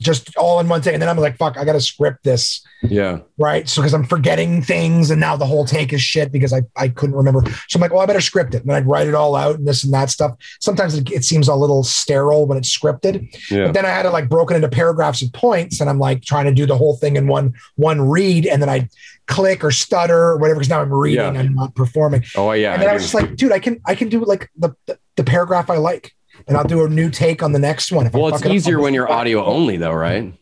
[0.00, 2.64] just all in one take and then I'm like fuck I got to script this
[2.82, 3.20] yeah.
[3.38, 6.62] right so because I'm forgetting things and now the whole take is shit because I
[6.76, 9.14] I couldn't remember so I'm like well I better script it and I'd write it
[9.14, 12.56] all out and this and that stuff sometimes it, it seems a little sterile when
[12.58, 13.66] it's scripted Yeah.
[13.66, 16.46] but then I had it like broken into paragraphs of points, and I'm like trying
[16.46, 18.88] to do the whole thing in one one read, and then I
[19.26, 21.40] click or stutter or whatever because now I'm reading, Yeah.
[21.40, 22.24] I'm not performing.
[22.36, 22.72] Oh, yeah.
[22.72, 24.74] and then I I was just like, dude, I can I can do like the
[24.86, 26.12] the, the paragraph I like,
[26.48, 28.10] and I'll do a new take on the next one.
[28.12, 30.32] Well, it's it easier when you're audio only, though, right?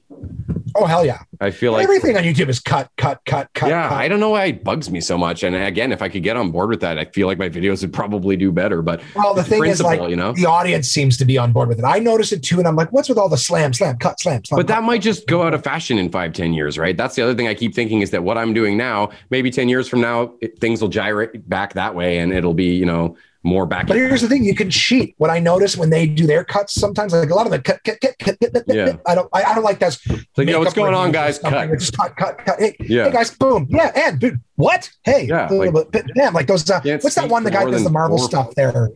[0.74, 1.22] Oh hell yeah!
[1.40, 3.68] I feel like Everything on YouTube is cut, cut, cut, cut.
[3.70, 3.98] yeah, cut.
[3.98, 5.42] I don't know why it bugs me so much.
[5.42, 7.80] And again, if I could get on board with that, I feel like my videos
[7.82, 8.82] would probably do better.
[8.82, 10.32] But Well, the thing is, like, you know.
[10.32, 11.84] the audience seems to be on board with it.
[11.84, 14.44] I notice it too, and I'm like, what's with all the slam, slam, cut, slam,
[14.44, 14.58] slam?
[14.58, 16.96] But that might just go out of fashion in five, ten years, right?
[16.96, 19.68] That's the other thing I keep thinking is that what I'm doing now, maybe 10
[19.68, 23.16] years from now, it, things will gyrate back that way and it'll be, you know,
[23.44, 23.86] more back.
[23.86, 25.14] But here's the thing: you can cheat.
[25.18, 27.80] What I notice when they do their cuts, sometimes like a lot of the cut,
[27.84, 28.96] cut, cut, cut, cut, cut, Yeah.
[29.06, 29.96] I don't, I, I don't like that.
[30.36, 31.38] like, yo, what's going on, guys?
[31.38, 31.68] Cut.
[31.78, 32.58] Just cut, cut, cut.
[32.58, 33.04] Hey, Yeah.
[33.04, 34.90] hey, guys, boom, yeah, and dude, what?
[35.04, 36.68] Hey, Yeah, like- bit, damn, like those.
[36.68, 37.44] Uh, what's that one?
[37.44, 38.90] The guy does the Marvel four- stuff there.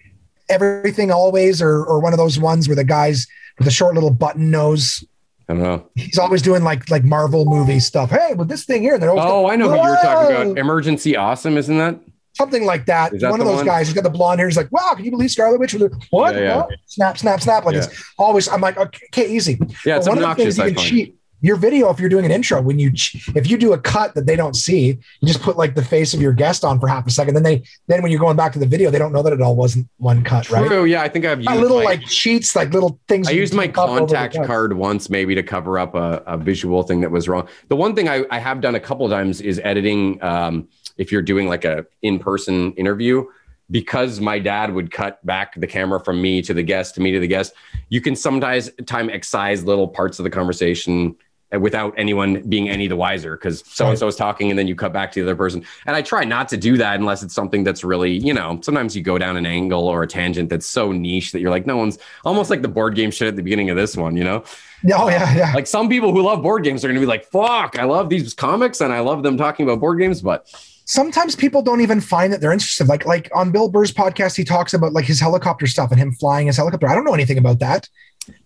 [0.49, 3.27] Everything always, or or one of those ones where the guys
[3.59, 5.05] with the short little button nose.
[5.49, 5.87] I don't know.
[5.95, 8.11] He's always doing like like Marvel movie stuff.
[8.11, 10.37] Hey, with this thing here, and they're always Oh, I know who you were talking
[10.37, 10.59] about.
[10.59, 11.99] Emergency Awesome, isn't that?
[12.35, 13.19] Something like that.
[13.19, 13.67] That one of those one?
[13.67, 13.87] guys.
[13.87, 14.49] He's got the blonde hair.
[14.49, 16.35] He's like, "Wow, can you believe Scarlet Witch?" Was what?
[16.35, 16.57] Yeah, yeah.
[16.57, 16.71] What?
[16.87, 17.65] Snap, snap, snap.
[17.65, 17.85] Like Yeah.
[17.85, 18.49] it's always.
[18.49, 19.59] I'm like, okay, easy.
[19.85, 22.25] Yeah, it's But one of the things you can cheat your video if you're doing
[22.25, 22.93] an intro when you
[23.35, 24.87] if you do a cut that they don't see
[25.21, 27.43] you just put like the face of your guest on for half a second then
[27.43, 29.57] they then when you're going back to the video they don't know that it all
[29.57, 30.85] wasn't one cut right True.
[30.85, 33.55] Yeah, I think I've used Got little my- like cheats like little things I used
[33.55, 36.85] my tape up over the contact card once, maybe to cover up a, a visual
[36.85, 37.49] thing that was wrong.
[37.69, 40.23] The one thing I, I have done a couple of times is editing.
[40.23, 40.69] Um,
[41.03, 43.25] if you're doing like a in-person interview,
[43.71, 47.11] because my dad would cut back the camera from me to the guest, to me
[47.11, 47.55] to the guest,
[47.89, 51.17] you can sometimes time excise little parts of the conversation
[51.53, 54.67] uh, without anyone being any the wiser because so and so is talking and then
[54.67, 55.65] you cut back to the other person.
[55.87, 58.95] And I try not to do that unless it's something that's really, you know, sometimes
[58.95, 61.77] you go down an angle or a tangent that's so niche that you're like, no
[61.77, 64.45] one's almost like the board game shit at the beginning of this one, you know?
[64.95, 67.25] oh yeah yeah Like some people who love board games are going to be like,
[67.27, 70.47] fuck, I love these comics and I love them talking about board games, but
[70.85, 74.45] sometimes people don't even find that they're interested like like on bill burr's podcast he
[74.45, 77.39] talks about like his helicopter stuff and him flying his helicopter i don't know anything
[77.39, 77.89] about that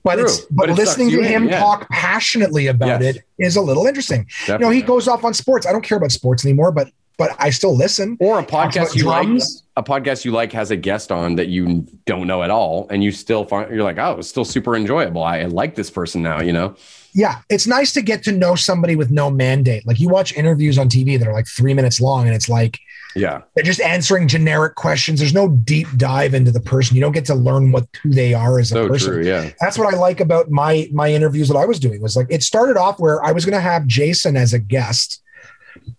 [0.04, 1.58] but True, it's but but, listening to you in, him yeah.
[1.58, 3.16] talk passionately about Yes.
[3.16, 5.98] it is a little interesting you know he goes off on sports i don't care
[5.98, 9.28] about sports anymore but but i still listen or a podcast you like,
[9.76, 13.04] a podcast you like has a guest on that you don't know at all, and
[13.04, 15.22] you still find you're like, oh, it's still super enjoyable.
[15.22, 16.76] I, I like this person now, you know?
[17.16, 20.76] Yeah it's nice to get to know somebody with no mandate like you watch interviews
[20.76, 22.78] on tv that are like three minutes long and it's like
[23.14, 27.12] Yeah, they're just answering generic questions there's no deep dive into the person you don't
[27.12, 29.24] get to learn what who they are as a so person true.
[29.24, 32.26] Yeah, that's what I like about my my interviews that I was doing was like
[32.28, 35.22] it started off where I was going to have Jason as a guest,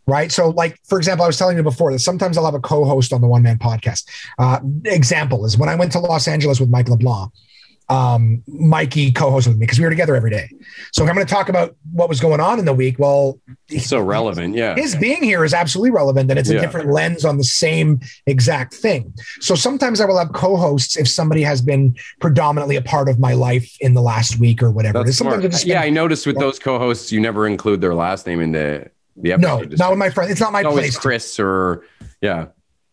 [0.05, 0.31] right?
[0.31, 3.11] So like for example, I was telling you before that sometimes I'll have a co-host
[3.11, 4.07] on the one man podcast.
[4.37, 7.31] Uh, example is when I went to Los Angeles with Mike LeBlanc.
[7.89, 10.49] Um, Mikey co-hosted with me because we were together every day.
[10.91, 13.85] So I'm going to talk about what was going on in the week, well, it's
[13.87, 14.55] so relevant.
[14.55, 16.61] Yeah, his being here is absolutely relevant and it's a Yeah.
[16.61, 19.13] different lens on the same exact thing.
[19.39, 23.31] So sometimes I will have co-hosts if somebody has been predominantly a part of my
[23.33, 25.03] life in the last week or whatever.
[25.05, 25.41] that's smart.
[25.43, 28.89] Just Yeah, I noticed with those co-hosts, you never include their last name in the
[29.15, 29.69] the episode.
[29.71, 30.29] no, not with my friend.
[30.29, 30.97] It's not my It's always place.
[30.99, 31.83] Chris or
[32.21, 32.47] yeah.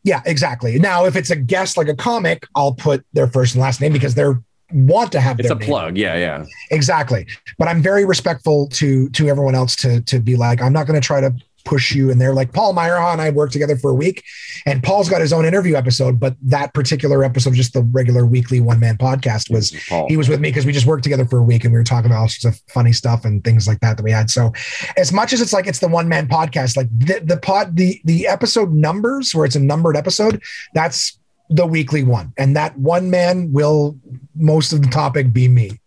[0.05, 0.79] Yeah, exactly.
[0.79, 3.93] Now, if it's a guest like a comic, I'll put their first and last name
[3.93, 4.41] because they're
[4.75, 5.97] want to have It's a plug.
[5.97, 6.45] Yeah, yeah.
[6.71, 7.27] Exactly.
[7.59, 11.01] But I'm very respectful to to everyone else to to be like, I'm not going
[11.01, 12.11] to try to push you.
[12.11, 14.23] And they're like, Paul Meyerha and I worked together for a week,
[14.67, 18.61] and Paul's got his own interview episode, but that particular episode, just the regular weekly
[18.61, 20.07] one man podcast, was Paul.
[20.09, 21.85] he was with me because we just worked together for a week and we were
[21.85, 24.31] talking about all sorts of funny stuff and things like that that we had.
[24.31, 24.53] So
[24.97, 28.01] as much as it's like it's the one man podcast, like the, the pod, the,
[28.05, 30.43] the episode numbers where it's a numbered episode,
[30.75, 31.19] that's
[31.51, 32.33] the weekly one.
[32.37, 33.97] And that one man will
[34.35, 35.81] most of the topic be me.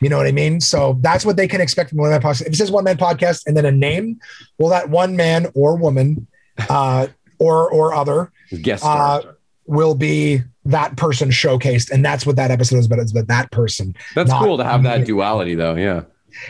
[0.00, 0.60] You know what I mean?
[0.60, 2.42] So that's what they can expect from one man podcast.
[2.42, 4.20] If it says one man podcast and then a name,
[4.58, 6.26] well, that one man or woman,
[6.68, 7.08] uh,
[7.38, 8.32] or or other
[8.62, 9.20] guest uh,
[9.66, 13.00] will be that person showcased, and that's what that episode is about.
[13.00, 13.94] It's about that person.
[14.14, 15.74] That's cool to have that duality, though.
[15.74, 16.04] Yeah.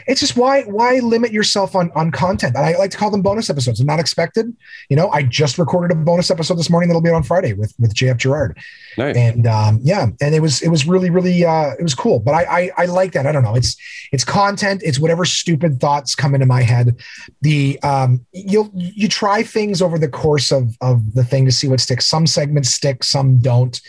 [0.07, 2.57] It's just why why limit yourself on on content?
[2.57, 3.81] I like to call them bonus episodes.
[3.81, 4.55] I'm not expected.
[4.89, 7.75] You know, I just recorded a bonus episode this morning that'll be on Friday with
[7.79, 8.59] with JF Gerard,
[8.99, 9.17] Nice.
[9.17, 12.19] and um, yeah, and it was it was really really uh, it was cool.
[12.21, 13.27] But I, I I like that.
[13.27, 13.55] I don't know.
[13.55, 13.77] It's
[14.13, 14.83] it's content.
[14.85, 16.97] It's whatever stupid thoughts come into my head.
[17.43, 21.69] The um you'll you try things over the course of of the thing to see
[21.69, 22.07] what sticks.
[22.07, 23.81] Some segments stick, some don't.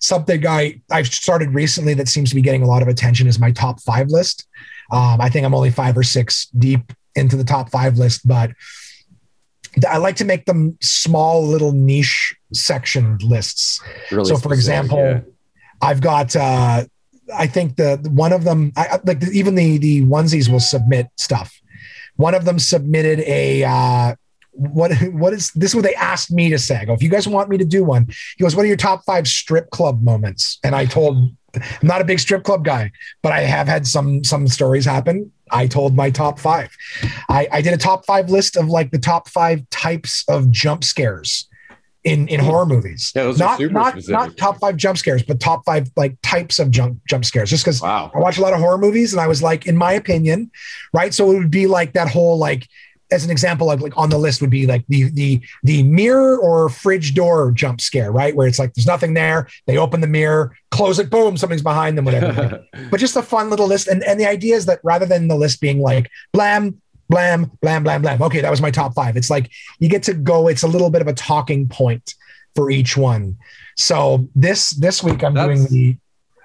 [0.00, 3.38] Something I I've started recently that seems to be getting a lot of attention is
[3.38, 4.46] my top five list.
[4.90, 8.50] Um, I think I'm only five or six deep into the top five list, but
[9.88, 13.80] I like to make them small, little niche sectioned lists.
[14.10, 15.20] Really so, for example, yeah.
[15.82, 16.84] I've got uh,
[17.34, 21.08] I think the one of them I I- like even the the onesies will submit
[21.16, 21.60] stuff.
[22.16, 24.14] One of them submitted a uh,
[24.56, 25.70] what what is this?
[25.70, 26.76] Is what they asked me to say?
[26.76, 28.76] I go, if you guys want me to do one, he goes, "What are your
[28.76, 31.16] top five strip club moments?" And I told,
[31.54, 32.90] I'm not a big strip club guy,
[33.22, 35.32] but I have had some some stories happen.
[35.50, 36.74] I told my top five.
[37.28, 40.82] I, I did a top five list of like the top five types of jump
[40.82, 41.48] scares
[42.02, 43.12] in in horror movies.
[43.14, 44.12] Yeah, not super not specific.
[44.12, 47.50] not top five jump scares, but top five like types of jump jump scares.
[47.50, 48.10] Just because Wow.
[48.14, 50.50] I watch a lot of horror movies, and I was like, in my opinion,
[50.92, 51.12] right?
[51.12, 52.66] So it would be like that whole like,
[53.10, 56.38] as an example, like like on the list would be like the the the mirror
[56.38, 58.34] or fridge door jump scare, right?
[58.34, 61.96] Where it's like there's nothing there, they open the mirror, close it, boom, something's behind
[61.96, 62.64] them, whatever.
[62.90, 63.88] but just a fun little list.
[63.88, 66.80] And and the idea is that rather than the list being like blam.
[67.08, 68.20] Blam, blam, blam, blam.
[68.20, 69.16] Okay, that was my top five.
[69.16, 72.16] It's like you get to go, it's a little bit of a talking point
[72.56, 73.36] for each one.
[73.76, 75.96] So this this week I'm doing the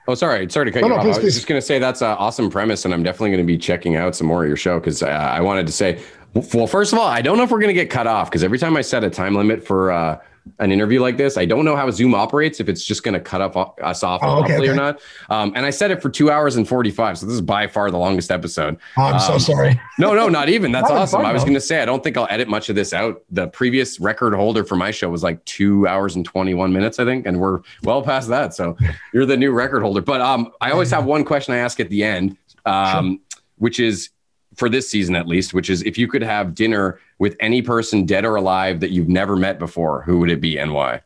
[0.07, 0.49] Oh, sorry.
[0.49, 1.03] Sorry to cut No, you no, off.
[1.03, 1.35] please, I was please.
[1.35, 3.95] just going to say that's an awesome premise, and I'm definitely going to be checking
[3.95, 6.01] out some more of your show because uh, I wanted to say,
[6.33, 8.43] well, first of all, I don't know if we're going to get cut off because
[8.43, 10.19] every time I set a time limit for uh,
[10.59, 11.37] an interview like this.
[11.37, 14.21] I don't know how Zoom operates, if it's just going to cut off us off
[14.23, 14.99] Oh, okay, abruptly or not.
[15.29, 17.19] Um, and I said it for two hours and 45.
[17.19, 18.77] So this is by far the longest episode.
[18.97, 19.79] I'm so Um, sorry.
[19.99, 20.71] No, no, not even.
[20.71, 21.21] That's Having awesome.
[21.21, 23.21] fun, I was going to say, I don't think I'll edit much of this out.
[23.29, 27.05] The previous record holder for my show was like two hours and 21 minutes, I
[27.05, 27.27] think.
[27.27, 28.55] And we're well past that.
[28.55, 28.75] So
[29.13, 30.01] you're the new record holder.
[30.01, 32.35] But um, I always have one question I ask at the end,
[32.65, 33.21] um,
[33.59, 34.09] which is
[34.55, 38.05] for this season at least, which is if you could have dinner with any person
[38.05, 41.01] dead or alive that you've never met before, who would it be and why?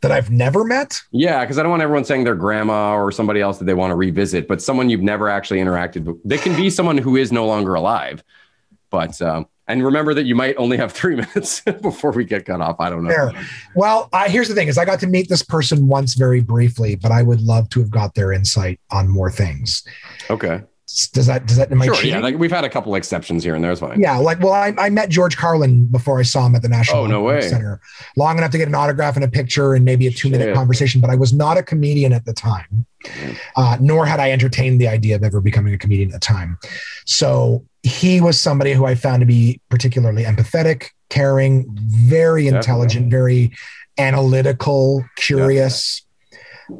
[0.00, 1.00] That I've never met.
[1.10, 3.90] Yeah, because I don't want everyone saying their grandma or somebody else that they want
[3.90, 6.22] to revisit, but someone you've never actually interacted with.
[6.24, 8.22] They can be someone who is no longer alive.
[8.90, 12.60] But um, and remember that you might only have three minutes before we get cut
[12.60, 12.76] off.
[12.80, 13.10] I don't know.
[13.10, 13.32] Fair.
[13.74, 16.96] Well, I, here's the thing: is I got to meet this person once very briefly,
[16.96, 19.86] but I would love to have got their insight on more things.
[20.30, 20.62] Okay.
[21.12, 21.94] Does that does that am I Sure.
[21.94, 22.10] cheating?
[22.12, 22.20] Yeah.
[22.20, 23.70] Like we've had a couple exceptions here and there.
[23.70, 24.00] It's fine.
[24.00, 27.02] Yeah, like well, I, I met George Carlin before I saw him at the National
[27.02, 27.42] Oh, no way.
[27.42, 27.78] Center,
[28.16, 31.02] long enough to get an autograph and a picture and maybe a two minute conversation.
[31.02, 32.86] But I was not a comedian at the time,
[33.56, 36.58] uh, nor had I entertained the idea of ever becoming a comedian at the time.
[37.04, 42.56] So he was somebody who I found to be particularly empathetic, caring, very Definitely.
[42.58, 43.52] intelligent, very
[43.98, 46.02] analytical, curious.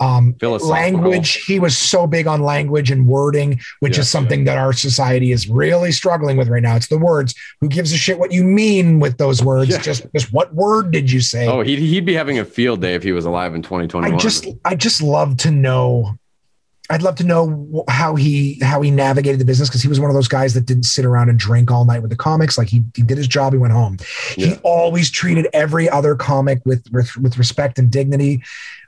[0.01, 4.59] Um, language he was so big on language and wording which Yeah, is something that
[4.59, 6.77] our society is really struggling with right now.
[6.77, 7.35] It's the words.
[7.61, 9.71] Who gives a shit what you mean with those words?
[9.71, 9.79] Yeah.
[9.81, 11.47] just just what word did you say?
[11.47, 14.13] Oh, he'd, he'd be having a field day if he was alive in 2021.
[14.13, 16.19] i just i just love to know
[16.91, 20.11] i'd love to know how he how he navigated the business because he was one
[20.11, 22.57] of those guys that didn't sit around and drink all night with the comics.
[22.57, 23.99] Like he, he did his job he went home.
[24.35, 28.43] He always treated every other comic with, with with respect and dignity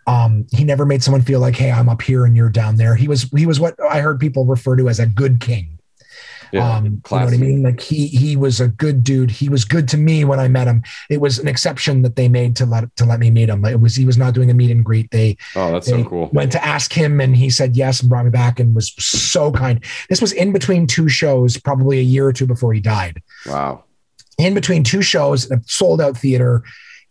[0.07, 2.95] um, he never made someone feel like, "Hey, I'm up here and you're down there."
[2.97, 5.79] He was he was what I heard people refer to as a good king.
[6.53, 7.63] yeah, um, you know what I mean?
[7.63, 9.31] Like he he was a good dude.
[9.31, 10.83] He was good to me when I met him.
[11.09, 13.65] It was an exception that they made to let to let me meet him.
[13.65, 15.11] It was he was not doing a meet and greet.
[15.13, 16.31] They Oh, that's they so cool.
[16.33, 19.53] went to ask him and he said yes and brought me back and was so
[19.53, 19.85] kind.
[20.09, 23.85] This was in between two shows, probably a year or two before he died Wow.
[24.39, 26.65] in between two shows, in a sold out theater.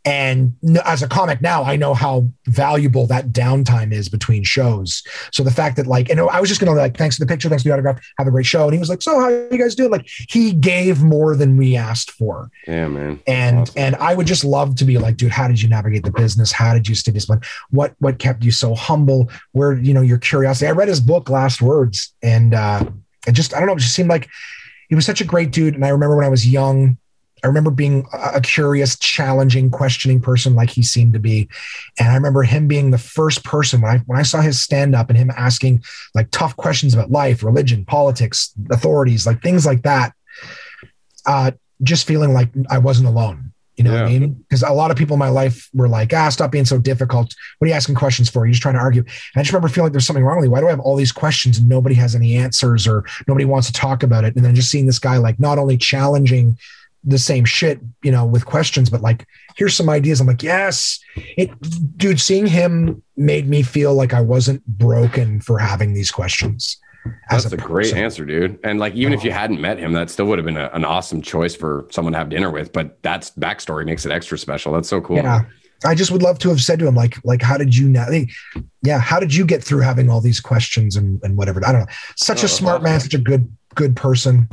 [0.05, 0.55] And
[0.85, 5.03] as a comic now, I know how valuable that downtime is between shows.
[5.31, 7.49] So the fact that like, and I was just gonna like, thanks for the picture,
[7.49, 8.63] thanks for the autograph, have a great show.
[8.63, 9.91] And he was like, so how are you guys doing?
[9.91, 12.49] Like he gave more than we asked for.
[12.65, 13.19] Yeah, man.
[13.27, 13.73] And Awesome.
[13.77, 16.51] and I would just love to be like, dude, how did you navigate the business?
[16.51, 17.43] How did you stay disciplined?
[17.69, 19.29] What what kept you so humble?
[19.51, 20.67] Where you know your curiosity?
[20.67, 22.85] I read his book, Last Words, and uh,
[23.27, 24.29] it just I don't know, it just seemed like
[24.87, 25.75] he was such a great dude.
[25.75, 26.97] And I remember when I was young,
[27.43, 31.49] I remember being a curious, challenging, questioning person like he seemed to be.
[31.99, 34.95] And I remember him being the first person when I when I saw his stand
[34.95, 35.83] up and him asking
[36.15, 40.13] like tough questions about life, religion, politics, authorities, like things like that.
[41.25, 41.51] Uh,
[41.83, 43.53] just feeling like I wasn't alone.
[43.79, 44.33] You know what I mean?
[44.33, 47.33] Because a lot of people in my life were like, ah, stop being so difficult.
[47.57, 48.45] What are you asking questions for?
[48.45, 49.03] You're just trying to argue.
[49.03, 50.49] And I just remember feeling like there's something wrong with me.
[50.49, 53.67] Why do I have all these questions and nobody has any answers or nobody wants
[53.67, 54.35] to talk about it?
[54.35, 56.57] And then just seeing this guy like not only challenging
[57.03, 60.19] the same shit, you know, with questions, but like, here's some ideas.
[60.19, 60.99] I'm like, yes.
[61.37, 61.51] It
[61.97, 66.77] dude, seeing him made me feel like I wasn't broken for having these questions.
[67.29, 68.59] That's a, great answer, dude.
[68.63, 69.33] And like, even if you oh.
[69.33, 72.19] hadn't met him, that still would have been a, an awesome choice for someone to
[72.19, 72.73] have dinner with.
[72.73, 74.73] But that's backstory makes it extra special.
[74.73, 75.17] That's so cool.
[75.17, 75.43] Yeah.
[75.85, 78.07] I just would love to have said to him, like, like, how did you now?
[78.81, 81.65] Yeah, how did you get through having all these questions and, and whatever?
[81.65, 81.93] I don't know.
[82.17, 82.83] Such Oh, a smart awesome.
[82.83, 84.49] man, such a good, good person.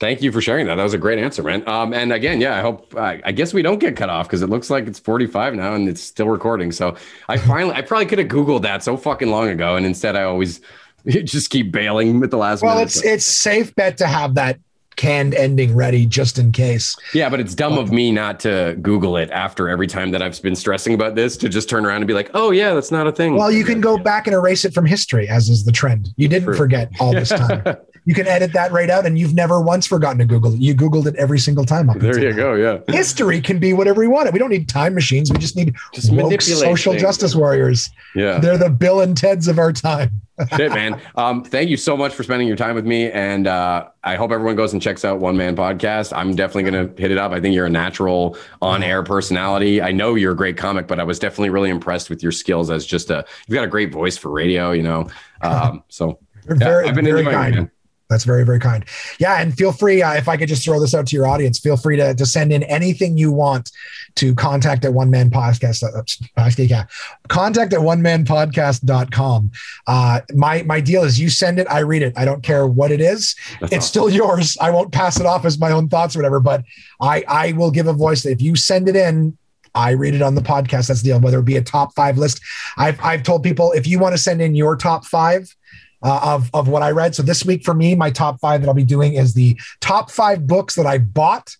[0.00, 0.76] Thank you for sharing that.
[0.76, 1.66] That was a great answer, man.
[1.68, 2.94] Um, and again, yeah, I hope.
[2.96, 5.74] Uh, I guess we don't get cut off because it looks like it's 45 now
[5.74, 6.72] and it's still recording.
[6.72, 6.96] So
[7.28, 10.22] I finally, I probably could have googled that so fucking long ago, and instead I
[10.22, 10.62] always
[11.06, 12.86] just keep bailing at the last Well, minute.
[12.96, 14.58] it's it's safe bet to have that
[15.00, 16.94] canned ending ready just in case.
[17.14, 20.40] yeah, but it's dumb of me not to Google it after every time that I've
[20.42, 23.06] been stressing about this to just turn around and be like, oh yeah, that's not
[23.06, 23.34] a thing.
[23.34, 26.10] Well, you can go back and erase it from history, as is the trend.
[26.16, 26.56] You didn't True.
[26.56, 27.62] forget all this time.
[28.06, 30.58] You can edit that right out, and you've never once forgotten to Google it.
[30.58, 31.90] You Googled it every single time.
[31.90, 32.36] Up there you now.
[32.36, 32.54] go.
[32.54, 32.78] Yeah.
[32.92, 34.32] History can be whatever we want it.
[34.32, 35.30] We don't need time machines.
[35.30, 37.02] We just need Just woke social things.
[37.02, 37.90] justice warriors.
[38.14, 38.38] Yeah.
[38.38, 40.22] They're the Bill and Teds of our time.
[40.56, 41.00] Shit, man.
[41.16, 43.10] Um, thank you so much for spending your time with me.
[43.10, 46.16] And uh, I hope everyone goes and checks out One Man Podcast.
[46.16, 47.32] I'm definitely going to hit it up.
[47.32, 49.82] I think you're a natural on air personality.
[49.82, 52.70] I know you're a great comic, but I was definitely really impressed with your skills
[52.70, 55.08] as just a, you've got a great voice for radio, you know?
[55.42, 57.54] Um, so yeah, very, I've been very kind.
[57.54, 57.70] man.
[58.10, 58.84] That's very, very kind.
[59.18, 59.40] Yeah.
[59.40, 61.76] And feel free, uh, if I could just throw this out to your audience, feel
[61.76, 63.70] free to, to send in anything you want
[64.16, 65.84] to contact at one man podcast.
[65.84, 66.02] Uh,
[66.36, 66.86] podcast, yeah.
[67.28, 69.52] Contact at one man podcast.com.
[69.86, 72.12] Uh, my, my deal is you send it, I read it.
[72.16, 73.36] I don't care what it is.
[73.60, 73.88] That's it's awesome.
[73.88, 74.58] still yours.
[74.60, 76.64] I won't pass it off as my own thoughts or whatever, but
[77.00, 78.26] I, I will give a voice.
[78.26, 79.38] If you send it in,
[79.74, 80.88] I read it on the podcast.
[80.88, 81.20] That's the deal.
[81.20, 82.40] Whether it be a top five list,
[82.76, 85.54] I've I've told people if you want to send in your top five.
[86.02, 87.14] Uh, of of what I read.
[87.14, 90.10] So this week for me, my top five that I'll be doing is the top
[90.10, 91.54] five books that I bought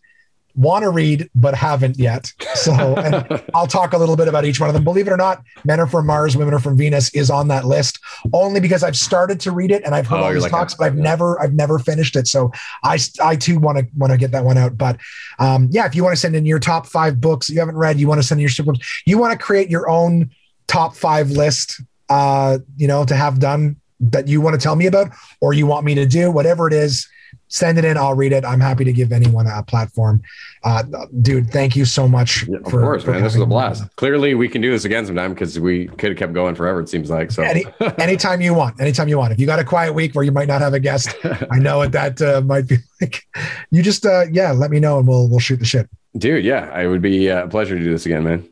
[0.57, 2.33] want to read but haven't yet.
[2.55, 2.73] So
[3.55, 4.83] I'll talk a little bit about each one of them.
[4.83, 7.67] Believe it or not, Men Are From Mars, Women Are From Venus is on that
[7.67, 8.01] list
[8.33, 10.73] only because I've started to read it and I've heard Oh, all these like talks,
[10.75, 10.79] that.
[10.79, 12.27] but I've never I've never finished it.
[12.27, 12.51] So
[12.83, 14.77] I I too want to want to get that one out.
[14.77, 14.99] But
[15.39, 18.01] um, yeah, if you want to send in your top five books you haven't read,
[18.01, 18.73] you want to send in your super,
[19.07, 20.31] you want to create your own
[20.67, 24.87] top five list, uh, you know, to have done that you want to tell me
[24.87, 25.09] about
[25.41, 27.09] or you want me to do, whatever it is
[27.51, 27.97] send it in.
[27.97, 28.45] I'll read it.
[28.45, 30.23] I'm happy to give anyone a platform.
[30.63, 30.85] Uh,
[31.21, 32.47] dude, thank you so much.
[32.49, 33.23] Yeah, of course, man.
[33.23, 33.85] This is a blast.
[33.97, 36.81] Clearly, we can do this again sometime because we could have kept going forever.
[36.81, 37.43] It seems like so.
[37.43, 37.67] Any,
[37.99, 39.33] anytime you want, anytime you want.
[39.33, 41.15] If you got a quiet week where you might not have a guest,
[41.51, 43.27] I know what that uh, might be like.
[43.71, 45.89] You just, uh, yeah, let me know and we'll we'll shoot the shit.
[46.17, 48.49] Dude, yeah, it would be uh, a pleasure to do this again, man.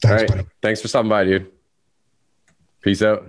[0.00, 0.48] Thanks, All right, buddy.
[0.62, 1.50] thanks for stopping by, dude.
[2.82, 3.26] Peace out.